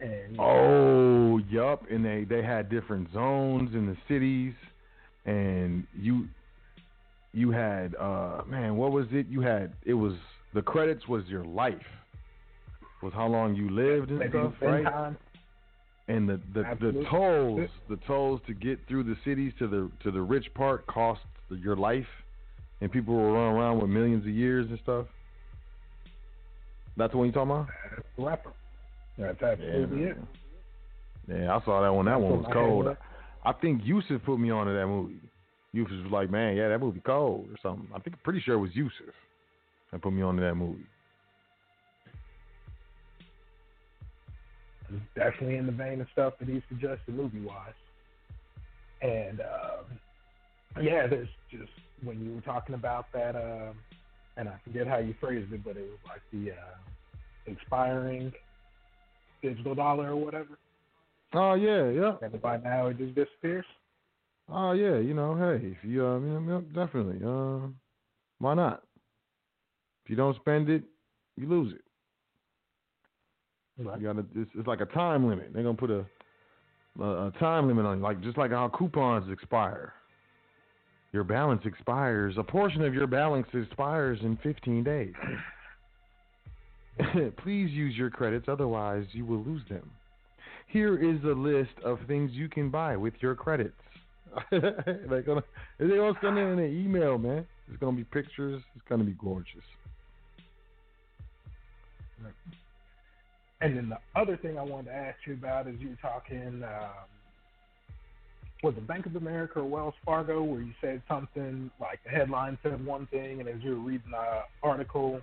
And 0.00 0.38
Oh, 0.38 1.38
yup. 1.50 1.82
And 1.90 2.04
they 2.04 2.24
they 2.24 2.42
had 2.42 2.68
different 2.68 3.12
zones 3.12 3.74
in 3.74 3.86
the 3.86 3.96
cities, 4.06 4.54
and 5.26 5.84
you 5.98 6.28
you 7.32 7.50
had 7.50 7.96
uh 7.96 8.42
man, 8.46 8.76
what 8.76 8.92
was 8.92 9.06
it? 9.10 9.26
You 9.28 9.40
had 9.40 9.72
it 9.84 9.94
was 9.94 10.14
the 10.54 10.62
credits 10.62 11.08
was 11.08 11.24
your 11.26 11.44
life, 11.44 11.74
was 13.02 13.12
how 13.12 13.26
long 13.26 13.56
you 13.56 13.70
lived 13.70 14.10
and 14.10 14.20
maybe 14.20 14.30
stuff, 14.30 14.52
right? 14.62 14.84
time. 14.84 15.16
And 16.08 16.28
the 16.28 16.40
the, 16.54 16.64
the 16.80 17.04
tolls 17.10 17.68
the 17.88 17.96
tolls 18.06 18.40
to 18.46 18.54
get 18.54 18.78
through 18.88 19.04
the 19.04 19.16
cities 19.24 19.52
to 19.58 19.68
the 19.68 19.90
to 20.02 20.10
the 20.10 20.20
rich 20.20 20.46
part 20.54 20.86
cost 20.86 21.20
your 21.50 21.76
life, 21.76 22.06
and 22.80 22.90
people 22.90 23.14
will 23.14 23.32
run 23.32 23.54
around 23.54 23.80
with 23.80 23.90
millions 23.90 24.24
of 24.24 24.32
years 24.32 24.66
and 24.70 24.78
stuff. 24.82 25.06
That's 26.96 27.12
the 27.12 27.18
one 27.18 27.26
you 27.26 27.32
talking 27.32 27.50
about? 27.50 27.68
That's 27.90 28.06
the 28.16 28.24
rapper. 28.24 28.52
That's 29.16 29.42
absolutely 29.42 30.02
Yeah, 30.02 30.08
it. 30.08 30.16
Yeah, 31.28 31.56
I 31.56 31.64
saw 31.64 31.82
that 31.82 31.92
one. 31.92 32.06
That 32.06 32.12
That's 32.12 32.22
one 32.22 32.42
was 32.42 32.50
cold. 32.52 32.96
I 33.44 33.52
think 33.52 33.82
Yusuf 33.84 34.22
put 34.24 34.38
me 34.38 34.50
on 34.50 34.66
onto 34.66 34.74
that 34.74 34.86
movie. 34.86 35.20
Yusuf 35.72 36.02
was 36.02 36.12
like, 36.12 36.30
man, 36.30 36.56
yeah, 36.56 36.68
that 36.68 36.80
movie 36.80 37.00
cold 37.04 37.48
or 37.50 37.56
something. 37.62 37.88
I 37.94 37.98
think 38.00 38.16
pretty 38.22 38.40
sure 38.40 38.54
it 38.54 38.58
was 38.58 38.70
Yusuf 38.74 39.14
that 39.92 40.02
put 40.02 40.12
me 40.12 40.22
on 40.22 40.30
onto 40.30 40.42
that 40.42 40.54
movie. 40.54 40.86
It's 44.90 45.02
definitely 45.14 45.56
in 45.56 45.66
the 45.66 45.72
vein 45.72 46.00
of 46.00 46.06
stuff 46.12 46.34
that 46.40 46.48
he 46.48 46.62
suggested 46.68 47.14
movie 47.14 47.40
wise. 47.40 47.72
And 49.02 49.40
um, 49.40 50.82
yeah, 50.82 51.06
there's 51.06 51.28
just 51.50 51.70
when 52.02 52.24
you 52.24 52.34
were 52.34 52.40
talking 52.40 52.74
about 52.74 53.06
that, 53.12 53.36
um, 53.36 53.76
and 54.36 54.48
I 54.48 54.54
forget 54.64 54.86
how 54.86 54.98
you 54.98 55.14
phrased 55.20 55.52
it, 55.52 55.64
but 55.64 55.76
it 55.76 55.82
was 55.82 55.98
like 56.06 56.22
the 56.32 56.52
uh, 56.52 56.76
expiring 57.46 58.32
digital 59.42 59.74
dollar 59.74 60.10
or 60.10 60.16
whatever, 60.16 60.58
Oh 61.34 61.54
yeah, 61.54 61.90
yeah. 61.90 62.12
and 62.22 62.40
by 62.40 62.56
now 62.56 62.86
it 62.88 62.98
just 62.98 63.14
disappears. 63.14 63.66
Oh 64.50 64.72
yeah, 64.72 64.98
you 64.98 65.14
know, 65.14 65.36
hey, 65.36 65.66
if 65.66 65.84
you 65.84 66.06
uh, 66.06 66.18
you 66.18 66.40
know, 66.40 66.60
definitely, 66.74 67.20
uh, 67.24 67.68
why 68.38 68.54
not? 68.54 68.82
If 70.04 70.10
you 70.10 70.16
don't 70.16 70.36
spend 70.36 70.70
it, 70.70 70.84
you 71.36 71.46
lose 71.46 71.74
it. 71.74 71.82
Right. 73.78 74.00
You 74.00 74.06
gotta. 74.06 74.26
It's, 74.34 74.50
it's 74.54 74.66
like 74.66 74.80
a 74.80 74.86
time 74.86 75.28
limit. 75.28 75.52
They're 75.52 75.62
gonna 75.62 75.76
put 75.76 75.90
a, 75.90 76.04
a 77.00 77.28
a 77.28 77.32
time 77.38 77.68
limit 77.68 77.86
on 77.86 77.98
you, 77.98 78.02
like 78.02 78.20
just 78.22 78.36
like 78.36 78.50
how 78.50 78.68
coupons 78.68 79.30
expire. 79.30 79.92
Your 81.12 81.24
balance 81.24 81.62
expires. 81.64 82.34
A 82.38 82.42
portion 82.42 82.82
of 82.82 82.92
your 82.92 83.06
balance 83.06 83.46
expires 83.54 84.18
in 84.22 84.36
15 84.42 84.84
days. 84.84 85.14
Please 87.42 87.70
use 87.70 87.96
your 87.96 88.10
credits, 88.10 88.46
otherwise 88.48 89.06
you 89.12 89.24
will 89.24 89.42
lose 89.42 89.62
them. 89.70 89.90
Here 90.66 90.98
is 90.98 91.22
a 91.24 91.28
list 91.28 91.70
of 91.82 91.98
things 92.06 92.32
you 92.34 92.48
can 92.48 92.68
buy 92.68 92.96
with 92.96 93.14
your 93.20 93.34
credits. 93.34 93.72
They're 94.50 95.22
gonna, 95.24 95.42
they're 95.78 95.96
gonna 95.96 96.18
send 96.20 96.36
it 96.36 96.42
in 96.42 96.58
an 96.58 96.84
email, 96.84 97.16
man. 97.16 97.46
It's 97.66 97.78
gonna 97.80 97.96
be 97.96 98.04
pictures. 98.04 98.62
It's 98.76 98.84
gonna 98.86 99.04
be 99.04 99.16
gorgeous. 99.18 99.64
And 103.60 103.76
then 103.76 103.88
the 103.88 103.98
other 104.18 104.36
thing 104.36 104.58
I 104.58 104.62
wanted 104.62 104.90
to 104.90 104.94
ask 104.94 105.18
you 105.26 105.34
about 105.34 105.66
is 105.66 105.74
you 105.80 105.90
were 105.90 105.96
talking, 105.96 106.62
um, 106.62 107.06
was 108.62 108.74
it 108.76 108.86
Bank 108.86 109.06
of 109.06 109.16
America 109.16 109.60
or 109.60 109.64
Wells 109.64 109.94
Fargo, 110.04 110.42
where 110.42 110.60
you 110.60 110.72
said 110.80 111.02
something 111.08 111.70
like 111.80 112.00
the 112.04 112.10
headline 112.10 112.58
said 112.62 112.84
one 112.84 113.06
thing, 113.08 113.40
and 113.40 113.48
as 113.48 113.56
you 113.62 113.70
were 113.70 113.88
reading 113.88 114.10
the 114.12 114.42
article, 114.62 115.20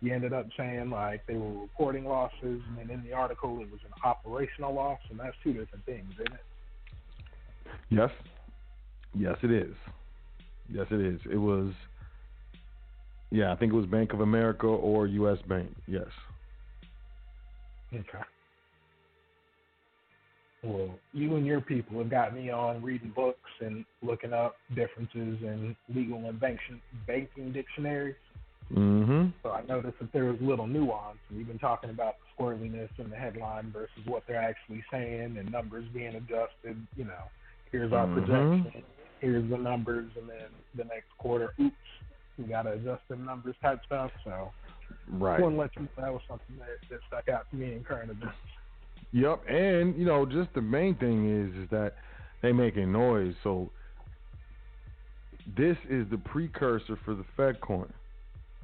you 0.00 0.14
ended 0.14 0.32
up 0.32 0.46
saying 0.56 0.90
like 0.90 1.26
they 1.26 1.34
were 1.34 1.60
reporting 1.60 2.04
losses, 2.04 2.36
and 2.42 2.78
then 2.78 2.90
in 2.90 3.02
the 3.04 3.12
article 3.12 3.60
it 3.60 3.70
was 3.70 3.80
an 3.84 3.92
operational 4.04 4.74
loss, 4.74 5.00
and 5.10 5.18
that's 5.18 5.36
two 5.42 5.52
different 5.52 5.84
things, 5.86 6.12
isn't 6.14 6.34
it? 6.34 6.40
Yes. 7.90 8.10
Yes, 9.14 9.36
it 9.42 9.50
is. 9.50 9.74
Yes, 10.70 10.86
it 10.90 11.00
is. 11.00 11.20
It 11.30 11.38
was. 11.38 11.72
Yeah, 13.30 13.52
I 13.52 13.56
think 13.56 13.72
it 13.72 13.76
was 13.76 13.86
Bank 13.86 14.12
of 14.12 14.20
America 14.20 14.66
or 14.66 15.06
U.S. 15.06 15.38
Bank. 15.48 15.74
Yes. 15.86 16.06
Okay. 17.94 18.24
Well, 20.62 20.98
you 21.12 21.36
and 21.36 21.46
your 21.46 21.60
people 21.60 21.98
have 21.98 22.10
got 22.10 22.34
me 22.34 22.50
on 22.50 22.82
reading 22.82 23.12
books 23.14 23.50
and 23.60 23.84
looking 24.02 24.32
up 24.32 24.56
differences 24.74 25.38
in 25.42 25.76
legal 25.94 26.28
and 26.28 26.40
banking, 26.40 26.82
banking 27.06 27.52
dictionaries. 27.52 28.16
Mm-hmm. 28.74 29.28
So 29.42 29.52
I 29.52 29.62
noticed 29.62 29.98
that 30.00 30.12
there 30.12 30.24
was 30.24 30.36
little 30.40 30.66
nuance. 30.66 31.18
You've 31.30 31.46
been 31.46 31.60
talking 31.60 31.90
about 31.90 32.16
the 32.18 32.44
squirreliness 32.44 32.90
in 32.98 33.08
the 33.08 33.16
headline 33.16 33.70
versus 33.70 34.04
what 34.06 34.24
they're 34.26 34.42
actually 34.42 34.84
saying 34.90 35.38
and 35.38 35.50
numbers 35.50 35.84
being 35.94 36.16
adjusted. 36.16 36.76
You 36.96 37.04
know, 37.04 37.30
here's 37.70 37.92
our 37.92 38.06
Mhm. 38.06 38.14
projection, 38.14 38.82
here's 39.20 39.48
the 39.48 39.58
numbers, 39.58 40.10
and 40.16 40.28
then 40.28 40.50
the 40.74 40.84
next 40.84 41.16
quarter, 41.18 41.54
oops, 41.60 41.76
we 42.36 42.44
got 42.44 42.62
to 42.62 42.72
adjust 42.72 43.06
the 43.08 43.16
numbers 43.16 43.56
type 43.62 43.82
stuff. 43.84 44.10
So 44.24 44.52
Right. 45.10 45.38
To 45.38 45.46
let 45.48 45.70
you 45.76 45.82
know 45.82 45.88
that 45.96 46.12
was 46.12 46.22
something 46.28 46.56
that, 46.58 46.68
that 46.90 47.00
stuck 47.08 47.28
out 47.28 47.50
to 47.50 47.56
me 47.56 47.72
in 47.72 47.84
current 47.84 48.10
events. 48.10 48.36
Yep, 49.12 49.42
and 49.48 49.98
you 49.98 50.04
know, 50.04 50.26
just 50.26 50.52
the 50.54 50.60
main 50.60 50.94
thing 50.96 51.28
is 51.30 51.64
is 51.64 51.70
that 51.70 51.94
they 52.42 52.52
making 52.52 52.92
noise. 52.92 53.34
So 53.42 53.70
this 55.56 55.76
is 55.88 56.06
the 56.10 56.18
precursor 56.18 56.98
for 57.04 57.14
the 57.14 57.24
Fed 57.36 57.60
coin, 57.60 57.90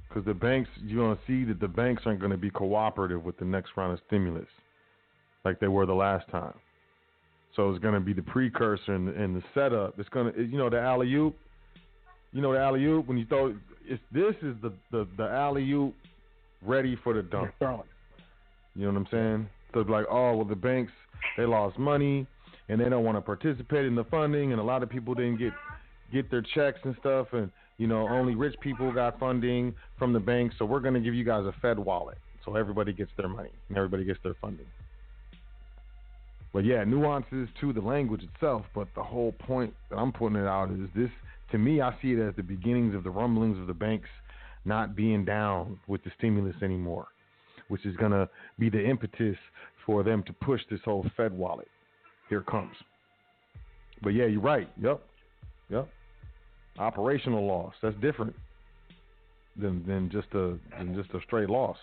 because 0.09 0.25
the 0.27 0.35
banks 0.35 0.69
you're 0.83 1.03
gonna 1.03 1.21
see 1.27 1.45
that 1.45 1.61
the 1.61 1.69
banks 1.69 2.03
aren't 2.05 2.21
gonna 2.21 2.37
be 2.37 2.51
cooperative 2.51 3.25
with 3.25 3.39
the 3.39 3.45
next 3.47 3.71
round 3.77 3.95
of 3.95 4.01
stimulus, 4.07 4.49
like 5.45 5.61
they 5.61 5.69
were 5.69 5.87
the 5.87 5.95
last 5.95 6.29
time. 6.31 6.55
So 7.57 7.71
it's 7.71 7.83
gonna 7.83 8.01
be 8.01 8.12
the 8.12 8.23
precursor 8.23 8.93
and 8.93 9.09
the, 9.09 9.15
and 9.15 9.35
the 9.35 9.43
setup. 9.55 9.99
It's 9.99 10.09
gonna, 10.11 10.33
you 10.37 10.59
know, 10.59 10.69
the 10.69 10.81
alley 10.81 11.12
oop. 11.15 11.37
You 12.33 12.43
know 12.43 12.53
the 12.53 12.59
alley 12.59 12.85
oop 12.85 13.07
when 13.07 13.16
you 13.16 13.25
throw. 13.25 13.55
It's 13.87 14.03
this 14.12 14.35
is 14.43 14.57
the 14.61 14.73
the 14.91 15.07
the 15.16 15.29
alley 15.31 15.71
oop 15.71 15.95
ready 16.65 16.97
for 17.03 17.15
the 17.15 17.23
dump. 17.23 17.53
You 17.61 18.86
know 18.86 18.93
what 18.93 18.97
I'm 18.97 19.07
saying? 19.11 19.49
So 19.73 19.81
it's 19.81 19.91
like, 19.91 20.07
oh, 20.11 20.36
well, 20.36 20.45
the 20.45 20.57
banks 20.57 20.93
they 21.36 21.45
lost 21.45 21.78
money 21.78 22.27
and 22.69 22.81
they 22.81 22.89
don't 22.89 23.05
want 23.05 23.16
to 23.16 23.23
participate 23.23 23.85
in 23.86 23.95
the 23.95 24.05
funding, 24.05 24.53
and 24.53 24.61
a 24.61 24.65
lot 24.65 24.82
of 24.82 24.89
people 24.89 25.15
didn't 25.15 25.39
get 25.39 25.53
get 26.12 26.31
their 26.31 26.43
checks 26.55 26.78
and 26.85 26.97
stuff, 27.01 27.28
and 27.32 27.51
you 27.78 27.86
know, 27.86 28.09
only 28.09 28.35
rich 28.35 28.55
people 28.61 28.93
got 28.93 29.19
funding 29.19 29.74
from 29.99 30.12
the 30.12 30.20
banks. 30.20 30.55
So 30.59 30.65
we're 30.65 30.81
going 30.81 30.95
to 30.95 31.01
give 31.01 31.15
you 31.15 31.24
guys 31.24 31.45
a 31.45 31.55
Fed 31.61 31.78
wallet, 31.78 32.19
so 32.45 32.57
everybody 32.57 32.93
gets 32.93 33.11
their 33.16 33.28
money 33.28 33.51
and 33.69 33.77
everybody 33.77 34.05
gets 34.05 34.20
their 34.23 34.35
funding. 34.41 34.66
But 36.53 36.65
yeah, 36.65 36.85
nuances 36.85 37.49
to 37.61 37.73
the 37.73 37.81
language 37.81 38.23
itself. 38.23 38.65
But 38.74 38.86
the 38.95 39.03
whole 39.03 39.32
point 39.32 39.74
that 39.91 39.97
I'm 39.97 40.12
putting 40.12 40.36
it 40.36 40.47
out 40.47 40.70
is 40.70 40.89
this. 40.95 41.11
To 41.51 41.59
me, 41.59 41.81
I 41.81 41.95
see 42.01 42.12
it 42.12 42.20
as 42.20 42.35
the 42.36 42.43
beginnings 42.43 42.95
of 42.95 43.05
the 43.05 43.11
rumblings 43.11 43.59
of 43.59 43.66
the 43.66 43.74
banks 43.74 44.09
not 44.65 44.97
being 44.97 45.24
down 45.24 45.78
with 45.86 46.03
the 46.05 46.11
stimulus 46.19 46.57
anymore 46.62 47.09
which 47.69 47.86
is 47.86 47.97
going 47.97 48.12
to 48.12 48.28
be 48.59 48.69
the 48.69 48.82
impetus 48.82 49.36
for 49.86 50.03
them 50.03 50.23
to 50.24 50.32
push 50.32 50.61
this 50.70 50.81
whole 50.85 51.05
Fed 51.16 51.32
wallet. 51.32 51.69
Here 52.28 52.43
comes. 52.43 52.74
But 54.03 54.11
yeah, 54.11 54.27
you're 54.27 54.41
right. 54.41 54.69
Yep. 54.81 55.01
Yep. 55.70 55.89
Operational 56.78 57.47
loss. 57.47 57.74
That's 57.82 57.97
different 58.01 58.35
than 59.57 59.86
than 59.86 60.11
just 60.11 60.28
a 60.35 60.59
than 60.77 60.95
just 60.95 61.15
a 61.15 61.20
straight 61.27 61.49
loss. 61.49 61.77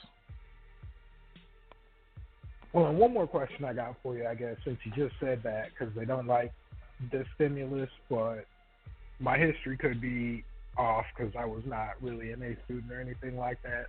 Well, 2.74 2.88
and 2.88 2.98
one 2.98 3.14
more 3.14 3.28
question 3.28 3.66
I 3.66 3.74
got 3.74 3.96
for 4.02 4.16
you, 4.16 4.26
I 4.26 4.36
guess, 4.36 4.56
since 4.64 4.78
you 4.84 4.92
just 4.96 5.14
said 5.20 5.42
that, 5.44 5.70
because 5.72 5.94
they 5.96 6.06
don't 6.06 6.28
like 6.28 6.54
the 7.12 7.26
stimulus, 7.36 7.90
but 8.10 8.46
my 9.20 9.38
history 9.38 9.78
could 9.78 10.00
be 10.00 10.44
off 10.78 11.06
because 11.16 11.34
I 11.38 11.46
was 11.46 11.64
not 11.66 12.02
really 12.02 12.32
an 12.32 12.42
A 12.42 12.56
student 12.66 12.92
or 12.92 13.00
anything 13.00 13.38
like 13.38 13.62
that. 13.64 13.88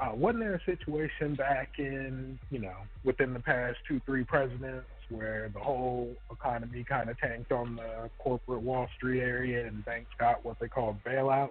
Uh, 0.00 0.14
wasn't 0.14 0.40
there 0.40 0.54
a 0.54 0.64
situation 0.64 1.34
back 1.34 1.72
in, 1.78 2.38
you 2.50 2.58
know, 2.58 2.76
within 3.04 3.34
the 3.34 3.40
past 3.40 3.76
two, 3.86 4.00
three 4.06 4.24
presidents 4.24 4.86
where 5.10 5.50
the 5.52 5.60
whole 5.60 6.14
economy 6.32 6.84
kind 6.88 7.10
of 7.10 7.18
tanked 7.18 7.52
on 7.52 7.76
the 7.76 8.08
corporate 8.18 8.62
Wall 8.62 8.88
Street 8.96 9.20
area 9.20 9.66
and 9.66 9.84
banks 9.84 10.10
got 10.18 10.42
what 10.44 10.58
they 10.58 10.68
called 10.68 10.96
bailouts? 11.06 11.50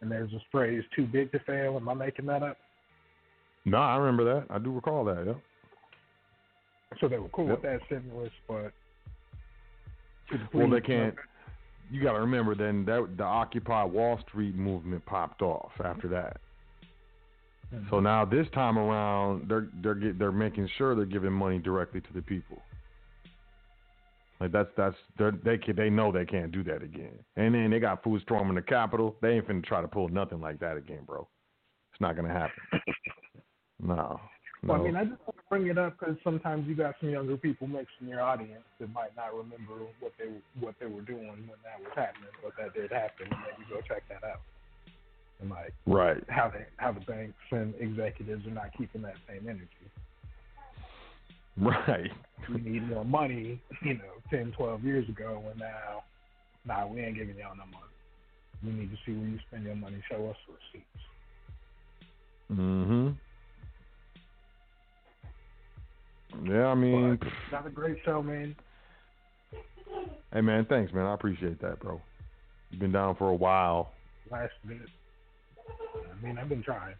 And 0.00 0.10
there's 0.10 0.32
this 0.32 0.42
phrase, 0.50 0.82
too 0.96 1.06
big 1.06 1.30
to 1.30 1.38
fail. 1.40 1.76
Am 1.76 1.88
I 1.88 1.94
making 1.94 2.26
that 2.26 2.42
up? 2.42 2.56
No, 3.64 3.78
I 3.78 3.96
remember 3.96 4.24
that. 4.24 4.46
I 4.50 4.58
do 4.58 4.72
recall 4.72 5.04
that. 5.04 5.24
Yep. 5.24 5.38
So 7.00 7.08
they 7.08 7.18
were 7.18 7.28
cool 7.28 7.46
Yep. 7.46 7.62
with 7.62 7.62
that 7.62 7.80
stimulus, 7.86 8.32
but. 8.48 8.72
Well, 10.52 10.68
they 10.68 10.80
can't. 10.80 11.14
You 11.92 12.02
got 12.02 12.12
to 12.12 12.20
remember 12.20 12.54
then 12.54 12.86
that 12.86 13.18
the 13.18 13.22
Occupy 13.22 13.84
Wall 13.84 14.18
Street 14.26 14.54
movement 14.54 15.04
popped 15.04 15.42
off 15.42 15.72
after 15.84 16.08
that. 16.08 16.38
Mm-hmm. 17.72 17.84
So 17.90 18.00
now 18.00 18.24
this 18.24 18.46
time 18.54 18.78
around, 18.78 19.46
they're 19.46 19.68
they're 19.82 19.94
get, 19.94 20.18
they're 20.18 20.32
making 20.32 20.70
sure 20.78 20.94
they're 20.96 21.04
giving 21.04 21.32
money 21.32 21.58
directly 21.58 22.00
to 22.00 22.12
the 22.14 22.22
people. 22.22 22.62
Like 24.40 24.52
that's 24.52 24.70
that's 24.74 24.96
they're, 25.18 25.32
they 25.44 25.58
can 25.58 25.76
they 25.76 25.90
know 25.90 26.10
they 26.10 26.24
can't 26.24 26.50
do 26.50 26.64
that 26.64 26.82
again. 26.82 27.18
And 27.36 27.54
then 27.54 27.70
they 27.70 27.78
got 27.78 28.02
food 28.02 28.22
storming 28.22 28.54
the 28.54 28.62
Capitol. 28.62 29.14
They 29.20 29.32
ain't 29.32 29.46
finna 29.46 29.62
try 29.62 29.82
to 29.82 29.88
pull 29.88 30.08
nothing 30.08 30.40
like 30.40 30.60
that 30.60 30.78
again, 30.78 31.00
bro. 31.06 31.28
It's 31.92 32.00
not 32.00 32.16
gonna 32.16 32.32
happen. 32.32 32.80
no. 33.80 34.18
Well, 34.64 34.78
no. 34.78 34.84
I 34.84 34.86
mean, 34.86 34.96
I 34.96 35.04
just 35.04 35.20
want 35.26 35.36
to 35.36 35.44
bring 35.50 35.66
it 35.66 35.78
up 35.78 35.98
because 35.98 36.16
sometimes 36.22 36.68
you 36.68 36.76
got 36.76 36.94
some 37.00 37.10
younger 37.10 37.36
people 37.36 37.66
mixed 37.66 37.94
in 38.00 38.08
your 38.08 38.20
audience 38.20 38.62
that 38.78 38.92
might 38.92 39.14
not 39.16 39.34
remember 39.34 39.86
what 39.98 40.12
they 40.18 40.30
what 40.60 40.74
they 40.78 40.86
were 40.86 41.02
doing 41.02 41.26
when 41.26 41.58
that 41.64 41.80
was 41.80 41.90
happening, 41.94 42.30
but 42.42 42.52
that 42.58 42.72
did 42.74 42.92
happen, 42.92 43.26
and 43.30 43.40
maybe 43.42 43.68
go 43.68 43.80
check 43.86 44.04
that 44.08 44.22
out. 44.22 44.40
And 45.40 45.50
like 45.50 45.74
right. 45.86 46.22
how 46.28 46.48
they 46.48 46.64
how 46.76 46.92
the 46.92 47.00
banks 47.00 47.34
and 47.50 47.74
executives 47.80 48.46
are 48.46 48.50
not 48.50 48.70
keeping 48.78 49.02
that 49.02 49.16
same 49.28 49.48
energy. 49.48 49.68
Right. 51.58 52.10
We 52.48 52.60
need 52.60 52.88
more 52.88 53.04
money, 53.04 53.60
you 53.82 53.94
know, 53.94 54.14
10, 54.30 54.52
12 54.56 54.84
years 54.84 55.08
ago, 55.08 55.42
and 55.50 55.60
now, 55.60 56.02
nah, 56.64 56.86
we 56.86 57.00
ain't 57.00 57.16
giving 57.16 57.36
y'all 57.36 57.54
no 57.54 57.64
money. 57.64 57.92
We 58.64 58.72
need 58.72 58.90
to 58.90 58.96
see 59.04 59.12
where 59.12 59.28
you 59.28 59.38
spend 59.48 59.64
your 59.64 59.76
money. 59.76 60.02
Show 60.10 60.30
us 60.30 60.36
receipts. 60.48 60.86
Mm 62.50 62.86
Mhm. 62.86 63.14
Yeah, 66.44 66.66
I 66.66 66.74
mean, 66.74 67.16
But 67.20 67.28
not 67.50 67.66
a 67.66 67.70
great 67.70 67.98
show, 68.04 68.22
man. 68.22 68.56
hey 70.32 70.40
man, 70.40 70.66
thanks 70.68 70.92
man. 70.92 71.06
I 71.06 71.14
appreciate 71.14 71.60
that, 71.60 71.80
bro. 71.80 72.00
You've 72.70 72.80
been 72.80 72.92
down 72.92 73.16
for 73.16 73.28
a 73.28 73.34
while. 73.34 73.92
Last 74.30 74.52
minute. 74.64 74.88
I 75.94 76.26
mean, 76.26 76.38
I've 76.38 76.48
been 76.48 76.62
trying. 76.62 76.94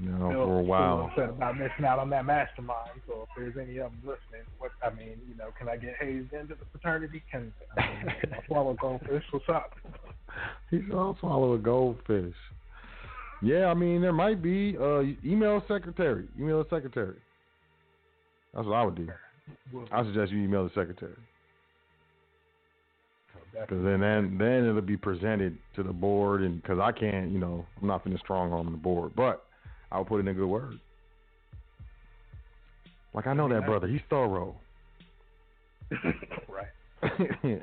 You 0.00 0.10
know, 0.10 0.30
for 0.30 0.58
a 0.60 0.62
while. 0.62 1.10
Upset 1.10 1.30
about 1.30 1.56
missing 1.58 1.84
out 1.84 1.98
on 1.98 2.08
that 2.10 2.24
mastermind. 2.24 3.00
So 3.08 3.22
if 3.22 3.28
there's 3.36 3.56
any 3.68 3.78
of 3.78 3.90
them 3.90 4.00
listening, 4.02 4.46
what 4.58 4.70
I 4.82 4.90
mean, 4.90 5.18
you 5.28 5.34
know, 5.36 5.48
can 5.58 5.68
I 5.68 5.76
get 5.76 5.96
hazed 5.98 6.32
into 6.32 6.54
the 6.54 6.64
fraternity? 6.70 7.22
Can 7.32 7.52
I 7.76 7.80
mean, 8.04 8.14
swallow 8.46 8.74
goldfish? 8.80 9.24
What's 9.30 9.48
up? 9.48 9.74
He 10.70 10.82
said, 10.86 10.92
I'll 10.94 11.16
swallow 11.18 11.54
a 11.54 11.58
goldfish. 11.58 12.34
Yeah, 13.42 13.66
I 13.66 13.74
mean, 13.74 14.00
there 14.02 14.12
might 14.12 14.40
be. 14.40 14.76
Uh, 14.78 15.00
email 15.24 15.64
secretary. 15.66 16.28
Email 16.38 16.64
secretary. 16.70 17.16
That's 18.54 18.66
what 18.66 18.74
I 18.74 18.84
would 18.84 18.94
do. 18.94 19.08
I 19.92 20.04
suggest 20.04 20.32
you 20.32 20.38
email 20.38 20.64
the 20.64 20.70
secretary. 20.70 21.14
Because 23.52 23.82
then, 23.82 24.00
then, 24.00 24.36
then 24.38 24.66
it'll 24.66 24.80
be 24.82 24.96
presented 24.96 25.56
to 25.74 25.82
the 25.82 25.92
board, 25.92 26.42
and 26.42 26.62
because 26.62 26.78
I 26.78 26.92
can't, 26.92 27.30
you 27.30 27.38
know, 27.38 27.66
I'm 27.80 27.88
not 27.88 28.04
finna 28.04 28.18
strong 28.18 28.52
arm 28.52 28.70
the 28.70 28.76
board, 28.76 29.12
but 29.16 29.44
I'll 29.90 30.04
put 30.04 30.20
in 30.20 30.28
a 30.28 30.34
good 30.34 30.46
word. 30.46 30.78
Like 33.14 33.26
I 33.26 33.34
know 33.34 33.48
that 33.48 33.64
brother, 33.64 33.88
he's 33.88 34.02
thorough. 34.10 34.54
right. 36.48 36.68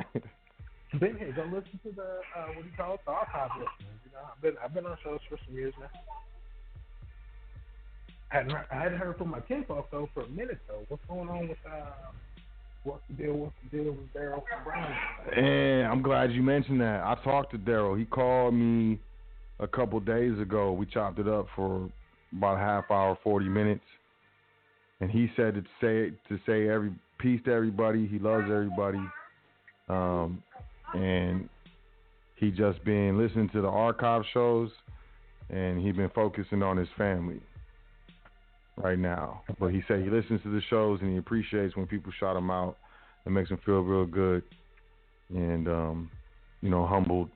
Been 0.99 1.17
here. 1.17 1.33
Go 1.35 1.43
listen 1.43 1.79
to 1.83 1.91
the 1.95 2.21
uh, 2.35 2.47
what 2.47 2.63
do 2.63 2.69
you 2.69 2.77
call 2.77 2.93
it? 2.95 3.01
The 3.05 3.11
archive 3.11 3.49
listeners. 3.55 3.99
You 4.05 4.11
know, 4.13 4.19
I've 4.31 4.41
been 4.41 4.55
I've 4.63 4.73
been 4.73 4.85
on 4.85 4.97
shows 5.03 5.19
for 5.29 5.37
some 5.45 5.55
years 5.55 5.73
now. 5.79 5.89
Hadn't 8.29 8.53
I 8.53 8.75
hadn't 8.75 8.97
heard 8.97 9.17
from 9.17 9.31
my 9.31 9.39
kinfolk 9.41 9.87
though 9.91 10.09
for 10.13 10.23
a 10.23 10.27
minute 10.29 10.59
though. 10.67 10.83
What's 10.89 11.03
going 11.07 11.29
on 11.29 11.47
with 11.47 11.57
uh, 11.65 11.85
what's 12.83 13.01
the 13.09 13.23
deal? 13.23 13.33
What's 13.33 13.55
the 13.63 13.77
deal 13.77 13.91
with 13.91 14.13
Daryl 14.13 14.41
Brown? 14.63 14.91
And 15.35 15.87
I'm 15.87 16.01
glad 16.01 16.31
you 16.31 16.41
mentioned 16.41 16.81
that. 16.81 17.03
I 17.03 17.15
talked 17.23 17.51
to 17.51 17.57
Daryl. 17.57 17.97
He 17.97 18.05
called 18.05 18.53
me 18.53 18.99
a 19.59 19.67
couple 19.67 19.99
days 19.99 20.39
ago. 20.39 20.71
We 20.71 20.85
chopped 20.85 21.19
it 21.19 21.27
up 21.27 21.47
for 21.55 21.89
about 22.35 22.55
a 22.55 22.59
half 22.59 22.85
hour, 22.89 23.17
40 23.23 23.47
minutes. 23.47 23.83
And 25.01 25.11
he 25.11 25.29
said 25.35 25.53
to 25.55 25.63
say 25.79 26.13
to 26.29 26.39
say 26.45 26.67
every 26.67 26.93
peace 27.19 27.41
to 27.45 27.51
everybody. 27.51 28.07
He 28.07 28.17
loves 28.17 28.45
everybody. 28.45 29.01
Um, 29.87 30.41
and 30.93 31.47
he 32.35 32.49
just 32.51 32.83
been 32.83 33.17
listening 33.17 33.49
to 33.49 33.61
the 33.61 33.67
archive 33.67 34.23
shows, 34.33 34.69
and 35.49 35.79
he 35.79 35.91
been 35.91 36.11
focusing 36.13 36.63
on 36.63 36.75
his 36.75 36.89
family 36.97 37.39
right 38.77 38.99
now. 38.99 39.41
But 39.59 39.67
he 39.67 39.81
said 39.87 40.03
he 40.03 40.09
listens 40.09 40.41
to 40.43 40.51
the 40.51 40.61
shows 40.69 40.99
and 41.01 41.11
he 41.11 41.17
appreciates 41.17 41.75
when 41.75 41.87
people 41.87 42.11
shout 42.19 42.35
him 42.35 42.51
out. 42.51 42.77
It 43.25 43.31
makes 43.31 43.49
him 43.49 43.59
feel 43.65 43.81
real 43.81 44.05
good 44.05 44.43
and 45.29 45.67
um, 45.67 46.11
you 46.61 46.69
know, 46.69 46.85
humbled. 46.85 47.29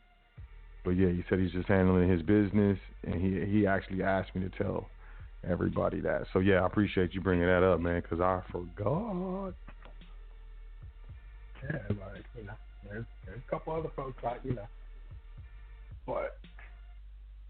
But 0.83 0.91
yeah, 0.91 1.09
he 1.09 1.23
said 1.29 1.39
he's 1.39 1.51
just 1.51 1.67
handling 1.67 2.09
his 2.09 2.21
business, 2.21 2.79
and 3.03 3.21
he 3.21 3.45
he 3.45 3.67
actually 3.67 4.01
asked 4.01 4.35
me 4.35 4.47
to 4.47 4.63
tell 4.63 4.87
everybody 5.47 5.99
that. 6.01 6.25
So 6.33 6.39
yeah, 6.39 6.61
I 6.61 6.65
appreciate 6.65 7.13
you 7.13 7.21
bringing 7.21 7.45
that 7.45 7.63
up, 7.63 7.79
man, 7.79 8.01
because 8.01 8.19
I 8.21 8.41
forgot. 8.51 9.53
Yeah, 11.63 11.77
like 11.89 12.23
you 12.37 12.45
know, 12.45 12.53
there's 12.89 13.05
there's 13.25 13.41
a 13.45 13.51
couple 13.51 13.73
other 13.73 13.89
folks 13.95 14.23
like 14.23 14.39
you 14.43 14.53
know, 14.53 14.67
but 16.07 16.37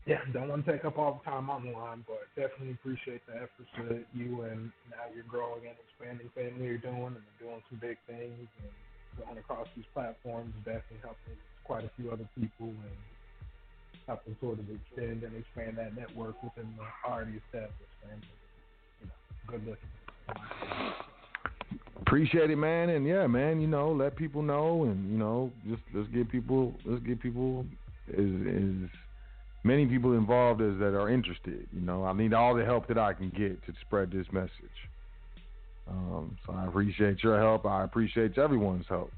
yeah, 0.05 0.19
don't 0.34 0.47
want 0.47 0.65
to 0.65 0.71
take 0.71 0.85
up 0.85 0.97
all 0.97 1.21
the 1.23 1.30
time 1.30 1.49
on 1.49 1.65
the 1.65 1.71
line, 1.71 2.03
but 2.07 2.23
definitely 2.35 2.71
appreciate 2.71 3.21
the 3.27 3.35
efforts 3.35 3.69
that 3.77 4.05
you 4.13 4.41
and 4.43 4.71
now 4.89 5.05
you're 5.13 5.27
growing 5.27 5.67
and 5.67 5.76
expanding 5.85 6.30
family 6.34 6.65
you're 6.65 6.77
doing 6.77 7.13
and 7.13 7.26
doing 7.39 7.61
some 7.69 7.80
big 7.80 7.97
things 8.07 8.47
and 8.63 8.71
going 9.26 9.38
across 9.38 9.67
these 9.76 9.85
platforms 9.93 10.53
and 10.55 10.65
definitely 10.65 11.03
helping 11.03 11.35
quite 11.63 11.84
a 11.84 11.91
few 11.97 12.11
other 12.11 12.27
people 12.39 12.67
and 12.67 12.97
helping 14.07 14.35
sort 14.41 14.57
of 14.57 14.65
extend 14.69 15.23
and 15.23 15.35
expand 15.35 15.77
that 15.77 15.95
network 15.95 16.41
within 16.41 16.73
the 16.77 17.09
already 17.09 17.39
established 17.45 17.93
family. 18.01 18.26
You 19.01 19.07
know, 19.07 19.13
good 19.47 19.65
looking. 19.67 19.89
Appreciate 22.01 22.49
it, 22.49 22.55
man, 22.55 22.89
and 22.89 23.05
yeah, 23.05 23.27
man, 23.27 23.61
you 23.61 23.67
know, 23.67 23.91
let 23.91 24.15
people 24.15 24.41
know, 24.41 24.85
and 24.85 25.11
you 25.11 25.17
know, 25.17 25.51
just 25.69 25.84
let's 25.93 26.07
get 26.09 26.31
people, 26.31 26.73
let's 26.85 27.03
get 27.03 27.21
people 27.21 27.65
as 28.11 28.26
as 28.26 28.89
many 29.64 29.86
people 29.86 30.14
involved 30.14 30.61
as 30.61 30.77
that 30.80 30.95
are 30.95 31.10
interested. 31.10 31.68
You 31.73 31.81
know, 31.81 32.06
I 32.06 32.14
need 32.14 32.34
all 32.34 32.56
the 32.56 32.65
help 32.65 32.88
that 32.88 32.98
I 32.98 33.14
can 33.14 33.30
get 33.30 33.64
to 33.65 33.73
spread 33.81 34.11
this 34.11 34.27
message. 34.31 34.52
Um, 35.88 36.38
so 36.45 36.53
I 36.53 36.68
appreciate 36.68 37.23
your 37.23 37.40
help. 37.40 37.65
I 37.65 37.84
appreciate 37.84 38.38
everyone's 38.38 38.86
help. 38.88 39.11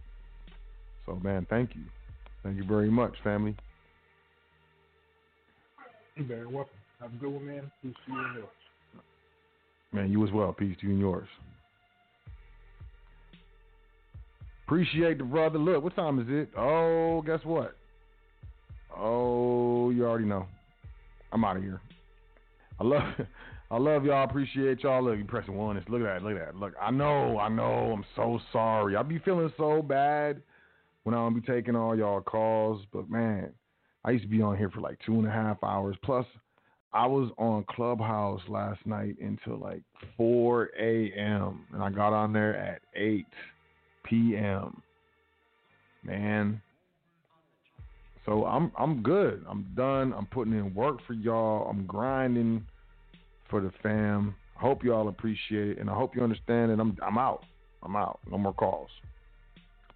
So, 1.05 1.15
man, 1.15 1.45
thank 1.49 1.75
you, 1.75 1.83
thank 2.43 2.57
you 2.57 2.63
very 2.63 2.89
much, 2.89 3.13
family. 3.23 3.55
You're 6.15 6.27
very 6.27 6.45
welcome. 6.45 6.73
Have 6.99 7.13
a 7.13 7.17
good 7.17 7.29
one, 7.29 7.45
man. 7.45 7.71
Peace 7.81 7.93
to 8.05 8.11
you 8.11 8.19
and 8.19 8.35
yours. 8.35 8.47
Man, 9.93 10.11
you 10.11 10.25
as 10.25 10.31
well. 10.31 10.53
Peace 10.53 10.77
to 10.79 10.87
you 10.87 10.93
and 10.93 10.99
yours. 10.99 11.27
Appreciate 14.65 15.17
the 15.17 15.23
brother. 15.23 15.59
Look, 15.59 15.83
what 15.83 15.95
time 15.95 16.19
is 16.19 16.27
it? 16.29 16.49
Oh, 16.57 17.21
guess 17.25 17.39
what? 17.43 17.75
Oh, 18.97 19.89
you 19.89 20.05
already 20.05 20.25
know. 20.25 20.47
I'm 21.31 21.43
out 21.45 21.57
of 21.57 21.63
here. 21.63 21.81
I 22.79 22.83
love 22.83 23.03
I 23.71 23.77
love 23.77 24.03
y'all. 24.03 24.25
Appreciate 24.25 24.83
y'all. 24.83 25.01
Look, 25.03 25.17
you 25.17 25.23
pressing 25.23 25.55
one. 25.55 25.77
It's, 25.77 25.87
look 25.87 26.01
at 26.01 26.05
that. 26.05 26.23
Look 26.23 26.37
at 26.37 26.45
that. 26.47 26.55
Look, 26.57 26.73
I 26.81 26.91
know. 26.91 27.37
I 27.39 27.47
know. 27.47 27.93
I'm 27.93 28.05
so 28.17 28.39
sorry. 28.51 28.97
I 28.97 29.03
be 29.03 29.19
feeling 29.19 29.51
so 29.55 29.81
bad 29.81 30.41
when 31.03 31.15
I 31.15 31.19
don't 31.19 31.33
be 31.33 31.41
taking 31.41 31.75
all 31.75 31.95
y'all 31.95 32.19
calls. 32.19 32.85
But 32.91 33.09
man, 33.09 33.51
I 34.03 34.11
used 34.11 34.25
to 34.25 34.29
be 34.29 34.41
on 34.41 34.57
here 34.57 34.69
for 34.69 34.81
like 34.81 34.99
two 35.05 35.13
and 35.13 35.25
a 35.25 35.31
half 35.31 35.63
hours. 35.63 35.95
Plus, 36.03 36.25
I 36.93 37.05
was 37.05 37.31
on 37.37 37.63
Clubhouse 37.69 38.41
last 38.49 38.85
night 38.85 39.15
until 39.21 39.57
like 39.57 39.83
4 40.17 40.71
a.m. 40.77 41.65
and 41.73 41.81
I 41.81 41.89
got 41.89 42.11
on 42.11 42.33
there 42.33 42.57
at 42.57 42.81
8 42.95 43.25
p.m. 44.03 44.81
Man. 46.03 46.61
So 48.25 48.45
I'm 48.45 48.71
I'm 48.77 49.01
good. 49.01 49.43
I'm 49.49 49.67
done. 49.75 50.13
I'm 50.13 50.27
putting 50.27 50.53
in 50.53 50.73
work 50.73 50.99
for 51.07 51.13
y'all. 51.13 51.67
I'm 51.69 51.85
grinding 51.85 52.65
for 53.49 53.61
the 53.61 53.71
fam. 53.81 54.35
I 54.57 54.61
hope 54.61 54.83
y'all 54.83 55.07
appreciate 55.07 55.69
it, 55.69 55.77
and 55.79 55.89
I 55.89 55.93
hope 55.93 56.15
you 56.15 56.21
understand 56.21 56.71
that 56.71 56.79
I'm 56.79 56.97
I'm 57.05 57.17
out. 57.17 57.45
I'm 57.83 57.95
out. 57.95 58.19
No 58.29 58.37
more 58.37 58.53
calls. 58.53 58.89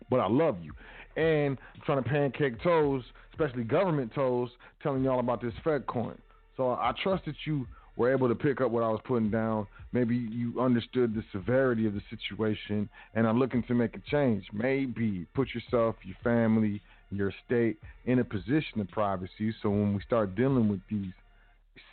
But 0.10 0.20
I 0.20 0.28
love 0.28 0.58
you. 0.62 0.74
And 1.16 1.58
I'm 1.76 1.82
trying 1.86 2.04
to 2.04 2.10
pancake 2.10 2.62
toes, 2.62 3.04
especially 3.32 3.64
government 3.64 4.14
toes, 4.14 4.50
telling 4.84 5.04
y'all 5.04 5.20
about 5.20 5.42
this 5.42 5.54
Fed 5.64 5.88
coin. 5.88 6.18
So 6.58 6.72
I 6.72 6.94
trust 7.04 7.26
that 7.26 7.36
you 7.46 7.68
were 7.96 8.12
able 8.12 8.28
to 8.28 8.36
pick 8.36 8.62
up 8.62 8.72
what 8.72 8.84
I 8.84 8.90
was 8.90 9.00
putting 9.06 9.32
down. 9.32 9.68
Maybe 9.94 10.16
you 10.16 10.60
understood 10.60 11.16
the 11.16 11.24
severity 11.32 11.88
of 11.88 11.94
the 11.94 12.02
situation 12.10 12.90
and 13.14 13.26
are 13.26 13.34
looking 13.34 13.64
to 13.64 13.74
make 13.74 13.96
a 13.96 14.02
change. 14.12 14.46
Maybe 14.52 15.26
put 15.34 15.50
yourself, 15.54 15.96
your 16.04 16.18
family, 16.24 16.82
your 17.12 17.34
state 17.46 17.78
in 18.06 18.20
a 18.20 18.24
position 18.24 18.80
of 18.80 18.88
privacy. 18.90 19.54
So 19.62 19.70
when 19.70 19.94
we 19.94 20.02
start 20.02 20.36
dealing 20.36 20.70
with 20.70 20.82
these 20.90 21.14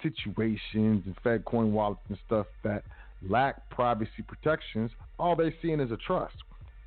situations 0.03 1.03
and 1.07 1.15
Fed 1.23 1.45
coin 1.45 1.73
wallets 1.73 2.01
and 2.09 2.19
stuff 2.27 2.47
that 2.65 2.83
lack 3.29 3.69
privacy 3.71 4.23
protections, 4.27 4.91
all 5.19 5.37
they're 5.37 5.55
seeing 5.63 5.81
is 5.81 5.91
a 5.91 5.97
trust. 5.97 6.35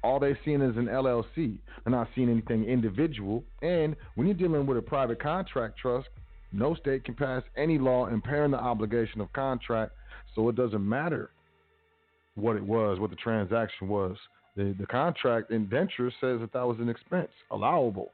All 0.04 0.20
they're 0.20 0.38
seeing 0.46 0.62
is 0.62 0.78
an 0.78 0.86
LLC. 0.86 1.58
They're 1.84 1.92
not 1.92 2.10
seeing 2.14 2.30
anything 2.30 2.66
individual. 2.66 3.44
And 3.62 3.96
when 4.16 4.28
you're 4.28 4.36
dealing 4.36 4.68
with 4.68 4.78
a 4.78 4.82
private 4.82 5.22
contract 5.22 5.80
trust, 5.80 6.10
no 6.52 6.76
state 6.76 7.04
can 7.04 7.16
pass 7.16 7.44
any 7.58 7.78
law 7.78 8.08
impairing 8.08 8.52
the 8.52 8.60
obligation 8.60 9.20
of 9.20 9.32
contract, 9.34 9.92
so 10.36 10.48
it 10.50 10.56
doesn't 10.56 10.88
matter 10.88 11.32
what 12.36 12.56
it 12.56 12.64
was, 12.64 13.00
what 13.00 13.10
the 13.10 13.16
transaction 13.16 13.88
was. 13.88 14.16
The, 14.56 14.76
the 14.80 14.86
contract 14.86 15.52
indenture 15.52 16.12
says 16.22 16.40
that 16.40 16.54
that 16.54 16.66
was 16.66 16.78
an 16.80 16.90
expense, 16.90 17.32
allowable. 17.52 18.12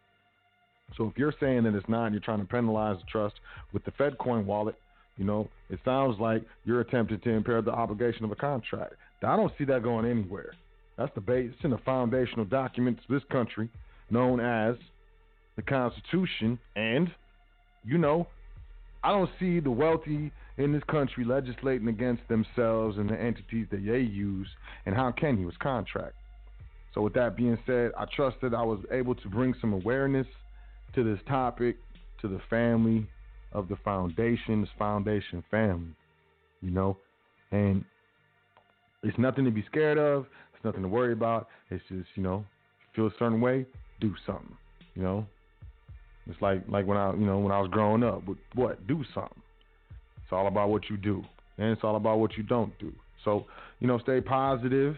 So 0.98 1.06
if 1.08 1.18
you're 1.18 1.34
saying 1.40 1.64
that 1.64 1.76
it's 1.76 1.88
not, 1.88 2.06
and 2.06 2.14
you're 2.14 2.22
trying 2.22 2.40
to 2.40 2.46
penalize 2.46 2.98
the 2.98 3.06
trust 3.10 3.36
with 3.74 3.86
the 3.86 3.92
FedCoin 3.92 4.46
wallet, 4.46 4.76
you 5.18 5.26
know, 5.26 5.48
it 5.70 5.80
sounds 5.86 6.20
like 6.20 6.44
you're 6.66 6.82
attempting 6.82 7.20
to 7.20 7.30
impair 7.30 7.62
the 7.62 7.72
obligation 7.72 8.26
of 8.26 8.32
a 8.32 8.36
contract. 8.36 8.94
I 9.24 9.36
don't 9.36 9.54
see 9.58 9.66
that 9.66 9.84
going 9.84 10.10
anywhere. 10.10 10.54
That's 10.98 11.14
the 11.14 11.22
base. 11.22 11.52
It's 11.54 11.64
in 11.64 11.72
the 11.72 11.78
foundational 11.80 12.46
documents 12.46 13.02
of 13.08 13.14
this 13.14 13.24
country, 13.32 13.70
known 14.10 14.40
as 14.40 14.76
the 15.56 15.62
Constitution, 15.62 16.58
and 16.76 17.12
you 17.84 17.98
know, 17.98 18.28
I 19.04 19.12
don't 19.12 19.30
see 19.40 19.60
the 19.60 19.72
wealthy 19.72 20.32
in 20.58 20.72
this 20.72 20.84
country 20.90 21.24
legislating 21.24 21.88
against 21.88 22.28
themselves 22.28 22.98
and 22.98 23.10
the 23.10 23.20
entities 23.20 23.68
that 23.72 23.84
they 23.86 24.00
use. 24.00 24.48
And 24.86 24.96
how 24.96 25.12
can 25.12 25.40
you? 25.40 25.48
It's 25.48 25.58
contract. 25.58 26.14
So, 26.94 27.02
with 27.02 27.14
that 27.14 27.38
being 27.38 27.58
said, 27.66 27.92
I 27.98 28.06
trust 28.14 28.38
that 28.42 28.54
I 28.54 28.64
was 28.64 28.80
able 28.92 29.16
to 29.16 29.30
bring 29.30 29.54
some 29.62 29.74
awareness 29.74 30.28
to 30.96 31.04
this 31.04 31.20
topic, 31.28 31.78
to 32.22 32.28
the 32.28 32.42
family 32.50 33.08
of 33.54 33.68
the 33.70 33.78
foundation, 33.78 34.62
this 34.62 34.70
foundation 34.78 35.44
family, 35.50 35.96
you 36.62 36.72
know, 36.72 36.98
and 37.52 37.84
it's 39.04 39.18
nothing 39.18 39.46
to 39.46 39.52
be 39.52 39.64
scared 39.70 39.98
of. 39.98 40.26
It's 40.54 40.64
nothing 40.64 40.84
to 40.84 40.88
worry 40.88 41.14
about. 41.14 41.48
It's 41.70 41.84
just, 41.90 42.08
you 42.16 42.24
know, 42.24 42.46
feel 42.96 43.08
a 43.08 43.12
certain 43.18 43.42
way, 43.42 43.66
do 44.00 44.14
something, 44.26 44.56
you 44.96 45.02
know. 45.02 45.26
It's 46.28 46.42
like 46.42 46.62
like 46.68 46.86
when 46.86 46.98
I 46.98 47.14
you 47.14 47.26
know 47.26 47.40
when 47.40 47.52
I 47.52 47.60
was 47.60 47.70
growing 47.72 48.04
up. 48.04 48.26
But 48.26 48.36
what? 48.54 48.88
Do 48.88 49.04
something. 49.14 49.42
It's 50.18 50.32
all 50.32 50.48
about 50.48 50.70
what 50.70 50.90
you 50.90 50.98
do, 50.98 51.24
and 51.58 51.72
it's 51.72 51.84
all 51.84 51.96
about 51.96 52.20
what 52.20 52.38
you 52.38 52.44
don't 52.44 52.78
do. 52.80 52.94
So 53.26 53.46
you 53.80 53.88
know, 53.88 53.98
stay 54.00 54.22
positive. 54.22 54.96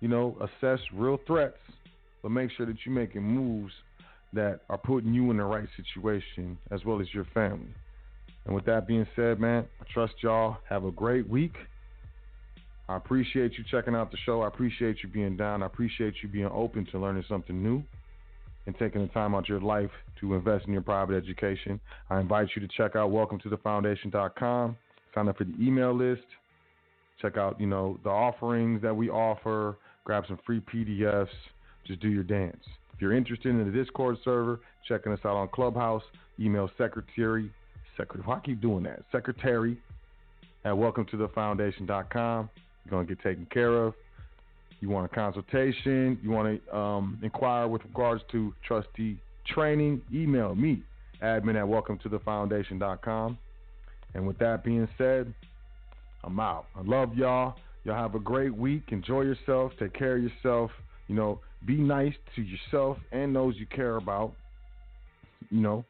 You 0.00 0.08
know, 0.08 0.36
assess 0.40 0.80
real 0.94 1.18
threats, 1.26 1.58
but 2.22 2.30
make 2.30 2.50
sure 2.56 2.66
that 2.66 2.76
you're 2.84 2.94
making 2.94 3.22
moves 3.22 3.72
that 4.32 4.60
are 4.68 4.78
putting 4.78 5.12
you 5.12 5.30
in 5.30 5.36
the 5.36 5.44
right 5.44 5.68
situation 5.76 6.56
as 6.70 6.84
well 6.84 7.00
as 7.00 7.12
your 7.12 7.26
family. 7.34 7.74
And 8.46 8.54
with 8.54 8.64
that 8.66 8.86
being 8.86 9.06
said, 9.14 9.38
man, 9.38 9.66
I 9.80 9.92
trust 9.92 10.14
y'all. 10.22 10.58
Have 10.68 10.84
a 10.84 10.90
great 10.90 11.28
week. 11.28 11.54
I 12.88 12.96
appreciate 12.96 13.52
you 13.56 13.64
checking 13.70 13.94
out 13.94 14.10
the 14.10 14.16
show. 14.24 14.42
I 14.42 14.48
appreciate 14.48 14.96
you 15.02 15.08
being 15.08 15.36
down. 15.36 15.62
I 15.62 15.66
appreciate 15.66 16.14
you 16.22 16.28
being 16.28 16.50
open 16.52 16.86
to 16.86 16.98
learning 16.98 17.24
something 17.28 17.62
new 17.62 17.82
and 18.66 18.76
taking 18.78 19.00
the 19.00 19.08
time 19.08 19.34
out 19.34 19.44
of 19.44 19.48
your 19.48 19.60
life 19.60 19.90
to 20.20 20.34
invest 20.34 20.66
in 20.66 20.72
your 20.72 20.82
private 20.82 21.14
education. 21.14 21.78
I 22.08 22.20
invite 22.20 22.48
you 22.56 22.66
to 22.66 22.68
check 22.76 22.96
out 22.96 23.10
welcome 23.10 23.38
to 23.40 23.48
the 23.48 23.58
foundation.com, 23.58 24.76
sign 25.14 25.28
up 25.28 25.38
for 25.38 25.44
the 25.44 25.54
email 25.60 25.96
list, 25.96 26.22
check 27.20 27.36
out, 27.36 27.60
you 27.60 27.66
know, 27.66 27.98
the 28.02 28.10
offerings 28.10 28.82
that 28.82 28.94
we 28.94 29.08
offer, 29.08 29.76
grab 30.04 30.24
some 30.28 30.38
free 30.44 30.60
PDFs, 30.60 31.28
just 31.86 32.00
do 32.00 32.08
your 32.08 32.22
dance. 32.22 32.60
If 32.94 33.00
you're 33.00 33.12
interested 33.12 33.48
in 33.48 33.64
the 33.64 33.70
Discord 33.70 34.18
server, 34.24 34.60
checking 34.86 35.12
us 35.12 35.20
out 35.24 35.36
on 35.36 35.48
Clubhouse, 35.48 36.02
email 36.38 36.70
secretary, 36.76 37.50
secretary, 37.96 38.26
why 38.26 38.40
keep 38.44 38.60
doing 38.60 38.82
that? 38.84 39.02
Secretary 39.12 39.78
at 40.64 40.76
welcome 40.76 41.06
to 41.06 41.16
the 41.16 41.28
foundation.com. 41.28 42.50
You're 42.84 42.90
going 42.90 43.06
to 43.06 43.14
get 43.14 43.22
taken 43.22 43.46
care 43.46 43.84
of 43.84 43.94
you 44.80 44.88
want 44.88 45.10
a 45.10 45.14
consultation, 45.14 46.18
you 46.22 46.30
want 46.30 46.60
to 46.64 46.76
um, 46.76 47.18
inquire 47.22 47.68
with 47.68 47.84
regards 47.84 48.22
to 48.32 48.52
trustee 48.66 49.18
training, 49.46 50.00
email 50.12 50.54
me, 50.54 50.82
admin 51.22 51.56
at 51.56 51.68
welcome 51.68 51.98
to 51.98 52.08
the 52.08 52.18
foundation.com. 52.20 53.38
And 54.14 54.26
with 54.26 54.38
that 54.38 54.64
being 54.64 54.88
said, 54.96 55.32
I'm 56.24 56.40
out. 56.40 56.66
I 56.74 56.82
love 56.82 57.14
y'all. 57.14 57.56
Y'all 57.84 57.94
have 57.94 58.14
a 58.14 58.20
great 58.20 58.54
week. 58.54 58.84
Enjoy 58.88 59.22
yourself. 59.22 59.72
Take 59.78 59.94
care 59.94 60.16
of 60.16 60.22
yourself. 60.22 60.70
You 61.08 61.14
know, 61.14 61.40
be 61.66 61.76
nice 61.76 62.14
to 62.36 62.42
yourself 62.42 62.98
and 63.12 63.34
those 63.34 63.54
you 63.56 63.66
care 63.66 63.96
about. 63.96 64.32
You 65.50 65.60
know, 65.60 65.84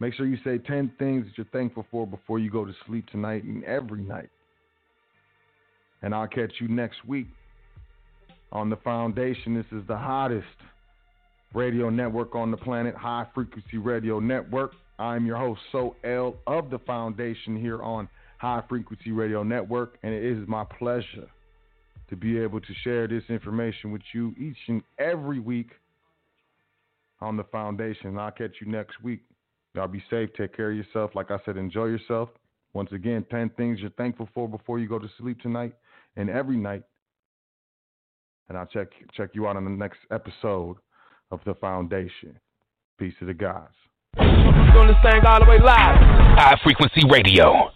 make 0.00 0.14
sure 0.14 0.26
you 0.26 0.38
say 0.44 0.58
10 0.58 0.92
things 0.98 1.26
that 1.26 1.38
you're 1.38 1.46
thankful 1.52 1.86
for 1.90 2.06
before 2.06 2.38
you 2.38 2.50
go 2.50 2.64
to 2.64 2.72
sleep 2.86 3.08
tonight 3.10 3.44
and 3.44 3.64
every 3.64 4.02
night. 4.02 4.28
And 6.02 6.14
I'll 6.14 6.28
catch 6.28 6.52
you 6.60 6.68
next 6.68 7.04
week 7.06 7.28
on 8.52 8.70
the 8.70 8.76
foundation. 8.76 9.54
This 9.54 9.66
is 9.72 9.86
the 9.86 9.96
hottest 9.96 10.46
radio 11.54 11.88
network 11.90 12.34
on 12.34 12.50
the 12.50 12.56
planet, 12.56 12.94
High 12.94 13.26
Frequency 13.34 13.78
Radio 13.78 14.20
Network. 14.20 14.72
I'm 14.98 15.26
your 15.26 15.36
host, 15.36 15.60
Sot 15.70 15.94
El 16.04 16.36
of 16.46 16.70
the 16.70 16.78
foundation 16.80 17.56
here 17.56 17.80
on 17.82 18.08
High 18.38 18.62
Frequency 18.68 19.12
Radio 19.12 19.42
Network, 19.42 19.98
and 20.02 20.14
it 20.14 20.24
is 20.24 20.46
my 20.48 20.64
pleasure 20.64 21.28
to 22.08 22.16
be 22.16 22.38
able 22.38 22.60
to 22.60 22.74
share 22.82 23.06
this 23.06 23.24
information 23.28 23.92
with 23.92 24.02
you 24.14 24.34
each 24.38 24.56
and 24.68 24.82
every 24.98 25.40
week 25.40 25.70
on 27.20 27.36
the 27.36 27.44
foundation. 27.44 28.18
I'll 28.18 28.30
catch 28.30 28.52
you 28.60 28.70
next 28.70 29.02
week. 29.02 29.20
Y'all 29.74 29.88
be 29.88 30.02
safe. 30.08 30.30
Take 30.36 30.56
care 30.56 30.70
of 30.70 30.76
yourself. 30.76 31.10
Like 31.14 31.30
I 31.30 31.38
said, 31.44 31.56
enjoy 31.56 31.86
yourself. 31.86 32.30
Once 32.72 32.92
again, 32.92 33.24
10 33.30 33.50
things 33.56 33.80
you're 33.80 33.90
thankful 33.90 34.28
for 34.32 34.48
before 34.48 34.78
you 34.78 34.88
go 34.88 34.98
to 34.98 35.08
sleep 35.18 35.40
tonight 35.40 35.74
and 36.16 36.30
every 36.30 36.56
night 36.56 36.82
and 38.48 38.56
I'll 38.56 38.66
check 38.66 38.88
check 39.14 39.30
you 39.34 39.46
out 39.46 39.56
on 39.56 39.64
the 39.64 39.70
next 39.70 39.98
episode 40.10 40.76
of 41.30 41.40
the 41.44 41.54
Foundation. 41.54 42.38
Peace 42.98 43.14
to 43.20 43.26
the 43.26 43.34
gods. 43.34 43.74
Doing 44.16 44.88
this 44.88 44.96
thing 45.02 45.22
all 45.26 45.40
the 45.40 45.46
way 45.48 45.58
live. 45.58 45.98
High 46.38 46.58
frequency 46.64 47.02
radio. 47.08 47.70